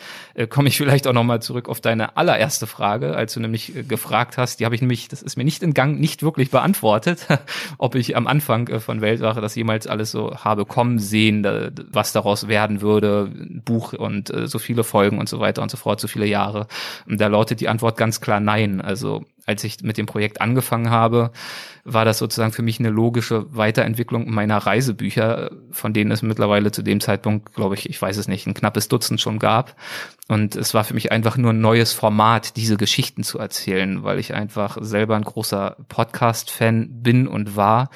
komme 0.48 0.68
ich 0.68 0.76
vielleicht 0.76 1.06
auch 1.06 1.12
nochmal 1.12 1.40
zurück 1.40 1.68
auf 1.68 1.80
deine 1.80 2.16
allererste 2.16 2.66
Frage, 2.66 3.14
als 3.14 3.34
du 3.34 3.40
nämlich 3.40 3.72
gefragt 3.86 4.38
hast, 4.38 4.58
die 4.58 4.64
habe 4.64 4.74
ich 4.74 4.80
nämlich, 4.80 5.06
das 5.06 5.22
ist 5.22 5.36
mir 5.36 5.44
nicht 5.44 5.62
in 5.62 5.72
Gang, 5.72 6.00
nicht 6.00 6.24
wirklich 6.24 6.47
nicht 6.48 6.50
beantwortet, 6.50 7.26
ob 7.78 7.94
ich 7.94 8.16
am 8.16 8.26
Anfang 8.26 8.68
äh, 8.68 8.80
von 8.80 9.00
Weltwache 9.00 9.40
das 9.40 9.54
jemals 9.54 9.86
alles 9.86 10.10
so 10.10 10.34
habe 10.36 10.64
kommen 10.64 10.98
sehen, 10.98 11.46
was 11.92 12.12
daraus 12.12 12.48
werden 12.48 12.80
würde, 12.80 13.30
Buch 13.64 13.92
und 13.92 14.30
äh, 14.30 14.46
so 14.46 14.58
viele 14.58 14.84
Folgen 14.84 15.18
und 15.18 15.28
so 15.28 15.40
weiter 15.40 15.62
und 15.62 15.70
so 15.70 15.76
fort, 15.76 16.00
so 16.00 16.08
viele 16.08 16.26
Jahre. 16.26 16.66
Und 17.06 17.20
da 17.20 17.26
lautet 17.26 17.60
die 17.60 17.68
Antwort 17.68 17.96
ganz 17.96 18.20
klar 18.20 18.40
nein. 18.40 18.80
Also 18.80 19.24
als 19.46 19.64
ich 19.64 19.82
mit 19.82 19.96
dem 19.96 20.06
Projekt 20.06 20.40
angefangen 20.40 20.90
habe, 20.90 21.30
war 21.92 22.04
das 22.04 22.18
sozusagen 22.18 22.52
für 22.52 22.62
mich 22.62 22.78
eine 22.78 22.90
logische 22.90 23.46
Weiterentwicklung 23.54 24.30
meiner 24.30 24.58
Reisebücher, 24.58 25.50
von 25.70 25.92
denen 25.92 26.10
es 26.10 26.22
mittlerweile 26.22 26.70
zu 26.70 26.82
dem 26.82 27.00
Zeitpunkt, 27.00 27.54
glaube 27.54 27.74
ich, 27.74 27.88
ich 27.88 28.00
weiß 28.00 28.16
es 28.16 28.28
nicht, 28.28 28.46
ein 28.46 28.54
knappes 28.54 28.88
Dutzend 28.88 29.20
schon 29.20 29.38
gab. 29.38 29.74
Und 30.28 30.56
es 30.56 30.74
war 30.74 30.84
für 30.84 30.94
mich 30.94 31.10
einfach 31.10 31.36
nur 31.36 31.52
ein 31.52 31.60
neues 31.60 31.92
Format, 31.92 32.56
diese 32.56 32.76
Geschichten 32.76 33.22
zu 33.22 33.38
erzählen, 33.38 34.02
weil 34.02 34.18
ich 34.18 34.34
einfach 34.34 34.76
selber 34.80 35.16
ein 35.16 35.22
großer 35.22 35.76
Podcast-Fan 35.88 37.02
bin 37.02 37.26
und 37.26 37.56
war 37.56 37.90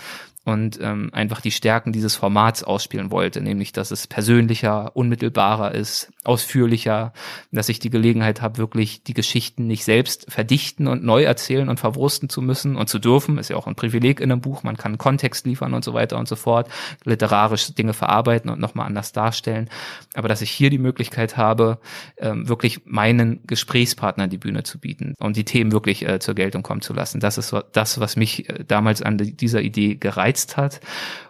und 0.45 0.79
ähm, 0.83 1.11
einfach 1.13 1.41
die 1.41 1.53
Stärken 1.53 1.93
dieses 1.93 2.17
Formats 2.17 2.65
ausspielen 2.65 3.13
wollte, 3.13 3.41
nämlich 3.41 3.73
dass 3.73 3.93
es 3.93 4.09
persönlicher, 4.09 4.97
unmittelbarer 4.97 5.73
ist, 5.73 6.13
ausführlicher, 6.25 7.13
dass 7.53 7.69
ich 7.69 7.79
die 7.79 7.91
Gelegenheit 7.91 8.43
habe, 8.43 8.59
wirklich 8.59 9.05
die 9.05 9.15
Geschichten 9.15 9.69
nicht 9.69 9.85
selbst 9.85 10.31
verdichten 10.31 10.89
und 10.89 11.05
neu 11.05 11.23
erzählen 11.23 11.69
und 11.69 11.79
verwursten 11.79 12.29
zu 12.29 12.43
müssen 12.43 12.75
und 12.77 12.89
zu 12.89 12.99
dürfen, 12.99 13.39
ist 13.39 13.51
ja 13.51 13.57
auch 13.57 13.69
ein 13.69 13.77
Privileg 13.77 14.21
in 14.21 14.33
einem 14.33 14.41
Buch, 14.41 14.65
man 14.65 14.77
kann 14.77 14.99
Kontext 14.99 15.47
liefern 15.47 15.75
und 15.75 15.85
so 15.85 15.95
weiter 15.95 16.19
und 16.19 16.27
so 16.27 16.35
fort, 16.35 16.69
literarisch 17.05 17.73
Dinge 17.75 17.93
verarbeiten 17.93 18.51
und 18.51 18.59
nochmal 18.59 18.87
anders 18.87 19.13
darstellen, 19.13 19.71
aber 20.15 20.29
dass 20.29 20.43
ich 20.43 20.51
hier 20.51 20.71
die 20.71 20.79
Möglichkeit 20.79 21.37
habe, 21.37 21.79
ähm, 22.17 22.49
wirklich 22.49 22.81
meinen 22.85 23.47
Gesprächspartnern 23.47 24.29
die 24.29 24.39
Bühne 24.39 24.65
zu 24.65 24.81
bieten 24.81 25.15
und 25.21 25.37
die 25.37 25.45
Themen 25.45 25.71
wirklich 25.71 26.07
äh, 26.07 26.19
zur 26.19 26.35
Geltung 26.35 26.65
kommen 26.65 26.81
zu 26.81 26.95
lassen. 26.95 27.21
Das 27.21 27.39
ist 27.39 27.55
das, 27.73 28.01
was 28.01 28.17
mich 28.17 28.49
äh, 28.49 28.65
damals 28.67 29.03
an 29.03 29.19
dieser 29.19 29.63
Idee 29.63 29.95
gereizt 29.95 30.32
gereizt 30.33 30.57
hat. 30.57 30.81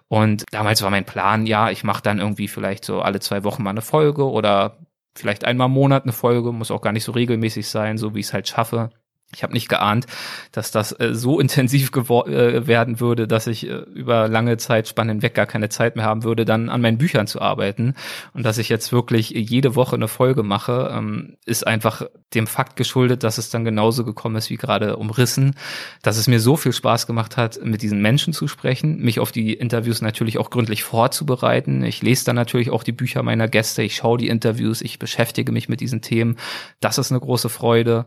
Und 0.08 0.44
damals 0.50 0.82
war 0.82 0.90
mein 0.90 1.04
Plan, 1.04 1.46
ja, 1.46 1.70
ich 1.70 1.84
mache 1.84 2.02
dann 2.02 2.18
irgendwie 2.18 2.48
vielleicht 2.48 2.84
so 2.84 3.00
alle 3.00 3.20
zwei 3.20 3.44
Wochen 3.44 3.62
mal 3.62 3.70
eine 3.70 3.80
Folge 3.80 4.30
oder 4.30 4.78
vielleicht 5.14 5.44
einmal 5.44 5.66
im 5.66 5.72
Monat 5.72 6.04
eine 6.04 6.12
Folge, 6.12 6.52
muss 6.52 6.70
auch 6.70 6.82
gar 6.82 6.92
nicht 6.92 7.04
so 7.04 7.12
regelmäßig 7.12 7.68
sein, 7.68 7.98
so 7.98 8.14
wie 8.14 8.20
ich 8.20 8.26
es 8.26 8.32
halt 8.32 8.48
schaffe. 8.48 8.90
Ich 9.34 9.42
habe 9.42 9.52
nicht 9.52 9.68
geahnt, 9.68 10.06
dass 10.52 10.70
das 10.70 10.92
äh, 10.92 11.14
so 11.14 11.40
intensiv 11.40 11.90
äh, 11.94 12.66
werden 12.66 13.00
würde, 13.00 13.26
dass 13.26 13.46
ich 13.46 13.66
äh, 13.66 13.78
über 13.94 14.28
lange 14.28 14.56
Zeit 14.56 14.88
spannend 14.88 15.22
weg 15.22 15.34
gar 15.34 15.46
keine 15.46 15.68
Zeit 15.68 15.96
mehr 15.96 16.04
haben 16.04 16.24
würde, 16.24 16.44
dann 16.44 16.68
an 16.68 16.80
meinen 16.80 16.98
Büchern 16.98 17.26
zu 17.26 17.40
arbeiten. 17.40 17.94
Und 18.34 18.44
dass 18.44 18.58
ich 18.58 18.68
jetzt 18.68 18.92
wirklich 18.92 19.30
jede 19.30 19.74
Woche 19.74 19.96
eine 19.96 20.08
Folge 20.08 20.42
mache, 20.42 20.92
ähm, 20.92 21.36
ist 21.46 21.66
einfach 21.66 22.02
dem 22.34 22.46
Fakt 22.46 22.76
geschuldet, 22.76 23.22
dass 23.22 23.38
es 23.38 23.50
dann 23.50 23.64
genauso 23.64 24.04
gekommen 24.04 24.36
ist 24.36 24.50
wie 24.50 24.56
gerade 24.56 24.96
umrissen, 24.96 25.54
dass 26.02 26.16
es 26.16 26.28
mir 26.28 26.40
so 26.40 26.56
viel 26.56 26.72
Spaß 26.72 27.06
gemacht 27.06 27.36
hat, 27.36 27.62
mit 27.62 27.82
diesen 27.82 28.00
Menschen 28.00 28.32
zu 28.32 28.48
sprechen, 28.48 28.98
mich 28.98 29.20
auf 29.20 29.32
die 29.32 29.52
Interviews 29.52 30.02
natürlich 30.02 30.38
auch 30.38 30.50
gründlich 30.50 30.82
vorzubereiten. 30.82 31.84
Ich 31.84 32.02
lese 32.02 32.24
dann 32.24 32.36
natürlich 32.36 32.70
auch 32.70 32.82
die 32.82 32.92
Bücher 32.92 33.22
meiner 33.22 33.48
Gäste, 33.48 33.82
ich 33.82 33.96
schaue 33.96 34.18
die 34.18 34.28
Interviews, 34.28 34.80
ich 34.80 34.98
beschäftige 34.98 35.52
mich 35.52 35.68
mit 35.68 35.80
diesen 35.80 36.02
Themen. 36.02 36.36
Das 36.80 36.98
ist 36.98 37.10
eine 37.10 37.20
große 37.20 37.48
Freude 37.48 38.06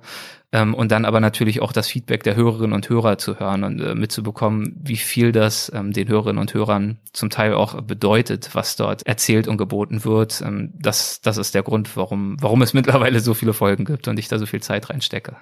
ähm, 0.56 0.74
und 0.74 0.90
dann 0.94 1.04
aber 1.04 1.20
natürlich 1.20 1.62
auch 1.62 1.74
das 1.74 1.90
Feedback 1.90 2.24
der 2.24 2.38
Hörerinnen 2.38 2.72
und 2.72 2.88
Hörer 2.88 3.18
zu 3.18 3.38
hören 3.42 3.66
und 3.66 3.82
äh, 3.82 3.94
mitzubekommen, 3.94 4.80
wie 4.82 4.96
viel 4.96 5.34
das 5.34 5.70
ähm, 5.76 5.92
den 5.92 6.08
Hörerinnen 6.08 6.40
und 6.40 6.54
Hörern 6.54 6.98
zum 7.12 7.30
Teil 7.30 7.54
auch 7.54 7.82
bedeutet, 7.82 8.52
was 8.54 8.78
dort 8.78 9.06
erzählt 9.06 9.50
und 9.50 9.58
geboten 9.58 10.06
wird. 10.06 10.42
Ähm, 10.42 10.72
das, 10.80 11.20
das 11.20 11.36
ist 11.36 11.56
der 11.56 11.64
Grund, 11.64 11.98
warum, 11.98 12.42
warum 12.42 12.62
es 12.62 12.74
mittlerweile 12.74 13.20
so 13.20 13.34
viele 13.34 13.52
Folgen 13.52 13.84
gibt 13.84 14.08
und 14.08 14.18
ich 14.18 14.30
da 14.30 14.40
so 14.40 14.46
viel 14.46 14.62
Zeit 14.62 14.90
reinstecke. 14.90 15.36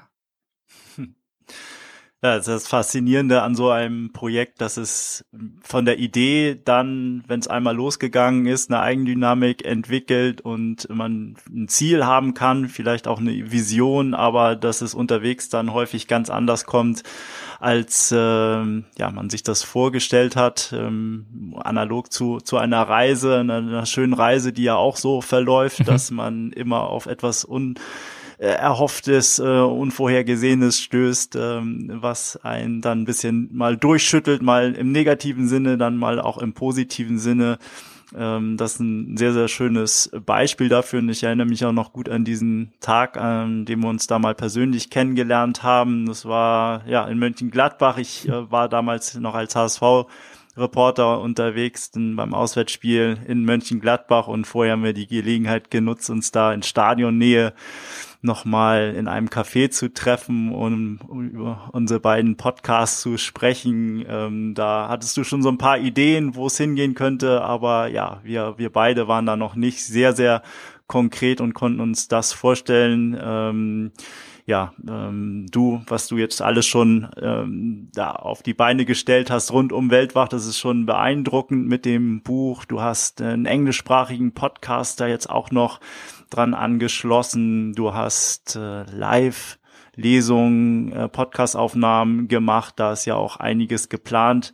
Ja, 2.24 2.38
das 2.38 2.48
ist 2.48 2.54
das 2.54 2.68
Faszinierende 2.70 3.42
an 3.42 3.54
so 3.54 3.70
einem 3.70 4.14
Projekt, 4.14 4.62
dass 4.62 4.78
es 4.78 5.26
von 5.62 5.84
der 5.84 6.00
Idee 6.00 6.58
dann, 6.64 7.22
wenn 7.28 7.42
es 7.42 7.50
einmal 7.50 7.76
losgegangen 7.76 8.46
ist, 8.46 8.72
eine 8.72 8.80
Eigendynamik 8.80 9.66
entwickelt 9.66 10.40
und 10.40 10.88
man 10.90 11.36
ein 11.50 11.68
Ziel 11.68 12.06
haben 12.06 12.34
kann, 12.34 12.70
vielleicht 12.70 13.10
auch 13.10 13.20
eine 13.20 13.52
Vision, 13.52 14.14
aber 14.14 14.56
dass 14.56 14.80
es 14.80 14.94
unterwegs 14.94 15.50
dann 15.50 15.74
häufig 15.74 16.08
ganz 16.08 16.30
anders 16.30 16.64
kommt, 16.64 17.04
als 17.60 18.14
äh, 18.14 18.16
ja 18.16 19.12
man 19.12 19.30
sich 19.30 19.44
das 19.44 19.64
vorgestellt 19.64 20.38
hat, 20.38 20.74
ähm, 20.74 21.54
analog 21.58 22.10
zu 22.14 22.40
zu 22.40 22.56
einer 22.56 22.84
Reise, 22.84 23.40
einer, 23.40 23.58
einer 23.58 23.86
schönen 23.86 24.14
Reise, 24.14 24.54
die 24.54 24.64
ja 24.64 24.76
auch 24.76 24.96
so 24.96 25.20
verläuft, 25.20 25.82
mhm. 25.82 25.86
dass 25.86 26.10
man 26.10 26.54
immer 26.54 26.84
auf 26.84 27.06
etwas 27.06 27.44
un 27.44 27.76
Erhofftes, 28.46 29.40
äh, 29.40 29.44
Unvorhergesehenes 29.44 30.80
stößt, 30.80 31.36
ähm, 31.36 31.90
was 31.94 32.38
einen 32.44 32.82
dann 32.82 33.02
ein 33.02 33.06
bisschen 33.06 33.50
mal 33.54 33.78
durchschüttelt, 33.78 34.42
mal 34.42 34.74
im 34.74 34.92
negativen 34.92 35.48
Sinne, 35.48 35.78
dann 35.78 35.98
mal 35.98 36.20
auch 36.20 36.38
im 36.38 36.54
positiven 36.54 37.20
Sinne. 37.20 37.58
Ähm, 38.16 38.58
das 38.58 38.74
ist 38.74 38.80
ein 38.80 39.18
sehr, 39.18 39.34
sehr 39.34 39.48
schönes 39.48 40.12
Beispiel 40.26 40.70
dafür. 40.70 41.00
Und 41.00 41.10
ich 41.10 41.24
erinnere 41.24 41.48
mich 41.48 41.66
auch 41.66 41.72
noch 41.72 41.94
gut 41.94 42.10
an 42.10 42.26
diesen 42.26 42.74
Tag, 42.80 43.18
an 43.18 43.66
dem 43.66 43.82
wir 43.82 43.90
uns 43.90 44.08
da 44.08 44.20
mal 44.20 44.36
persönlich 44.36 44.90
kennengelernt 44.90 45.64
haben. 45.64 46.06
Das 46.06 46.26
war 46.26 46.88
ja 46.88 47.06
in 47.08 47.20
Mönchengladbach. 47.20 47.98
Ich 47.98 48.28
äh, 48.28 48.52
war 48.52 48.70
damals 48.70 49.16
noch 49.16 49.36
als 49.36 49.56
HSV 49.56 49.82
Reporter 50.56 51.20
unterwegs 51.20 51.92
beim 51.96 52.34
Auswärtsspiel 52.34 53.18
in 53.28 53.44
Mönchengladbach 53.44 54.28
und 54.28 54.46
vorher 54.46 54.74
haben 54.74 54.84
wir 54.84 54.94
die 54.94 55.08
Gelegenheit 55.08 55.72
genutzt, 55.72 56.12
uns 56.12 56.32
da 56.32 56.54
in 56.54 56.62
Stadionnähe 56.62 57.54
nochmal 58.24 58.96
in 58.96 59.08
einem 59.08 59.28
Café 59.28 59.70
zu 59.70 59.94
treffen, 59.94 60.54
um, 60.54 61.00
um, 61.08 61.28
über 61.30 61.70
unsere 61.74 62.00
beiden 62.00 62.38
Podcasts 62.38 63.02
zu 63.02 63.18
sprechen. 63.18 64.06
Ähm, 64.08 64.54
da 64.56 64.88
hattest 64.90 65.18
du 65.18 65.24
schon 65.24 65.42
so 65.42 65.50
ein 65.50 65.58
paar 65.58 65.78
Ideen, 65.78 66.36
wo 66.36 66.48
es 66.48 66.58
hingehen 66.58 66.96
könnte, 66.96 67.42
aber 67.42 67.88
ja, 67.88 68.22
wir, 68.24 68.56
wir 68.58 68.72
beide 68.72 69.08
waren 69.08 69.26
da 69.26 69.36
noch 69.36 69.56
nicht 69.56 69.84
sehr, 69.84 70.14
sehr 70.14 70.42
konkret 70.88 71.42
und 71.42 71.54
konnten 71.54 71.82
uns 71.82 72.08
das 72.08 72.34
vorstellen. 72.34 73.18
Ähm, 73.22 73.92
ja, 74.46 74.74
ähm, 74.88 75.46
du, 75.52 75.82
was 75.88 76.08
du 76.08 76.18
jetzt 76.18 76.42
alles 76.42 76.66
schon 76.66 77.10
ähm, 77.22 77.90
da 77.94 78.12
auf 78.12 78.44
die 78.44 78.54
Beine 78.54 78.84
gestellt 78.84 79.32
hast 79.32 79.52
rund 79.54 79.72
um 79.72 79.90
Weltwach, 79.90 80.28
das 80.28 80.46
ist 80.46 80.60
schon 80.60 80.86
beeindruckend 80.86 81.68
mit 81.68 81.86
dem 81.86 82.22
Buch. 82.22 82.66
Du 82.66 82.82
hast 82.82 83.22
einen 83.22 83.46
englischsprachigen 83.46 84.34
Podcast 84.34 85.00
da 85.00 85.08
jetzt 85.08 85.30
auch 85.30 85.52
noch 85.52 85.80
dran 86.34 86.54
angeschlossen. 86.54 87.74
Du 87.74 87.94
hast 87.94 88.56
äh, 88.56 88.84
live 88.84 89.60
Lesungen, 89.96 90.92
äh, 90.92 91.08
Podcastaufnahmen 91.08 92.28
gemacht. 92.28 92.76
Da 92.78 92.94
ist 92.94 93.06
ja 93.06 93.16
auch 93.16 93.38
einiges 93.38 93.90
geplant 93.90 94.54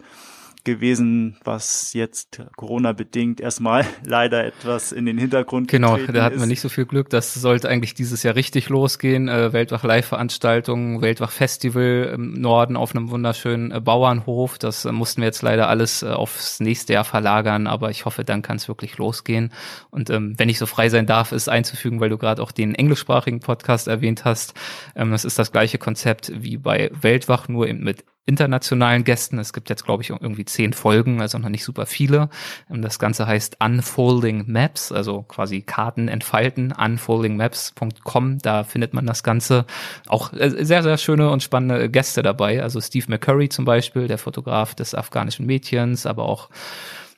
gewesen, 0.64 1.38
was 1.44 1.94
jetzt 1.94 2.42
Corona-bedingt 2.56 3.40
erstmal 3.40 3.86
leider 4.04 4.46
etwas 4.46 4.92
in 4.92 5.06
den 5.06 5.18
Hintergrund 5.18 5.70
Genau, 5.70 5.98
da 5.98 6.24
hatten 6.24 6.40
wir 6.40 6.46
nicht 6.46 6.62
so 6.62 6.70
viel 6.70 6.86
Glück. 6.86 7.10
Das 7.10 7.34
sollte 7.34 7.70
eigentlich 7.70 7.94
dieses 7.94 8.24
Jahr 8.24 8.36
richtig 8.36 8.70
losgehen. 8.70 9.28
Äh, 9.28 9.54
Weltwach-Live-Veranstaltungen, 9.54 11.02
Weltwach-Festival 11.02 12.12
im 12.14 12.34
Norden 12.34 12.76
auf 12.76 12.96
einem 12.96 13.10
wunderschönen 13.10 13.72
äh, 13.72 13.80
Bauernhof. 13.80 14.58
Das 14.58 14.86
äh, 14.86 14.92
mussten 14.92 15.22
wir 15.22 15.28
jetzt 15.28 15.42
leider 15.42 15.70
alles 15.70 16.04
äh, 16.04 16.08
aufs 16.08 16.60
nächste 16.60 16.94
Jahr 16.94 17.04
verlagern, 17.04 17.68
aber 17.68 17.90
ich 17.90 18.06
hoffe, 18.06 18.24
dann 18.24 18.42
kann 18.42 18.58
es 18.58 18.68
wirklich 18.68 18.98
losgehen. 18.98 19.52
Und 19.90 20.10
ähm, 20.10 20.34
wenn 20.38 20.50
ich 20.50 20.60
so 20.60 20.66
frei 20.66 20.90
sein 20.90 21.06
darf, 21.06 21.32
ist 21.32 21.50
einzufügen, 21.50 22.00
weil 22.00 22.10
du 22.10 22.18
gerade 22.18 22.42
auch 22.42 22.52
den 22.52 22.76
englischsprachigen 22.76 23.40
Podcast 23.40 23.88
erwähnt 23.88 24.26
hast. 24.26 24.54
Ähm, 24.96 25.12
das 25.12 25.26
ist 25.26 25.40
das 25.40 25.52
gleiche 25.52 25.78
Konzept 25.78 26.32
wie 26.36 26.58
bei 26.58 26.92
Weltwach, 27.00 27.48
nur 27.48 27.68
eben 27.68 27.84
mit 27.84 28.04
internationalen 28.30 29.04
Gästen. 29.04 29.40
Es 29.40 29.52
gibt 29.52 29.70
jetzt, 29.70 29.84
glaube 29.84 30.04
ich, 30.04 30.12
irgendwie 30.12 30.46
zehn 30.46 30.72
Folgen, 30.72 31.20
also 31.20 31.40
noch 31.40 31.50
nicht 31.50 31.64
super 31.64 31.86
viele. 31.86 32.30
Ähm, 32.70 32.82
das 32.82 33.00
Ganze 33.00 33.28
heißt 33.28 33.58
Unfolding 33.60 34.46
Maps, 34.48 34.92
also 34.92 35.24
quasi 35.24 35.62
Karten 35.62 36.08
entfalten, 36.08 36.72
unfoldingmaps.com. 36.72 38.38
Da 38.40 38.64
findet 38.64 38.94
man 38.94 39.06
das 39.06 39.24
Ganze. 39.24 39.66
Auch 40.08 40.32
äh, 40.34 40.64
sehr, 40.64 40.84
sehr 40.84 40.98
schöne 40.98 41.32
und 41.32 41.44
spannende 41.44 41.90
Gäste 41.90 42.22
dabei. 42.22 42.62
Also 42.62 42.80
Steve 42.80 43.08
McCurry 43.10 43.50
zum 43.50 43.66
Beispiel, 43.66 44.08
der 44.08 44.20
Fotograf 44.20 44.76
des 44.76 44.94
afghanischen 44.94 45.46
Mädchens, 45.46 46.06
aber 46.06 46.24
auch 46.24 46.50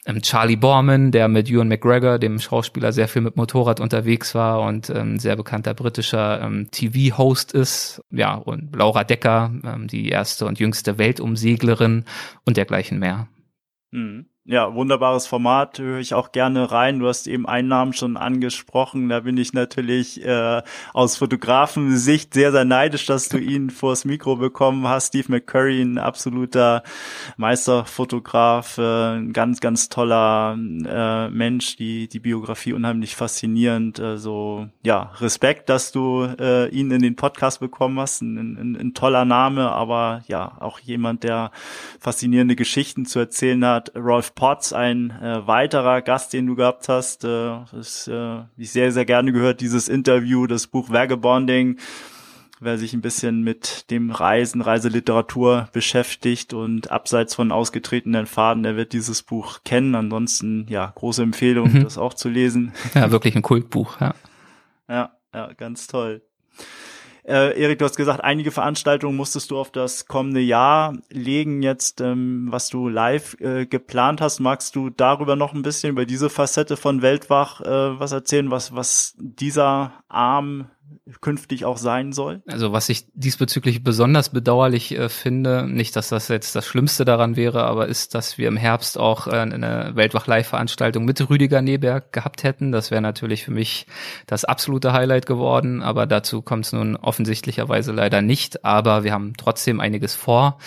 ähm, 0.05 0.21
Charlie 0.21 0.55
Borman, 0.55 1.11
der 1.11 1.27
mit 1.27 1.49
Ewan 1.49 1.67
McGregor, 1.67 2.17
dem 2.17 2.39
Schauspieler, 2.39 2.91
sehr 2.91 3.07
viel 3.07 3.21
mit 3.21 3.35
Motorrad 3.35 3.79
unterwegs 3.79 4.33
war 4.33 4.61
und 4.61 4.89
ähm, 4.89 5.19
sehr 5.19 5.35
bekannter 5.35 5.73
britischer 5.73 6.41
ähm, 6.41 6.69
TV-Host 6.71 7.53
ist. 7.53 8.01
Ja, 8.09 8.35
und 8.35 8.75
Laura 8.75 9.03
Decker, 9.03 9.51
ähm, 9.63 9.87
die 9.87 10.09
erste 10.09 10.45
und 10.45 10.59
jüngste 10.59 10.97
Weltumseglerin 10.97 12.05
und 12.45 12.57
dergleichen 12.57 12.99
mehr. 12.99 13.27
Mhm. 13.91 14.30
Ja, 14.43 14.73
wunderbares 14.73 15.27
Format, 15.27 15.77
höre 15.77 15.99
ich 15.99 16.15
auch 16.15 16.31
gerne 16.31 16.71
rein. 16.71 16.97
Du 16.97 17.07
hast 17.07 17.27
eben 17.27 17.47
einen 17.47 17.67
Namen 17.67 17.93
schon 17.93 18.17
angesprochen. 18.17 19.07
Da 19.07 19.19
bin 19.19 19.37
ich 19.37 19.53
natürlich 19.53 20.25
äh, 20.25 20.63
aus 20.93 21.17
Fotografensicht 21.17 22.33
sehr, 22.33 22.51
sehr 22.51 22.65
neidisch, 22.65 23.05
dass 23.05 23.29
du 23.29 23.37
ihn 23.37 23.69
vors 23.69 24.03
Mikro 24.03 24.37
bekommen 24.37 24.87
hast. 24.87 25.09
Steve 25.09 25.27
McCurry, 25.31 25.83
ein 25.83 25.99
absoluter 25.99 26.81
Meisterfotograf, 27.37 28.79
äh, 28.79 29.17
ein 29.17 29.31
ganz, 29.31 29.59
ganz 29.59 29.89
toller 29.89 30.57
äh, 30.57 31.29
Mensch, 31.29 31.75
die, 31.75 32.07
die 32.07 32.19
Biografie 32.19 32.73
unheimlich 32.73 33.15
faszinierend. 33.15 33.99
Also 33.99 34.69
ja, 34.83 35.11
Respekt, 35.19 35.69
dass 35.69 35.91
du 35.91 36.23
äh, 36.39 36.67
ihn 36.69 36.89
in 36.89 37.03
den 37.03 37.15
Podcast 37.15 37.59
bekommen 37.59 37.99
hast. 37.99 38.23
Ein, 38.23 38.37
ein, 38.37 38.75
ein 38.75 38.93
toller 38.95 39.23
Name, 39.23 39.69
aber 39.69 40.23
ja, 40.27 40.57
auch 40.59 40.79
jemand, 40.79 41.23
der 41.23 41.51
faszinierende 41.99 42.55
Geschichten 42.55 43.05
zu 43.05 43.19
erzählen 43.19 43.63
hat. 43.63 43.91
Rolf 43.95 44.30
Potts, 44.35 44.73
ein 44.73 45.11
äh, 45.11 45.45
weiterer 45.47 46.01
Gast, 46.01 46.33
den 46.33 46.47
du 46.47 46.55
gehabt 46.55 46.89
hast. 46.89 47.23
Äh, 47.23 47.59
das 47.71 48.07
äh, 48.07 48.41
ich 48.57 48.71
sehr, 48.71 48.91
sehr 48.91 49.05
gerne 49.05 49.31
gehört, 49.31 49.61
dieses 49.61 49.89
Interview, 49.89 50.47
das 50.47 50.67
Buch 50.67 50.89
Vagabonding. 50.89 51.77
Wer 52.63 52.77
sich 52.77 52.93
ein 52.93 53.01
bisschen 53.01 53.41
mit 53.41 53.89
dem 53.89 54.11
Reisen, 54.11 54.61
Reiseliteratur 54.61 55.69
beschäftigt 55.73 56.53
und 56.53 56.91
abseits 56.91 57.33
von 57.33 57.51
ausgetretenen 57.51 58.27
Faden, 58.27 58.61
der 58.61 58.75
wird 58.75 58.93
dieses 58.93 59.23
Buch 59.23 59.61
kennen. 59.65 59.95
Ansonsten, 59.95 60.67
ja, 60.69 60.91
große 60.93 61.23
Empfehlung, 61.23 61.73
mhm. 61.73 61.83
das 61.83 61.97
auch 61.97 62.13
zu 62.13 62.29
lesen. 62.29 62.73
Ja, 62.93 63.09
wirklich 63.09 63.35
ein 63.35 63.41
Kultbuch, 63.41 63.99
ja. 63.99 64.13
Ja, 64.87 65.11
ja, 65.33 65.53
ganz 65.53 65.87
toll. 65.87 66.21
Äh, 67.23 67.59
Erik, 67.61 67.79
du 67.79 67.85
hast 67.85 67.97
gesagt, 67.97 68.23
einige 68.23 68.51
Veranstaltungen 68.51 69.15
musstest 69.15 69.51
du 69.51 69.59
auf 69.59 69.71
das 69.71 70.07
kommende 70.07 70.39
Jahr 70.39 70.97
legen, 71.09 71.61
jetzt, 71.61 72.01
ähm, 72.01 72.47
was 72.49 72.69
du 72.69 72.89
live 72.89 73.37
äh, 73.39 73.65
geplant 73.65 74.21
hast. 74.21 74.39
Magst 74.39 74.75
du 74.75 74.89
darüber 74.89 75.35
noch 75.35 75.53
ein 75.53 75.61
bisschen 75.61 75.91
über 75.91 76.05
diese 76.05 76.29
Facette 76.29 76.77
von 76.77 77.01
Weltwach 77.01 77.61
äh, 77.61 77.99
was 77.99 78.11
erzählen, 78.11 78.49
was, 78.49 78.75
was 78.75 79.13
dieser 79.17 79.93
Arm 80.07 80.67
künftig 81.21 81.65
auch 81.65 81.77
sein 81.77 82.13
soll? 82.13 82.41
Also 82.47 82.71
was 82.71 82.89
ich 82.89 83.05
diesbezüglich 83.13 83.83
besonders 83.83 84.29
bedauerlich 84.29 84.97
äh, 84.97 85.09
finde, 85.09 85.67
nicht, 85.67 85.95
dass 85.95 86.09
das 86.09 86.27
jetzt 86.27 86.55
das 86.55 86.65
Schlimmste 86.65 87.05
daran 87.05 87.35
wäre, 87.35 87.63
aber 87.63 87.87
ist, 87.87 88.15
dass 88.15 88.37
wir 88.37 88.47
im 88.47 88.57
Herbst 88.57 88.97
auch 88.97 89.27
äh, 89.27 89.31
eine 89.31 89.91
Weltwach-Live-Veranstaltung 89.95 91.05
mit 91.05 91.29
Rüdiger 91.29 91.61
Neberg 91.61 92.11
gehabt 92.13 92.43
hätten. 92.43 92.71
Das 92.71 92.91
wäre 92.91 93.01
natürlich 93.01 93.43
für 93.43 93.51
mich 93.51 93.87
das 94.27 94.45
absolute 94.45 94.93
Highlight 94.93 95.25
geworden, 95.25 95.81
aber 95.81 96.05
dazu 96.05 96.41
kommt 96.41 96.65
es 96.65 96.73
nun 96.73 96.95
offensichtlicherweise 96.95 97.91
leider 97.91 98.21
nicht. 98.21 98.65
Aber 98.65 99.03
wir 99.03 99.13
haben 99.13 99.33
trotzdem 99.37 99.79
einiges 99.79 100.15
vor 100.15 100.57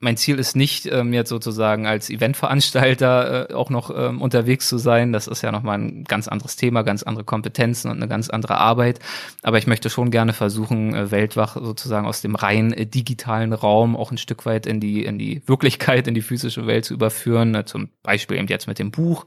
mein 0.00 0.16
Ziel 0.16 0.38
ist 0.38 0.54
nicht, 0.54 0.86
ähm, 0.86 1.12
jetzt 1.12 1.30
sozusagen 1.30 1.86
als 1.86 2.10
Eventveranstalter 2.10 3.50
äh, 3.50 3.54
auch 3.54 3.70
noch 3.70 3.90
ähm, 3.96 4.20
unterwegs 4.20 4.68
zu 4.68 4.76
sein. 4.76 5.12
Das 5.12 5.26
ist 5.26 5.42
ja 5.42 5.50
nochmal 5.50 5.78
ein 5.78 6.04
ganz 6.04 6.28
anderes 6.28 6.56
Thema, 6.56 6.82
ganz 6.82 7.02
andere 7.02 7.24
Kompetenzen 7.24 7.90
und 7.90 7.96
eine 7.96 8.08
ganz 8.08 8.28
andere 8.28 8.58
Arbeit. 8.58 8.98
Aber 9.42 9.56
ich 9.58 9.66
möchte 9.66 9.90
schon 9.90 10.10
gerne 10.10 10.32
versuchen, 10.32 10.94
äh, 10.94 11.10
Weltwach 11.10 11.56
sozusagen 11.56 12.06
aus 12.06 12.20
dem 12.20 12.34
rein 12.34 12.72
äh, 12.72 12.86
digitalen 12.86 13.52
Raum 13.52 13.96
auch 13.96 14.10
ein 14.10 14.18
Stück 14.18 14.44
weit 14.46 14.66
in 14.66 14.80
die, 14.80 15.04
in 15.04 15.18
die 15.18 15.42
Wirklichkeit, 15.46 16.06
in 16.06 16.14
die 16.14 16.22
physische 16.22 16.66
Welt 16.66 16.84
zu 16.84 16.94
überführen. 16.94 17.54
Äh, 17.54 17.64
zum 17.64 17.88
Beispiel 18.02 18.36
eben 18.36 18.48
jetzt 18.48 18.66
mit 18.66 18.78
dem 18.78 18.90
Buch, 18.90 19.26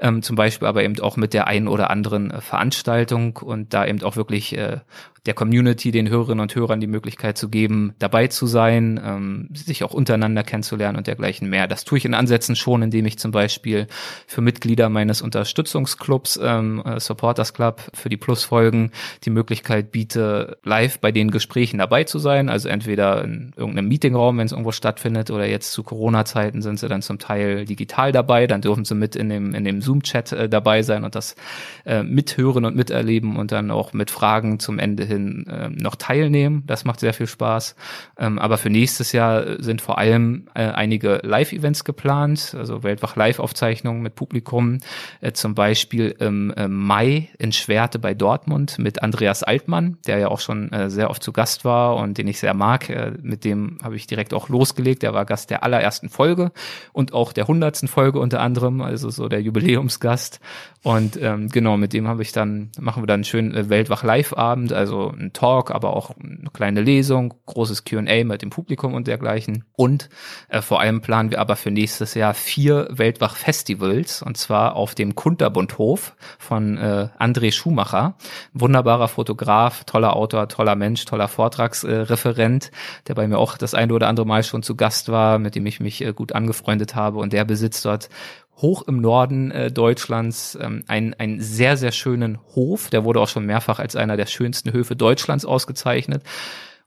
ähm, 0.00 0.22
zum 0.22 0.34
Beispiel 0.34 0.66
aber 0.66 0.82
eben 0.82 0.98
auch 1.00 1.16
mit 1.16 1.34
der 1.34 1.46
einen 1.46 1.68
oder 1.68 1.90
anderen 1.90 2.30
äh, 2.30 2.40
Veranstaltung 2.40 3.36
und 3.36 3.74
da 3.74 3.86
eben 3.86 4.02
auch 4.02 4.16
wirklich 4.16 4.56
äh, 4.56 4.78
der 5.26 5.34
Community, 5.34 5.90
den 5.90 6.08
Hörerinnen 6.08 6.40
und 6.40 6.54
Hörern 6.54 6.80
die 6.80 6.86
Möglichkeit 6.86 7.38
zu 7.38 7.48
geben, 7.48 7.94
dabei 7.98 8.28
zu 8.28 8.46
sein, 8.46 9.00
ähm, 9.04 9.48
sich 9.52 9.84
auch 9.84 9.92
unter 9.92 10.16
untereinander 10.16 10.44
kennenzulernen 10.44 10.96
und 10.96 11.06
dergleichen 11.06 11.48
mehr. 11.48 11.66
Das 11.66 11.84
tue 11.84 11.98
ich 11.98 12.04
in 12.04 12.14
Ansätzen 12.14 12.56
schon, 12.56 12.82
indem 12.82 13.06
ich 13.06 13.18
zum 13.18 13.32
Beispiel 13.32 13.86
für 14.26 14.40
Mitglieder 14.40 14.88
meines 14.88 15.20
Unterstützungsclubs, 15.20 16.38
ähm, 16.42 16.82
äh, 16.84 17.00
Supporters 17.00 17.52
Club, 17.54 17.82
für 17.92 18.08
die 18.08 18.16
Plusfolgen 18.16 18.92
die 19.24 19.30
Möglichkeit 19.30 19.92
biete, 19.92 20.58
live 20.64 21.00
bei 21.00 21.12
den 21.12 21.30
Gesprächen 21.30 21.78
dabei 21.78 22.04
zu 22.04 22.18
sein. 22.18 22.48
Also 22.48 22.68
entweder 22.68 23.24
in 23.24 23.52
irgendeinem 23.56 23.88
Meetingraum, 23.88 24.38
wenn 24.38 24.46
es 24.46 24.52
irgendwo 24.52 24.72
stattfindet, 24.72 25.30
oder 25.30 25.46
jetzt 25.46 25.72
zu 25.72 25.82
Corona-Zeiten 25.82 26.62
sind 26.62 26.78
sie 26.78 26.88
dann 26.88 27.02
zum 27.02 27.18
Teil 27.18 27.64
digital 27.64 28.12
dabei. 28.12 28.46
Dann 28.46 28.62
dürfen 28.62 28.84
sie 28.84 28.94
mit 28.94 29.16
in 29.16 29.28
dem, 29.28 29.54
in 29.54 29.64
dem 29.64 29.82
Zoom-Chat 29.82 30.32
äh, 30.32 30.48
dabei 30.48 30.82
sein 30.82 31.04
und 31.04 31.14
das 31.14 31.36
äh, 31.84 32.02
mithören 32.02 32.64
und 32.64 32.76
miterleben 32.76 33.36
und 33.36 33.52
dann 33.52 33.70
auch 33.70 33.92
mit 33.92 34.10
Fragen 34.10 34.58
zum 34.60 34.78
Ende 34.78 35.04
hin 35.04 35.15
äh, 35.16 35.68
noch 35.70 35.96
teilnehmen. 35.96 36.62
Das 36.66 36.84
macht 36.84 37.00
sehr 37.00 37.12
viel 37.12 37.26
Spaß. 37.26 37.76
Ähm, 38.18 38.38
aber 38.38 38.58
für 38.58 38.70
nächstes 38.70 39.12
Jahr 39.12 39.62
sind 39.62 39.80
vor 39.80 39.98
allem 39.98 40.48
äh, 40.54 40.62
einige 40.62 41.20
Live-Events 41.22 41.84
geplant, 41.84 42.54
also 42.56 42.82
Weltwach 42.82 43.16
Live-Aufzeichnungen 43.16 44.02
mit 44.02 44.14
Publikum, 44.14 44.78
äh, 45.20 45.32
zum 45.32 45.54
Beispiel 45.54 46.14
im 46.18 46.52
äh, 46.52 46.68
Mai 46.68 47.28
in 47.38 47.52
Schwerte 47.52 47.98
bei 47.98 48.14
Dortmund 48.14 48.78
mit 48.78 49.02
Andreas 49.02 49.42
Altmann, 49.42 49.98
der 50.06 50.18
ja 50.18 50.28
auch 50.28 50.40
schon 50.40 50.72
äh, 50.72 50.90
sehr 50.90 51.10
oft 51.10 51.22
zu 51.22 51.32
Gast 51.32 51.64
war 51.64 51.96
und 51.96 52.18
den 52.18 52.28
ich 52.28 52.38
sehr 52.38 52.54
mag. 52.54 52.88
Äh, 52.88 53.12
mit 53.22 53.44
dem 53.44 53.78
habe 53.82 53.96
ich 53.96 54.06
direkt 54.06 54.34
auch 54.34 54.48
losgelegt. 54.48 55.02
Der 55.02 55.14
war 55.14 55.24
Gast 55.24 55.50
der 55.50 55.62
allerersten 55.62 56.08
Folge 56.08 56.52
und 56.92 57.12
auch 57.12 57.32
der 57.32 57.48
hundertsten 57.48 57.88
Folge 57.88 58.18
unter 58.18 58.40
anderem, 58.40 58.80
also 58.80 59.10
so 59.10 59.28
der 59.28 59.42
Jubiläumsgast. 59.42 60.40
Und 60.86 61.20
ähm, 61.20 61.48
genau, 61.48 61.76
mit 61.76 61.92
dem 61.94 62.06
habe 62.06 62.22
ich 62.22 62.30
dann, 62.30 62.70
machen 62.78 63.02
wir 63.02 63.08
dann 63.08 63.14
einen 63.14 63.24
schönen 63.24 63.52
äh, 63.56 63.68
Weltwach 63.68 64.04
Live-Abend, 64.04 64.72
also 64.72 65.10
ein 65.10 65.32
Talk, 65.32 65.72
aber 65.72 65.96
auch 65.96 66.12
eine 66.16 66.48
kleine 66.52 66.80
Lesung, 66.80 67.34
großes 67.46 67.82
QA 67.84 68.22
mit 68.22 68.42
dem 68.42 68.50
Publikum 68.50 68.94
und 68.94 69.08
dergleichen. 69.08 69.64
Und 69.72 70.08
äh, 70.48 70.62
vor 70.62 70.78
allem 70.78 71.00
planen 71.00 71.32
wir 71.32 71.40
aber 71.40 71.56
für 71.56 71.72
nächstes 71.72 72.14
Jahr 72.14 72.34
vier 72.34 72.86
Weltwach-Festivals, 72.92 74.22
und 74.22 74.36
zwar 74.36 74.76
auf 74.76 74.94
dem 74.94 75.16
Kunterbundhof 75.16 76.14
von 76.38 76.78
äh, 76.78 77.08
André 77.18 77.50
Schumacher. 77.50 78.14
Wunderbarer 78.52 79.08
Fotograf, 79.08 79.82
toller 79.86 80.14
Autor, 80.14 80.46
toller 80.46 80.76
Mensch, 80.76 81.04
toller 81.04 81.26
Vortragsreferent, 81.26 82.70
der 83.08 83.14
bei 83.16 83.26
mir 83.26 83.38
auch 83.38 83.58
das 83.58 83.74
eine 83.74 83.92
oder 83.92 84.06
andere 84.06 84.24
Mal 84.24 84.44
schon 84.44 84.62
zu 84.62 84.76
Gast 84.76 85.08
war, 85.08 85.40
mit 85.40 85.56
dem 85.56 85.66
ich 85.66 85.80
mich 85.80 86.00
äh, 86.00 86.12
gut 86.12 86.30
angefreundet 86.30 86.94
habe. 86.94 87.18
Und 87.18 87.32
der 87.32 87.44
besitzt 87.44 87.84
dort 87.84 88.08
hoch 88.56 88.82
im 88.86 89.00
Norden 89.00 89.50
äh, 89.50 89.70
Deutschlands 89.70 90.58
ähm, 90.60 90.84
einen, 90.88 91.14
einen 91.14 91.40
sehr, 91.40 91.76
sehr 91.76 91.92
schönen 91.92 92.38
Hof. 92.54 92.90
Der 92.90 93.04
wurde 93.04 93.20
auch 93.20 93.28
schon 93.28 93.46
mehrfach 93.46 93.78
als 93.78 93.96
einer 93.96 94.16
der 94.16 94.26
schönsten 94.26 94.72
Höfe 94.72 94.96
Deutschlands 94.96 95.44
ausgezeichnet. 95.44 96.22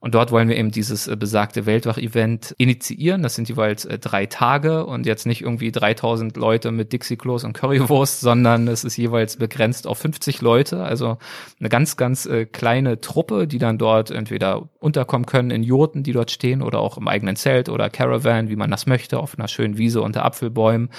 Und 0.02 0.16
dort 0.16 0.32
wollen 0.32 0.48
wir 0.48 0.56
eben 0.56 0.72
dieses 0.72 1.08
äh, 1.08 1.18
besagte 1.18 1.66
Weltwach-Event 1.66 2.56
initiieren. 2.58 3.22
Das 3.22 3.36
sind 3.36 3.50
jeweils 3.50 3.84
äh, 3.84 4.00
drei 4.00 4.26
Tage 4.28 4.86
und 4.86 5.06
jetzt 5.06 5.26
nicht 5.26 5.42
irgendwie 5.42 5.74
3000 5.74 6.38
Leute 6.38 6.72
mit 6.72 6.94
Dixie-Klos 6.94 7.44
und 7.44 7.52
Currywurst, 7.52 8.22
sondern 8.22 8.70
es 8.70 8.86
ist 8.86 8.96
jeweils 8.96 9.36
begrenzt 9.36 9.88
auf 9.88 9.98
50 9.98 10.42
Leute. 10.42 10.84
Also 10.84 11.18
eine 11.60 11.68
ganz, 11.68 11.98
ganz 11.98 12.26
äh, 12.26 12.46
kleine 12.46 13.02
Truppe, 13.02 13.46
die 13.46 13.60
dann 13.60 13.78
dort 13.78 14.10
entweder 14.10 14.70
unterkommen 14.80 15.26
können 15.26 15.52
in 15.52 15.64
Jurten, 15.64 16.04
die 16.04 16.14
dort 16.14 16.32
stehen 16.32 16.62
oder 16.62 16.80
auch 16.80 16.98
im 16.98 17.10
eigenen 17.10 17.36
Zelt 17.36 17.68
oder 17.68 17.90
Caravan, 17.90 18.48
wie 18.48 18.56
man 18.56 18.72
das 18.72 18.86
möchte, 18.86 19.20
auf 19.20 19.38
einer 19.38 19.50
schönen 19.50 19.78
Wiese 19.78 20.02
unter 20.02 20.24
Apfelbäumen. 20.24 20.90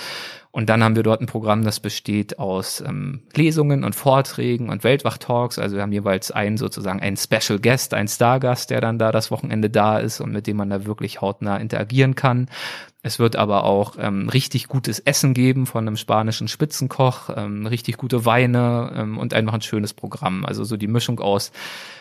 Und 0.53 0.69
dann 0.69 0.83
haben 0.83 0.97
wir 0.97 1.05
dort 1.05 1.21
ein 1.21 1.27
Programm, 1.27 1.63
das 1.63 1.79
besteht 1.79 2.41
aus 2.41 2.81
ähm, 2.81 3.23
Lesungen 3.37 3.85
und 3.85 3.95
Vorträgen 3.95 4.69
und 4.69 4.83
Weltwach-Talks. 4.83 5.61
Also 5.61 5.77
wir 5.77 5.83
haben 5.83 5.93
jeweils 5.93 6.33
einen 6.33 6.57
sozusagen 6.57 7.01
einen 7.01 7.17
Special 7.17 7.61
Guest, 7.61 7.95
einen 7.95 8.09
Stargast, 8.09 8.71
der 8.71 8.81
dann 8.81 8.99
da 8.99 9.13
das 9.13 9.31
Wochenende 9.31 9.71
da 9.71 9.99
ist 9.99 10.21
und 10.21 10.33
mit 10.33 10.49
dem 10.49 10.57
man 10.57 10.69
da 10.69 10.87
wirklich 10.87 11.21
hautnah 11.21 11.59
interagieren 11.59 12.17
kann. 12.17 12.49
Es 13.03 13.21
wird 13.21 13.37
aber 13.37 13.65
auch 13.65 13.95
ähm, 13.99 14.29
richtig 14.29 14.67
gutes 14.67 14.99
Essen 14.99 15.35
geben 15.35 15.67
von 15.67 15.87
einem 15.87 15.97
spanischen 15.97 16.49
Spitzenkoch, 16.49 17.31
ähm, 17.35 17.67
richtig 17.67 17.97
gute 17.97 18.27
Weine 18.27 18.93
ähm, 18.95 19.19
und 19.19 19.33
einfach 19.33 19.55
ein 19.55 19.63
schönes 19.63 19.95
Programm. 19.95 20.45
Also 20.45 20.65
so 20.65 20.77
die 20.77 20.89
Mischung 20.89 21.21
aus 21.21 21.53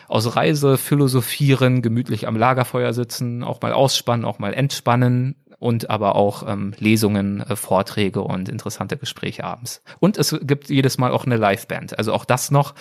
aus 0.08 0.34
Reise, 0.34 0.76
Philosophieren, 0.76 1.82
gemütlich 1.82 2.26
am 2.26 2.36
Lagerfeuer 2.36 2.92
sitzen, 2.92 3.44
auch 3.44 3.62
mal 3.62 3.72
ausspannen, 3.72 4.24
auch 4.24 4.40
mal 4.40 4.52
entspannen, 4.52 5.36
und 5.60 5.90
aber 5.90 6.16
auch 6.16 6.42
ähm, 6.48 6.72
Lesungen, 6.78 7.42
äh, 7.42 7.54
Vorträge 7.54 8.22
und 8.22 8.48
interessante 8.48 8.96
Gespräche 8.96 9.44
abends. 9.44 9.82
Und 10.00 10.16
es 10.16 10.36
gibt 10.42 10.70
jedes 10.70 10.96
Mal 10.96 11.12
auch 11.12 11.26
eine 11.26 11.36
Liveband. 11.36 11.96
Also 11.98 12.14
auch 12.14 12.24
das 12.24 12.50
noch. 12.50 12.74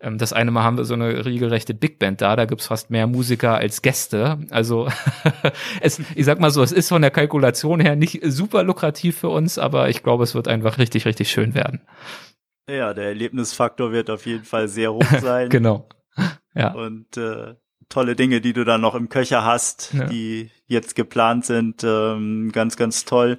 Ähm, 0.00 0.18
das 0.18 0.32
eine 0.32 0.50
Mal 0.50 0.64
haben 0.64 0.76
wir 0.76 0.84
so 0.84 0.94
eine 0.94 1.24
regelrechte 1.24 1.74
Big 1.74 2.00
Band 2.00 2.20
da, 2.20 2.34
da 2.34 2.44
gibt's 2.44 2.66
fast 2.66 2.90
mehr 2.90 3.06
Musiker 3.06 3.54
als 3.54 3.82
Gäste. 3.82 4.40
Also 4.50 4.88
es, 5.80 6.00
ich 6.16 6.24
sag 6.24 6.40
mal 6.40 6.50
so, 6.50 6.62
es 6.62 6.72
ist 6.72 6.88
von 6.88 7.02
der 7.02 7.12
Kalkulation 7.12 7.78
her 7.78 7.94
nicht 7.94 8.20
super 8.24 8.64
lukrativ 8.64 9.16
für 9.16 9.28
uns, 9.28 9.56
aber 9.56 9.88
ich 9.88 10.02
glaube, 10.02 10.24
es 10.24 10.34
wird 10.34 10.48
einfach 10.48 10.78
richtig, 10.78 11.06
richtig 11.06 11.30
schön 11.30 11.54
werden. 11.54 11.82
Ja, 12.68 12.94
der 12.94 13.04
Erlebnisfaktor 13.04 13.92
wird 13.92 14.10
auf 14.10 14.26
jeden 14.26 14.44
Fall 14.44 14.66
sehr 14.66 14.92
hoch 14.92 15.04
sein. 15.20 15.50
genau. 15.50 15.88
Ja. 16.54 16.72
Und 16.72 17.16
äh, 17.16 17.54
tolle 17.88 18.16
Dinge, 18.16 18.40
die 18.40 18.52
du 18.52 18.64
dann 18.64 18.80
noch 18.80 18.96
im 18.96 19.08
Köcher 19.08 19.44
hast, 19.44 19.92
ja. 19.94 20.06
die 20.06 20.50
jetzt 20.66 20.94
geplant 20.94 21.44
sind. 21.44 21.84
Ähm, 21.84 22.50
ganz, 22.52 22.76
ganz 22.76 23.04
toll. 23.04 23.38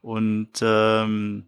Und 0.00 0.60
ähm, 0.62 1.46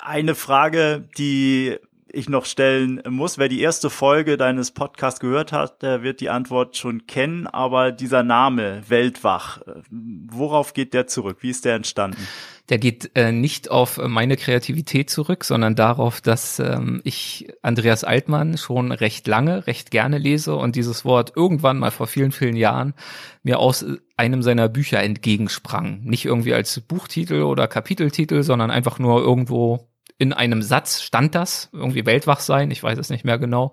eine 0.00 0.34
Frage, 0.34 1.08
die 1.18 1.76
ich 2.16 2.28
noch 2.28 2.46
stellen 2.46 3.02
muss. 3.08 3.36
Wer 3.36 3.48
die 3.48 3.60
erste 3.60 3.90
Folge 3.90 4.36
deines 4.36 4.70
Podcasts 4.70 5.20
gehört 5.20 5.52
hat, 5.52 5.82
der 5.82 6.02
wird 6.02 6.20
die 6.20 6.30
Antwort 6.30 6.76
schon 6.76 7.06
kennen. 7.06 7.46
Aber 7.46 7.92
dieser 7.92 8.22
Name 8.22 8.82
Weltwach, 8.88 9.60
äh, 9.62 9.82
worauf 9.90 10.72
geht 10.72 10.94
der 10.94 11.06
zurück? 11.06 11.38
Wie 11.40 11.50
ist 11.50 11.64
der 11.64 11.74
entstanden? 11.74 12.26
Der 12.68 12.78
geht 12.78 13.12
äh, 13.14 13.32
nicht 13.32 13.70
auf 13.70 13.98
meine 13.98 14.36
Kreativität 14.36 15.08
zurück, 15.08 15.44
sondern 15.44 15.76
darauf, 15.76 16.20
dass 16.20 16.58
ähm, 16.58 17.00
ich 17.04 17.48
Andreas 17.62 18.02
Altmann 18.02 18.58
schon 18.58 18.92
recht 18.92 19.26
lange, 19.26 19.66
recht 19.66 19.90
gerne 19.90 20.18
lese 20.18 20.56
und 20.56 20.74
dieses 20.74 21.04
Wort 21.04 21.32
irgendwann 21.36 21.78
mal 21.78 21.90
vor 21.90 22.06
vielen, 22.06 22.32
vielen 22.32 22.56
Jahren 22.56 22.94
mir 23.42 23.60
aus 23.60 23.84
einem 24.16 24.42
seiner 24.42 24.68
Bücher 24.68 25.02
entgegensprang. 25.02 26.00
Nicht 26.02 26.24
irgendwie 26.24 26.54
als 26.54 26.80
Buchtitel 26.80 27.42
oder 27.42 27.68
Kapiteltitel, 27.68 28.42
sondern 28.42 28.70
einfach 28.70 28.98
nur 28.98 29.20
irgendwo 29.20 29.88
in 30.18 30.32
einem 30.32 30.62
Satz 30.62 31.02
stand 31.02 31.34
das, 31.34 31.68
irgendwie 31.72 32.06
Weltwach 32.06 32.40
sein, 32.40 32.70
ich 32.70 32.82
weiß 32.82 32.98
es 32.98 33.10
nicht 33.10 33.24
mehr 33.24 33.38
genau 33.38 33.72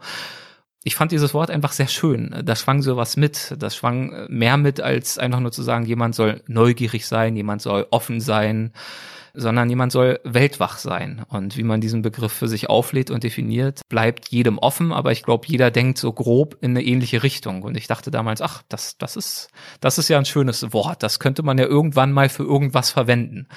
ich 0.83 0.95
fand 0.95 1.11
dieses 1.11 1.33
Wort 1.33 1.49
einfach 1.49 1.71
sehr 1.71 1.87
schön. 1.87 2.35
Da 2.43 2.55
schwang 2.55 2.81
so 2.81 2.97
was 2.97 3.15
mit. 3.15 3.55
Das 3.57 3.75
schwang 3.75 4.25
mehr 4.29 4.57
mit, 4.57 4.81
als 4.81 5.17
einfach 5.17 5.39
nur 5.39 5.51
zu 5.51 5.63
sagen, 5.63 5.85
jemand 5.85 6.15
soll 6.15 6.41
neugierig 6.47 7.05
sein, 7.05 7.35
jemand 7.35 7.61
soll 7.61 7.87
offen 7.89 8.19
sein, 8.19 8.73
sondern 9.33 9.69
jemand 9.69 9.91
soll 9.91 10.19
weltwach 10.23 10.77
sein. 10.77 11.23
Und 11.27 11.57
wie 11.57 11.63
man 11.63 11.81
diesen 11.81 12.01
Begriff 12.01 12.31
für 12.31 12.47
sich 12.47 12.69
auflädt 12.69 13.09
und 13.09 13.23
definiert, 13.23 13.81
bleibt 13.89 14.29
jedem 14.29 14.59
offen, 14.59 14.91
aber 14.91 15.11
ich 15.11 15.23
glaube, 15.23 15.47
jeder 15.47 15.71
denkt 15.71 15.97
so 15.97 16.13
grob 16.13 16.57
in 16.61 16.71
eine 16.71 16.83
ähnliche 16.83 17.23
Richtung. 17.23 17.63
Und 17.63 17.75
ich 17.75 17.87
dachte 17.87 18.11
damals, 18.11 18.41
ach, 18.41 18.63
das, 18.69 18.97
das 18.97 19.15
ist, 19.15 19.49
das 19.79 19.97
ist 19.97 20.09
ja 20.09 20.17
ein 20.17 20.25
schönes 20.25 20.73
Wort. 20.73 21.01
Das 21.01 21.19
könnte 21.19 21.43
man 21.43 21.57
ja 21.57 21.65
irgendwann 21.65 22.11
mal 22.11 22.29
für 22.29 22.43
irgendwas 22.43 22.91
verwenden. 22.91 23.47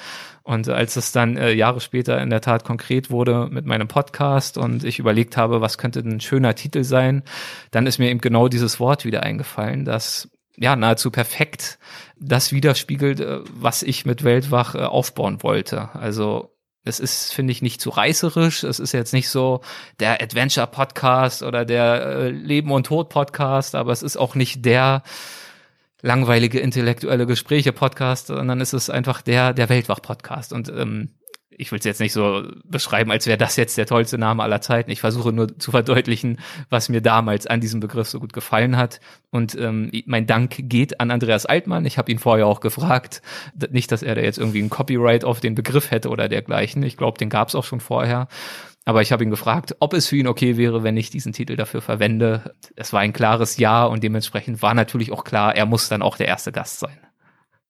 Und 0.43 0.69
als 0.69 0.97
es 0.97 1.13
dann 1.13 1.37
äh, 1.37 1.53
Jahre 1.53 1.81
später 1.81 2.21
in 2.23 2.31
der 2.31 2.41
Tat 2.41 2.65
konkret 2.65 3.11
wurde 3.11 3.49
mit 3.51 3.67
meinem 3.67 3.89
Podcast 3.89 4.57
und 4.57 4.85
ich 4.85 4.99
überlegt 5.01 5.37
habe, 5.37 5.61
was 5.61 5.77
könnte 5.77 6.01
ein 6.01 6.21
schöner 6.21 6.55
Titel 6.55 6.85
sein, 6.85 7.25
dann 7.73 7.87
ist 7.87 7.99
mir 7.99 8.11
eben 8.11 8.21
genau 8.21 8.47
dieses 8.47 8.79
Wort 8.79 9.05
wieder 9.05 9.25
eingefallen, 9.25 9.85
das 9.85 10.31
ja 10.57 10.77
nahezu 10.77 11.11
perfekt 11.11 11.79
das 12.19 12.53
widerspiegelt, 12.53 13.21
äh, 13.21 13.41
was 13.53 13.83
ich 13.83 14.07
mit 14.07 14.25
Weltwach 14.25 14.75
äh, 14.75 14.79
aufbauen 14.79 15.43
wollte. 15.43 15.95
Also 15.95 16.53
es 16.85 17.01
ist, 17.01 17.35
finde 17.35 17.51
ich, 17.51 17.63
nicht 17.63 17.81
zu 17.81 17.91
reißerisch. 17.91 18.63
Es 18.63 18.79
ist 18.79 18.93
jetzt 18.93 19.13
nicht 19.13 19.29
so 19.29 19.61
der 19.99 20.23
Adventure-Podcast 20.23 21.43
oder 21.43 21.65
der 21.65 22.07
äh, 22.07 22.31
Leben 22.31 22.71
und 22.71 22.87
Tod-Podcast, 22.87 23.75
aber 23.75 23.93
es 23.93 24.03
ist 24.03 24.17
auch 24.17 24.37
nicht 24.37 24.65
der 24.65 25.03
langweilige 26.01 26.61
intellektuelle 26.61 27.27
Gespräche-Podcast, 27.27 28.29
sondern 28.29 28.61
es 28.61 28.73
ist 28.73 28.89
einfach 28.89 29.21
der, 29.21 29.53
der 29.53 29.69
Weltwach-Podcast. 29.69 30.53
Und 30.53 30.69
ähm, 30.69 31.11
ich 31.59 31.73
will 31.73 31.79
es 31.79 31.85
jetzt 31.85 32.01
nicht 32.01 32.13
so 32.13 32.43
beschreiben, 32.65 33.11
als 33.11 33.27
wäre 33.27 33.39
das 33.39 33.57
jetzt 33.57 33.77
der 33.79 33.87
tollste 33.87 34.19
Name 34.19 34.43
aller 34.43 34.61
Zeiten. 34.61 34.91
Ich 34.91 35.01
versuche 35.01 35.33
nur 35.33 35.59
zu 35.59 35.71
verdeutlichen, 35.71 36.39
was 36.71 36.89
mir 36.89 37.01
damals 37.01 37.47
an 37.47 37.61
diesem 37.61 37.81
Begriff 37.81 38.09
so 38.09 38.21
gut 38.21 38.33
gefallen 38.33 38.77
hat. 38.77 39.01
Und 39.31 39.55
ähm, 39.59 39.91
mein 40.07 40.27
Dank 40.27 40.55
geht 40.59 41.01
an 41.01 41.11
Andreas 41.11 41.47
Altmann. 41.47 41.87
Ich 41.87 41.99
habe 41.99 42.11
ihn 42.11 42.19
vorher 42.19 42.47
auch 42.47 42.61
gefragt. 42.61 43.23
Nicht, 43.71 43.91
dass 43.93 44.03
er 44.03 44.15
da 44.15 44.21
jetzt 44.21 44.39
irgendwie 44.39 44.63
ein 44.63 44.71
Copyright 44.71 45.25
auf 45.25 45.41
den 45.41 45.55
Begriff 45.55 45.91
hätte 45.91 46.09
oder 46.11 46.29
dergleichen. 46.29 46.83
Ich 46.83 46.97
glaube, 46.97 47.19
den 47.19 47.31
gab 47.31 47.49
es 47.49 47.55
auch 47.55 47.65
schon 47.65 47.81
vorher. 47.81 48.29
Aber 48.85 49.03
ich 49.03 49.11
habe 49.11 49.25
ihn 49.25 49.31
gefragt, 49.31 49.75
ob 49.81 49.95
es 49.95 50.07
für 50.07 50.17
ihn 50.17 50.29
okay 50.29 50.57
wäre, 50.57 50.85
wenn 50.85 50.97
ich 50.97 51.11
diesen 51.11 51.33
Titel 51.33 51.57
dafür 51.57 51.83
verwende. 51.83 52.55
Es 52.77 52.93
war 52.93 53.01
ein 53.01 53.13
klares 53.13 53.57
Ja 53.57 53.85
und 53.85 54.05
dementsprechend 54.05 54.63
war 54.63 54.75
natürlich 54.75 55.11
auch 55.11 55.25
klar, 55.25 55.57
er 55.57 55.67
muss 55.67 55.89
dann 55.89 56.03
auch 56.03 56.17
der 56.17 56.29
erste 56.29 56.53
Gast 56.53 56.79
sein. 56.79 56.97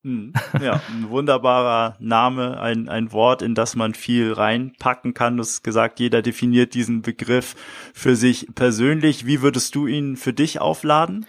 Hm. 0.06 0.32
Ja, 0.62 0.80
ein 0.88 1.10
wunderbarer 1.10 1.96
Name, 1.98 2.60
ein, 2.60 2.88
ein 2.88 3.10
Wort, 3.10 3.42
in 3.42 3.56
das 3.56 3.74
man 3.74 3.92
viel 3.92 4.32
reinpacken 4.32 5.14
kann. 5.14 5.36
Du 5.36 5.42
hast 5.42 5.64
gesagt, 5.64 5.98
jeder 5.98 6.22
definiert 6.22 6.74
diesen 6.74 7.02
Begriff 7.02 7.56
für 7.92 8.14
sich 8.14 8.46
persönlich. 8.54 9.26
Wie 9.26 9.42
würdest 9.42 9.74
du 9.74 9.88
ihn 9.88 10.16
für 10.16 10.32
dich 10.32 10.60
aufladen? 10.60 11.26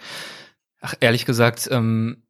Ach, 0.80 0.94
ehrlich 1.00 1.26
gesagt, 1.26 1.68
ähm, 1.72 2.22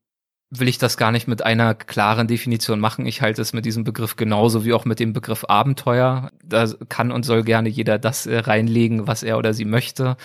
will 0.49 0.69
ich 0.69 0.79
das 0.79 0.97
gar 0.97 1.13
nicht 1.13 1.29
mit 1.29 1.43
einer 1.43 1.75
klaren 1.75 2.29
Definition 2.29 2.81
machen. 2.81 3.05
Ich 3.05 3.21
halte 3.21 3.43
es 3.43 3.53
mit 3.53 3.67
diesem 3.67 3.85
Begriff 3.85 4.17
genauso 4.17 4.65
wie 4.65 4.73
auch 4.73 4.87
mit 4.87 5.01
dem 5.01 5.13
Begriff 5.13 5.45
Abenteuer. 5.47 6.31
Da 6.43 6.67
kann 6.89 7.13
und 7.13 7.25
soll 7.25 7.45
gerne 7.45 7.69
jeder 7.69 7.99
das 7.99 8.25
äh, 8.25 8.39
reinlegen, 8.39 9.07
was 9.07 9.23
er 9.23 9.37
oder 9.37 9.53
sie 9.53 9.67
möchte. 9.67 10.17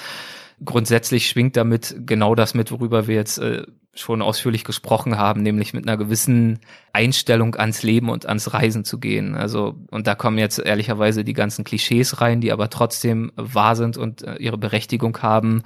Grundsätzlich 0.64 1.28
schwingt 1.28 1.58
damit 1.58 1.96
genau 2.06 2.36
das 2.36 2.54
mit, 2.54 2.72
worüber 2.72 3.08
wir 3.08 3.16
jetzt 3.16 3.38
äh, 3.40 3.64
schon 3.96 4.22
ausführlich 4.22 4.64
gesprochen 4.64 5.18
haben, 5.18 5.44
nämlich 5.44 5.74
mit 5.74 5.88
einer 5.88 5.98
gewissen 5.98 6.60
Einstellung 6.94 7.56
ans 7.56 7.84
Leben 7.84 8.10
und 8.10 8.26
ans 8.26 8.54
Reisen 8.54 8.86
zu 8.86 9.00
gehen. 9.00 9.36
Also, 9.36 9.76
und 9.92 10.08
da 10.08 10.16
kommen 10.16 10.40
jetzt 10.40 10.58
ehrlicherweise 10.58 11.24
die 11.24 11.34
ganzen 11.34 11.64
Klischees 11.64 12.20
rein, 12.20 12.42
die 12.42 12.52
aber 12.52 12.70
trotzdem 12.70 13.32
wahr 13.36 13.76
sind 13.76 13.98
und 13.98 14.24
äh, 14.24 14.36
ihre 14.38 14.58
Berechtigung 14.58 15.22
haben 15.22 15.64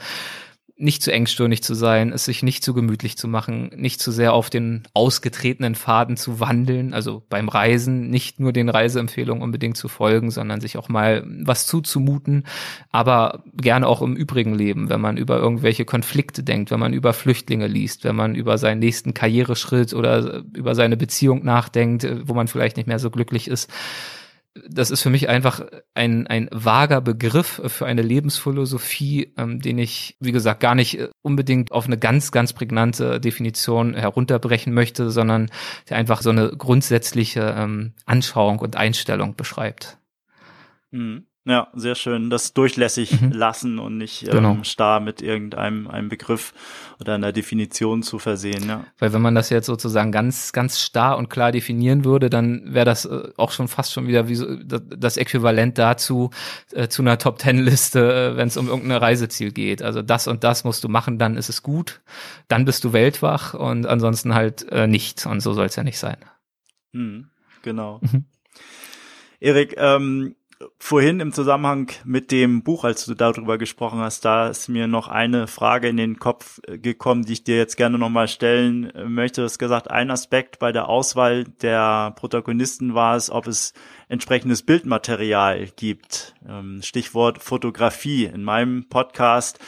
nicht 0.80 1.02
zu 1.02 1.12
engstirnig 1.12 1.64
zu 1.64 1.74
sein, 1.74 2.12
es 2.14 2.26
sich 2.26 2.44
nicht 2.44 2.64
zu 2.64 2.76
gemütlich 2.76 3.18
zu 3.18 3.28
machen, 3.28 3.72
nicht 3.76 4.00
zu 4.00 4.12
sehr 4.12 4.34
auf 4.34 4.52
den 4.52 4.84
ausgetretenen 4.94 5.74
Faden 5.74 6.18
zu 6.18 6.40
wandeln, 6.40 6.94
also 6.94 7.24
beim 7.30 7.50
Reisen 7.50 8.12
nicht 8.12 8.40
nur 8.40 8.54
den 8.54 8.70
Reiseempfehlungen 8.70 9.42
unbedingt 9.42 9.76
zu 9.76 9.88
folgen, 9.88 10.30
sondern 10.30 10.62
sich 10.62 10.78
auch 10.78 10.88
mal 10.88 11.26
was 11.26 11.66
zuzumuten, 11.66 12.44
aber 12.92 13.44
gerne 13.54 13.88
auch 13.88 14.04
im 14.04 14.16
übrigen 14.16 14.54
Leben, 14.54 14.90
wenn 14.90 15.02
man 15.02 15.18
über 15.18 15.40
irgendwelche 15.40 15.84
Konflikte 15.84 16.44
denkt, 16.44 16.70
wenn 16.70 16.80
man 16.80 16.94
über 16.94 17.14
Flüchtlinge 17.14 17.68
liest, 17.68 18.04
wenn 18.04 18.16
man 18.16 18.36
über 18.36 18.60
seinen 18.60 18.80
nächsten 18.80 19.16
Karriereschritt 19.16 19.96
oder 19.96 20.44
über 20.54 20.76
seine 20.76 20.96
Beziehung 20.96 21.44
nachdenkt, 21.44 22.08
wo 22.26 22.36
man 22.36 22.48
vielleicht 22.48 22.78
nicht 22.78 22.88
mehr 22.88 23.00
so 23.00 23.10
glücklich 23.10 23.48
ist 23.48 23.72
das 24.70 24.92
ist 24.92 25.02
für 25.02 25.10
mich 25.10 25.30
einfach 25.30 25.66
ein, 25.94 26.28
ein 26.28 26.50
vager 26.52 27.02
Begriff 27.02 27.62
für 27.66 27.86
eine 27.86 28.02
Lebensphilosophie, 28.02 29.34
ähm, 29.38 29.60
den 29.60 29.78
ich, 29.78 30.16
wie 30.20 30.32
gesagt, 30.32 30.60
gar 30.60 30.76
nicht 30.76 31.00
äh, 31.00 31.10
unbedingt 31.22 31.72
auf 31.72 31.86
eine 31.86 31.98
ganz, 31.98 32.32
ganz 32.32 32.54
prägnante 32.54 33.20
Definition 33.20 33.94
herunterbrechen 33.94 34.74
möchte, 34.74 35.12
sondern 35.12 35.50
der 35.90 35.98
einfach 35.98 36.22
so 36.22 36.30
eine 36.30 36.50
grundsätzliche 36.50 37.56
ähm, 37.58 37.94
Anschauung 38.06 38.60
und 38.60 38.76
Einstellung 38.76 39.36
beschreibt. 39.36 39.98
Mhm. 40.92 41.26
Ja, 41.48 41.70
sehr 41.74 41.96
schön. 41.96 42.30
Das 42.30 42.54
durchlässig 42.54 43.22
mhm. 43.22 43.32
lassen 43.32 43.80
und 43.80 43.98
nicht 43.98 44.24
ähm, 44.24 44.32
genau. 44.32 44.58
starr 44.64 45.00
mit 45.00 45.22
irgendeinem 45.22 45.88
einem 45.88 46.10
Begriff 46.10 46.54
oder 47.00 47.16
einer 47.16 47.32
Definition 47.32 48.04
zu 48.04 48.20
versehen. 48.20 48.68
Ja. 48.68 48.84
Weil 49.00 49.14
wenn 49.14 49.22
man 49.22 49.34
das 49.34 49.50
jetzt 49.50 49.68
sozusagen 49.68 50.12
ganz, 50.12 50.52
ganz 50.52 50.82
starr 50.82 51.18
und 51.18 51.30
klar 51.30 51.54
definieren 51.54 52.04
würde, 52.04 52.30
dann 52.30 52.74
wäre 52.74 52.84
das 52.84 53.06
äh, 53.06 53.30
auch 53.38 53.52
schon 53.52 53.70
fast 53.70 53.94
schon 53.94 54.08
wieder 54.08 54.28
wie 54.28 54.36
so, 54.36 54.46
das 54.58 55.16
Äquivalent 55.16 55.78
dazu, 55.78 56.32
äh, 56.74 56.90
zu 56.90 57.02
einer 57.02 57.18
Top-Ten-Liste, 57.18 58.34
äh, 58.34 58.36
wenn 58.36 58.50
es 58.50 58.58
um 58.58 58.68
irgendein 58.68 58.98
Reiseziel 58.98 59.54
geht. 59.54 59.82
Also 59.82 60.02
das 60.02 60.28
und 60.28 60.44
das 60.44 60.66
musst 60.66 60.84
du 60.84 60.90
machen, 60.90 61.18
dann 61.18 61.38
ist 61.38 61.48
es 61.48 61.64
gut, 61.64 62.02
dann 62.50 62.66
bist 62.66 62.84
du 62.84 62.92
weltwach 62.92 63.54
und 63.54 63.86
ansonsten 63.86 64.34
halt 64.34 64.70
äh, 64.70 64.86
nicht. 64.86 65.26
Und 65.26 65.40
so 65.40 65.54
soll 65.54 65.68
es 65.68 65.78
ja 65.78 65.84
nicht 65.84 65.98
sein. 65.98 66.18
Hm, 66.92 67.30
genau. 67.62 68.02
Mhm. 68.02 68.26
Erik, 69.40 69.76
ähm, 69.78 70.36
vorhin 70.80 71.20
im 71.20 71.32
Zusammenhang 71.32 71.92
mit 72.04 72.32
dem 72.32 72.64
Buch, 72.64 72.84
als 72.84 73.06
du 73.06 73.14
darüber 73.14 73.58
gesprochen 73.58 74.00
hast, 74.00 74.26
da 74.26 74.48
ist 74.48 74.68
mir 74.68 74.88
noch 74.88 75.08
eine 75.08 75.48
Frage 75.48 75.88
in 75.88 75.98
den 75.98 76.18
Kopf 76.20 76.60
äh, 76.68 76.78
gekommen, 76.78 77.26
die 77.26 77.34
ich 77.34 77.44
dir 77.44 77.58
jetzt 77.58 77.78
gerne 77.78 77.98
nochmal 77.98 78.28
stellen 78.28 78.90
äh, 78.92 79.06
möchte. 79.06 79.42
Du 79.42 79.46
hast 79.46 79.60
gesagt, 79.60 79.92
ein 79.92 80.10
Aspekt 80.12 80.60
bei 80.60 80.72
der 80.72 80.90
Auswahl 80.90 81.44
der 81.62 82.12
Protagonisten 82.16 82.96
war 82.96 83.16
es, 83.16 83.30
ob 83.30 83.48
es 83.48 83.74
entsprechendes 84.08 84.64
Bildmaterial 84.64 85.68
gibt. 85.76 86.36
Ähm, 86.48 86.82
Stichwort 86.82 87.44
Fotografie. 87.44 88.26
In 88.26 88.44
meinem 88.44 88.86
Podcast 88.90 89.60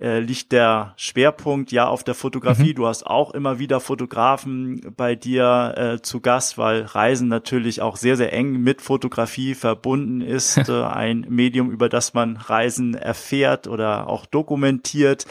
äh, 0.00 0.20
liegt 0.20 0.52
der 0.52 0.94
Schwerpunkt 0.96 1.72
ja 1.72 1.86
auf 1.86 2.04
der 2.04 2.14
Fotografie. 2.14 2.70
Mhm. 2.70 2.76
Du 2.76 2.86
hast 2.86 3.06
auch 3.06 3.32
immer 3.32 3.58
wieder 3.58 3.80
Fotografen 3.80 4.92
bei 4.96 5.14
dir 5.14 5.74
äh, 5.76 6.02
zu 6.02 6.20
Gast, 6.20 6.58
weil 6.58 6.82
Reisen 6.82 7.28
natürlich 7.28 7.80
auch 7.80 7.96
sehr, 7.96 8.16
sehr 8.16 8.32
eng 8.32 8.62
mit 8.62 8.82
Fotografie 8.82 9.54
verbunden 9.54 10.20
ist. 10.20 10.56
äh, 10.68 10.82
ein 10.84 11.26
Medium, 11.28 11.70
über 11.70 11.88
das 11.88 12.14
man 12.14 12.36
Reisen 12.36 12.94
erfährt 12.94 13.66
oder 13.66 14.08
auch 14.08 14.26
dokumentiert. 14.26 15.26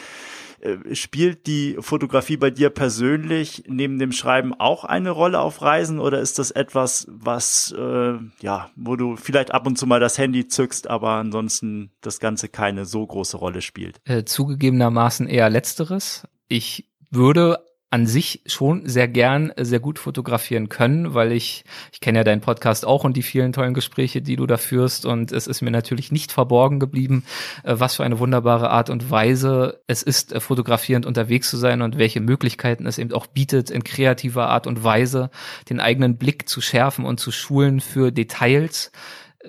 Äh, 0.64 0.94
spielt 0.94 1.46
die 1.46 1.76
Fotografie 1.78 2.36
bei 2.36 2.50
dir 2.50 2.70
persönlich 2.70 3.64
neben 3.68 3.98
dem 3.98 4.12
Schreiben 4.12 4.54
auch 4.54 4.84
eine 4.84 5.10
Rolle 5.10 5.40
auf 5.40 5.60
Reisen 5.60 5.98
oder 5.98 6.20
ist 6.20 6.38
das 6.38 6.50
etwas, 6.50 7.06
was 7.10 7.74
äh, 7.76 8.14
ja, 8.40 8.70
wo 8.74 8.96
du 8.96 9.16
vielleicht 9.16 9.52
ab 9.52 9.66
und 9.66 9.76
zu 9.76 9.86
mal 9.86 10.00
das 10.00 10.16
Handy 10.16 10.48
zückst, 10.48 10.88
aber 10.88 11.10
ansonsten 11.10 11.90
das 12.00 12.18
Ganze 12.18 12.48
keine 12.48 12.86
so 12.86 13.06
große 13.06 13.36
Rolle 13.36 13.60
spielt? 13.60 14.00
Äh, 14.04 14.24
zugegebenermaßen 14.24 15.28
eher 15.28 15.50
letzteres. 15.50 16.26
Ich 16.48 16.88
würde 17.10 17.58
an 17.94 18.08
sich 18.08 18.40
schon 18.46 18.88
sehr 18.88 19.06
gern 19.06 19.52
sehr 19.56 19.78
gut 19.78 20.00
fotografieren 20.00 20.68
können, 20.68 21.14
weil 21.14 21.30
ich, 21.30 21.64
ich 21.92 22.00
kenne 22.00 22.18
ja 22.18 22.24
deinen 22.24 22.40
Podcast 22.40 22.84
auch 22.84 23.04
und 23.04 23.16
die 23.16 23.22
vielen 23.22 23.52
tollen 23.52 23.72
Gespräche, 23.72 24.20
die 24.20 24.34
du 24.34 24.48
da 24.48 24.56
führst. 24.56 25.06
Und 25.06 25.30
es 25.30 25.46
ist 25.46 25.62
mir 25.62 25.70
natürlich 25.70 26.10
nicht 26.10 26.32
verborgen 26.32 26.80
geblieben, 26.80 27.22
äh, 27.62 27.76
was 27.78 27.94
für 27.94 28.02
eine 28.02 28.18
wunderbare 28.18 28.70
Art 28.70 28.90
und 28.90 29.12
Weise 29.12 29.80
es 29.86 30.02
ist, 30.02 30.32
äh, 30.32 30.40
fotografierend 30.40 31.06
unterwegs 31.06 31.48
zu 31.48 31.56
sein 31.56 31.82
und 31.82 31.96
welche 31.96 32.20
Möglichkeiten 32.20 32.84
es 32.86 32.98
eben 32.98 33.12
auch 33.12 33.28
bietet, 33.28 33.70
in 33.70 33.84
kreativer 33.84 34.48
Art 34.48 34.66
und 34.66 34.82
Weise 34.82 35.30
den 35.70 35.78
eigenen 35.78 36.16
Blick 36.16 36.48
zu 36.48 36.60
schärfen 36.60 37.04
und 37.04 37.20
zu 37.20 37.30
schulen 37.30 37.78
für 37.78 38.10
Details 38.10 38.90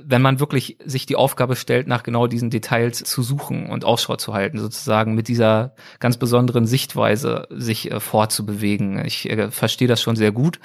wenn 0.04 0.22
man 0.22 0.40
wirklich 0.40 0.78
sich 0.84 1.06
die 1.06 1.16
Aufgabe 1.16 1.56
stellt, 1.56 1.88
nach 1.88 2.04
genau 2.04 2.28
diesen 2.28 2.50
Details 2.50 3.04
zu 3.04 3.24
suchen 3.24 3.70
und 3.70 3.86
Ausschau 3.86 4.18
zu 4.18 4.34
halten, 4.34 4.60
sozusagen 4.60 5.16
mit 5.16 5.28
dieser 5.28 5.74
ganz 6.00 6.18
besonderen 6.18 6.66
Sichtweise 6.66 7.48
sich 7.50 7.92
äh, 7.92 8.00
fortzubewegen. 8.00 9.06
Ich 9.06 9.30
äh, 9.30 9.52
verstehe 9.52 9.88
das 9.88 10.02
schon 10.02 10.16
sehr 10.16 10.32
gut. 10.32 10.60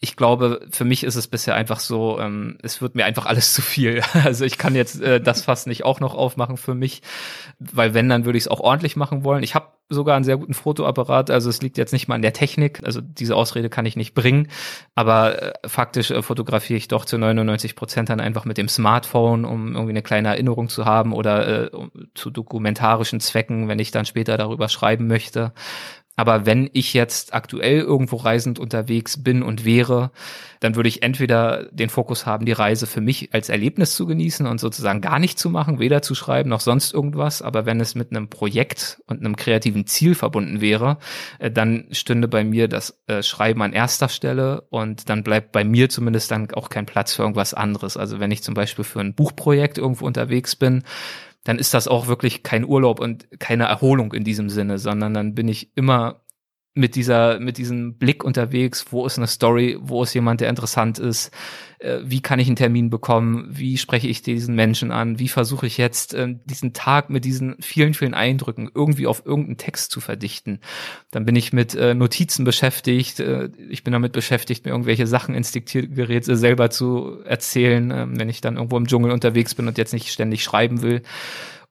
Ich 0.00 0.16
glaube, 0.16 0.66
für 0.70 0.84
mich 0.84 1.04
ist 1.04 1.16
es 1.16 1.26
bisher 1.26 1.54
einfach 1.54 1.80
so, 1.80 2.20
ähm, 2.20 2.58
es 2.62 2.82
wird 2.82 2.94
mir 2.94 3.06
einfach 3.06 3.26
alles 3.26 3.52
zu 3.54 3.62
viel. 3.62 4.02
Also 4.24 4.44
ich 4.44 4.58
kann 4.58 4.74
jetzt 4.74 5.00
äh, 5.00 5.20
das 5.20 5.42
fast 5.42 5.66
nicht 5.66 5.84
auch 5.84 6.00
noch 6.00 6.14
aufmachen 6.14 6.56
für 6.56 6.74
mich, 6.74 7.02
weil 7.58 7.94
wenn, 7.94 8.08
dann 8.08 8.24
würde 8.24 8.38
ich 8.38 8.44
es 8.44 8.48
auch 8.48 8.60
ordentlich 8.60 8.96
machen 8.96 9.24
wollen. 9.24 9.42
Ich 9.42 9.54
habe 9.54 9.68
sogar 9.88 10.16
einen 10.16 10.24
sehr 10.24 10.36
guten 10.36 10.54
Fotoapparat. 10.54 11.30
Also 11.30 11.48
es 11.48 11.62
liegt 11.62 11.78
jetzt 11.78 11.92
nicht 11.92 12.08
mal 12.08 12.16
an 12.16 12.22
der 12.22 12.32
Technik. 12.32 12.82
Also 12.84 13.00
diese 13.00 13.36
Ausrede 13.36 13.68
kann 13.68 13.86
ich 13.86 13.96
nicht 13.96 14.14
bringen. 14.14 14.48
Aber 14.94 15.42
äh, 15.42 15.68
faktisch 15.68 16.10
äh, 16.10 16.22
fotografiere 16.22 16.76
ich 16.76 16.88
doch 16.88 17.04
zu 17.04 17.18
99 17.18 17.76
Prozent 17.76 18.08
dann 18.08 18.20
einfach 18.20 18.44
mit 18.44 18.58
dem 18.58 18.68
Smartphone, 18.68 19.44
um 19.44 19.74
irgendwie 19.74 19.90
eine 19.90 20.02
kleine 20.02 20.28
Erinnerung 20.28 20.68
zu 20.68 20.84
haben 20.84 21.12
oder 21.12 21.64
äh, 21.64 21.70
zu 22.14 22.30
dokumentarischen 22.30 23.20
Zwecken, 23.20 23.68
wenn 23.68 23.78
ich 23.78 23.90
dann 23.90 24.06
später 24.06 24.36
darüber 24.36 24.68
schreiben 24.68 25.06
möchte. 25.06 25.52
Aber 26.16 26.46
wenn 26.46 26.70
ich 26.72 26.94
jetzt 26.94 27.34
aktuell 27.34 27.80
irgendwo 27.80 28.16
reisend 28.16 28.58
unterwegs 28.58 29.22
bin 29.22 29.42
und 29.42 29.64
wäre, 29.66 30.10
dann 30.60 30.74
würde 30.74 30.88
ich 30.88 31.02
entweder 31.02 31.64
den 31.70 31.90
Fokus 31.90 32.24
haben, 32.24 32.46
die 32.46 32.52
Reise 32.52 32.86
für 32.86 33.02
mich 33.02 33.34
als 33.34 33.50
Erlebnis 33.50 33.94
zu 33.94 34.06
genießen 34.06 34.46
und 34.46 34.58
sozusagen 34.58 35.02
gar 35.02 35.18
nicht 35.18 35.38
zu 35.38 35.50
machen, 35.50 35.78
weder 35.78 36.00
zu 36.00 36.14
schreiben 36.14 36.48
noch 36.48 36.60
sonst 36.60 36.94
irgendwas. 36.94 37.42
Aber 37.42 37.66
wenn 37.66 37.80
es 37.80 37.94
mit 37.94 38.10
einem 38.10 38.28
Projekt 38.28 39.02
und 39.06 39.20
einem 39.20 39.36
kreativen 39.36 39.86
Ziel 39.86 40.14
verbunden 40.14 40.62
wäre, 40.62 40.96
äh, 41.38 41.50
dann 41.50 41.86
stünde 41.90 42.28
bei 42.28 42.44
mir 42.44 42.68
das 42.68 42.98
äh, 43.06 43.22
Schreiben 43.22 43.60
an 43.60 43.74
erster 43.74 44.08
Stelle 44.08 44.62
und 44.70 45.10
dann 45.10 45.22
bleibt 45.22 45.52
bei 45.52 45.64
mir 45.64 45.90
zumindest 45.90 46.30
dann 46.30 46.50
auch 46.52 46.70
kein 46.70 46.86
Platz 46.86 47.12
für 47.14 47.22
irgendwas 47.22 47.52
anderes. 47.52 47.98
Also 47.98 48.20
wenn 48.20 48.30
ich 48.30 48.42
zum 48.42 48.54
Beispiel 48.54 48.84
für 48.84 49.00
ein 49.00 49.14
Buchprojekt 49.14 49.76
irgendwo 49.76 50.06
unterwegs 50.06 50.56
bin, 50.56 50.82
dann 51.46 51.60
ist 51.60 51.74
das 51.74 51.86
auch 51.86 52.08
wirklich 52.08 52.42
kein 52.42 52.64
Urlaub 52.64 52.98
und 52.98 53.28
keine 53.38 53.64
Erholung 53.64 54.12
in 54.12 54.24
diesem 54.24 54.50
Sinne, 54.50 54.78
sondern 54.78 55.14
dann 55.14 55.34
bin 55.34 55.46
ich 55.46 55.70
immer 55.76 56.22
mit 56.76 56.94
dieser, 56.94 57.40
mit 57.40 57.56
diesem 57.56 57.94
Blick 57.94 58.22
unterwegs, 58.22 58.84
wo 58.90 59.06
ist 59.06 59.16
eine 59.16 59.26
Story, 59.26 59.78
wo 59.80 60.02
ist 60.02 60.12
jemand, 60.12 60.42
der 60.42 60.50
interessant 60.50 60.98
ist, 60.98 61.32
äh, 61.78 62.00
wie 62.04 62.20
kann 62.20 62.38
ich 62.38 62.48
einen 62.48 62.56
Termin 62.56 62.90
bekommen, 62.90 63.48
wie 63.48 63.78
spreche 63.78 64.08
ich 64.08 64.20
diesen 64.20 64.54
Menschen 64.54 64.90
an, 64.90 65.18
wie 65.18 65.28
versuche 65.28 65.66
ich 65.66 65.78
jetzt 65.78 66.12
äh, 66.12 66.34
diesen 66.44 66.74
Tag 66.74 67.08
mit 67.08 67.24
diesen 67.24 67.56
vielen, 67.60 67.94
vielen 67.94 68.12
Eindrücken 68.12 68.70
irgendwie 68.74 69.06
auf 69.06 69.24
irgendeinen 69.24 69.56
Text 69.56 69.90
zu 69.90 70.00
verdichten. 70.00 70.60
Dann 71.10 71.24
bin 71.24 71.34
ich 71.34 71.54
mit 71.54 71.74
äh, 71.74 71.94
Notizen 71.94 72.44
beschäftigt, 72.44 73.20
äh, 73.20 73.48
ich 73.70 73.82
bin 73.82 73.92
damit 73.92 74.12
beschäftigt, 74.12 74.66
mir 74.66 74.72
irgendwelche 74.72 75.06
Sachen 75.06 75.34
ins 75.34 75.52
Diktiergerät 75.52 76.26
selber 76.26 76.68
zu 76.68 77.20
erzählen, 77.24 77.90
äh, 77.90 78.06
wenn 78.10 78.28
ich 78.28 78.42
dann 78.42 78.56
irgendwo 78.56 78.76
im 78.76 78.86
Dschungel 78.86 79.12
unterwegs 79.12 79.54
bin 79.54 79.66
und 79.66 79.78
jetzt 79.78 79.94
nicht 79.94 80.12
ständig 80.12 80.44
schreiben 80.44 80.82
will. 80.82 81.02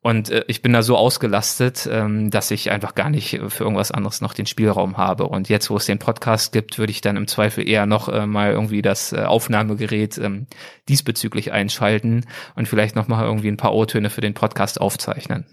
Und 0.05 0.29
äh, 0.29 0.45
ich 0.47 0.61
bin 0.61 0.71
da 0.71 0.83
so 0.83 0.95
ausgelastet, 0.97 1.89
ähm, 1.91 2.29
dass 2.29 2.51
ich 2.51 2.69
einfach 2.69 2.93
gar 2.93 3.09
nicht 3.09 3.41
für 3.47 3.63
irgendwas 3.63 3.91
anderes 3.91 4.21
noch 4.21 4.35
den 4.35 4.45
Spielraum 4.45 4.97
habe. 4.97 5.23
Und 5.23 5.49
jetzt, 5.49 5.71
wo 5.71 5.77
es 5.77 5.87
den 5.87 5.97
Podcast 5.97 6.53
gibt, 6.53 6.77
würde 6.77 6.91
ich 6.91 7.01
dann 7.01 7.17
im 7.17 7.25
Zweifel 7.25 7.67
eher 7.67 7.87
noch 7.87 8.07
äh, 8.07 8.27
mal 8.27 8.51
irgendwie 8.51 8.83
das 8.83 9.13
äh, 9.13 9.23
Aufnahmegerät 9.23 10.19
ähm, 10.19 10.45
diesbezüglich 10.89 11.53
einschalten 11.53 12.27
und 12.53 12.67
vielleicht 12.67 12.95
noch 12.95 13.07
mal 13.07 13.25
irgendwie 13.25 13.47
ein 13.47 13.57
paar 13.57 13.73
O-Töne 13.73 14.11
für 14.11 14.21
den 14.21 14.35
Podcast 14.35 14.79
aufzeichnen. 14.79 15.47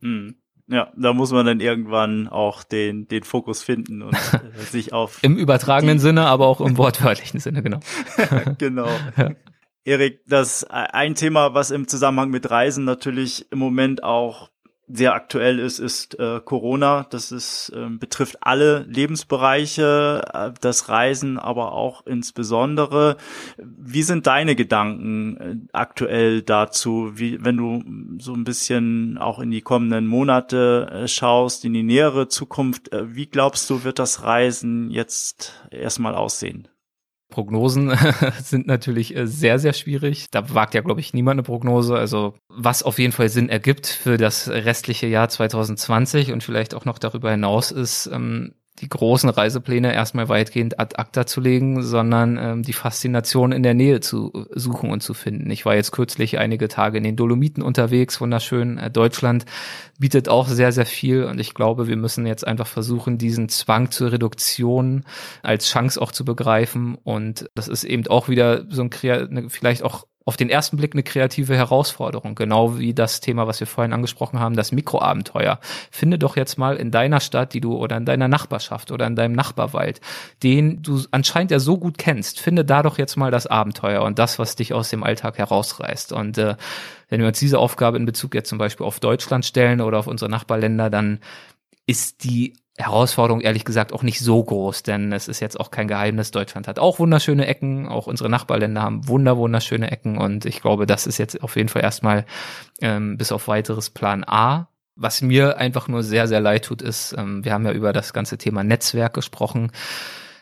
Hm. 0.00 0.36
Ja, 0.68 0.90
da 0.96 1.12
muss 1.12 1.32
man 1.32 1.44
dann 1.44 1.60
irgendwann 1.60 2.28
auch 2.28 2.64
den, 2.64 3.08
den 3.08 3.24
Fokus 3.24 3.62
finden 3.62 4.00
und 4.00 4.14
äh, 4.14 4.58
sich 4.70 4.94
auf. 4.94 5.18
Im 5.22 5.36
übertragenen 5.36 5.98
Sinne, 5.98 6.24
aber 6.28 6.46
auch 6.46 6.62
im 6.62 6.78
wortwörtlichen 6.78 7.40
Sinne, 7.40 7.62
genau. 7.62 7.80
genau. 8.58 8.88
Ja. 9.18 9.32
Erik, 9.86 10.20
das 10.26 10.64
ein 10.64 11.14
Thema, 11.14 11.54
was 11.54 11.70
im 11.70 11.86
Zusammenhang 11.86 12.30
mit 12.30 12.50
Reisen 12.50 12.84
natürlich 12.84 13.46
im 13.52 13.60
Moment 13.60 14.02
auch 14.02 14.50
sehr 14.88 15.14
aktuell 15.14 15.60
ist, 15.60 15.78
ist 15.78 16.18
äh, 16.18 16.40
Corona. 16.44 17.06
Das 17.10 17.30
ist, 17.30 17.70
äh, 17.70 17.88
betrifft 17.90 18.38
alle 18.40 18.84
Lebensbereiche, 18.88 20.22
äh, 20.32 20.50
das 20.60 20.88
Reisen 20.88 21.38
aber 21.38 21.72
auch 21.72 22.04
insbesondere. 22.04 23.16
Wie 23.58 24.02
sind 24.02 24.26
deine 24.26 24.56
Gedanken 24.56 25.36
äh, 25.36 25.56
aktuell 25.72 26.42
dazu, 26.42 27.12
wie, 27.14 27.44
wenn 27.44 27.56
du 27.56 27.84
so 28.18 28.32
ein 28.32 28.42
bisschen 28.42 29.18
auch 29.18 29.38
in 29.38 29.52
die 29.52 29.62
kommenden 29.62 30.08
Monate 30.08 30.88
äh, 30.90 31.08
schaust, 31.08 31.64
in 31.64 31.74
die 31.74 31.84
nähere 31.84 32.26
Zukunft, 32.26 32.92
äh, 32.92 33.14
wie 33.14 33.26
glaubst 33.26 33.70
du, 33.70 33.84
wird 33.84 34.00
das 34.00 34.24
Reisen 34.24 34.90
jetzt 34.90 35.64
erstmal 35.70 36.16
aussehen? 36.16 36.66
Prognosen 37.28 37.92
sind 38.42 38.66
natürlich 38.66 39.16
äh, 39.16 39.26
sehr, 39.26 39.58
sehr 39.58 39.72
schwierig. 39.72 40.26
Da 40.30 40.54
wagt 40.54 40.74
ja, 40.74 40.80
glaube 40.80 41.00
ich, 41.00 41.12
niemand 41.12 41.36
eine 41.36 41.42
Prognose. 41.42 41.96
Also 41.96 42.34
was 42.48 42.82
auf 42.82 42.98
jeden 42.98 43.12
Fall 43.12 43.28
Sinn 43.28 43.48
ergibt 43.48 43.86
für 43.86 44.16
das 44.16 44.48
restliche 44.48 45.06
Jahr 45.06 45.28
2020 45.28 46.32
und 46.32 46.42
vielleicht 46.42 46.74
auch 46.74 46.84
noch 46.84 46.98
darüber 46.98 47.30
hinaus 47.30 47.70
ist, 47.70 48.06
ähm, 48.12 48.54
die 48.80 48.88
großen 48.88 49.30
Reisepläne 49.30 49.94
erstmal 49.94 50.28
weitgehend 50.28 50.78
ad 50.78 50.96
acta 50.96 51.26
zu 51.26 51.40
legen, 51.40 51.82
sondern 51.82 52.38
ähm, 52.38 52.62
die 52.62 52.72
Faszination 52.72 53.52
in 53.52 53.62
der 53.62 53.74
Nähe 53.74 54.00
zu 54.00 54.32
äh, 54.34 54.58
suchen 54.58 54.90
und 54.90 55.02
zu 55.02 55.14
finden. 55.14 55.50
Ich 55.50 55.64
war 55.64 55.74
jetzt 55.74 55.92
kürzlich 55.92 56.38
einige 56.38 56.68
Tage 56.68 56.98
in 56.98 57.04
den 57.04 57.16
Dolomiten 57.16 57.62
unterwegs, 57.62 58.20
wunderschön. 58.20 58.78
Äh, 58.78 58.90
Deutschland 58.90 59.46
bietet 59.98 60.28
auch 60.28 60.48
sehr, 60.48 60.72
sehr 60.72 60.86
viel 60.86 61.24
und 61.24 61.40
ich 61.40 61.54
glaube, 61.54 61.88
wir 61.88 61.96
müssen 61.96 62.26
jetzt 62.26 62.46
einfach 62.46 62.66
versuchen, 62.66 63.18
diesen 63.18 63.48
Zwang 63.48 63.90
zur 63.90 64.12
Reduktion 64.12 65.04
als 65.42 65.68
Chance 65.68 66.00
auch 66.00 66.12
zu 66.12 66.24
begreifen 66.24 66.96
und 67.02 67.48
das 67.54 67.68
ist 67.68 67.84
eben 67.84 68.06
auch 68.08 68.28
wieder 68.28 68.66
so 68.68 68.82
ein 68.82 68.90
vielleicht 69.48 69.82
auch 69.82 70.06
auf 70.26 70.36
den 70.36 70.50
ersten 70.50 70.76
Blick 70.76 70.92
eine 70.92 71.04
kreative 71.04 71.56
Herausforderung, 71.56 72.34
genau 72.34 72.78
wie 72.78 72.92
das 72.92 73.20
Thema, 73.20 73.46
was 73.46 73.60
wir 73.60 73.68
vorhin 73.68 73.92
angesprochen 73.92 74.40
haben, 74.40 74.56
das 74.56 74.72
Mikroabenteuer. 74.72 75.60
Finde 75.92 76.18
doch 76.18 76.36
jetzt 76.36 76.58
mal 76.58 76.76
in 76.76 76.90
deiner 76.90 77.20
Stadt, 77.20 77.54
die 77.54 77.60
du 77.60 77.76
oder 77.76 77.96
in 77.96 78.04
deiner 78.04 78.26
Nachbarschaft 78.26 78.90
oder 78.90 79.06
in 79.06 79.14
deinem 79.14 79.36
Nachbarwald, 79.36 80.00
den 80.42 80.82
du 80.82 81.00
anscheinend 81.12 81.52
ja 81.52 81.60
so 81.60 81.78
gut 81.78 81.96
kennst, 81.96 82.40
finde 82.40 82.64
da 82.64 82.82
doch 82.82 82.98
jetzt 82.98 83.14
mal 83.16 83.30
das 83.30 83.46
Abenteuer 83.46 84.02
und 84.02 84.18
das, 84.18 84.40
was 84.40 84.56
dich 84.56 84.74
aus 84.74 84.90
dem 84.90 85.04
Alltag 85.04 85.38
herausreißt. 85.38 86.12
Und 86.12 86.38
äh, 86.38 86.56
wenn 87.08 87.20
wir 87.20 87.28
uns 87.28 87.38
diese 87.38 87.60
Aufgabe 87.60 87.96
in 87.96 88.04
Bezug 88.04 88.34
jetzt 88.34 88.48
zum 88.48 88.58
Beispiel 88.58 88.84
auf 88.84 88.98
Deutschland 88.98 89.46
stellen 89.46 89.80
oder 89.80 90.00
auf 90.00 90.08
unsere 90.08 90.28
Nachbarländer, 90.28 90.90
dann 90.90 91.20
ist 91.86 92.24
die 92.24 92.54
Herausforderung 92.78 93.40
ehrlich 93.40 93.64
gesagt 93.64 93.92
auch 93.92 94.02
nicht 94.02 94.20
so 94.20 94.42
groß, 94.42 94.82
denn 94.82 95.12
es 95.12 95.28
ist 95.28 95.40
jetzt 95.40 95.58
auch 95.58 95.70
kein 95.70 95.88
Geheimnis. 95.88 96.30
Deutschland 96.30 96.68
hat 96.68 96.78
auch 96.78 96.98
wunderschöne 96.98 97.46
Ecken, 97.46 97.88
auch 97.88 98.06
unsere 98.06 98.28
Nachbarländer 98.28 98.82
haben 98.82 99.08
wunder 99.08 99.38
wunderschöne 99.38 99.90
Ecken 99.90 100.18
und 100.18 100.44
ich 100.44 100.60
glaube, 100.60 100.86
das 100.86 101.06
ist 101.06 101.18
jetzt 101.18 101.42
auf 101.42 101.56
jeden 101.56 101.70
Fall 101.70 101.82
erstmal 101.82 102.26
ähm, 102.82 103.16
bis 103.16 103.32
auf 103.32 103.48
weiteres 103.48 103.88
Plan 103.90 104.24
A. 104.26 104.68
Was 104.94 105.22
mir 105.22 105.58
einfach 105.58 105.88
nur 105.88 106.02
sehr, 106.02 106.28
sehr 106.28 106.40
leid 106.40 106.66
tut, 106.66 106.82
ist, 106.82 107.14
ähm, 107.16 107.44
wir 107.44 107.52
haben 107.52 107.66
ja 107.66 107.72
über 107.72 107.92
das 107.92 108.12
ganze 108.12 108.36
Thema 108.36 108.62
Netzwerk 108.62 109.14
gesprochen. 109.14 109.72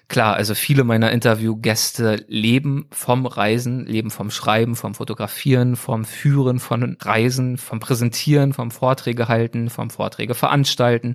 Klar, 0.09 0.35
also 0.35 0.55
viele 0.55 0.85
meiner 0.85 1.13
Interviewgäste 1.13 2.25
leben 2.29 2.87
vom 2.91 3.27
Reisen, 3.27 3.87
leben 3.87 4.11
vom 4.11 4.31
Schreiben, 4.31 4.77
vom 4.77 4.95
Fotografieren, 4.95 5.77
vom 5.77 6.05
Führen 6.05 6.61
von 6.61 6.97
Reisen, 7.01 7.57
vom 7.59 7.81
Präsentieren, 7.81 8.53
vom 8.53 8.71
Vorträge 8.71 9.29
halten, 9.29 9.71
vom 9.71 9.89
Vorträge 9.89 10.35
veranstalten. 10.35 11.15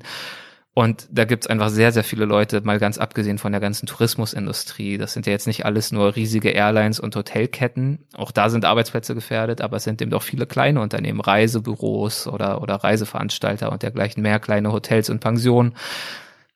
Und 0.79 1.09
da 1.11 1.25
gibt's 1.25 1.45
einfach 1.45 1.67
sehr, 1.67 1.91
sehr 1.91 2.05
viele 2.05 2.23
Leute, 2.23 2.61
mal 2.61 2.79
ganz 2.79 2.97
abgesehen 2.97 3.37
von 3.37 3.51
der 3.51 3.59
ganzen 3.59 3.85
Tourismusindustrie. 3.85 4.97
Das 4.97 5.11
sind 5.11 5.25
ja 5.25 5.33
jetzt 5.33 5.45
nicht 5.45 5.65
alles 5.65 5.91
nur 5.91 6.15
riesige 6.15 6.51
Airlines 6.51 7.01
und 7.01 7.13
Hotelketten. 7.17 8.05
Auch 8.13 8.31
da 8.31 8.49
sind 8.49 8.63
Arbeitsplätze 8.63 9.13
gefährdet, 9.13 9.59
aber 9.59 9.75
es 9.75 9.83
sind 9.83 10.01
eben 10.01 10.13
auch 10.13 10.23
viele 10.23 10.47
kleine 10.47 10.79
Unternehmen, 10.79 11.19
Reisebüros 11.19 12.27
oder, 12.27 12.61
oder 12.61 12.75
Reiseveranstalter 12.75 13.73
und 13.73 13.83
dergleichen 13.83 14.23
mehr, 14.23 14.39
kleine 14.39 14.71
Hotels 14.71 15.09
und 15.09 15.19
Pensionen. 15.19 15.73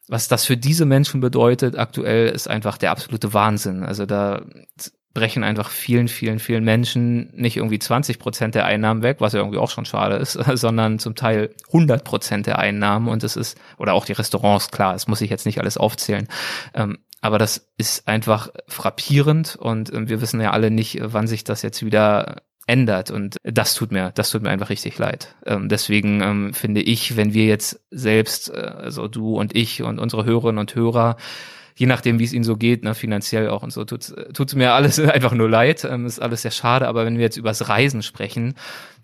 Was 0.07 0.29
das 0.29 0.45
für 0.45 0.55
diese 0.55 0.85
Menschen 0.85 1.19
bedeutet 1.19 1.77
aktuell, 1.77 2.29
ist 2.29 2.49
einfach 2.49 2.77
der 2.77 2.91
absolute 2.91 3.33
Wahnsinn. 3.33 3.83
Also 3.83 4.05
da 4.05 4.41
brechen 5.13 5.43
einfach 5.43 5.69
vielen, 5.69 6.07
vielen, 6.07 6.39
vielen 6.39 6.63
Menschen 6.63 7.29
nicht 7.35 7.57
irgendwie 7.57 7.79
20 7.79 8.17
Prozent 8.17 8.55
der 8.55 8.65
Einnahmen 8.65 9.03
weg, 9.03 9.17
was 9.19 9.33
ja 9.33 9.39
irgendwie 9.39 9.59
auch 9.59 9.69
schon 9.69 9.85
schade 9.85 10.15
ist, 10.15 10.33
sondern 10.53 10.99
zum 10.99 11.15
Teil 11.15 11.53
100 11.67 12.03
Prozent 12.03 12.47
der 12.47 12.59
Einnahmen 12.59 13.07
und 13.07 13.23
es 13.23 13.35
ist, 13.35 13.57
oder 13.77 13.93
auch 13.93 14.05
die 14.05 14.13
Restaurants, 14.13 14.71
klar, 14.71 14.95
es 14.95 15.07
muss 15.07 15.21
ich 15.21 15.29
jetzt 15.29 15.45
nicht 15.45 15.59
alles 15.59 15.77
aufzählen. 15.77 16.27
Ähm, 16.73 16.97
aber 17.21 17.37
das 17.37 17.71
ist 17.77 18.07
einfach 18.07 18.49
frappierend 18.67 19.55
und 19.55 19.93
ähm, 19.93 20.09
wir 20.09 20.19
wissen 20.19 20.41
ja 20.41 20.51
alle 20.51 20.71
nicht, 20.71 20.99
wann 21.01 21.27
sich 21.27 21.43
das 21.43 21.61
jetzt 21.61 21.85
wieder 21.85 22.41
ändert 22.65 23.11
und 23.11 23.37
das 23.43 23.75
tut 23.75 23.91
mir, 23.91 24.11
das 24.15 24.31
tut 24.31 24.41
mir 24.41 24.49
einfach 24.49 24.69
richtig 24.69 24.97
leid. 24.97 25.35
Ähm, 25.45 25.69
deswegen 25.69 26.21
ähm, 26.21 26.53
finde 26.53 26.81
ich, 26.81 27.17
wenn 27.17 27.33
wir 27.33 27.45
jetzt 27.45 27.81
selbst, 27.91 28.49
äh, 28.49 28.57
also 28.57 29.07
du 29.07 29.37
und 29.37 29.55
ich 29.55 29.83
und 29.83 29.99
unsere 29.99 30.25
Hörerinnen 30.25 30.59
und 30.59 30.73
Hörer 30.75 31.17
je 31.75 31.87
nachdem, 31.87 32.19
wie 32.19 32.23
es 32.23 32.33
ihnen 32.33 32.43
so 32.43 32.55
geht, 32.55 32.83
ne, 32.83 32.95
finanziell 32.95 33.49
auch 33.49 33.63
und 33.63 33.71
so, 33.71 33.83
tut's, 33.85 34.13
tut's 34.33 34.55
mir 34.55 34.73
alles 34.73 34.99
einfach 34.99 35.33
nur 35.33 35.49
leid. 35.49 35.85
Ähm, 35.85 36.05
ist 36.05 36.21
alles 36.21 36.43
sehr 36.43 36.51
schade. 36.51 36.87
Aber 36.87 37.05
wenn 37.05 37.17
wir 37.17 37.23
jetzt 37.23 37.37
übers 37.37 37.69
Reisen 37.69 38.03
sprechen, 38.03 38.55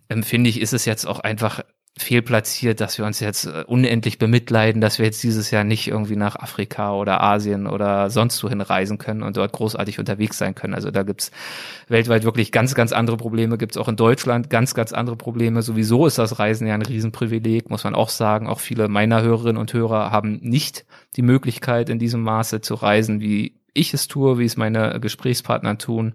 ähm, 0.09 0.23
finde 0.23 0.49
ich, 0.49 0.61
ist 0.61 0.73
es 0.73 0.85
jetzt 0.85 1.05
auch 1.05 1.19
einfach 1.19 1.61
fehlplatziert, 2.01 2.81
dass 2.81 2.97
wir 2.97 3.05
uns 3.05 3.19
jetzt 3.19 3.45
äh, 3.45 3.63
unendlich 3.67 4.17
bemitleiden, 4.17 4.81
dass 4.81 4.99
wir 4.99 5.05
jetzt 5.05 5.21
dieses 5.23 5.51
Jahr 5.51 5.63
nicht 5.63 5.87
irgendwie 5.87 6.15
nach 6.15 6.35
Afrika 6.35 6.93
oder 6.93 7.21
Asien 7.21 7.67
oder 7.67 8.09
sonst 8.09 8.43
wohin 8.43 8.61
reisen 8.61 8.97
können 8.97 9.21
und 9.21 9.37
dort 9.37 9.51
großartig 9.51 9.99
unterwegs 9.99 10.37
sein 10.37 10.55
können. 10.55 10.73
Also 10.73 10.91
da 10.91 11.03
gibt's 11.03 11.31
weltweit 11.87 12.23
wirklich 12.23 12.51
ganz, 12.51 12.75
ganz 12.75 12.91
andere 12.91 13.17
Probleme, 13.17 13.57
gibt's 13.57 13.77
auch 13.77 13.87
in 13.87 13.95
Deutschland 13.95 14.49
ganz, 14.49 14.73
ganz 14.73 14.93
andere 14.93 15.17
Probleme. 15.17 15.61
Sowieso 15.61 16.05
ist 16.05 16.17
das 16.17 16.39
Reisen 16.39 16.67
ja 16.67 16.73
ein 16.73 16.81
Riesenprivileg, 16.81 17.69
muss 17.69 17.83
man 17.83 17.95
auch 17.95 18.09
sagen. 18.09 18.47
Auch 18.47 18.59
viele 18.59 18.87
meiner 18.87 19.21
Hörerinnen 19.21 19.57
und 19.57 19.73
Hörer 19.73 20.11
haben 20.11 20.39
nicht 20.41 20.85
die 21.15 21.21
Möglichkeit, 21.21 21.89
in 21.89 21.99
diesem 21.99 22.21
Maße 22.21 22.61
zu 22.61 22.75
reisen, 22.75 23.19
wie 23.19 23.58
ich 23.73 23.93
es 23.93 24.07
tue, 24.07 24.37
wie 24.39 24.45
es 24.45 24.57
meine 24.57 24.99
Gesprächspartner 24.99 25.77
tun. 25.77 26.13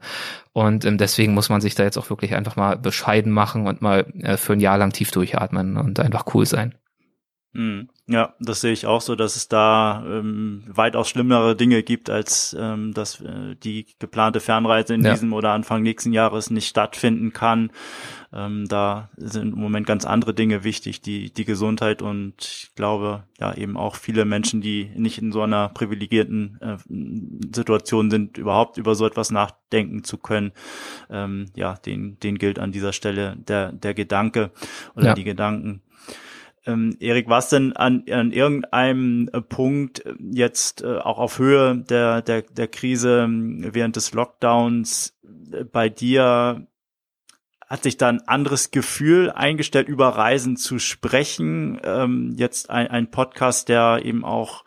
Und 0.53 0.85
ähm, 0.85 0.99
deswegen 0.99 1.35
muss 1.35 1.49
man 1.49 1.61
sich 1.61 1.75
da 1.75 1.83
jetzt 1.85 1.97
auch 1.99 2.11
wirklich 2.11 2.35
einfach 2.35 2.57
mal 2.57 2.77
bescheiden 2.77 3.33
machen 3.33 3.67
und 3.67 3.83
mal 3.83 4.07
äh, 4.23 4.37
für 4.37 4.55
ein 4.55 4.61
Jahr 4.61 4.79
lang 4.79 4.93
tief 4.93 5.11
durchatmen 5.11 5.77
und 5.77 6.01
einfach 6.01 6.25
cool 6.35 6.47
sein. 6.47 6.75
Mhm. 7.55 7.89
Ja, 8.07 8.35
das 8.39 8.61
sehe 8.61 8.73
ich 8.73 8.85
auch 8.85 9.01
so, 9.01 9.15
dass 9.15 9.37
es 9.37 9.49
da 9.49 10.05
ähm, 10.07 10.65
weitaus 10.67 11.09
schlimmere 11.09 11.57
Dinge 11.57 11.83
gibt, 11.83 12.11
als 12.11 12.55
ähm, 12.59 12.93
dass 12.93 13.21
äh, 13.21 13.55
die 13.63 13.87
geplante 13.99 14.41
Fernreise 14.41 14.93
in 14.93 15.05
ja. 15.05 15.13
diesem 15.13 15.33
oder 15.33 15.53
Anfang 15.53 15.83
nächsten 15.83 16.13
Jahres 16.13 16.51
nicht 16.51 16.69
stattfinden 16.69 17.33
kann. 17.33 17.71
Ähm, 18.33 18.67
da 18.69 19.09
sind 19.17 19.55
im 19.55 19.61
Moment 19.61 19.87
ganz 19.87 20.05
andere 20.05 20.35
Dinge 20.35 20.65
wichtig, 20.65 21.01
die 21.01 21.33
die 21.33 21.45
Gesundheit 21.45 22.03
und 22.03 22.35
ich 22.41 22.73
glaube 22.75 23.23
ja 23.39 23.55
eben 23.55 23.77
auch 23.77 23.95
viele 23.95 24.25
Menschen, 24.25 24.61
die 24.61 24.91
nicht 24.97 25.19
in 25.19 25.31
so 25.31 25.41
einer 25.43 25.69
privilegierten 25.69 26.59
äh, 26.61 26.77
Situation 27.55 28.11
sind, 28.11 28.37
überhaupt 28.37 28.77
über 28.77 28.97
so 28.97 29.07
etwas 29.07 29.31
nachdenken 29.31 30.03
zu 30.03 30.19
können. 30.19 30.53
Ähm, 31.09 31.47
ja, 31.55 31.75
den 31.75 32.19
den 32.19 32.37
gilt 32.37 32.59
an 32.59 32.73
dieser 32.73 32.93
Stelle 32.93 33.37
der 33.37 33.73
der 33.73 33.95
Gedanke 33.95 34.51
oder 34.97 35.07
ja. 35.07 35.15
die 35.15 35.25
Gedanken. 35.25 35.81
Ähm, 36.67 36.97
Erik, 36.99 37.29
was 37.29 37.51
denn 37.51 37.75
an, 37.75 38.05
an 38.11 38.33
irgendeinem 38.33 39.29
äh, 39.33 39.41
Punkt 39.41 40.05
äh, 40.07 40.15
jetzt 40.19 40.83
äh, 40.83 40.97
auch 40.97 41.19
auf 41.19 41.39
Höhe 41.39 41.77
der, 41.77 42.23
der, 42.23 42.43
der 42.43 42.69
Krise 42.69 43.25
ähm, 43.25 43.69
während 43.73 43.97
des 43.97 44.13
Lockdowns 44.15 45.15
äh, 45.53 45.65
bei 45.65 45.89
dir 45.89 46.67
hat 47.67 47.83
sich 47.83 47.97
da 47.97 48.09
ein 48.09 48.27
anderes 48.29 48.71
Gefühl 48.71 49.31
eingestellt, 49.31 49.89
über 49.89 50.09
Reisen 50.09 50.57
zu 50.57 50.79
sprechen? 50.79 51.81
Ähm, 51.83 52.35
jetzt 52.37 52.71
ein, 52.71 52.89
ein 52.89 53.11
Podcast, 53.11 53.69
der 53.69 54.01
eben 54.05 54.25
auch 54.25 54.65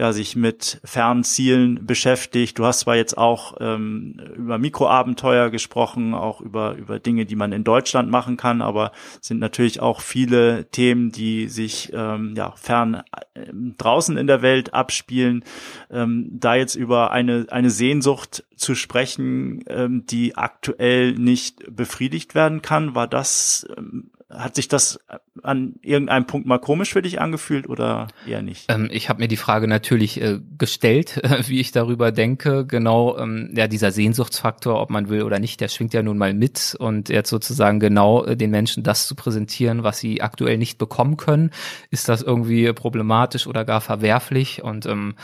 ja, 0.00 0.14
sich 0.14 0.34
mit 0.34 0.80
Fernzielen 0.82 1.84
beschäftigt. 1.84 2.58
Du 2.58 2.64
hast 2.64 2.80
zwar 2.80 2.96
jetzt 2.96 3.18
auch 3.18 3.58
ähm, 3.60 4.18
über 4.34 4.56
Mikroabenteuer 4.56 5.50
gesprochen, 5.50 6.14
auch 6.14 6.40
über, 6.40 6.74
über 6.76 6.98
Dinge, 6.98 7.26
die 7.26 7.36
man 7.36 7.52
in 7.52 7.64
Deutschland 7.64 8.10
machen 8.10 8.38
kann, 8.38 8.62
aber 8.62 8.92
sind 9.20 9.40
natürlich 9.40 9.80
auch 9.80 10.00
viele 10.00 10.70
Themen, 10.70 11.12
die 11.12 11.48
sich 11.48 11.90
ähm, 11.92 12.32
ja, 12.34 12.52
fern 12.52 13.02
äh, 13.34 13.44
draußen 13.52 14.16
in 14.16 14.26
der 14.26 14.40
Welt 14.40 14.72
abspielen. 14.72 15.44
Ähm, 15.90 16.30
da 16.32 16.54
jetzt 16.54 16.76
über 16.76 17.10
eine, 17.10 17.48
eine 17.50 17.68
Sehnsucht 17.68 18.46
zu 18.56 18.74
sprechen, 18.74 19.62
ähm, 19.66 20.06
die 20.06 20.34
aktuell 20.34 21.12
nicht 21.12 21.76
befriedigt 21.76 22.34
werden 22.34 22.62
kann, 22.62 22.94
war 22.94 23.06
das 23.06 23.68
ähm, 23.76 24.12
hat 24.30 24.54
sich 24.54 24.68
das 24.68 25.00
an 25.42 25.74
irgendeinem 25.82 26.26
Punkt 26.26 26.46
mal 26.46 26.58
komisch 26.58 26.92
für 26.92 27.02
dich 27.02 27.20
angefühlt 27.20 27.68
oder 27.68 28.08
eher 28.26 28.42
nicht? 28.42 28.66
Ähm, 28.68 28.88
ich 28.92 29.08
habe 29.08 29.20
mir 29.20 29.28
die 29.28 29.36
Frage 29.36 29.66
natürlich 29.66 30.20
äh, 30.20 30.38
gestellt, 30.58 31.18
äh, 31.24 31.42
wie 31.48 31.60
ich 31.60 31.72
darüber 31.72 32.12
denke. 32.12 32.66
Genau, 32.66 33.18
ähm, 33.18 33.50
ja, 33.54 33.68
dieser 33.68 33.92
Sehnsuchtsfaktor, 33.92 34.80
ob 34.80 34.90
man 34.90 35.08
will 35.08 35.22
oder 35.22 35.38
nicht, 35.38 35.60
der 35.60 35.68
schwingt 35.68 35.94
ja 35.94 36.02
nun 36.02 36.18
mal 36.18 36.34
mit 36.34 36.76
und 36.78 37.08
jetzt 37.08 37.30
sozusagen 37.30 37.80
genau 37.80 38.24
äh, 38.24 38.36
den 38.36 38.50
Menschen 38.50 38.82
das 38.82 39.06
zu 39.06 39.14
präsentieren, 39.14 39.82
was 39.82 39.98
sie 39.98 40.22
aktuell 40.22 40.58
nicht 40.58 40.78
bekommen 40.78 41.16
können, 41.16 41.50
ist 41.90 42.08
das 42.08 42.22
irgendwie 42.22 42.72
problematisch 42.72 43.46
oder 43.46 43.64
gar 43.64 43.80
verwerflich? 43.80 44.62
Und 44.62 44.86
ähm, 44.86 45.14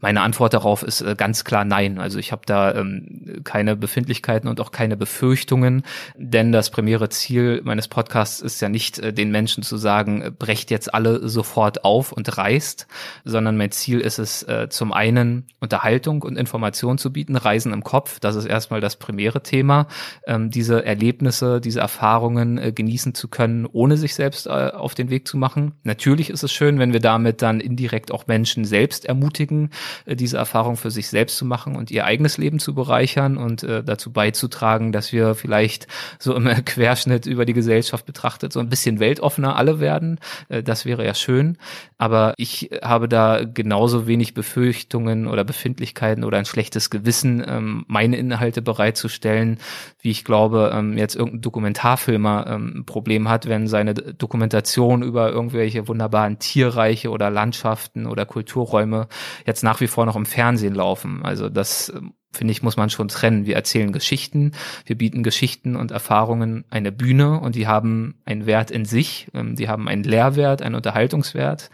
meine 0.00 0.22
Antwort 0.22 0.54
darauf 0.54 0.82
ist 0.82 1.00
äh, 1.00 1.14
ganz 1.16 1.44
klar 1.44 1.64
nein. 1.64 1.98
Also 1.98 2.18
ich 2.18 2.32
habe 2.32 2.42
da 2.46 2.74
ähm, 2.74 3.42
keine 3.44 3.76
Befindlichkeiten 3.76 4.48
und 4.48 4.60
auch 4.60 4.70
keine 4.70 4.96
Befürchtungen, 4.96 5.82
denn 6.16 6.52
das 6.52 6.70
primäre 6.70 7.08
Ziel 7.08 7.60
meines 7.64 7.88
Podcasts 7.88 8.40
ist 8.40 8.60
ja 8.60 8.68
nicht, 8.68 8.98
äh, 8.98 9.12
den 9.12 9.30
Menschen 9.30 9.62
zu 9.66 9.76
sagen, 9.76 10.34
brecht 10.38 10.70
jetzt 10.70 10.94
alle 10.94 11.28
sofort 11.28 11.84
auf 11.84 12.12
und 12.12 12.36
reist, 12.38 12.86
sondern 13.24 13.56
mein 13.56 13.70
Ziel 13.70 14.00
ist 14.00 14.18
es, 14.18 14.42
äh, 14.44 14.68
zum 14.68 14.92
einen 14.92 15.46
Unterhaltung 15.60 16.22
und 16.22 16.36
Information 16.36 16.98
zu 16.98 17.12
bieten, 17.12 17.36
Reisen 17.36 17.72
im 17.72 17.84
Kopf, 17.84 18.20
das 18.20 18.36
ist 18.36 18.46
erstmal 18.46 18.80
das 18.80 18.96
primäre 18.96 19.42
Thema, 19.42 19.86
ähm, 20.26 20.50
diese 20.50 20.84
Erlebnisse, 20.84 21.60
diese 21.60 21.80
Erfahrungen 21.80 22.58
äh, 22.58 22.72
genießen 22.72 23.14
zu 23.14 23.28
können, 23.28 23.66
ohne 23.66 23.96
sich 23.96 24.14
selbst 24.14 24.46
äh, 24.46 24.50
auf 24.50 24.94
den 24.94 25.10
Weg 25.10 25.26
zu 25.26 25.36
machen. 25.36 25.72
Natürlich 25.84 26.30
ist 26.30 26.42
es 26.42 26.52
schön, 26.52 26.78
wenn 26.78 26.92
wir 26.92 27.00
damit 27.00 27.42
dann 27.42 27.60
indirekt 27.60 28.12
auch 28.12 28.26
Menschen 28.26 28.64
selbst 28.64 29.04
ermutigen, 29.04 29.70
äh, 30.04 30.16
diese 30.16 30.36
Erfahrung 30.36 30.76
für 30.76 30.90
sich 30.90 31.08
selbst 31.08 31.36
zu 31.36 31.44
machen 31.44 31.76
und 31.76 31.90
ihr 31.90 32.04
eigenes 32.04 32.38
Leben 32.38 32.58
zu 32.58 32.74
bereichern 32.74 33.36
und 33.36 33.62
äh, 33.62 33.82
dazu 33.82 34.12
beizutragen, 34.12 34.92
dass 34.92 35.12
wir 35.12 35.34
vielleicht 35.34 35.86
so 36.18 36.34
im 36.34 36.46
Querschnitt 36.64 37.26
über 37.26 37.44
die 37.44 37.52
Gesellschaft 37.52 38.06
betrachtet 38.06 38.52
so 38.52 38.60
ein 38.60 38.68
bisschen 38.68 39.00
weltoffener 39.00 39.55
alle 39.56 39.80
werden. 39.80 40.18
Äh, 40.48 40.62
das 40.62 40.84
wäre 40.84 41.04
ja 41.04 41.14
schön. 41.14 41.58
Aber 41.98 42.34
ich 42.36 42.70
habe 42.82 43.08
da 43.08 43.44
genauso 43.44 44.06
wenig 44.06 44.34
Befürchtungen 44.34 45.26
oder 45.26 45.44
Befindlichkeiten 45.44 46.24
oder 46.24 46.38
ein 46.38 46.44
schlechtes 46.44 46.90
Gewissen, 46.90 47.44
ähm, 47.46 47.84
meine 47.88 48.16
Inhalte 48.16 48.62
bereitzustellen, 48.62 49.58
wie 50.00 50.10
ich 50.10 50.24
glaube, 50.24 50.72
ähm, 50.74 50.98
jetzt 50.98 51.16
irgendein 51.16 51.40
Dokumentarfilmer 51.42 52.46
ähm, 52.48 52.72
ein 52.76 52.84
Problem 52.86 53.28
hat, 53.28 53.48
wenn 53.48 53.66
seine 53.66 53.94
Dokumentation 53.94 55.02
über 55.02 55.30
irgendwelche 55.30 55.88
wunderbaren 55.88 56.38
Tierreiche 56.38 57.10
oder 57.10 57.30
Landschaften 57.30 58.06
oder 58.06 58.26
Kulturräume 58.26 59.08
jetzt 59.46 59.62
nach 59.62 59.80
wie 59.80 59.86
vor 59.86 60.06
noch 60.06 60.16
im 60.16 60.26
Fernsehen 60.26 60.74
laufen. 60.74 61.24
Also 61.24 61.48
das 61.48 61.92
finde 62.36 62.52
ich, 62.52 62.62
muss 62.62 62.76
man 62.76 62.90
schon 62.90 63.08
trennen. 63.08 63.46
Wir 63.46 63.56
erzählen 63.56 63.92
Geschichten, 63.92 64.52
wir 64.84 64.96
bieten 64.96 65.22
Geschichten 65.22 65.76
und 65.76 65.90
Erfahrungen 65.90 66.64
eine 66.70 66.92
Bühne 66.92 67.40
und 67.40 67.54
die 67.54 67.66
haben 67.66 68.16
einen 68.24 68.46
Wert 68.46 68.70
in 68.70 68.84
sich, 68.84 69.28
ähm, 69.34 69.56
die 69.56 69.68
haben 69.68 69.88
einen 69.88 70.04
Lehrwert, 70.04 70.62
einen 70.62 70.74
Unterhaltungswert 70.74 71.70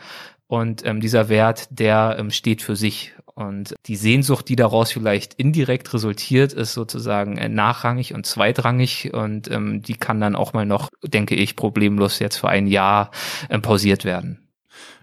und 0.52 0.84
ähm, 0.84 1.00
dieser 1.00 1.30
Wert, 1.30 1.68
der 1.70 2.16
ähm, 2.18 2.30
steht 2.30 2.60
für 2.60 2.76
sich. 2.76 3.14
Und 3.34 3.74
die 3.86 3.96
Sehnsucht, 3.96 4.50
die 4.50 4.56
daraus 4.56 4.92
vielleicht 4.92 5.32
indirekt 5.32 5.94
resultiert, 5.94 6.52
ist 6.52 6.74
sozusagen 6.74 7.38
äh, 7.38 7.48
nachrangig 7.48 8.12
und 8.12 8.26
zweitrangig 8.26 9.14
und 9.14 9.50
ähm, 9.50 9.80
die 9.80 9.94
kann 9.94 10.20
dann 10.20 10.36
auch 10.36 10.52
mal 10.52 10.66
noch, 10.66 10.90
denke 11.02 11.36
ich, 11.36 11.56
problemlos 11.56 12.18
jetzt 12.18 12.36
für 12.36 12.50
ein 12.50 12.66
Jahr 12.66 13.12
ähm, 13.48 13.62
pausiert 13.62 14.04
werden. 14.04 14.41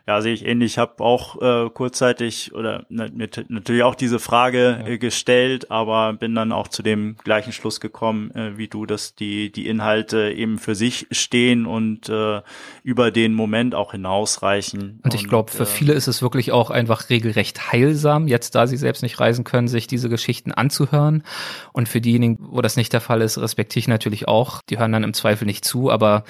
Ja, 0.10 0.24
sehe 0.24 0.34
ich 0.34 0.44
ähnlich. 0.44 0.72
Ich 0.72 0.78
habe 0.80 1.04
auch 1.04 1.40
äh, 1.40 1.70
kurzzeitig 1.70 2.56
oder 2.56 2.84
ne, 2.90 3.12
natürlich 3.48 3.84
auch 3.84 3.94
diese 3.94 4.18
Frage 4.18 4.80
ja. 4.82 4.88
äh, 4.88 4.98
gestellt, 4.98 5.70
aber 5.70 6.14
bin 6.14 6.34
dann 6.34 6.52
auch 6.52 6.68
zu 6.68 6.82
dem 6.82 7.16
gleichen 7.24 7.54
Schluss 7.54 7.80
gekommen 7.80 8.32
äh, 8.32 8.58
wie 8.58 8.68
du, 8.68 8.88
dass 8.88 9.14
die 9.14 9.52
die 9.52 9.68
Inhalte 9.68 10.32
eben 10.32 10.58
für 10.58 10.74
sich 10.74 11.06
stehen 11.12 11.68
und 11.68 12.10
äh, 12.10 12.42
über 12.82 13.12
den 13.12 13.36
Moment 13.36 13.76
auch 13.76 13.92
hinausreichen. 13.92 15.00
Und 15.04 15.14
ich 15.14 15.28
glaube, 15.28 15.52
für 15.52 15.62
äh, 15.62 15.68
viele 15.68 15.94
ist 15.94 16.08
es 16.08 16.24
wirklich 16.24 16.52
auch 16.52 16.72
einfach 16.72 17.12
regelrecht 17.12 17.72
heilsam, 17.72 18.28
jetzt 18.28 18.56
da 18.56 18.66
sie 18.66 18.78
selbst 18.78 19.04
nicht 19.04 19.20
reisen 19.20 19.44
können, 19.44 19.68
sich 19.68 19.86
diese 19.86 20.10
Geschichten 20.10 20.52
anzuhören. 20.52 21.22
Und 21.72 21.88
für 21.88 22.02
diejenigen, 22.02 22.40
wo 22.50 22.62
das 22.62 22.78
nicht 22.78 22.94
der 22.94 23.02
Fall 23.02 23.22
ist, 23.22 23.38
respektiere 23.38 23.82
ich 23.82 23.88
natürlich 23.88 24.28
auch. 24.28 24.64
Die 24.72 24.80
hören 24.80 24.92
dann 24.92 25.04
im 25.04 25.14
Zweifel 25.14 25.46
nicht 25.46 25.66
zu, 25.66 25.92
aber 25.92 26.24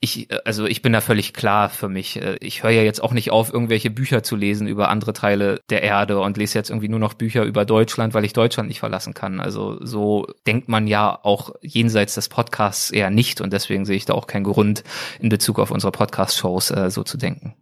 ich, 0.00 0.30
äh, 0.30 0.38
also 0.44 0.66
ich 0.66 0.82
bin 0.82 0.92
da 0.92 1.00
völlig 1.00 1.34
klar 1.34 1.68
für 1.68 1.88
mich. 1.88 2.16
Äh, 2.20 2.36
ich 2.40 2.62
höre 2.62 2.70
ja 2.70 2.82
jetzt 2.82 3.02
auch 3.02 3.12
nicht 3.12 3.30
auf, 3.30 3.52
irgendwelche 3.52 3.90
Bücher 3.90 4.22
zu 4.22 4.34
lesen 4.36 4.66
über 4.66 4.88
andere 4.88 5.12
Teile 5.12 5.60
der 5.68 5.82
Erde 5.82 6.20
und 6.20 6.36
lese 6.36 6.58
jetzt 6.58 6.70
irgendwie 6.70 6.88
nur 6.88 6.98
noch 6.98 7.14
Bücher 7.14 7.44
über 7.44 7.64
Deutschland, 7.64 8.14
weil 8.14 8.24
ich 8.24 8.32
Deutschland 8.32 8.68
nicht 8.68 8.80
verlassen 8.80 9.14
kann. 9.14 9.40
Also 9.40 9.84
so 9.84 10.26
denkt 10.46 10.68
man 10.68 10.86
ja 10.86 11.18
auch 11.22 11.54
jenseits 11.60 12.14
des 12.14 12.28
Podcasts 12.28 12.90
eher 12.90 13.10
nicht 13.10 13.40
und 13.40 13.52
deswegen 13.52 13.84
sehe 13.84 13.96
ich 13.96 14.06
da 14.06 14.14
auch 14.14 14.26
keinen 14.26 14.44
Grund 14.44 14.84
in 15.20 15.28
Bezug 15.28 15.58
auf 15.58 15.70
unsere 15.70 15.92
Podcast-Shows 15.92 16.70
äh, 16.70 16.90
so 16.90 17.02
zu 17.02 17.18
denken. 17.18 17.54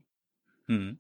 Hm. 0.69 0.99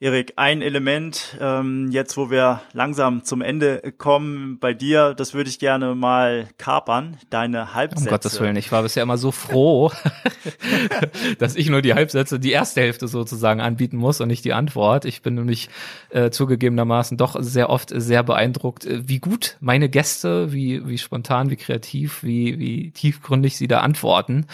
Erik, 0.00 0.34
ein 0.36 0.62
Element, 0.62 1.36
ähm, 1.40 1.88
jetzt 1.90 2.16
wo 2.16 2.30
wir 2.30 2.60
langsam 2.72 3.24
zum 3.24 3.42
Ende 3.42 3.92
kommen, 3.98 4.60
bei 4.60 4.72
dir, 4.72 5.12
das 5.12 5.34
würde 5.34 5.50
ich 5.50 5.58
gerne 5.58 5.96
mal 5.96 6.46
kapern, 6.56 7.16
deine 7.30 7.74
Halbsätze. 7.74 8.04
Um 8.04 8.10
Gottes 8.10 8.40
Willen, 8.40 8.54
ich 8.54 8.70
war 8.70 8.84
bisher 8.84 9.02
immer 9.02 9.18
so 9.18 9.32
froh, 9.32 9.90
dass 11.40 11.56
ich 11.56 11.68
nur 11.68 11.82
die 11.82 11.94
Halbsätze, 11.94 12.38
die 12.38 12.52
erste 12.52 12.80
Hälfte 12.80 13.08
sozusagen 13.08 13.60
anbieten 13.60 13.96
muss 13.96 14.20
und 14.20 14.28
nicht 14.28 14.44
die 14.44 14.52
Antwort. 14.52 15.04
Ich 15.04 15.20
bin 15.22 15.34
nämlich 15.34 15.68
äh, 16.10 16.30
zugegebenermaßen 16.30 17.18
doch 17.18 17.34
sehr 17.40 17.68
oft 17.68 17.90
sehr 17.92 18.22
beeindruckt, 18.22 18.86
äh, 18.86 19.08
wie 19.08 19.18
gut 19.18 19.56
meine 19.58 19.88
Gäste, 19.88 20.52
wie, 20.52 20.86
wie 20.86 20.98
spontan, 20.98 21.50
wie 21.50 21.56
kreativ, 21.56 22.22
wie, 22.22 22.56
wie 22.60 22.92
tiefgründig 22.92 23.56
sie 23.56 23.66
da 23.66 23.80
antworten 23.80 24.46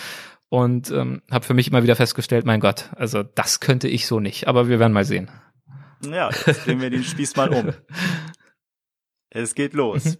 und 0.54 0.88
ähm, 0.92 1.20
habe 1.32 1.44
für 1.44 1.52
mich 1.52 1.66
immer 1.66 1.82
wieder 1.82 1.96
festgestellt, 1.96 2.46
mein 2.46 2.60
Gott, 2.60 2.90
also 2.94 3.24
das 3.24 3.58
könnte 3.58 3.88
ich 3.88 4.06
so 4.06 4.20
nicht, 4.20 4.46
aber 4.46 4.68
wir 4.68 4.78
werden 4.78 4.92
mal 4.92 5.04
sehen. 5.04 5.28
Ja, 6.08 6.30
jetzt 6.46 6.64
drehen 6.64 6.80
wir 6.80 6.90
den 6.90 7.02
Spieß 7.02 7.34
mal 7.34 7.48
um. 7.48 7.72
Es 9.36 9.56
geht 9.56 9.72
los. 9.72 10.04
Mhm. 10.04 10.16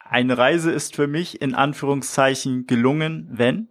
Eine 0.00 0.38
Reise 0.38 0.72
ist 0.72 0.96
für 0.96 1.06
mich 1.06 1.40
in 1.40 1.54
Anführungszeichen 1.54 2.66
gelungen, 2.66 3.28
wenn 3.30 3.68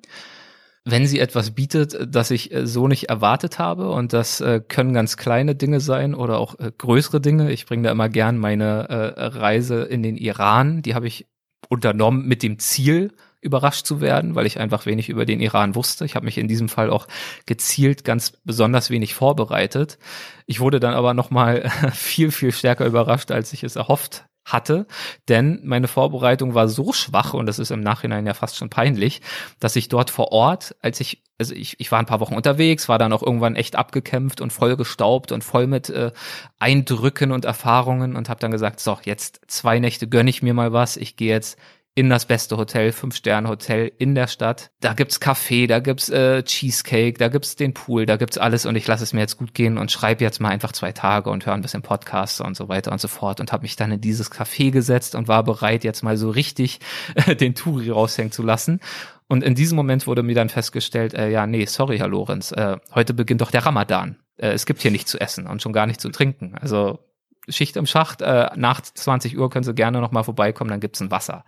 wenn 0.85 1.05
sie 1.05 1.19
etwas 1.19 1.51
bietet, 1.51 1.97
das 2.07 2.31
ich 2.31 2.53
äh, 2.53 2.65
so 2.65 2.87
nicht 2.87 3.09
erwartet 3.09 3.59
habe 3.59 3.89
und 3.89 4.13
das 4.13 4.39
äh, 4.39 4.61
können 4.65 4.93
ganz 4.93 5.17
kleine 5.17 5.53
Dinge 5.53 5.81
sein 5.81 6.15
oder 6.15 6.37
auch 6.37 6.57
äh, 6.59 6.71
größere 6.77 7.19
Dinge. 7.19 7.51
Ich 7.51 7.65
bringe 7.65 7.83
da 7.83 7.91
immer 7.91 8.07
gern 8.07 8.37
meine 8.37 8.87
äh, 8.87 9.25
Reise 9.25 9.83
in 9.83 10.01
den 10.01 10.15
Iran, 10.15 10.81
die 10.81 10.95
habe 10.95 11.07
ich 11.07 11.27
unternommen 11.67 12.25
mit 12.25 12.41
dem 12.41 12.57
Ziel, 12.57 13.11
überrascht 13.45 13.85
zu 13.85 14.01
werden, 14.01 14.35
weil 14.35 14.45
ich 14.45 14.59
einfach 14.59 14.85
wenig 14.85 15.07
über 15.07 15.25
den 15.25 15.39
Iran 15.39 15.75
wusste. 15.75 16.03
Ich 16.03 16.15
habe 16.15 16.25
mich 16.25 16.37
in 16.37 16.47
diesem 16.47 16.67
Fall 16.67 16.89
auch 16.89 17.07
gezielt 17.45 18.03
ganz 18.03 18.33
besonders 18.43 18.89
wenig 18.89 19.13
vorbereitet. 19.13 19.97
Ich 20.45 20.59
wurde 20.59 20.79
dann 20.79 20.93
aber 20.93 21.13
noch 21.13 21.29
mal 21.29 21.69
viel 21.93 22.31
viel 22.31 22.51
stärker 22.51 22.85
überrascht, 22.85 23.31
als 23.31 23.53
ich 23.53 23.63
es 23.63 23.75
erhofft 23.75 24.25
hatte, 24.45 24.85
denn 25.27 25.61
meine 25.63 25.87
Vorbereitung 25.87 26.53
war 26.53 26.67
so 26.67 26.93
schwach 26.93 27.33
und 27.33 27.47
das 27.47 27.57
ist 27.57 27.71
im 27.71 27.81
Nachhinein 27.81 28.27
ja 28.27 28.35
fast 28.35 28.57
schon 28.57 28.69
peinlich, 28.69 29.21
dass 29.59 29.75
ich 29.75 29.89
dort 29.89 30.11
vor 30.11 30.31
Ort, 30.31 30.75
als 30.81 30.99
ich 30.99 31.23
also 31.37 31.53
ich, 31.53 31.79
ich 31.79 31.91
war 31.91 31.99
ein 31.99 32.05
paar 32.05 32.21
Wochen 32.21 32.35
unterwegs, 32.35 32.87
war 32.87 32.97
dann 32.97 33.11
auch 33.11 33.21
irgendwann 33.21 33.57
echt 33.57 33.75
abgekämpft 33.75 34.39
und 34.39 34.53
voll 34.53 34.77
gestaubt 34.77 35.31
und 35.31 35.43
voll 35.43 35.67
mit 35.67 35.89
äh, 35.89 36.11
Eindrücken 36.59 37.31
und 37.31 37.43
Erfahrungen 37.43 38.15
und 38.15 38.29
habe 38.29 38.39
dann 38.39 38.51
gesagt, 38.51 38.79
so, 38.79 38.97
jetzt 39.03 39.41
zwei 39.47 39.79
Nächte 39.79 40.07
gönn 40.07 40.27
ich 40.27 40.41
mir 40.41 40.53
mal 40.53 40.71
was, 40.71 40.95
ich 40.95 41.17
gehe 41.17 41.33
jetzt 41.33 41.59
in 41.97 42.09
das 42.09 42.25
beste 42.25 42.57
Hotel, 42.57 42.91
Fünf-Sterne-Hotel 42.91 43.89
in 43.97 44.15
der 44.15 44.27
Stadt. 44.27 44.69
Da 44.81 44.93
gibt's 44.93 45.21
Kaffee, 45.21 45.65
da 45.65 45.79
gibt's 45.79 46.09
äh, 46.09 46.43
Cheesecake, 46.43 47.17
da 47.17 47.29
gibt's 47.29 47.55
den 47.55 47.73
Pool, 47.73 48.05
da 48.05 48.17
gibt's 48.17 48.37
alles 48.37 48.65
und 48.65 48.75
ich 48.75 48.85
lasse 48.85 49.03
es 49.03 49.13
mir 49.13 49.21
jetzt 49.21 49.37
gut 49.37 49.53
gehen 49.53 49.77
und 49.77 49.93
schreibe 49.93 50.21
jetzt 50.21 50.41
mal 50.41 50.49
einfach 50.49 50.73
zwei 50.73 50.91
Tage 50.91 51.29
und 51.29 51.45
höre 51.45 51.53
ein 51.53 51.61
bisschen 51.61 51.83
Podcasts 51.83 52.41
und 52.41 52.57
so 52.57 52.67
weiter 52.67 52.91
und 52.91 52.99
so 52.99 53.07
fort 53.07 53.39
und 53.39 53.53
habe 53.53 53.63
mich 53.63 53.77
dann 53.77 53.93
in 53.93 54.01
dieses 54.01 54.29
Café 54.29 54.71
gesetzt 54.71 55.15
und 55.15 55.29
war 55.29 55.43
bereit, 55.43 55.85
jetzt 55.85 56.03
mal 56.03 56.17
so 56.17 56.29
richtig 56.29 56.81
äh, 57.15 57.33
den 57.33 57.55
Touri 57.55 57.89
raushängen 57.89 58.33
zu 58.33 58.43
lassen. 58.43 58.81
Und 59.27 59.41
in 59.43 59.55
diesem 59.55 59.77
Moment 59.77 60.05
wurde 60.05 60.21
mir 60.21 60.35
dann 60.35 60.49
festgestellt, 60.49 61.13
äh, 61.13 61.29
ja, 61.29 61.47
nee, 61.47 61.65
sorry, 61.65 61.97
Herr 61.97 62.09
Lorenz, 62.09 62.51
äh, 62.51 62.77
heute 62.93 63.13
beginnt 63.13 63.39
doch 63.39 63.51
der 63.51 63.65
Ramadan. 63.65 64.17
Äh, 64.35 64.49
es 64.49 64.65
gibt 64.65 64.81
hier 64.81 64.91
nichts 64.91 65.11
zu 65.11 65.19
essen 65.19 65.47
und 65.47 65.61
schon 65.61 65.71
gar 65.73 65.87
nicht 65.87 66.01
zu 66.01 66.09
trinken. 66.09 66.55
Also 66.59 66.99
Schicht 67.47 67.75
im 67.77 67.85
Schacht, 67.85 68.21
äh, 68.21 68.49
nach 68.55 68.81
20 68.81 69.37
Uhr 69.37 69.49
können 69.49 69.63
Sie 69.63 69.73
gerne 69.73 70.01
noch 70.01 70.11
mal 70.11 70.23
vorbeikommen, 70.23 70.69
dann 70.69 70.79
gibt's 70.79 71.01
ein 71.01 71.11
Wasser. 71.11 71.45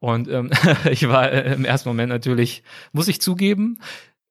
Und 0.00 0.28
ähm, 0.28 0.50
ich 0.90 1.08
war 1.08 1.30
äh, 1.30 1.54
im 1.54 1.64
ersten 1.64 1.88
Moment 1.88 2.10
natürlich, 2.10 2.62
muss 2.92 3.08
ich 3.08 3.20
zugeben, 3.20 3.78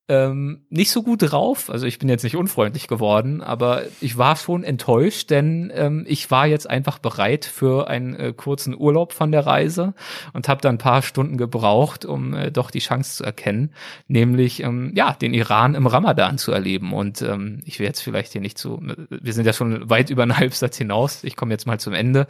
ähm, 0.10 0.66
nicht 0.70 0.92
so 0.92 1.02
gut 1.02 1.22
drauf. 1.22 1.70
Also 1.70 1.86
ich 1.86 1.98
bin 1.98 2.10
jetzt 2.10 2.24
nicht 2.24 2.36
unfreundlich 2.36 2.88
geworden, 2.88 3.42
aber 3.42 3.84
ich 4.02 4.18
war 4.18 4.36
schon 4.36 4.66
enttäuscht, 4.66 5.30
denn 5.30 5.72
ähm, 5.74 6.04
ich 6.08 6.30
war 6.30 6.46
jetzt 6.46 6.70
einfach 6.70 7.00
bereit 7.00 7.46
für 7.46 7.88
einen 7.88 8.16
äh, 8.16 8.34
kurzen 8.36 8.76
Urlaub 8.78 9.14
von 9.14 9.32
der 9.32 9.46
Reise 9.46 9.94
und 10.34 10.50
habe 10.50 10.60
dann 10.60 10.76
ein 10.76 10.80
paar 10.80 11.04
Stunden 11.04 11.38
gebraucht, 11.38 12.04
um 12.04 12.34
äh, 12.34 12.52
doch 12.52 12.70
die 12.70 12.80
Chance 12.80 13.16
zu 13.16 13.24
erkennen, 13.24 13.74
nämlich 14.08 14.62
ähm, 14.62 14.92
ja 14.94 15.14
den 15.14 15.34
Iran 15.34 15.74
im 15.74 15.88
Ramadan 15.88 16.38
zu 16.38 16.52
erleben. 16.52 16.92
Und 16.92 17.22
ähm, 17.22 17.62
ich 17.64 17.80
will 17.80 17.88
jetzt 17.88 18.02
vielleicht 18.02 18.34
hier 18.34 18.42
nicht 18.42 18.58
zu, 18.58 18.82
wir 19.10 19.34
sind 19.34 19.46
ja 19.46 19.54
schon 19.54 19.90
weit 19.90 20.10
über 20.10 20.24
einen 20.24 20.38
Halbsatz 20.38 20.78
hinaus. 20.78 21.24
Ich 21.24 21.38
komme 21.38 21.54
jetzt 21.54 21.66
mal 21.66 21.80
zum 21.80 21.94
Ende. 21.94 22.28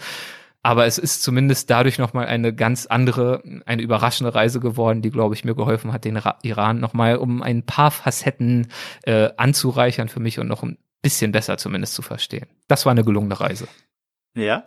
Aber 0.64 0.86
es 0.86 0.98
ist 0.98 1.22
zumindest 1.22 1.70
dadurch 1.70 1.98
nochmal 2.00 2.28
eine 2.28 2.56
ganz 2.56 2.86
andere, 2.86 3.44
eine 3.66 3.82
überraschende 3.82 4.34
Reise 4.34 4.62
geworden, 4.62 5.02
die, 5.02 5.12
glaube 5.12 5.36
ich, 5.36 5.44
mir 5.44 5.56
geholfen 5.56 5.92
hat, 5.92 6.06
den 6.06 6.20
Iran 6.42 6.80
nochmal 6.80 7.18
um 7.18 7.44
ein 7.44 7.66
paar 7.66 7.92
Facetten 7.92 8.68
äh, 9.04 9.30
anzureichern 9.36 10.08
für 10.08 10.22
mich 10.22 10.40
und 10.40 10.48
noch 10.48 10.64
ein 10.64 10.78
bisschen 11.02 11.34
besser 11.34 11.58
zumindest 11.58 11.94
zu 11.96 12.02
verstehen. 12.02 12.48
Das 12.70 12.86
war 12.86 12.92
eine 12.92 13.04
gelungene 13.04 13.40
Reise. 13.40 13.68
Ja. 14.36 14.64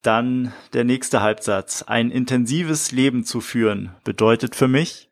Dann 0.00 0.52
der 0.72 0.84
nächste 0.84 1.20
Halbsatz. 1.20 1.82
Ein 1.82 2.10
intensives 2.10 2.90
Leben 2.92 3.24
zu 3.24 3.42
führen 3.42 3.94
bedeutet 4.04 4.56
für 4.56 4.68
mich, 4.68 5.10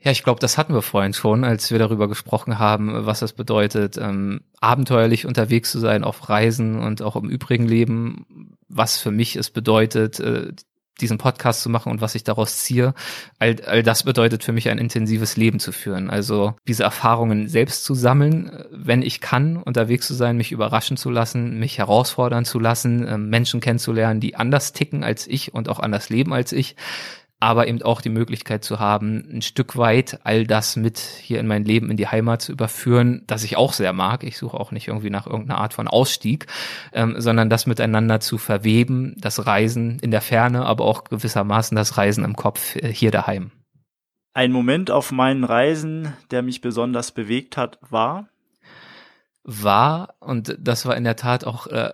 ja, 0.00 0.12
ich 0.12 0.22
glaube, 0.22 0.38
das 0.38 0.56
hatten 0.56 0.74
wir 0.74 0.82
vorhin 0.82 1.12
schon, 1.12 1.42
als 1.42 1.70
wir 1.72 1.78
darüber 1.78 2.08
gesprochen 2.08 2.58
haben, 2.58 3.06
was 3.06 3.18
das 3.18 3.32
bedeutet, 3.32 3.96
ähm, 3.96 4.42
abenteuerlich 4.60 5.26
unterwegs 5.26 5.72
zu 5.72 5.80
sein 5.80 6.04
auf 6.04 6.28
Reisen 6.28 6.78
und 6.78 7.02
auch 7.02 7.16
im 7.16 7.28
übrigen 7.28 7.66
Leben, 7.66 8.56
was 8.68 8.98
für 8.98 9.10
mich 9.10 9.34
es 9.34 9.50
bedeutet, 9.50 10.20
äh, 10.20 10.52
diesen 11.00 11.18
Podcast 11.18 11.62
zu 11.62 11.68
machen 11.68 11.90
und 11.90 12.00
was 12.00 12.14
ich 12.14 12.24
daraus 12.24 12.58
ziehe, 12.58 12.94
all, 13.38 13.56
all 13.66 13.82
das 13.82 14.02
bedeutet 14.02 14.42
für 14.44 14.52
mich 14.52 14.68
ein 14.68 14.78
intensives 14.78 15.36
Leben 15.36 15.60
zu 15.60 15.72
führen. 15.72 16.10
Also 16.10 16.54
diese 16.66 16.82
Erfahrungen 16.82 17.48
selbst 17.48 17.84
zu 17.84 17.94
sammeln, 17.94 18.64
wenn 18.70 19.02
ich 19.02 19.20
kann, 19.20 19.56
unterwegs 19.56 20.06
zu 20.06 20.14
sein, 20.14 20.36
mich 20.36 20.52
überraschen 20.52 20.96
zu 20.96 21.10
lassen, 21.10 21.58
mich 21.58 21.78
herausfordern 21.78 22.44
zu 22.44 22.58
lassen, 22.58 23.06
ähm, 23.06 23.28
Menschen 23.30 23.60
kennenzulernen, 23.60 24.20
die 24.20 24.36
anders 24.36 24.72
ticken 24.72 25.04
als 25.04 25.26
ich 25.26 25.54
und 25.54 25.68
auch 25.68 25.80
anders 25.80 26.08
leben 26.08 26.32
als 26.32 26.52
ich 26.52 26.76
aber 27.40 27.68
eben 27.68 27.82
auch 27.82 28.00
die 28.00 28.08
Möglichkeit 28.08 28.64
zu 28.64 28.80
haben, 28.80 29.24
ein 29.32 29.42
Stück 29.42 29.76
weit 29.76 30.20
all 30.24 30.44
das 30.46 30.76
mit 30.76 30.98
hier 30.98 31.38
in 31.38 31.46
mein 31.46 31.64
Leben 31.64 31.90
in 31.90 31.96
die 31.96 32.08
Heimat 32.08 32.42
zu 32.42 32.52
überführen, 32.52 33.22
das 33.26 33.44
ich 33.44 33.56
auch 33.56 33.72
sehr 33.72 33.92
mag. 33.92 34.24
Ich 34.24 34.38
suche 34.38 34.58
auch 34.58 34.72
nicht 34.72 34.88
irgendwie 34.88 35.10
nach 35.10 35.26
irgendeiner 35.26 35.60
Art 35.60 35.72
von 35.72 35.86
Ausstieg, 35.86 36.46
ähm, 36.92 37.14
sondern 37.18 37.48
das 37.48 37.66
miteinander 37.66 38.18
zu 38.20 38.38
verweben, 38.38 39.14
das 39.18 39.46
Reisen 39.46 39.98
in 40.00 40.10
der 40.10 40.20
Ferne, 40.20 40.66
aber 40.66 40.84
auch 40.84 41.04
gewissermaßen 41.04 41.76
das 41.76 41.96
Reisen 41.96 42.24
im 42.24 42.34
Kopf 42.34 42.74
äh, 42.76 42.92
hier 42.92 43.12
daheim. 43.12 43.52
Ein 44.34 44.52
Moment 44.52 44.90
auf 44.90 45.12
meinen 45.12 45.44
Reisen, 45.44 46.16
der 46.30 46.42
mich 46.42 46.60
besonders 46.60 47.12
bewegt 47.12 47.56
hat, 47.56 47.78
war? 47.88 48.28
War, 49.44 50.14
und 50.20 50.56
das 50.60 50.86
war 50.86 50.96
in 50.96 51.04
der 51.04 51.16
Tat 51.16 51.44
auch 51.44 51.66
äh, 51.68 51.92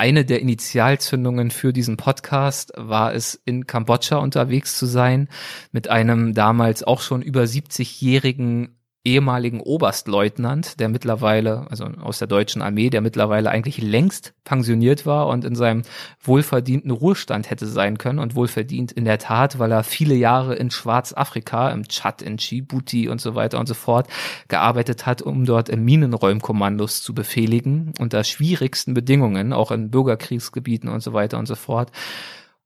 eine 0.00 0.24
der 0.24 0.40
Initialzündungen 0.40 1.50
für 1.50 1.74
diesen 1.74 1.98
Podcast 1.98 2.72
war 2.74 3.14
es, 3.14 3.34
in 3.44 3.66
Kambodscha 3.66 4.16
unterwegs 4.16 4.78
zu 4.78 4.86
sein 4.86 5.28
mit 5.72 5.88
einem 5.88 6.32
damals 6.32 6.82
auch 6.82 7.02
schon 7.02 7.20
über 7.20 7.42
70-jährigen 7.42 8.79
ehemaligen 9.02 9.60
Oberstleutnant, 9.60 10.78
der 10.78 10.90
mittlerweile, 10.90 11.66
also 11.70 11.84
aus 11.84 12.18
der 12.18 12.28
deutschen 12.28 12.60
Armee, 12.60 12.90
der 12.90 13.00
mittlerweile 13.00 13.50
eigentlich 13.50 13.80
längst 13.80 14.34
pensioniert 14.44 15.06
war 15.06 15.28
und 15.28 15.44
in 15.44 15.54
seinem 15.54 15.82
wohlverdienten 16.22 16.90
Ruhestand 16.90 17.48
hätte 17.48 17.66
sein 17.66 17.96
können 17.96 18.18
und 18.18 18.34
wohlverdient 18.34 18.92
in 18.92 19.06
der 19.06 19.18
Tat, 19.18 19.58
weil 19.58 19.72
er 19.72 19.84
viele 19.84 20.14
Jahre 20.14 20.54
in 20.54 20.70
Schwarzafrika, 20.70 21.70
im 21.70 21.88
Tschad, 21.88 22.20
in 22.20 22.36
Djibouti 22.36 23.08
und 23.08 23.22
so 23.22 23.34
weiter 23.34 23.58
und 23.58 23.66
so 23.66 23.74
fort 23.74 24.06
gearbeitet 24.48 25.06
hat, 25.06 25.22
um 25.22 25.46
dort 25.46 25.74
Minenräumkommandos 25.74 27.02
zu 27.02 27.14
befehligen, 27.14 27.94
unter 27.98 28.22
schwierigsten 28.22 28.92
Bedingungen, 28.92 29.54
auch 29.54 29.70
in 29.70 29.90
Bürgerkriegsgebieten 29.90 30.90
und 30.90 31.00
so 31.00 31.14
weiter 31.14 31.38
und 31.38 31.46
so 31.46 31.54
fort. 31.54 31.90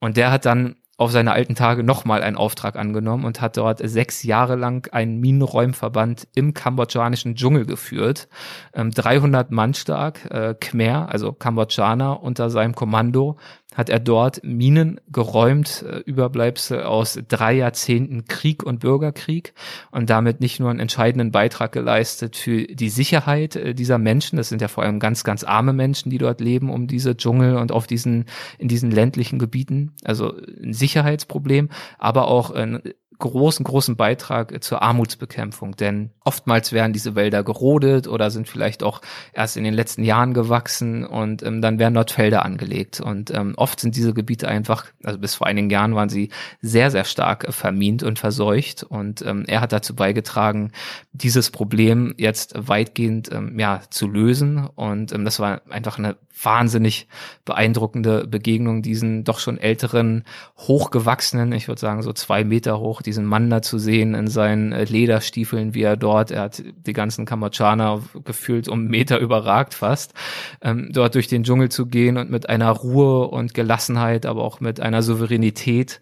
Und 0.01 0.17
der 0.17 0.33
hat 0.33 0.47
dann 0.47 0.77
auf 0.97 1.11
seine 1.11 1.33
alten 1.33 1.55
Tage 1.55 1.83
nochmal 1.83 2.23
einen 2.23 2.37
Auftrag 2.37 2.77
angenommen 2.77 3.25
und 3.25 3.41
hat 3.41 3.57
dort 3.57 3.81
sechs 3.89 4.23
Jahre 4.23 4.55
lang 4.55 4.93
einen 4.93 5.19
Minenräumverband 5.19 6.29
im 6.35 6.55
kambodschanischen 6.55 7.35
Dschungel 7.35 7.67
geführt. 7.67 8.29
Ähm, 8.75 8.91
300 8.91 9.51
Mann 9.51 9.75
stark, 9.75 10.31
äh, 10.31 10.55
Khmer, 10.55 11.09
also 11.11 11.33
Kambodschaner 11.33 12.23
unter 12.23 12.49
seinem 12.51 12.75
Kommando, 12.75 13.37
hat 13.75 13.91
er 13.91 14.01
dort 14.01 14.43
Minen 14.43 15.01
geräumt, 15.11 15.85
äh, 15.89 15.99
Überbleibsel 15.99 16.85
aus 16.85 17.19
drei 17.29 17.55
Jahrzehnten 17.55 18.25
Krieg 18.25 18.63
und 18.63 18.81
Bürgerkrieg 18.81 19.53
und 19.91 20.09
damit 20.11 20.41
nicht 20.41 20.61
nur 20.61 20.71
einen 20.71 20.81
entscheidenden 20.81 21.33
Beitrag 21.33 21.73
geleistet 21.73 22.37
für 22.37 22.63
die 22.63 22.89
Sicherheit 22.89 23.57
äh, 23.57 23.75
dieser 23.75 23.99
Menschen, 23.99 24.37
das 24.37 24.49
sind 24.49 24.63
ja 24.63 24.69
vor 24.69 24.85
allem 24.85 25.01
ganz, 25.01 25.25
ganz 25.25 25.45
arme 25.45 25.73
Menschen, 25.73 26.11
die 26.11 26.19
dort 26.19 26.41
leben, 26.41 26.71
um 26.71 26.87
diese 26.87 27.17
Dschungel 27.17 27.57
und 27.57 27.73
auf 27.73 27.87
diesen, 27.87 28.27
in 28.59 28.69
diesen 28.69 28.91
ländlichen 28.91 29.39
Gebieten, 29.39 29.93
also 30.05 30.35
ein 30.63 30.73
Sicherheitsproblem, 30.73 31.69
aber 31.99 32.29
auch 32.29 32.51
ein 32.51 32.81
großen, 33.19 33.65
großen 33.65 33.97
Beitrag 33.97 34.63
zur 34.63 34.83
Armutsbekämpfung. 34.83 35.77
Denn 35.77 36.11
oftmals 36.25 36.73
werden 36.73 36.93
diese 36.93 37.15
Wälder 37.15 37.43
gerodet 37.43 38.09
oder 38.09 38.31
sind 38.31 38.49
vielleicht 38.49 38.83
auch 38.83 39.01
erst 39.33 39.57
in 39.57 39.65
den 39.65 39.75
letzten 39.75 40.05
Jahren 40.05 40.35
gewachsen 40.35 41.05
und 41.05 41.43
ähm, 41.43 41.63
dann 41.63 41.79
werden 41.79 41.95
dort 41.95 42.11
Felder 42.11 42.45
angelegt. 42.45 43.01
Und 43.01 43.31
ähm, 43.31 43.55
oft 43.57 43.81
sind 43.81 43.97
diese 43.97 44.15
Gebiete 44.15 44.49
einfach, 44.49 44.87
also 45.03 45.19
bis 45.19 45.35
vor 45.35 45.47
einigen 45.47 45.71
Jahren 45.71 45.95
waren 45.95 46.09
sie 46.09 46.31
sehr, 46.61 46.91
sehr 46.91 47.05
stark 47.05 47.45
äh, 47.45 47.53
vermint 47.53 48.03
und 48.03 48.19
verseucht. 48.19 48.83
Und 48.83 49.23
ähm, 49.23 49.45
er 49.47 49.61
hat 49.61 49.73
dazu 49.73 49.95
beigetragen, 49.95 50.73
dieses 51.13 51.51
Problem 51.51 52.15
jetzt 52.19 52.55
weitgehend 52.57 53.31
ähm, 53.33 53.59
ja, 53.59 53.81
zu 53.91 54.09
lösen. 54.09 54.67
Und 54.75 55.13
ähm, 55.13 55.25
das 55.25 55.39
war 55.39 55.63
einfach 55.71 55.99
eine 55.99 56.17
wahnsinnig 56.43 57.07
beeindruckende 57.45 58.27
Begegnung, 58.27 58.83
diesen 58.83 59.25
doch 59.25 59.39
schon 59.39 59.59
älteren, 59.59 60.25
hochgewachsenen, 60.59 61.53
ich 61.53 61.69
würde 61.69 61.81
sagen 61.81 62.03
so 62.03 62.13
zwei 62.13 62.45
Meter 62.45 62.81
hoch, 62.81 63.03
diesen 63.03 63.25
Mann 63.25 63.51
da 63.51 63.63
zu 63.63 63.79
sehen 63.79 64.15
in 64.15 64.27
seinen 64.27 64.73
äh, 64.73 64.85
Lederstiefeln, 64.85 65.75
wie 65.75 65.83
er 65.83 65.97
dort, 65.97 66.31
er 66.31 66.43
hat 66.43 66.63
die 66.87 66.93
ganzen 66.93 67.25
Kambodschaner 67.25 68.03
gefühlt 68.25 68.69
um 68.69 68.87
Meter 68.87 69.19
überragt 69.19 69.75
fast, 69.75 70.15
ähm, 70.61 70.89
dort 70.93 71.15
durch 71.15 71.29
den 71.29 71.45
Dschungel 71.45 71.71
zu 71.71 71.87
gehen 71.87 72.17
und 72.17 72.31
mit 72.31 72.49
einer 72.49 72.71
Ruhe 72.71 73.29
und 73.29 73.55
Gelassenheit, 73.55 74.27
aber 74.27 74.43
auch 74.43 74.61
mit 74.61 74.81
einer 74.81 75.03
Souveränität 75.03 76.01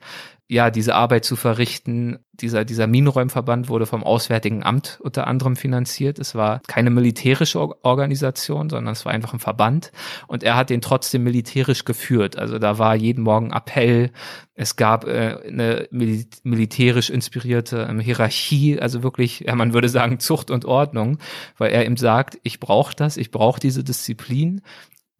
ja, 0.53 0.71
diese 0.71 0.95
Arbeit 0.95 1.25
zu 1.25 1.35
verrichten. 1.35 2.19
Dieser, 2.35 2.67
dieser 2.67 2.87
Minenräumverband 2.87 3.71
wurde 3.71 3.87
vom 3.87 4.05
Auswärtigen 4.05 4.63
Amt 4.63 4.99
unter 5.03 5.27
anderem 5.27 5.57
finanziert. 5.57 6.19
Es 6.19 6.35
war 6.35 6.61
keine 6.69 6.91
militärische 6.91 7.59
Organisation, 7.83 8.69
sondern 8.69 8.93
es 8.93 9.07
war 9.07 9.13
einfach 9.13 9.33
ein 9.33 9.39
Verband. 9.39 9.93
Und 10.27 10.43
er 10.43 10.55
hat 10.55 10.69
den 10.69 10.83
trotzdem 10.83 11.23
militärisch 11.23 11.87
geführt. 11.87 12.37
Also 12.37 12.59
da 12.59 12.77
war 12.77 12.95
jeden 12.95 13.25
Morgen 13.25 13.51
Appell. 13.51 14.11
Es 14.55 14.77
gab 14.77 15.07
äh, 15.07 15.39
eine 15.49 15.89
mil 15.91 16.27
militärisch 16.43 17.09
inspirierte 17.09 17.87
ähm, 17.89 17.99
Hierarchie, 17.99 18.79
also 18.79 19.03
wirklich, 19.03 19.41
ja, 19.41 19.55
man 19.55 19.73
würde 19.73 19.89
sagen 19.89 20.19
Zucht 20.19 20.51
und 20.51 20.67
Ordnung, 20.67 21.17
weil 21.57 21.73
er 21.73 21.87
ihm 21.87 21.97
sagt, 21.97 22.39
ich 22.43 22.61
brauche 22.61 22.95
das, 22.95 23.17
ich 23.17 23.31
brauche 23.31 23.59
diese 23.59 23.83
Disziplin 23.83 24.61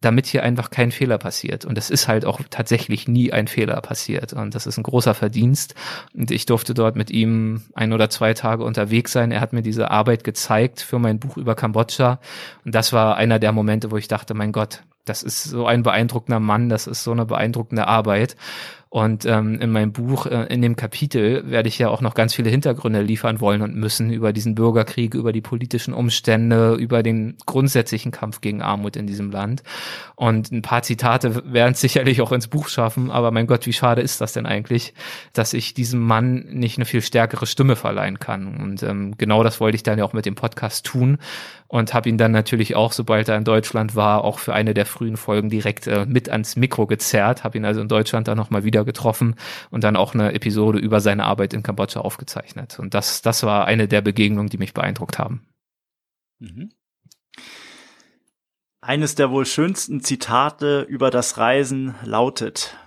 damit 0.03 0.25
hier 0.25 0.43
einfach 0.43 0.69
kein 0.69 0.91
Fehler 0.91 1.17
passiert. 1.17 1.65
Und 1.65 1.77
es 1.77 1.89
ist 1.89 2.07
halt 2.07 2.25
auch 2.25 2.41
tatsächlich 2.49 3.07
nie 3.07 3.31
ein 3.31 3.47
Fehler 3.47 3.79
passiert. 3.81 4.33
Und 4.33 4.53
das 4.53 4.67
ist 4.67 4.77
ein 4.77 4.83
großer 4.83 5.13
Verdienst. 5.13 5.75
Und 6.13 6.29
ich 6.31 6.45
durfte 6.45 6.73
dort 6.73 6.95
mit 6.95 7.09
ihm 7.09 7.63
ein 7.73 7.93
oder 7.93 8.09
zwei 8.09 8.33
Tage 8.33 8.63
unterwegs 8.63 9.13
sein. 9.13 9.31
Er 9.31 9.41
hat 9.41 9.53
mir 9.53 9.61
diese 9.61 9.91
Arbeit 9.91 10.23
gezeigt 10.23 10.81
für 10.81 10.99
mein 10.99 11.19
Buch 11.19 11.37
über 11.37 11.55
Kambodscha. 11.55 12.19
Und 12.65 12.75
das 12.75 12.91
war 12.91 13.15
einer 13.15 13.39
der 13.39 13.53
Momente, 13.53 13.91
wo 13.91 13.97
ich 13.97 14.07
dachte, 14.07 14.33
mein 14.33 14.51
Gott, 14.51 14.83
das 15.05 15.23
ist 15.23 15.43
so 15.43 15.65
ein 15.65 15.83
beeindruckender 15.83 16.39
Mann, 16.39 16.69
das 16.69 16.87
ist 16.87 17.03
so 17.03 17.11
eine 17.11 17.25
beeindruckende 17.25 17.87
Arbeit. 17.87 18.35
Und 18.93 19.25
ähm, 19.25 19.59
in 19.59 19.71
meinem 19.71 19.91
Buch, 19.91 20.27
äh, 20.27 20.45
in 20.53 20.61
dem 20.61 20.75
Kapitel, 20.75 21.49
werde 21.49 21.67
ich 21.67 21.79
ja 21.79 21.89
auch 21.89 22.01
noch 22.01 22.13
ganz 22.13 22.35
viele 22.35 22.51
Hintergründe 22.51 23.01
liefern 23.01 23.41
wollen 23.41 23.63
und 23.63 23.75
müssen 23.75 24.13
über 24.13 24.33
diesen 24.33 24.53
Bürgerkrieg, 24.53 25.15
über 25.15 25.33
die 25.33 25.41
politischen 25.41 25.95
Umstände, 25.95 26.75
über 26.75 27.01
den 27.01 27.35
grundsätzlichen 27.47 28.11
Kampf 28.11 28.39
gegen 28.39 28.61
Armut 28.61 28.95
in 28.95 29.07
diesem 29.07 29.31
Land. 29.31 29.63
Und 30.13 30.51
ein 30.51 30.61
paar 30.61 30.83
Zitate 30.83 31.41
werden 31.51 31.73
es 31.73 31.81
sicherlich 31.81 32.21
auch 32.21 32.31
ins 32.31 32.47
Buch 32.47 32.67
schaffen, 32.67 33.09
aber 33.09 33.31
mein 33.31 33.47
Gott, 33.47 33.65
wie 33.65 33.73
schade 33.73 34.03
ist 34.03 34.21
das 34.21 34.33
denn 34.33 34.45
eigentlich, 34.45 34.93
dass 35.33 35.53
ich 35.53 35.73
diesem 35.73 35.99
Mann 35.99 36.45
nicht 36.51 36.77
eine 36.77 36.85
viel 36.85 37.01
stärkere 37.01 37.47
Stimme 37.47 37.75
verleihen 37.75 38.19
kann. 38.19 38.57
Und 38.57 38.83
ähm, 38.83 39.15
genau 39.17 39.41
das 39.41 39.59
wollte 39.59 39.75
ich 39.75 39.81
dann 39.81 39.97
ja 39.97 40.05
auch 40.05 40.13
mit 40.13 40.27
dem 40.27 40.35
Podcast 40.35 40.85
tun 40.85 41.17
und 41.73 41.95
habe 41.95 42.07
ihn 42.07 42.19
dann 42.19 42.31
natürlich 42.31 42.75
auch, 42.75 42.91
sobald 42.91 43.29
er 43.29 43.35
in 43.35 43.45
Deutschland 43.45 43.95
war, 43.95 44.23
auch 44.23 44.37
für 44.37 44.53
eine 44.53 44.75
der 44.75 44.85
frühen 44.85 45.17
Folgen 45.17 45.49
direkt 45.49 45.87
äh, 45.87 46.05
mit 46.05 46.29
ans 46.29 46.55
Mikro 46.55 46.85
gezerrt, 46.85 47.43
habe 47.43 47.57
ihn 47.57 47.65
also 47.65 47.81
in 47.81 47.87
Deutschland 47.87 48.27
dann 48.27 48.37
nochmal 48.37 48.63
wieder 48.63 48.85
getroffen 48.85 49.33
und 49.71 49.83
dann 49.83 49.95
auch 49.95 50.13
eine 50.13 50.35
Episode 50.35 50.77
über 50.77 51.01
seine 51.01 51.23
Arbeit 51.23 51.51
in 51.51 51.63
Kambodscha 51.63 52.01
aufgezeichnet. 52.01 52.77
Und 52.77 52.93
das, 52.93 53.23
das 53.23 53.41
war 53.41 53.65
eine 53.65 53.87
der 53.87 54.01
Begegnungen, 54.01 54.49
die 54.49 54.59
mich 54.59 54.75
beeindruckt 54.75 55.17
haben. 55.17 55.47
Mhm. 56.37 56.69
Eines 58.79 59.15
der 59.15 59.31
wohl 59.31 59.47
schönsten 59.47 60.01
Zitate 60.01 60.81
über 60.81 61.09
das 61.09 61.39
Reisen 61.39 61.95
lautet. 62.03 62.77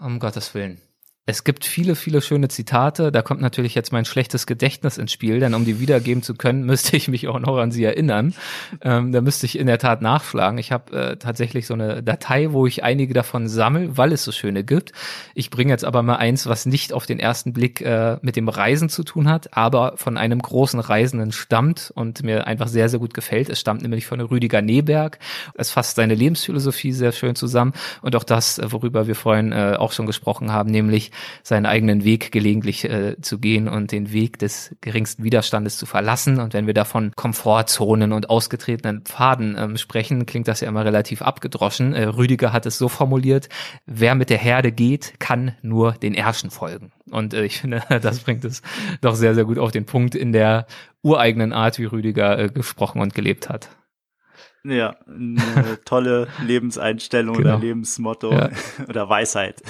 Um 0.00 0.20
Gottes 0.20 0.54
Willen. 0.54 0.80
Es 1.26 1.44
gibt 1.44 1.64
viele, 1.64 1.94
viele 1.94 2.22
schöne 2.22 2.48
Zitate. 2.48 3.12
Da 3.12 3.22
kommt 3.22 3.40
natürlich 3.40 3.74
jetzt 3.76 3.92
mein 3.92 4.04
schlechtes 4.04 4.46
Gedächtnis 4.46 4.98
ins 4.98 5.12
Spiel, 5.12 5.38
denn 5.38 5.54
um 5.54 5.64
die 5.64 5.78
wiedergeben 5.78 6.22
zu 6.22 6.34
können, 6.34 6.64
müsste 6.66 6.96
ich 6.96 7.08
mich 7.08 7.28
auch 7.28 7.38
noch 7.38 7.58
an 7.58 7.70
sie 7.70 7.84
erinnern. 7.84 8.34
Ähm, 8.80 9.12
da 9.12 9.20
müsste 9.20 9.46
ich 9.46 9.58
in 9.58 9.66
der 9.66 9.78
Tat 9.78 10.02
nachschlagen. 10.02 10.58
Ich 10.58 10.72
habe 10.72 10.96
äh, 10.98 11.16
tatsächlich 11.16 11.66
so 11.66 11.74
eine 11.74 12.02
Datei, 12.02 12.52
wo 12.52 12.66
ich 12.66 12.82
einige 12.82 13.14
davon 13.14 13.48
sammle, 13.48 13.96
weil 13.96 14.12
es 14.12 14.24
so 14.24 14.32
schöne 14.32 14.64
gibt. 14.64 14.92
Ich 15.34 15.50
bringe 15.50 15.70
jetzt 15.70 15.84
aber 15.84 16.02
mal 16.02 16.16
eins, 16.16 16.46
was 16.46 16.66
nicht 16.66 16.92
auf 16.92 17.06
den 17.06 17.20
ersten 17.20 17.52
Blick 17.52 17.80
äh, 17.82 18.16
mit 18.22 18.34
dem 18.34 18.48
Reisen 18.48 18.88
zu 18.88 19.04
tun 19.04 19.28
hat, 19.28 19.56
aber 19.56 19.92
von 19.96 20.16
einem 20.16 20.40
großen 20.40 20.80
Reisenden 20.80 21.32
stammt 21.32 21.92
und 21.94 22.24
mir 22.24 22.46
einfach 22.46 22.66
sehr, 22.66 22.88
sehr 22.88 22.98
gut 22.98 23.14
gefällt. 23.14 23.50
Es 23.50 23.60
stammt 23.60 23.82
nämlich 23.82 24.06
von 24.06 24.20
Rüdiger 24.20 24.62
Neberg. 24.62 25.18
Es 25.54 25.70
fasst 25.70 25.96
seine 25.96 26.14
Lebensphilosophie 26.14 26.92
sehr 26.92 27.12
schön 27.12 27.36
zusammen 27.36 27.72
und 28.02 28.16
auch 28.16 28.24
das, 28.24 28.60
worüber 28.64 29.06
wir 29.06 29.14
vorhin 29.14 29.52
äh, 29.52 29.76
auch 29.78 29.92
schon 29.92 30.06
gesprochen 30.06 30.50
haben, 30.50 30.70
nämlich 30.70 31.09
seinen 31.42 31.66
eigenen 31.66 32.04
Weg 32.04 32.32
gelegentlich 32.32 32.84
äh, 32.84 33.20
zu 33.20 33.38
gehen 33.38 33.68
und 33.68 33.92
den 33.92 34.12
Weg 34.12 34.38
des 34.38 34.74
geringsten 34.80 35.24
Widerstandes 35.24 35.78
zu 35.78 35.86
verlassen. 35.86 36.40
Und 36.40 36.54
wenn 36.54 36.66
wir 36.66 36.74
davon 36.74 37.12
Komfortzonen 37.16 38.12
und 38.12 38.30
ausgetretenen 38.30 39.02
Pfaden 39.02 39.56
ähm, 39.58 39.76
sprechen, 39.76 40.26
klingt 40.26 40.48
das 40.48 40.60
ja 40.60 40.68
immer 40.68 40.84
relativ 40.84 41.22
abgedroschen. 41.22 41.94
Äh, 41.94 42.04
Rüdiger 42.04 42.52
hat 42.52 42.66
es 42.66 42.78
so 42.78 42.88
formuliert, 42.88 43.48
wer 43.86 44.14
mit 44.14 44.30
der 44.30 44.38
Herde 44.38 44.72
geht, 44.72 45.14
kann 45.18 45.52
nur 45.62 45.92
den 45.92 46.14
Ärschen 46.14 46.50
folgen. 46.50 46.92
Und 47.10 47.34
äh, 47.34 47.44
ich 47.44 47.60
finde, 47.60 47.82
das 48.02 48.20
bringt 48.20 48.44
es 48.44 48.62
doch 49.00 49.14
sehr, 49.14 49.34
sehr 49.34 49.44
gut 49.44 49.58
auf 49.58 49.72
den 49.72 49.86
Punkt 49.86 50.14
in 50.14 50.32
der 50.32 50.66
ureigenen 51.02 51.52
Art, 51.52 51.78
wie 51.78 51.84
Rüdiger 51.84 52.38
äh, 52.38 52.48
gesprochen 52.48 53.00
und 53.00 53.14
gelebt 53.14 53.48
hat. 53.48 53.68
Ja, 54.62 54.96
eine 55.06 55.78
tolle 55.84 56.28
Lebenseinstellung 56.44 57.36
genau. 57.36 57.50
oder 57.50 57.58
Lebensmotto 57.58 58.32
ja. 58.32 58.50
oder 58.88 59.08
Weisheit. 59.08 59.62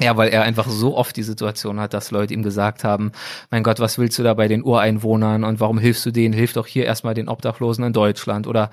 Ja, 0.00 0.16
weil 0.16 0.30
er 0.30 0.42
einfach 0.42 0.68
so 0.68 0.96
oft 0.96 1.16
die 1.16 1.22
Situation 1.22 1.78
hat, 1.78 1.94
dass 1.94 2.10
Leute 2.10 2.34
ihm 2.34 2.42
gesagt 2.42 2.82
haben, 2.82 3.12
mein 3.50 3.62
Gott, 3.62 3.78
was 3.78 3.98
willst 3.98 4.18
du 4.18 4.22
da 4.22 4.34
bei 4.34 4.48
den 4.48 4.64
Ureinwohnern 4.64 5.44
und 5.44 5.60
warum 5.60 5.78
hilfst 5.78 6.04
du 6.06 6.10
denen? 6.10 6.34
Hilf 6.34 6.54
doch 6.54 6.66
hier 6.66 6.86
erstmal 6.86 7.14
den 7.14 7.28
Obdachlosen 7.28 7.84
in 7.84 7.92
Deutschland 7.92 8.46
oder 8.48 8.70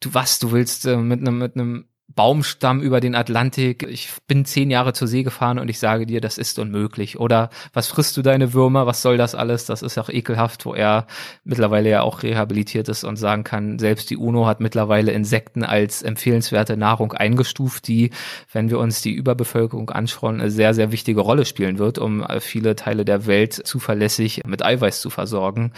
du 0.00 0.14
was, 0.14 0.38
du 0.38 0.50
willst 0.50 0.86
äh, 0.86 0.96
mit 0.96 1.20
einem 1.20 1.38
mit 1.38 1.56
einem 1.56 1.84
Baumstamm 2.14 2.80
über 2.80 3.00
den 3.00 3.14
Atlantik. 3.14 3.82
Ich 3.84 4.10
bin 4.26 4.44
zehn 4.44 4.70
Jahre 4.70 4.92
zur 4.92 5.08
See 5.08 5.22
gefahren 5.22 5.58
und 5.58 5.68
ich 5.68 5.78
sage 5.78 6.06
dir, 6.06 6.20
das 6.20 6.38
ist 6.38 6.58
unmöglich. 6.58 7.18
Oder 7.18 7.50
was 7.72 7.88
frisst 7.88 8.16
du 8.16 8.22
deine 8.22 8.52
Würmer? 8.52 8.86
Was 8.86 9.02
soll 9.02 9.16
das 9.16 9.34
alles? 9.34 9.66
Das 9.66 9.82
ist 9.82 9.98
auch 9.98 10.08
ekelhaft, 10.08 10.66
wo 10.66 10.74
er 10.74 11.06
mittlerweile 11.44 11.90
ja 11.90 12.02
auch 12.02 12.22
rehabilitiert 12.22 12.88
ist 12.88 13.04
und 13.04 13.16
sagen 13.16 13.44
kann, 13.44 13.78
selbst 13.78 14.10
die 14.10 14.16
UNO 14.16 14.46
hat 14.46 14.60
mittlerweile 14.60 15.12
Insekten 15.12 15.64
als 15.64 16.02
empfehlenswerte 16.02 16.76
Nahrung 16.76 17.12
eingestuft, 17.12 17.88
die, 17.88 18.10
wenn 18.52 18.70
wir 18.70 18.78
uns 18.78 19.02
die 19.02 19.12
Überbevölkerung 19.12 19.90
anschauen, 19.90 20.40
eine 20.40 20.50
sehr, 20.50 20.74
sehr 20.74 20.92
wichtige 20.92 21.20
Rolle 21.20 21.44
spielen 21.44 21.78
wird, 21.78 21.98
um 21.98 22.26
viele 22.40 22.76
Teile 22.76 23.04
der 23.04 23.26
Welt 23.26 23.54
zuverlässig 23.54 24.42
mit 24.46 24.64
Eiweiß 24.64 25.00
zu 25.00 25.10
versorgen. 25.10 25.72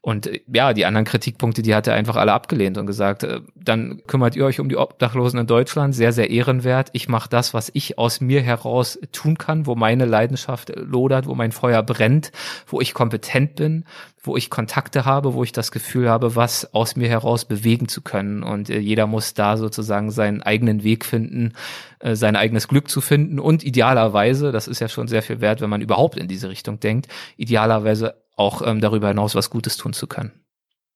Und 0.00 0.26
äh, 0.26 0.40
ja, 0.52 0.72
die 0.72 0.86
anderen 0.86 1.04
Kritikpunkte, 1.04 1.62
die 1.62 1.74
hat 1.74 1.86
er 1.86 1.94
einfach 1.94 2.16
alle 2.16 2.32
abgelehnt 2.32 2.78
und 2.78 2.86
gesagt, 2.86 3.24
äh, 3.24 3.40
dann 3.54 4.02
kümmert 4.06 4.36
ihr 4.36 4.44
euch 4.44 4.60
um 4.60 4.68
die 4.68 4.76
Obdachlosen 4.76 5.40
in 5.40 5.46
Deutschland, 5.46 5.94
sehr, 5.94 6.12
sehr 6.12 6.30
ehrenwert. 6.30 6.90
Ich 6.92 7.08
mache 7.08 7.28
das, 7.28 7.54
was 7.54 7.70
ich 7.74 7.98
aus 7.98 8.20
mir 8.20 8.40
heraus 8.40 8.98
tun 9.12 9.38
kann, 9.38 9.66
wo 9.66 9.74
meine 9.74 10.04
Leidenschaft 10.04 10.72
lodert, 10.76 11.26
wo 11.26 11.34
mein 11.34 11.52
Feuer 11.52 11.82
brennt, 11.82 12.32
wo 12.66 12.80
ich 12.80 12.94
kompetent 12.94 13.56
bin, 13.56 13.84
wo 14.22 14.36
ich 14.36 14.50
Kontakte 14.50 15.04
habe, 15.04 15.34
wo 15.34 15.42
ich 15.42 15.52
das 15.52 15.72
Gefühl 15.72 16.08
habe, 16.08 16.36
was 16.36 16.74
aus 16.74 16.96
mir 16.96 17.08
heraus 17.08 17.44
bewegen 17.44 17.88
zu 17.88 18.02
können. 18.02 18.42
Und 18.42 18.70
äh, 18.70 18.78
jeder 18.78 19.06
muss 19.06 19.34
da 19.34 19.56
sozusagen 19.56 20.10
seinen 20.10 20.42
eigenen 20.42 20.84
Weg 20.84 21.04
finden, 21.04 21.52
sein 22.00 22.36
eigenes 22.36 22.68
Glück 22.68 22.88
zu 22.88 23.00
finden 23.00 23.40
und 23.40 23.64
idealerweise, 23.64 24.52
das 24.52 24.68
ist 24.68 24.78
ja 24.78 24.88
schon 24.88 25.08
sehr 25.08 25.20
viel 25.20 25.40
wert, 25.40 25.60
wenn 25.60 25.68
man 25.68 25.80
überhaupt 25.80 26.16
in 26.16 26.28
diese 26.28 26.48
Richtung 26.48 26.78
denkt, 26.78 27.08
idealerweise 27.36 28.14
auch 28.38 28.62
ähm, 28.64 28.80
darüber 28.80 29.08
hinaus 29.08 29.34
was 29.34 29.50
Gutes 29.50 29.76
tun 29.76 29.92
zu 29.92 30.06
können. 30.06 30.32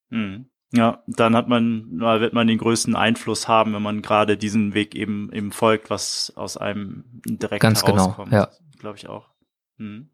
Mhm. 0.09 0.49
Ja, 0.75 1.03
dann 1.05 1.35
hat 1.35 1.47
man, 1.47 1.99
wird 1.99 2.33
man 2.33 2.47
den 2.47 2.57
größten 2.57 2.95
Einfluss 2.95 3.47
haben, 3.47 3.73
wenn 3.73 3.83
man 3.83 4.01
gerade 4.01 4.37
diesen 4.37 4.73
Weg 4.73 4.95
eben 4.95 5.31
eben 5.31 5.51
folgt, 5.51 5.91
was 5.91 6.33
aus 6.35 6.57
einem 6.57 7.21
direkt 7.25 7.61
Ganz 7.61 7.85
genau, 7.85 7.97
herauskommt. 7.97 8.31
Genau, 8.31 8.43
ja. 8.43 8.49
Glaube 8.79 8.97
ich 8.97 9.07
auch. 9.07 9.29
Mhm. 9.77 10.09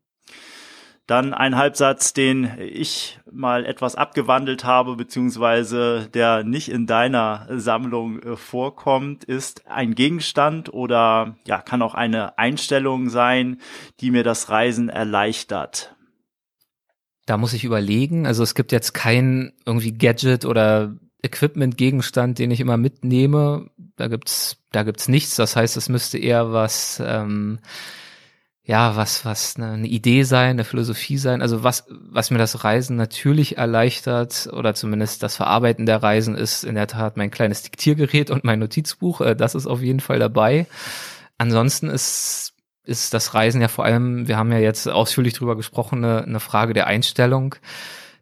Dann 1.08 1.34
ein 1.34 1.56
Halbsatz, 1.56 2.14
den 2.14 2.60
ich 2.60 3.20
mal 3.32 3.66
etwas 3.66 3.96
abgewandelt 3.96 4.64
habe, 4.64 4.96
beziehungsweise 4.96 6.08
der 6.14 6.44
nicht 6.44 6.70
in 6.70 6.86
deiner 6.86 7.48
Sammlung 7.50 8.22
äh, 8.22 8.36
vorkommt, 8.36 9.24
ist 9.24 9.66
ein 9.66 9.96
Gegenstand 9.96 10.72
oder 10.72 11.36
ja, 11.48 11.62
kann 11.62 11.82
auch 11.82 11.96
eine 11.96 12.38
Einstellung 12.38 13.10
sein, 13.10 13.60
die 14.02 14.12
mir 14.12 14.24
das 14.24 14.50
Reisen 14.50 14.90
erleichtert. 14.90 15.96
Da 17.30 17.38
muss 17.38 17.54
ich 17.54 17.64
überlegen. 17.64 18.26
Also 18.26 18.42
es 18.42 18.56
gibt 18.56 18.72
jetzt 18.72 18.96
kein 18.96 19.54
irgendwie 19.64 19.92
Gadget 19.92 20.46
oder 20.46 20.96
Equipment-Gegenstand, 21.22 22.40
den 22.40 22.50
ich 22.50 22.60
immer 22.60 22.76
mitnehme. 22.76 23.70
Da 23.98 24.08
gibt's, 24.08 24.58
da 24.72 24.82
gibt's 24.82 25.08
nichts. 25.08 25.36
Das 25.36 25.56
heißt, 25.56 25.78
es 25.78 25.90
müsste 25.90 26.18
eher 26.18 26.54
was, 26.54 27.00
ähm, 27.06 27.60
ja, 28.64 28.96
was, 28.96 29.26
was 29.26 29.58
eine, 29.58 29.86
Idee 29.86 30.24
sein, 30.24 30.50
eine 30.50 30.64
Philosophie 30.64 31.20
sein. 31.20 31.44
Also 31.44 31.64
was, 31.64 31.86
was 31.90 32.32
mir 32.32 32.40
das 32.40 32.64
Reisen 32.64 32.96
natürlich 32.96 33.60
erleichtert 33.60 34.50
oder 34.52 34.74
zumindest 34.74 35.22
das 35.22 35.36
Verarbeiten 35.36 35.86
der 35.86 36.02
Reisen 36.02 36.34
ist 36.34 36.64
in 36.64 36.74
der 36.74 36.88
Tat 36.88 37.16
mein 37.16 37.30
kleines 37.30 37.62
Diktiergerät 37.62 38.32
und 38.32 38.44
mein 38.44 38.58
Notizbuch. 38.58 39.22
Äh, 39.22 39.36
das 39.36 39.54
ist 39.54 39.68
auf 39.68 39.84
jeden 39.84 40.00
Fall 40.00 40.18
dabei. 40.18 40.66
Ansonsten 41.38 41.92
ist 41.92 42.54
ist 42.90 43.14
das 43.14 43.34
Reisen 43.34 43.62
ja 43.62 43.68
vor 43.68 43.86
allem, 43.86 44.28
wir 44.28 44.38
haben 44.38 44.52
ja 44.52 44.58
jetzt 44.58 44.88
ausführlich 44.88 45.34
drüber 45.34 45.56
gesprochen, 45.56 46.04
eine, 46.04 46.24
eine 46.24 46.40
Frage 46.40 46.74
der 46.74 46.88
Einstellung. 46.88 47.56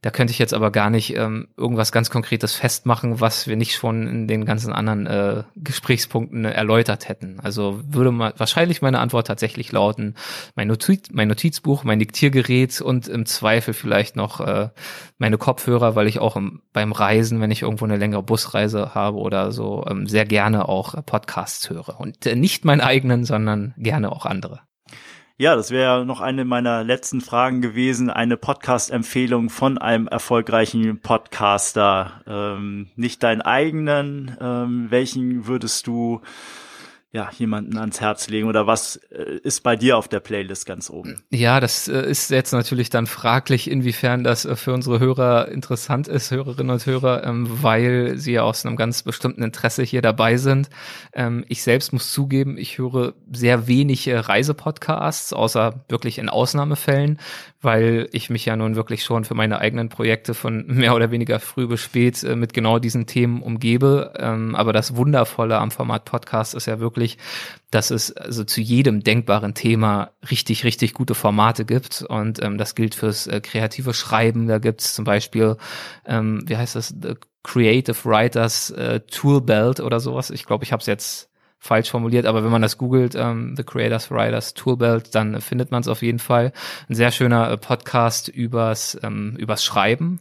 Da 0.02 0.12
könnte 0.12 0.32
ich 0.32 0.40
jetzt 0.40 0.54
aber 0.54 0.72
gar 0.72 0.90
nicht 0.90 1.16
ähm, 1.16 1.48
irgendwas 1.58 1.92
ganz 1.92 2.10
Konkretes 2.10 2.54
festmachen, 2.54 3.20
was 3.20 3.48
wir 3.48 3.56
nicht 3.56 3.76
schon 3.76 4.08
in 4.08 4.28
den 4.28 4.46
ganzen 4.46 4.72
anderen 4.72 5.08
äh, 5.08 5.44
Gesprächspunkten 5.56 6.46
erläutert 6.46 7.10
hätten. 7.10 7.40
Also 7.42 7.82
würde 7.88 8.12
mal 8.12 8.34
wahrscheinlich 8.38 8.82
meine 8.82 9.00
Antwort 9.00 9.28
tatsächlich 9.28 9.72
lauten, 9.72 10.16
mein, 10.56 10.68
Notiz, 10.68 11.10
mein 11.12 11.28
Notizbuch, 11.28 11.84
mein 11.84 12.00
Diktiergerät 12.00 12.80
und 12.82 13.08
im 13.08 13.26
Zweifel 13.26 13.74
vielleicht 13.74 14.16
noch 14.16 14.40
äh, 14.40 14.70
meine 15.18 15.38
Kopfhörer, 15.38 15.96
weil 15.96 16.08
ich 16.08 16.20
auch 16.20 16.36
im, 16.36 16.62
beim 16.74 16.92
Reisen, 16.92 17.42
wenn 17.42 17.52
ich 17.52 17.64
irgendwo 17.64 17.86
eine 17.86 17.98
längere 17.98 18.24
Busreise 18.24 18.94
habe 18.94 19.18
oder 19.18 19.52
so, 19.52 19.86
ähm, 19.90 20.08
sehr 20.08 20.26
gerne 20.26 20.70
auch 20.70 20.94
Podcasts 21.06 21.70
höre. 21.70 22.00
Und 22.00 22.26
äh, 22.26 22.36
nicht 22.36 22.66
meinen 22.66 22.82
eigenen, 22.82 23.26
sondern 23.26 23.74
gerne 23.78 24.12
auch 24.12 24.26
andere. 24.26 24.62
Ja, 25.40 25.56
das 25.56 25.70
wäre 25.70 26.04
noch 26.04 26.20
eine 26.20 26.46
meiner 26.46 26.84
letzten 26.84 27.22
Fragen 27.22 27.62
gewesen. 27.62 28.10
Eine 28.10 28.38
Podcast-Empfehlung 28.38 29.52
von 29.52 29.78
einem 29.78 30.08
erfolgreichen 30.08 31.00
Podcaster. 31.00 32.24
Ähm, 32.26 32.88
nicht 32.96 33.22
deinen 33.22 33.44
eigenen. 33.44 34.36
Ähm, 34.42 34.88
welchen 34.90 35.46
würdest 35.46 35.86
du 35.86 36.22
ja, 37.14 37.30
jemanden 37.38 37.78
ans 37.78 38.02
Herz 38.02 38.28
legen 38.28 38.50
oder 38.50 38.68
was 38.68 38.98
äh, 39.12 39.40
ist 39.42 39.64
bei 39.64 39.78
dir 39.78 39.98
auf 39.98 40.10
der 40.10 40.20
Playlist 40.20 40.66
ganz 40.66 40.90
oben? 40.90 41.24
Ja, 41.30 41.62
das 41.62 41.88
äh, 41.88 42.02
ist 42.02 42.30
jetzt 42.30 42.52
natürlich 42.52 42.90
dann 42.90 43.08
fraglich, 43.08 43.72
inwiefern 43.72 44.26
das 44.26 44.44
äh, 44.44 44.58
für 44.58 44.74
unsere 44.74 45.00
Hörer 45.00 45.48
interessant 45.48 46.10
ist, 46.10 46.32
Hörerinnen 46.32 46.70
und 46.70 46.86
Hörer, 46.86 47.24
ähm, 47.24 47.48
weil 47.64 48.18
sie 48.18 48.34
ja 48.34 48.44
aus 48.44 48.66
einem 48.66 48.76
ganz 48.76 49.04
bestimmten 49.04 49.42
Interesse 49.42 49.84
hier 49.84 50.02
dabei 50.02 50.36
sind. 50.36 50.70
Ähm, 51.14 51.46
ich 51.48 51.64
selbst 51.64 51.94
muss 51.94 52.12
zugeben, 52.12 52.58
ich 52.58 52.78
höre 52.78 53.14
sehr 53.32 53.68
wenig 53.68 54.10
Reisepodcasts, 54.10 55.32
außer 55.32 55.86
wirklich 55.88 56.20
in 56.20 56.28
Ausnahmefällen, 56.28 57.20
weil 57.62 58.08
ich 58.12 58.30
mich 58.30 58.46
ja 58.46 58.56
nun 58.56 58.76
wirklich 58.76 59.04
schon 59.04 59.26
für 59.26 59.34
meine 59.34 59.60
eigenen 59.60 59.90
Projekte 59.90 60.34
von 60.34 60.66
mehr 60.68 60.96
oder 60.96 61.12
weniger 61.12 61.40
früh 61.40 61.68
bis 61.68 61.82
spät 61.82 62.24
mit 62.24 62.54
genau 62.54 62.80
diesen 62.80 63.06
Themen 63.06 63.42
umgebe. 63.42 64.14
Ähm, 64.18 64.56
aber 64.56 64.74
das 64.74 64.96
Wundervolle 64.96 65.58
am 65.58 65.72
Format 65.72 66.06
Podcast 66.06 66.54
ist 66.56 66.68
ja 66.68 66.80
wirklich 66.80 67.18
dass 67.72 67.92
es 67.92 68.16
also 68.16 68.44
zu 68.44 68.62
jedem 68.62 69.04
denkbaren 69.04 69.54
Thema 69.54 70.12
richtig, 70.30 70.64
richtig 70.64 70.94
gute 70.94 71.16
Formate 71.16 71.66
gibt. 71.66 72.02
Und 72.02 72.42
ähm, 72.42 72.58
das 72.58 72.76
gilt 72.76 72.96
fürs 72.96 73.28
äh, 73.28 73.42
kreative 73.42 73.94
Schreiben. 73.94 74.48
Da 74.48 74.60
gibt 74.60 74.82
es 74.82 74.94
zum 74.94 75.04
Beispiel, 75.04 75.58
ähm, 76.06 76.44
wie 76.46 76.56
heißt 76.56 76.76
das, 76.76 76.90
The 77.02 77.16
Creative 77.44 77.98
Writers 78.06 78.72
äh, 78.72 79.02
Tool 79.02 79.42
Belt 79.42 79.80
oder 79.80 80.00
sowas. 80.00 80.30
Ich 80.30 80.46
glaube, 80.46 80.64
ich 80.64 80.72
habe 80.72 80.82
es 80.82 80.88
jetzt 80.88 81.30
falsch 81.60 81.90
formuliert, 81.90 82.26
aber 82.26 82.44
wenn 82.44 82.52
man 82.52 82.62
das 82.62 82.78
googelt, 82.78 83.16
ähm, 83.16 83.56
The 83.56 83.64
Creators 83.64 84.12
Writers 84.12 84.54
Toolbelt, 84.54 85.14
dann 85.16 85.42
findet 85.42 85.72
man 85.72 85.82
es 85.82 85.88
auf 85.88 86.02
jeden 86.02 86.20
Fall. 86.20 86.54
Ein 86.90 86.96
sehr 86.96 87.12
schöner 87.12 87.52
äh, 87.52 87.58
Podcast 87.58 88.28
übers, 88.28 88.98
ähm, 89.04 89.36
übers 89.38 89.64
Schreiben. 89.64 90.20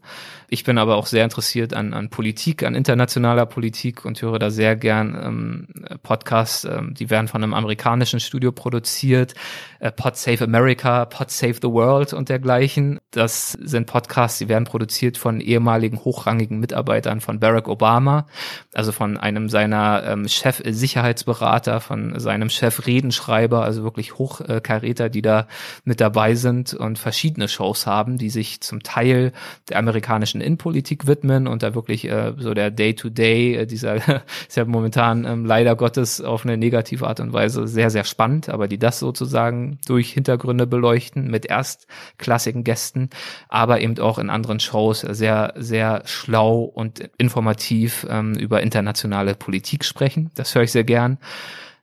Ich 0.48 0.64
bin 0.64 0.78
aber 0.78 0.97
auch 0.97 1.06
sehr 1.06 1.24
interessiert 1.24 1.74
an, 1.74 1.93
an 1.93 2.09
Politik, 2.09 2.62
an 2.62 2.74
internationaler 2.74 3.47
Politik 3.47 4.05
und 4.05 4.20
höre 4.23 4.39
da 4.39 4.51
sehr 4.51 4.77
gern 4.77 5.18
ähm, 5.23 5.98
Podcasts. 6.02 6.64
Ähm, 6.64 6.94
die 6.94 7.10
werden 7.10 7.28
von 7.28 7.43
einem 7.43 7.55
amerikanischen 7.55 8.20
Studio 8.20 8.52
produziert. 8.52 9.35
Äh, 9.78 9.93
Pod 9.93 10.16
Save 10.16 10.44
America, 10.44 11.05
Pod 11.05 11.31
Save 11.31 11.55
the 11.55 11.68
World 11.68 12.12
und 12.12 12.28
dergleichen. 12.28 12.98
Das 13.10 13.52
sind 13.52 13.86
Podcasts, 13.86 14.39
die 14.39 14.48
werden 14.48 14.64
produziert 14.64 15.18
von 15.18 15.40
ehemaligen 15.40 15.98
hochrangigen 16.05 16.59
Mitarbeitern 16.59 17.20
von 17.20 17.40
Barack 17.40 17.68
Obama, 17.68 18.27
also 18.74 18.93
von 18.93 19.16
einem 19.16 19.48
seiner 19.48 20.05
ähm, 20.05 20.28
Chef-Sicherheitsberater, 20.28 21.81
von 21.81 22.18
seinem 22.18 22.51
Chef-Redenschreiber, 22.51 23.64
also 23.64 23.82
wirklich 23.82 24.14
Hochkaräter, 24.14 25.09
die 25.09 25.23
da 25.23 25.47
mit 25.85 26.01
dabei 26.01 26.35
sind 26.35 26.74
und 26.74 26.98
verschiedene 26.98 27.48
Shows 27.48 27.86
haben, 27.86 28.18
die 28.18 28.31
sich 28.31 28.60
zum 28.60 28.82
Teil 28.82 29.32
der 29.68 29.78
amerikanischen 29.78 30.35
politischen 30.36 30.40
Innenpolitik 30.40 31.06
widmen 31.06 31.46
und 31.46 31.62
da 31.62 31.74
wirklich 31.74 32.08
äh, 32.08 32.32
so 32.38 32.54
der 32.54 32.70
Day-to-Day, 32.70 33.56
-Day, 33.56 33.62
äh, 33.62 33.66
dieser 33.66 33.96
ist 34.48 34.56
ja 34.56 34.64
momentan 34.64 35.24
ähm, 35.24 35.44
leider 35.44 35.76
Gottes 35.76 36.20
auf 36.20 36.44
eine 36.44 36.56
negative 36.56 37.06
Art 37.06 37.20
und 37.20 37.32
Weise 37.32 37.66
sehr, 37.66 37.90
sehr 37.90 38.04
spannend, 38.04 38.48
aber 38.48 38.68
die 38.68 38.78
das 38.78 38.98
sozusagen 38.98 39.78
durch 39.86 40.12
Hintergründe 40.12 40.66
beleuchten 40.66 41.30
mit 41.30 41.46
erstklassigen 41.46 42.64
Gästen, 42.64 43.10
aber 43.48 43.80
eben 43.80 43.98
auch 43.98 44.18
in 44.18 44.30
anderen 44.30 44.60
Shows 44.60 45.00
sehr, 45.00 45.54
sehr 45.56 46.02
schlau 46.06 46.60
und 46.62 47.10
informativ 47.18 48.06
ähm, 48.08 48.34
über 48.34 48.62
internationale 48.62 49.34
Politik 49.34 49.84
sprechen. 49.84 50.30
Das 50.34 50.54
höre 50.54 50.62
ich 50.62 50.72
sehr 50.72 50.84
gern 50.84 51.18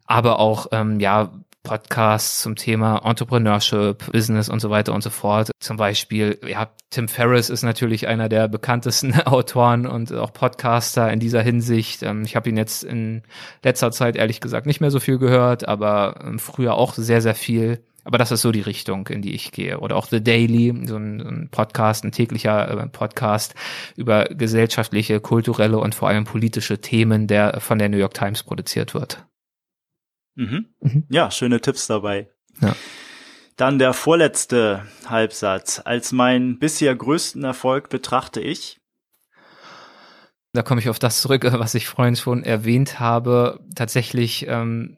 aber 0.06 0.40
auch 0.40 0.68
ähm, 0.72 1.00
ja 1.00 1.32
Podcasts 1.64 2.42
zum 2.42 2.58
Thema 2.58 3.02
Entrepreneurship, 3.06 4.12
Business 4.12 4.50
und 4.50 4.60
so 4.60 4.70
weiter 4.70 4.94
und 4.94 5.02
so 5.02 5.10
fort. 5.10 5.52
Zum 5.60 5.78
Beispiel, 5.78 6.38
ja, 6.46 6.70
Tim 6.90 7.08
Ferriss 7.08 7.50
ist 7.50 7.64
natürlich 7.64 8.08
einer 8.08 8.28
der 8.28 8.50
bekanntesten 8.50 9.14
Autoren 9.26 9.88
und 9.88 10.12
auch 10.14 10.34
Podcaster 10.34 11.12
in 11.12 11.20
dieser 11.20 11.42
Hinsicht. 11.42 12.04
Ähm, 12.04 12.24
ich 12.24 12.36
habe 12.36 12.50
ihn 12.50 12.58
jetzt 12.58 12.84
in 12.84 13.24
letzter 13.64 13.92
Zeit 13.92 14.18
ehrlich 14.18 14.42
gesagt 14.42 14.68
nicht 14.68 14.82
mehr 14.82 14.92
so 14.92 15.00
viel 15.00 15.18
gehört, 15.18 15.68
aber 15.68 16.20
ähm, 16.24 16.38
früher 16.38 16.76
auch 16.76 16.94
sehr, 16.94 17.22
sehr 17.22 17.36
viel 17.36 17.82
aber 18.06 18.18
das 18.18 18.32
ist 18.32 18.42
so 18.42 18.52
die 18.52 18.62
Richtung, 18.62 19.08
in 19.08 19.22
die 19.22 19.34
ich 19.34 19.52
gehe. 19.52 19.80
Oder 19.80 19.96
auch 19.96 20.08
The 20.08 20.22
Daily, 20.22 20.74
so 20.86 20.98
ein, 20.98 21.48
Podcast, 21.52 22.04
ein 22.04 22.12
täglicher 22.12 22.70
äh, 22.70 22.88
Podcast 22.88 23.56
über 23.96 24.26
gesellschaftliche, 24.26 25.20
kulturelle 25.20 25.80
und 25.80 25.96
vor 25.96 26.10
allem 26.10 26.26
politische 26.26 26.80
Themen, 26.80 27.28
der 27.28 27.62
von 27.62 27.80
der 27.80 27.90
New 27.90 27.98
York 27.98 28.14
Times 28.14 28.44
produziert 28.44 28.94
wird. 28.94 29.24
Mhm. 30.36 30.66
Mhm. 30.80 31.04
Ja, 31.10 31.32
schöne 31.32 31.62
Tipps 31.62 31.88
dabei. 31.88 32.30
Ja. 32.62 32.76
Dann 33.56 33.78
der 33.78 33.94
vorletzte 33.94 34.86
Halbsatz. 35.06 35.82
Als 35.84 36.12
meinen 36.12 36.60
bisher 36.60 36.96
größten 36.96 37.44
Erfolg 37.44 37.90
betrachte 37.90 38.42
ich. 38.42 38.80
Da 40.54 40.62
komme 40.62 40.82
ich 40.82 40.90
auf 40.90 41.00
das 41.00 41.22
zurück, 41.22 41.44
was 41.52 41.76
ich 41.76 41.88
vorhin 41.88 42.16
schon 42.16 42.44
erwähnt 42.44 43.00
habe. 43.00 43.60
Tatsächlich 43.76 44.48
ähm, 44.48 44.98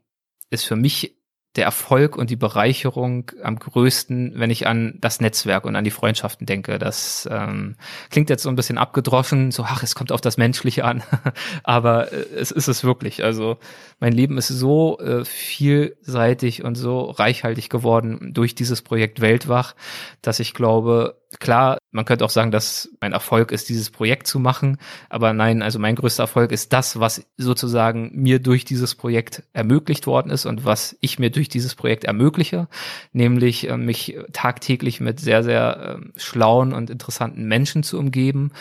ist 0.49 0.65
für 0.65 0.75
mich 0.75 1.17
der 1.55 1.65
Erfolg 1.65 2.17
und 2.17 2.29
die 2.29 2.35
Bereicherung 2.35 3.31
am 3.41 3.57
größten, 3.57 4.33
wenn 4.35 4.49
ich 4.49 4.67
an 4.67 4.97
das 4.99 5.21
Netzwerk 5.21 5.65
und 5.65 5.75
an 5.75 5.83
die 5.83 5.91
Freundschaften 5.91 6.45
denke. 6.45 6.79
Das 6.79 7.27
ähm, 7.31 7.75
klingt 8.09 8.29
jetzt 8.29 8.43
so 8.43 8.49
ein 8.49 8.55
bisschen 8.55 8.77
abgedroschen, 8.77 9.51
so 9.51 9.63
ach, 9.63 9.81
es 9.81 9.95
kommt 9.95 10.11
auf 10.11 10.21
das 10.21 10.37
Menschliche 10.37 10.83
an, 10.83 11.03
aber 11.63 12.11
äh, 12.11 12.25
es 12.35 12.51
ist 12.51 12.67
es 12.67 12.83
wirklich. 12.83 13.23
Also 13.23 13.57
mein 13.99 14.11
Leben 14.13 14.37
ist 14.37 14.49
so 14.49 14.99
äh, 14.99 15.23
vielseitig 15.23 16.63
und 16.63 16.75
so 16.75 17.11
reichhaltig 17.11 17.69
geworden 17.69 18.31
durch 18.33 18.55
dieses 18.55 18.81
Projekt 18.81 19.21
Weltwach, 19.21 19.75
dass 20.21 20.39
ich 20.39 20.53
glaube, 20.53 21.21
klar, 21.39 21.77
man 21.95 22.03
könnte 22.03 22.25
auch 22.25 22.29
sagen, 22.29 22.51
dass 22.51 22.89
mein 22.99 23.13
Erfolg 23.13 23.53
ist, 23.53 23.69
dieses 23.69 23.89
Projekt 23.89 24.27
zu 24.27 24.37
machen. 24.37 24.77
Aber 25.09 25.31
nein, 25.31 25.61
also 25.61 25.79
mein 25.79 25.95
größter 25.95 26.23
Erfolg 26.23 26.51
ist 26.51 26.73
das, 26.73 26.99
was 26.99 27.25
sozusagen 27.37 28.11
mir 28.13 28.39
durch 28.39 28.65
dieses 28.65 28.95
Projekt 28.95 29.43
ermöglicht 29.53 30.05
worden 30.05 30.29
ist 30.29 30.45
und 30.45 30.65
was 30.65 30.97
ich 30.99 31.19
mir 31.19 31.29
durch 31.29 31.47
dieses 31.47 31.73
Projekt 31.73 32.03
ermögliche, 32.03 32.67
nämlich 33.13 33.69
äh, 33.69 33.77
mich 33.77 34.17
tagtäglich 34.33 34.99
mit 34.99 35.21
sehr, 35.21 35.41
sehr 35.41 35.97
äh, 35.97 36.19
schlauen 36.19 36.73
und 36.73 36.89
interessanten 36.89 37.45
Menschen 37.45 37.81
zu 37.81 37.97
umgeben 37.97 38.51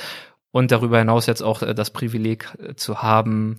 und 0.53 0.71
darüber 0.71 1.01
hinaus 1.01 1.27
jetzt 1.27 1.43
auch 1.43 1.63
äh, 1.63 1.75
das 1.75 1.91
Privileg 1.91 2.57
äh, 2.61 2.75
zu 2.77 3.03
haben, 3.03 3.59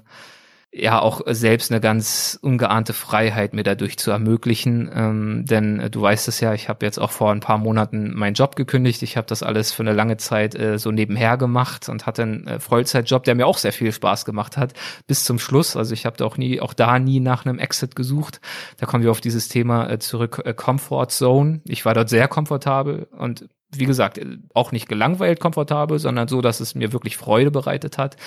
ja 0.77 0.99
auch 0.99 1.21
selbst 1.25 1.71
eine 1.71 1.79
ganz 1.79 2.37
ungeahnte 2.41 2.91
Freiheit 2.91 3.53
mir 3.53 3.63
dadurch 3.63 3.97
zu 3.97 4.11
ermöglichen. 4.11 4.89
Ähm, 4.93 5.45
denn 5.45 5.79
äh, 5.79 5.89
du 5.89 6.01
weißt 6.01 6.27
es 6.27 6.41
ja, 6.41 6.53
ich 6.53 6.67
habe 6.67 6.85
jetzt 6.85 6.99
auch 6.99 7.11
vor 7.11 7.31
ein 7.31 7.39
paar 7.39 7.57
Monaten 7.57 8.13
meinen 8.13 8.33
Job 8.33 8.57
gekündigt. 8.57 9.01
Ich 9.01 9.15
habe 9.15 9.25
das 9.27 9.41
alles 9.41 9.71
für 9.71 9.83
eine 9.83 9.93
lange 9.93 10.17
Zeit 10.17 10.53
äh, 10.53 10.77
so 10.77 10.91
nebenher 10.91 11.37
gemacht 11.37 11.87
und 11.87 12.05
hatte 12.05 12.23
einen 12.23 12.47
äh, 12.47 12.59
Vollzeitjob, 12.59 13.23
der 13.23 13.35
mir 13.35 13.47
auch 13.47 13.57
sehr 13.57 13.71
viel 13.71 13.93
Spaß 13.93 14.25
gemacht 14.25 14.57
hat, 14.57 14.73
bis 15.07 15.23
zum 15.23 15.39
Schluss. 15.39 15.77
Also 15.77 15.93
ich 15.93 16.05
habe 16.05 16.17
da 16.17 16.25
auch 16.25 16.37
nie, 16.37 16.59
auch 16.59 16.73
da 16.73 16.99
nie 16.99 17.21
nach 17.21 17.45
einem 17.45 17.57
Exit 17.57 17.95
gesucht. 17.95 18.41
Da 18.77 18.85
kommen 18.85 19.03
wir 19.03 19.11
auf 19.11 19.21
dieses 19.21 19.47
Thema 19.47 19.89
äh, 19.89 19.99
zurück, 19.99 20.41
äh, 20.43 20.53
Comfort 20.53 21.07
Zone. 21.07 21.61
Ich 21.65 21.85
war 21.85 21.93
dort 21.93 22.09
sehr 22.09 22.27
komfortabel 22.27 23.07
und 23.17 23.47
wie 23.73 23.85
gesagt, 23.85 24.17
äh, 24.17 24.39
auch 24.53 24.73
nicht 24.73 24.89
gelangweilt 24.89 25.39
komfortabel, 25.39 25.99
sondern 25.99 26.27
so, 26.27 26.41
dass 26.41 26.59
es 26.59 26.75
mir 26.75 26.91
wirklich 26.91 27.15
Freude 27.15 27.51
bereitet 27.51 27.97
hat. 27.97 28.17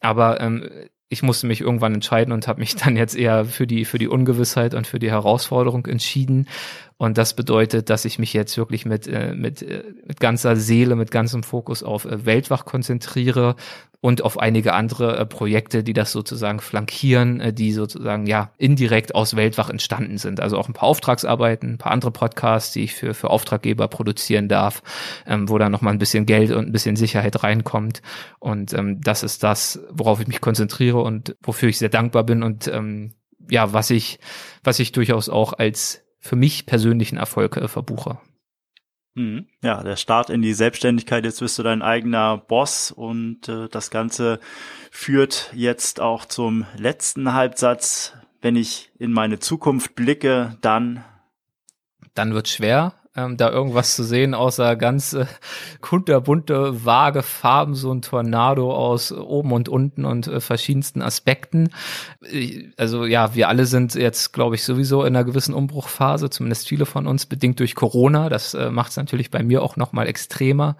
Aber 0.00 0.40
ähm, 0.40 0.68
ich 1.14 1.22
musste 1.22 1.46
mich 1.46 1.60
irgendwann 1.60 1.94
entscheiden 1.94 2.32
und 2.32 2.46
habe 2.46 2.60
mich 2.60 2.76
dann 2.84 2.96
jetzt 2.96 3.16
eher 3.16 3.44
für 3.46 3.66
die 3.66 3.84
für 3.84 3.98
die 3.98 4.08
Ungewissheit 4.08 4.74
und 4.74 4.86
für 4.86 4.98
die 4.98 5.10
Herausforderung 5.10 5.86
entschieden. 5.86 6.48
Und 6.96 7.18
das 7.18 7.34
bedeutet, 7.34 7.90
dass 7.90 8.04
ich 8.04 8.18
mich 8.18 8.32
jetzt 8.32 8.56
wirklich 8.56 8.84
mit 8.84 9.06
äh, 9.06 9.32
mit, 9.34 9.62
äh, 9.62 9.84
mit 10.06 10.20
ganzer 10.20 10.56
Seele, 10.56 10.96
mit 10.96 11.10
ganzem 11.10 11.42
Fokus 11.42 11.82
auf 11.82 12.04
äh, 12.04 12.26
Weltwach 12.26 12.64
konzentriere 12.64 13.56
und 14.04 14.20
auf 14.22 14.38
einige 14.38 14.74
andere 14.74 15.16
äh, 15.16 15.24
Projekte, 15.24 15.82
die 15.82 15.94
das 15.94 16.12
sozusagen 16.12 16.60
flankieren, 16.60 17.40
äh, 17.40 17.54
die 17.54 17.72
sozusagen 17.72 18.26
ja 18.26 18.52
indirekt 18.58 19.14
aus 19.14 19.34
Weltwach 19.34 19.70
entstanden 19.70 20.18
sind. 20.18 20.40
Also 20.40 20.58
auch 20.58 20.68
ein 20.68 20.74
paar 20.74 20.90
Auftragsarbeiten, 20.90 21.70
ein 21.70 21.78
paar 21.78 21.90
andere 21.90 22.10
Podcasts, 22.10 22.74
die 22.74 22.82
ich 22.82 22.92
für 22.92 23.14
für 23.14 23.30
Auftraggeber 23.30 23.88
produzieren 23.88 24.46
darf, 24.46 24.82
ähm, 25.26 25.48
wo 25.48 25.56
dann 25.56 25.72
noch 25.72 25.80
mal 25.80 25.90
ein 25.90 25.98
bisschen 25.98 26.26
Geld 26.26 26.50
und 26.50 26.66
ein 26.66 26.72
bisschen 26.72 26.96
Sicherheit 26.96 27.42
reinkommt. 27.42 28.02
Und 28.40 28.74
ähm, 28.74 29.00
das 29.00 29.22
ist 29.22 29.42
das, 29.42 29.80
worauf 29.88 30.20
ich 30.20 30.26
mich 30.26 30.42
konzentriere 30.42 31.00
und 31.00 31.34
wofür 31.42 31.70
ich 31.70 31.78
sehr 31.78 31.88
dankbar 31.88 32.24
bin 32.24 32.42
und 32.42 32.68
ähm, 32.68 33.14
ja, 33.48 33.72
was 33.72 33.88
ich 33.88 34.18
was 34.62 34.80
ich 34.80 34.92
durchaus 34.92 35.30
auch 35.30 35.54
als 35.54 36.04
für 36.20 36.36
mich 36.36 36.66
persönlichen 36.66 37.16
Erfolg 37.16 37.56
äh, 37.56 37.68
verbuche. 37.68 38.18
Mhm. 39.14 39.46
Ja, 39.62 39.82
der 39.82 39.96
Start 39.96 40.28
in 40.28 40.42
die 40.42 40.54
Selbstständigkeit, 40.54 41.24
jetzt 41.24 41.40
bist 41.40 41.58
du 41.58 41.62
dein 41.62 41.82
eigener 41.82 42.36
Boss 42.36 42.90
und 42.90 43.48
äh, 43.48 43.68
das 43.68 43.90
Ganze 43.90 44.40
führt 44.90 45.50
jetzt 45.54 46.00
auch 46.00 46.24
zum 46.24 46.66
letzten 46.76 47.32
Halbsatz. 47.32 48.14
Wenn 48.40 48.56
ich 48.56 48.90
in 48.98 49.12
meine 49.12 49.38
Zukunft 49.38 49.94
blicke, 49.94 50.58
dann. 50.60 51.04
Dann 52.14 52.34
wird 52.34 52.48
schwer, 52.48 52.94
ähm, 53.16 53.36
da 53.36 53.50
irgendwas 53.50 53.94
zu 53.94 54.02
sehen, 54.02 54.34
außer 54.34 54.76
ganz 54.76 55.12
äh, 55.12 55.26
kunterbunte, 55.80 56.84
vage 56.84 57.22
Farben, 57.22 57.74
so 57.74 57.92
ein 57.92 58.02
Tornado 58.02 58.74
aus 58.74 59.12
oben 59.12 59.52
und 59.52 59.68
unten 59.68 60.04
und 60.04 60.26
äh, 60.26 60.40
verschiedensten 60.40 61.00
Aspekten. 61.02 61.70
also 62.76 63.04
ja, 63.04 63.34
wir 63.34 63.48
alle 63.48 63.66
sind 63.66 63.94
jetzt, 63.94 64.32
glaube 64.32 64.56
ich, 64.56 64.64
sowieso 64.64 65.02
in 65.02 65.14
einer 65.14 65.24
gewissen 65.24 65.54
Umbruchphase, 65.54 66.30
zumindest 66.30 66.68
viele 66.68 66.86
von 66.86 67.06
uns, 67.06 67.26
bedingt 67.26 67.60
durch 67.60 67.74
Corona. 67.74 68.28
Das 68.28 68.54
äh, 68.54 68.70
macht 68.70 68.90
es 68.90 68.96
natürlich 68.96 69.30
bei 69.30 69.42
mir 69.42 69.62
auch 69.62 69.76
nochmal 69.76 70.08
extremer. 70.08 70.76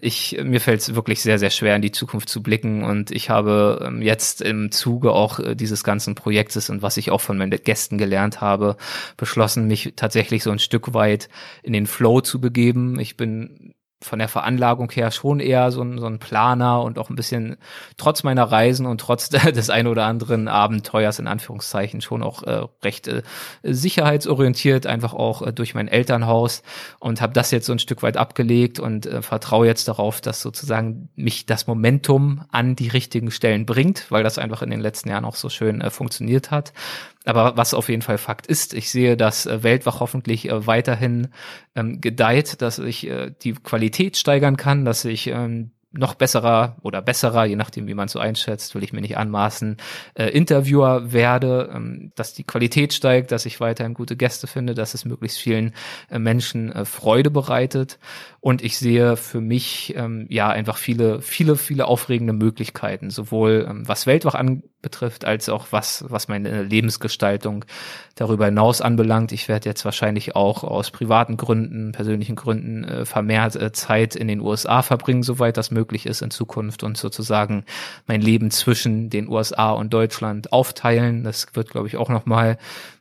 Ich, 0.00 0.38
mir 0.42 0.60
fällt 0.60 0.80
es 0.80 0.94
wirklich 0.94 1.22
sehr, 1.22 1.38
sehr 1.38 1.50
schwer, 1.50 1.76
in 1.76 1.82
die 1.82 1.92
Zukunft 1.92 2.28
zu 2.28 2.42
blicken 2.42 2.84
und 2.84 3.10
ich 3.10 3.30
habe 3.30 3.84
ähm, 3.86 4.02
jetzt 4.02 4.42
im 4.42 4.70
Zuge 4.72 5.12
auch 5.12 5.40
äh, 5.40 5.54
dieses 5.54 5.84
ganzen 5.84 6.14
Projektes 6.14 6.68
und 6.68 6.82
was 6.82 6.98
ich 6.98 7.10
auch 7.10 7.20
von 7.20 7.38
meinen 7.38 7.50
Gästen 7.50 7.96
gelernt 7.96 8.40
habe, 8.40 8.76
beschlossen, 9.16 9.66
mich 9.66 9.94
tatsächlich 9.96 10.42
so 10.42 10.50
ein 10.50 10.58
Stück 10.58 10.92
weit 10.92 11.28
in 11.62 11.72
den 11.72 11.77
Flow 11.86 12.20
zu 12.20 12.40
begeben. 12.40 12.98
Ich 12.98 13.16
bin 13.16 13.74
von 14.00 14.20
der 14.20 14.28
Veranlagung 14.28 14.90
her 14.92 15.10
schon 15.10 15.40
eher 15.40 15.72
so 15.72 15.82
ein, 15.82 15.98
so 15.98 16.06
ein 16.06 16.20
Planer 16.20 16.82
und 16.82 16.98
auch 16.98 17.10
ein 17.10 17.16
bisschen 17.16 17.56
trotz 17.96 18.22
meiner 18.22 18.44
Reisen 18.44 18.86
und 18.86 19.00
trotz 19.00 19.28
des 19.28 19.70
ein 19.70 19.88
oder 19.88 20.04
anderen 20.04 20.46
Abenteuers 20.46 21.18
in 21.18 21.26
Anführungszeichen 21.26 22.00
schon 22.00 22.22
auch 22.22 22.44
äh, 22.44 22.66
recht 22.84 23.08
äh, 23.08 23.22
sicherheitsorientiert, 23.64 24.86
einfach 24.86 25.14
auch 25.14 25.42
äh, 25.42 25.52
durch 25.52 25.74
mein 25.74 25.88
Elternhaus 25.88 26.62
und 27.00 27.20
habe 27.20 27.32
das 27.32 27.50
jetzt 27.50 27.66
so 27.66 27.72
ein 27.72 27.80
Stück 27.80 28.02
weit 28.02 28.16
abgelegt 28.16 28.78
und 28.78 29.06
äh, 29.06 29.20
vertraue 29.20 29.66
jetzt 29.66 29.88
darauf, 29.88 30.20
dass 30.20 30.42
sozusagen 30.42 31.08
mich 31.16 31.46
das 31.46 31.66
Momentum 31.66 32.44
an 32.52 32.76
die 32.76 32.88
richtigen 32.88 33.32
Stellen 33.32 33.66
bringt, 33.66 34.10
weil 34.10 34.22
das 34.22 34.38
einfach 34.38 34.62
in 34.62 34.70
den 34.70 34.80
letzten 34.80 35.08
Jahren 35.08 35.24
auch 35.24 35.36
so 35.36 35.48
schön 35.48 35.80
äh, 35.80 35.90
funktioniert 35.90 36.52
hat. 36.52 36.72
Aber 37.24 37.56
was 37.56 37.74
auf 37.74 37.88
jeden 37.88 38.02
Fall 38.02 38.18
Fakt 38.18 38.46
ist, 38.46 38.74
ich 38.74 38.90
sehe, 38.90 39.16
dass 39.16 39.46
äh, 39.46 39.62
Weltwach 39.62 40.00
hoffentlich 40.00 40.48
äh, 40.48 40.66
weiterhin 40.66 41.28
ähm, 41.74 42.00
gedeiht, 42.00 42.62
dass 42.62 42.78
ich 42.78 43.06
äh, 43.06 43.32
die 43.42 43.52
Qualität 43.52 44.16
steigern 44.16 44.56
kann, 44.56 44.84
dass 44.84 45.04
ich 45.04 45.26
ähm, 45.26 45.72
noch 45.90 46.14
besserer 46.14 46.76
oder 46.82 47.00
besserer, 47.00 47.46
je 47.46 47.56
nachdem, 47.56 47.86
wie 47.86 47.94
man 47.94 48.08
so 48.08 48.18
einschätzt, 48.18 48.74
will 48.74 48.84
ich 48.84 48.92
mir 48.92 49.00
nicht 49.00 49.16
anmaßen, 49.16 49.78
äh, 50.14 50.26
Interviewer 50.26 51.12
werde, 51.12 51.70
ähm, 51.74 52.12
dass 52.14 52.34
die 52.34 52.44
Qualität 52.44 52.92
steigt, 52.92 53.32
dass 53.32 53.46
ich 53.46 53.58
weiterhin 53.60 53.94
gute 53.94 54.16
Gäste 54.16 54.46
finde, 54.46 54.74
dass 54.74 54.92
es 54.92 55.06
möglichst 55.06 55.38
vielen 55.38 55.74
äh, 56.10 56.18
Menschen 56.18 56.70
äh, 56.72 56.84
Freude 56.84 57.30
bereitet. 57.30 57.98
Und 58.40 58.62
ich 58.62 58.78
sehe 58.78 59.16
für 59.16 59.40
mich 59.40 59.94
ähm, 59.96 60.26
ja 60.28 60.48
einfach 60.48 60.76
viele, 60.76 61.22
viele, 61.22 61.56
viele 61.56 61.86
aufregende 61.86 62.34
Möglichkeiten, 62.34 63.08
sowohl 63.08 63.66
ähm, 63.68 63.88
was 63.88 64.06
Weltwach 64.06 64.34
anbetrifft, 64.78 65.24
als 65.24 65.48
auch 65.48 65.66
was, 65.70 66.04
was 66.08 66.28
meine 66.28 66.62
Lebensgestaltung 66.62 67.64
darüber 68.14 68.46
hinaus 68.46 68.80
anbelangt. 68.80 69.32
Ich 69.32 69.48
werde 69.48 69.68
jetzt 69.68 69.84
wahrscheinlich 69.84 70.36
auch 70.36 70.62
aus 70.62 70.92
privaten 70.92 71.36
Gründen, 71.36 71.90
persönlichen 71.90 72.36
Gründen 72.36 72.84
äh, 72.84 73.04
vermehrt 73.04 73.56
äh, 73.56 73.72
Zeit 73.72 74.14
in 74.14 74.28
den 74.28 74.40
USA 74.40 74.82
verbringen, 74.82 75.24
soweit 75.24 75.56
das 75.56 75.72
möglich 75.72 76.06
ist 76.06 76.22
in 76.22 76.30
Zukunft 76.30 76.84
und 76.84 76.96
sozusagen 76.96 77.64
mein 78.06 78.20
Leben 78.20 78.52
zwischen 78.52 79.10
den 79.10 79.28
USA 79.28 79.72
und 79.72 79.92
Deutschland 79.92 80.52
aufteilen. 80.52 81.24
Das 81.24 81.48
wird, 81.54 81.70
glaube 81.70 81.88
ich, 81.88 81.96
auch 81.96 82.08
nochmal 82.08 82.56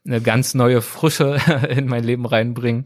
eine 0.05 0.21
ganz 0.21 0.55
neue 0.55 0.81
Frische 0.81 1.37
in 1.69 1.87
mein 1.87 2.03
Leben 2.03 2.25
reinbringen. 2.25 2.85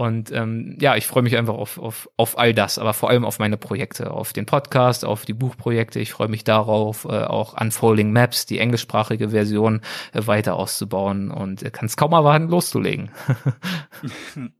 Und 0.00 0.32
ähm, 0.32 0.78
ja, 0.80 0.96
ich 0.96 1.06
freue 1.06 1.22
mich 1.22 1.36
einfach 1.36 1.52
auf, 1.52 1.78
auf, 1.78 2.08
auf 2.16 2.38
all 2.38 2.54
das, 2.54 2.78
aber 2.78 2.94
vor 2.94 3.10
allem 3.10 3.26
auf 3.26 3.38
meine 3.38 3.58
Projekte, 3.58 4.12
auf 4.12 4.32
den 4.32 4.46
Podcast, 4.46 5.04
auf 5.04 5.26
die 5.26 5.34
Buchprojekte. 5.34 6.00
Ich 6.00 6.12
freue 6.12 6.28
mich 6.28 6.42
darauf, 6.42 7.04
äh, 7.04 7.24
auch 7.24 7.60
Unfolding 7.60 8.10
Maps, 8.10 8.46
die 8.46 8.60
englischsprachige 8.60 9.28
Version, 9.28 9.82
äh, 10.14 10.26
weiter 10.26 10.56
auszubauen 10.56 11.30
und 11.30 11.62
äh, 11.62 11.70
kann 11.70 11.84
es 11.84 11.98
kaum 11.98 12.12
erwarten, 12.12 12.48
loszulegen. 12.48 13.10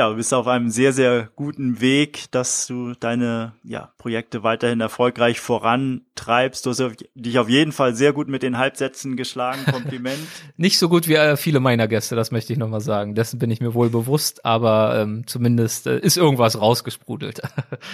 ja, 0.00 0.08
du 0.08 0.16
bist 0.16 0.32
auf 0.32 0.46
einem 0.46 0.70
sehr, 0.70 0.94
sehr 0.94 1.28
guten 1.36 1.82
Weg, 1.82 2.30
dass 2.30 2.66
du 2.66 2.94
deine 2.94 3.52
ja, 3.62 3.92
Projekte 3.98 4.42
weiterhin 4.42 4.80
erfolgreich 4.80 5.40
vorantreibst. 5.40 6.64
Du 6.64 6.70
hast 6.70 6.82
dich 7.14 7.38
auf 7.38 7.50
jeden 7.50 7.72
Fall 7.72 7.94
sehr 7.94 8.14
gut 8.14 8.26
mit 8.26 8.42
den 8.42 8.56
Halbsätzen 8.56 9.14
geschlagen. 9.18 9.60
Kompliment. 9.70 10.16
Nicht 10.56 10.78
so 10.78 10.88
gut 10.88 11.06
wie 11.06 11.16
äh, 11.16 11.36
viele 11.36 11.60
meiner 11.60 11.86
Gäste, 11.86 12.16
das 12.16 12.30
möchte 12.30 12.50
ich 12.50 12.58
nochmal 12.58 12.80
sagen. 12.80 13.14
Dessen 13.14 13.38
bin 13.38 13.50
ich 13.50 13.60
mir 13.60 13.74
wohl 13.74 13.90
bewusst, 13.90 14.42
aber 14.46 14.98
ähm, 14.98 15.26
zumindest 15.26 15.86
äh, 15.86 15.98
ist 15.98 16.16
irgendwas 16.16 16.58
rausgesprudelt. 16.58 17.42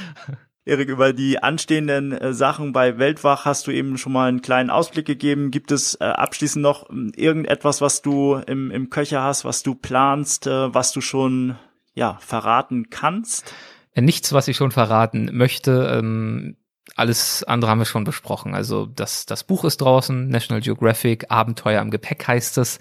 Erik, 0.65 0.89
über 0.89 1.13
die 1.13 1.43
anstehenden 1.43 2.13
äh, 2.13 2.33
Sachen 2.33 2.73
bei 2.73 2.99
Weltwach 2.99 3.45
hast 3.45 3.67
du 3.67 3.73
eben 3.73 3.99
schon 3.99 4.13
mal 4.13 4.29
einen 4.29 4.43
kleinen 4.43 4.71
Ausblick 4.71 5.07
gegeben. 5.07 5.51
Gibt 5.51 5.73
es 5.73 5.97
äh, 5.97 6.05
abschließend 6.05 6.63
noch 6.63 6.89
ähm, 6.89 7.11
irgendetwas, 7.17 7.81
was 7.81 8.01
du 8.01 8.37
im, 8.47 8.71
im 8.71 8.91
Köcher 8.91 9.25
hast, 9.25 9.45
was 9.45 9.65
du 9.65 9.75
planst, 9.75 10.47
äh, 10.47 10.73
was 10.73 10.93
du 10.93 11.01
schon 11.01 11.57
ja, 11.97 12.19
verraten 12.21 12.91
kannst? 12.91 13.53
Äh, 13.95 14.03
nichts, 14.03 14.33
was 14.33 14.47
ich 14.47 14.57
schon 14.57 14.71
verraten 14.71 15.31
möchte. 15.33 15.99
Ähm 15.99 16.57
alles 16.95 17.43
andere 17.43 17.71
haben 17.71 17.81
wir 17.81 17.85
schon 17.85 18.05
besprochen. 18.05 18.55
Also 18.55 18.87
das, 18.87 19.27
das 19.27 19.43
Buch 19.43 19.65
ist 19.65 19.81
draußen, 19.81 20.29
National 20.29 20.61
Geographic, 20.61 21.31
Abenteuer 21.31 21.83
im 21.83 21.91
Gepäck 21.91 22.27
heißt 22.29 22.59
es. 22.59 22.79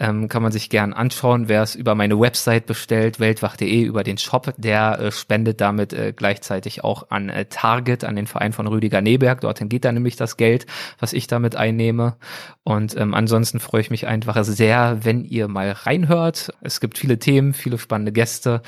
Ähm, 0.00 0.28
kann 0.28 0.42
man 0.42 0.52
sich 0.52 0.70
gern 0.70 0.92
anschauen. 0.92 1.48
Wer 1.48 1.62
es 1.62 1.74
über 1.74 1.94
meine 1.94 2.20
Website 2.20 2.66
bestellt, 2.66 3.18
weltwach.de, 3.18 3.82
über 3.82 4.04
den 4.04 4.16
Shop, 4.16 4.54
der 4.56 4.98
äh, 5.00 5.12
spendet 5.12 5.60
damit 5.60 5.92
äh, 5.92 6.12
gleichzeitig 6.14 6.84
auch 6.84 7.10
an 7.10 7.28
äh, 7.28 7.46
Target, 7.46 8.04
an 8.04 8.14
den 8.14 8.28
Verein 8.28 8.52
von 8.52 8.68
Rüdiger 8.68 9.00
Neberg. 9.00 9.40
Dorthin 9.40 9.68
geht 9.68 9.84
dann 9.84 9.94
nämlich 9.94 10.16
das 10.16 10.36
Geld, 10.36 10.66
was 11.00 11.12
ich 11.12 11.26
damit 11.26 11.56
einnehme. 11.56 12.16
Und 12.62 12.96
ähm, 12.96 13.12
ansonsten 13.12 13.58
freue 13.58 13.80
ich 13.80 13.90
mich 13.90 14.06
einfach 14.06 14.42
sehr, 14.44 14.98
wenn 15.02 15.24
ihr 15.24 15.48
mal 15.48 15.72
reinhört. 15.72 16.52
Es 16.60 16.80
gibt 16.80 16.96
viele 16.96 17.18
Themen, 17.18 17.52
viele 17.52 17.78
spannende 17.78 18.12
Gäste. 18.12 18.62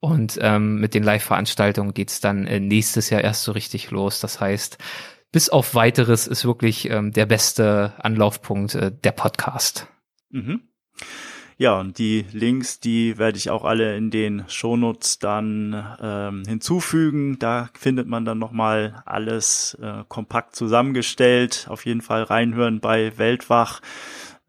Und 0.00 0.38
ähm, 0.40 0.80
mit 0.80 0.94
den 0.94 1.02
Live-Veranstaltungen 1.02 1.92
geht's 1.92 2.20
dann 2.20 2.46
äh, 2.46 2.60
nächstes 2.60 3.10
Jahr 3.10 3.22
erst 3.22 3.42
so 3.42 3.52
richtig 3.52 3.90
los. 3.90 4.20
Das 4.20 4.40
heißt, 4.40 4.78
bis 5.32 5.48
auf 5.48 5.74
weiteres 5.74 6.26
ist 6.26 6.44
wirklich 6.44 6.88
ähm, 6.88 7.12
der 7.12 7.26
beste 7.26 7.94
Anlaufpunkt 7.98 8.74
äh, 8.74 8.92
der 8.92 9.12
Podcast. 9.12 9.88
Mhm. 10.30 10.67
Ja, 11.60 11.80
und 11.80 11.98
die 11.98 12.24
Links, 12.30 12.78
die 12.78 13.18
werde 13.18 13.36
ich 13.36 13.50
auch 13.50 13.64
alle 13.64 13.96
in 13.96 14.12
den 14.12 14.44
Shownotes 14.46 15.18
dann 15.18 15.84
ähm, 16.00 16.44
hinzufügen. 16.46 17.40
Da 17.40 17.68
findet 17.74 18.06
man 18.06 18.24
dann 18.24 18.38
nochmal 18.38 19.02
alles 19.06 19.76
äh, 19.82 20.04
kompakt 20.06 20.54
zusammengestellt. 20.54 21.66
Auf 21.68 21.84
jeden 21.84 22.00
Fall 22.00 22.22
reinhören 22.22 22.78
bei 22.78 23.18
Weltwach. 23.18 23.80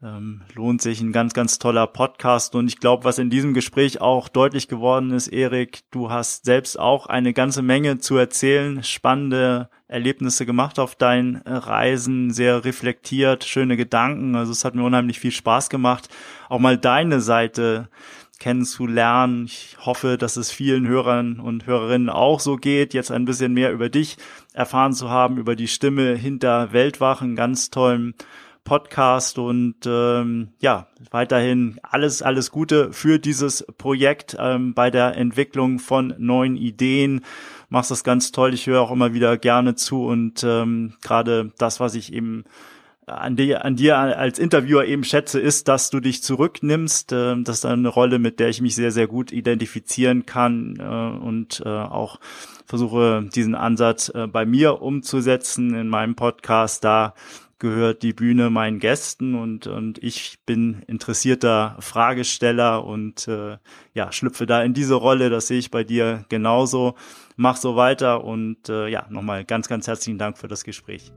Ähm, 0.02 0.40
lohnt 0.54 0.80
sich 0.80 1.02
ein 1.02 1.12
ganz, 1.12 1.34
ganz 1.34 1.58
toller 1.58 1.86
Podcast. 1.86 2.54
Und 2.54 2.68
ich 2.68 2.78
glaube, 2.78 3.04
was 3.04 3.18
in 3.18 3.28
diesem 3.28 3.52
Gespräch 3.52 4.00
auch 4.00 4.28
deutlich 4.28 4.66
geworden 4.66 5.10
ist, 5.10 5.28
Erik, 5.28 5.80
du 5.90 6.10
hast 6.10 6.46
selbst 6.46 6.78
auch 6.78 7.06
eine 7.06 7.34
ganze 7.34 7.60
Menge 7.60 7.98
zu 7.98 8.16
erzählen, 8.16 8.82
spannende 8.82 9.68
Erlebnisse 9.88 10.46
gemacht 10.46 10.78
auf 10.78 10.94
deinen 10.94 11.36
Reisen, 11.44 12.30
sehr 12.30 12.64
reflektiert, 12.64 13.44
schöne 13.44 13.76
Gedanken. 13.76 14.36
Also 14.36 14.52
es 14.52 14.64
hat 14.64 14.74
mir 14.74 14.84
unheimlich 14.84 15.20
viel 15.20 15.32
Spaß 15.32 15.68
gemacht, 15.68 16.08
auch 16.48 16.60
mal 16.60 16.78
deine 16.78 17.20
Seite 17.20 17.90
kennenzulernen. 18.38 19.44
Ich 19.44 19.76
hoffe, 19.84 20.16
dass 20.16 20.38
es 20.38 20.50
vielen 20.50 20.88
Hörern 20.88 21.40
und 21.40 21.66
Hörerinnen 21.66 22.08
auch 22.08 22.40
so 22.40 22.56
geht, 22.56 22.94
jetzt 22.94 23.10
ein 23.10 23.26
bisschen 23.26 23.52
mehr 23.52 23.70
über 23.70 23.90
dich 23.90 24.16
erfahren 24.54 24.94
zu 24.94 25.10
haben, 25.10 25.36
über 25.36 25.56
die 25.56 25.68
Stimme 25.68 26.14
hinter 26.14 26.72
Weltwachen, 26.72 27.36
ganz 27.36 27.68
tollen 27.68 28.14
Podcast 28.70 29.36
und 29.36 29.78
ähm, 29.84 30.50
ja, 30.60 30.86
weiterhin 31.10 31.80
alles, 31.82 32.22
alles 32.22 32.52
Gute 32.52 32.92
für 32.92 33.18
dieses 33.18 33.66
Projekt 33.78 34.36
ähm, 34.38 34.74
bei 34.74 34.92
der 34.92 35.16
Entwicklung 35.16 35.80
von 35.80 36.14
neuen 36.18 36.54
Ideen. 36.56 37.22
Machst 37.68 37.90
das 37.90 38.04
ganz 38.04 38.30
toll. 38.30 38.54
Ich 38.54 38.68
höre 38.68 38.80
auch 38.80 38.92
immer 38.92 39.12
wieder 39.12 39.38
gerne 39.38 39.74
zu 39.74 40.04
und 40.04 40.44
ähm, 40.44 40.92
gerade 41.02 41.50
das, 41.58 41.80
was 41.80 41.96
ich 41.96 42.12
eben 42.12 42.44
an 43.06 43.34
dir, 43.34 43.64
an 43.64 43.74
dir 43.74 43.98
als 43.98 44.38
Interviewer 44.38 44.84
eben 44.84 45.02
schätze, 45.02 45.40
ist, 45.40 45.66
dass 45.66 45.90
du 45.90 45.98
dich 45.98 46.22
zurücknimmst. 46.22 47.10
Äh, 47.10 47.42
das 47.42 47.56
ist 47.56 47.64
eine 47.64 47.88
Rolle, 47.88 48.20
mit 48.20 48.38
der 48.38 48.50
ich 48.50 48.60
mich 48.60 48.76
sehr, 48.76 48.92
sehr 48.92 49.08
gut 49.08 49.32
identifizieren 49.32 50.26
kann 50.26 50.76
äh, 50.78 51.24
und 51.24 51.60
äh, 51.66 51.68
auch 51.68 52.20
versuche, 52.66 53.28
diesen 53.34 53.56
Ansatz 53.56 54.12
äh, 54.14 54.28
bei 54.28 54.46
mir 54.46 54.80
umzusetzen 54.80 55.74
in 55.74 55.88
meinem 55.88 56.14
Podcast. 56.14 56.84
Da 56.84 57.14
gehört 57.60 58.02
die 58.02 58.12
Bühne 58.12 58.50
meinen 58.50 58.80
Gästen 58.80 59.36
und, 59.36 59.68
und 59.68 60.02
ich 60.02 60.38
bin 60.46 60.82
interessierter 60.88 61.76
Fragesteller 61.78 62.84
und 62.84 63.28
äh, 63.28 63.58
ja, 63.94 64.10
schlüpfe 64.10 64.46
da 64.46 64.62
in 64.62 64.74
diese 64.74 64.94
Rolle. 64.94 65.30
Das 65.30 65.46
sehe 65.46 65.58
ich 65.58 65.70
bei 65.70 65.84
dir 65.84 66.24
genauso. 66.28 66.96
Mach 67.36 67.56
so 67.56 67.76
weiter 67.76 68.24
und 68.24 68.68
äh, 68.68 68.88
ja, 68.88 69.06
nochmal 69.10 69.44
ganz, 69.44 69.68
ganz 69.68 69.86
herzlichen 69.86 70.18
Dank 70.18 70.38
für 70.38 70.48
das 70.48 70.64
Gespräch. 70.64 71.12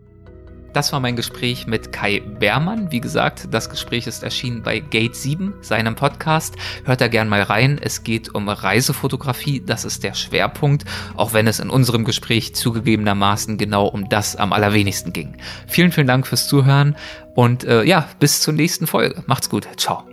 Das 0.73 0.91
war 0.91 0.99
mein 0.99 1.15
Gespräch 1.15 1.67
mit 1.67 1.91
Kai 1.91 2.19
Beermann. 2.19 2.91
Wie 2.91 2.99
gesagt, 2.99 3.47
das 3.51 3.69
Gespräch 3.69 4.07
ist 4.07 4.23
erschienen 4.23 4.63
bei 4.63 4.79
Gate 4.79 5.15
7, 5.15 5.53
seinem 5.61 5.95
Podcast. 5.95 6.55
Hört 6.83 6.99
da 6.99 7.07
gern 7.07 7.29
mal 7.29 7.43
rein. 7.43 7.79
Es 7.81 8.03
geht 8.03 8.33
um 8.33 8.49
Reisefotografie. 8.49 9.61
Das 9.63 9.85
ist 9.85 10.03
der 10.03 10.15
Schwerpunkt, 10.15 10.85
auch 11.15 11.33
wenn 11.33 11.45
es 11.45 11.59
in 11.59 11.69
unserem 11.69 12.05
Gespräch 12.05 12.55
zugegebenermaßen 12.55 13.57
genau 13.57 13.85
um 13.85 14.09
das 14.09 14.35
am 14.35 14.51
allerwenigsten 14.51 15.13
ging. 15.13 15.37
Vielen, 15.67 15.91
vielen 15.91 16.07
Dank 16.07 16.25
fürs 16.25 16.47
Zuhören 16.47 16.95
und 17.35 17.63
äh, 17.63 17.83
ja, 17.83 18.07
bis 18.19 18.41
zur 18.41 18.53
nächsten 18.53 18.87
Folge. 18.87 19.23
Macht's 19.27 19.49
gut. 19.49 19.67
Ciao. 19.77 20.12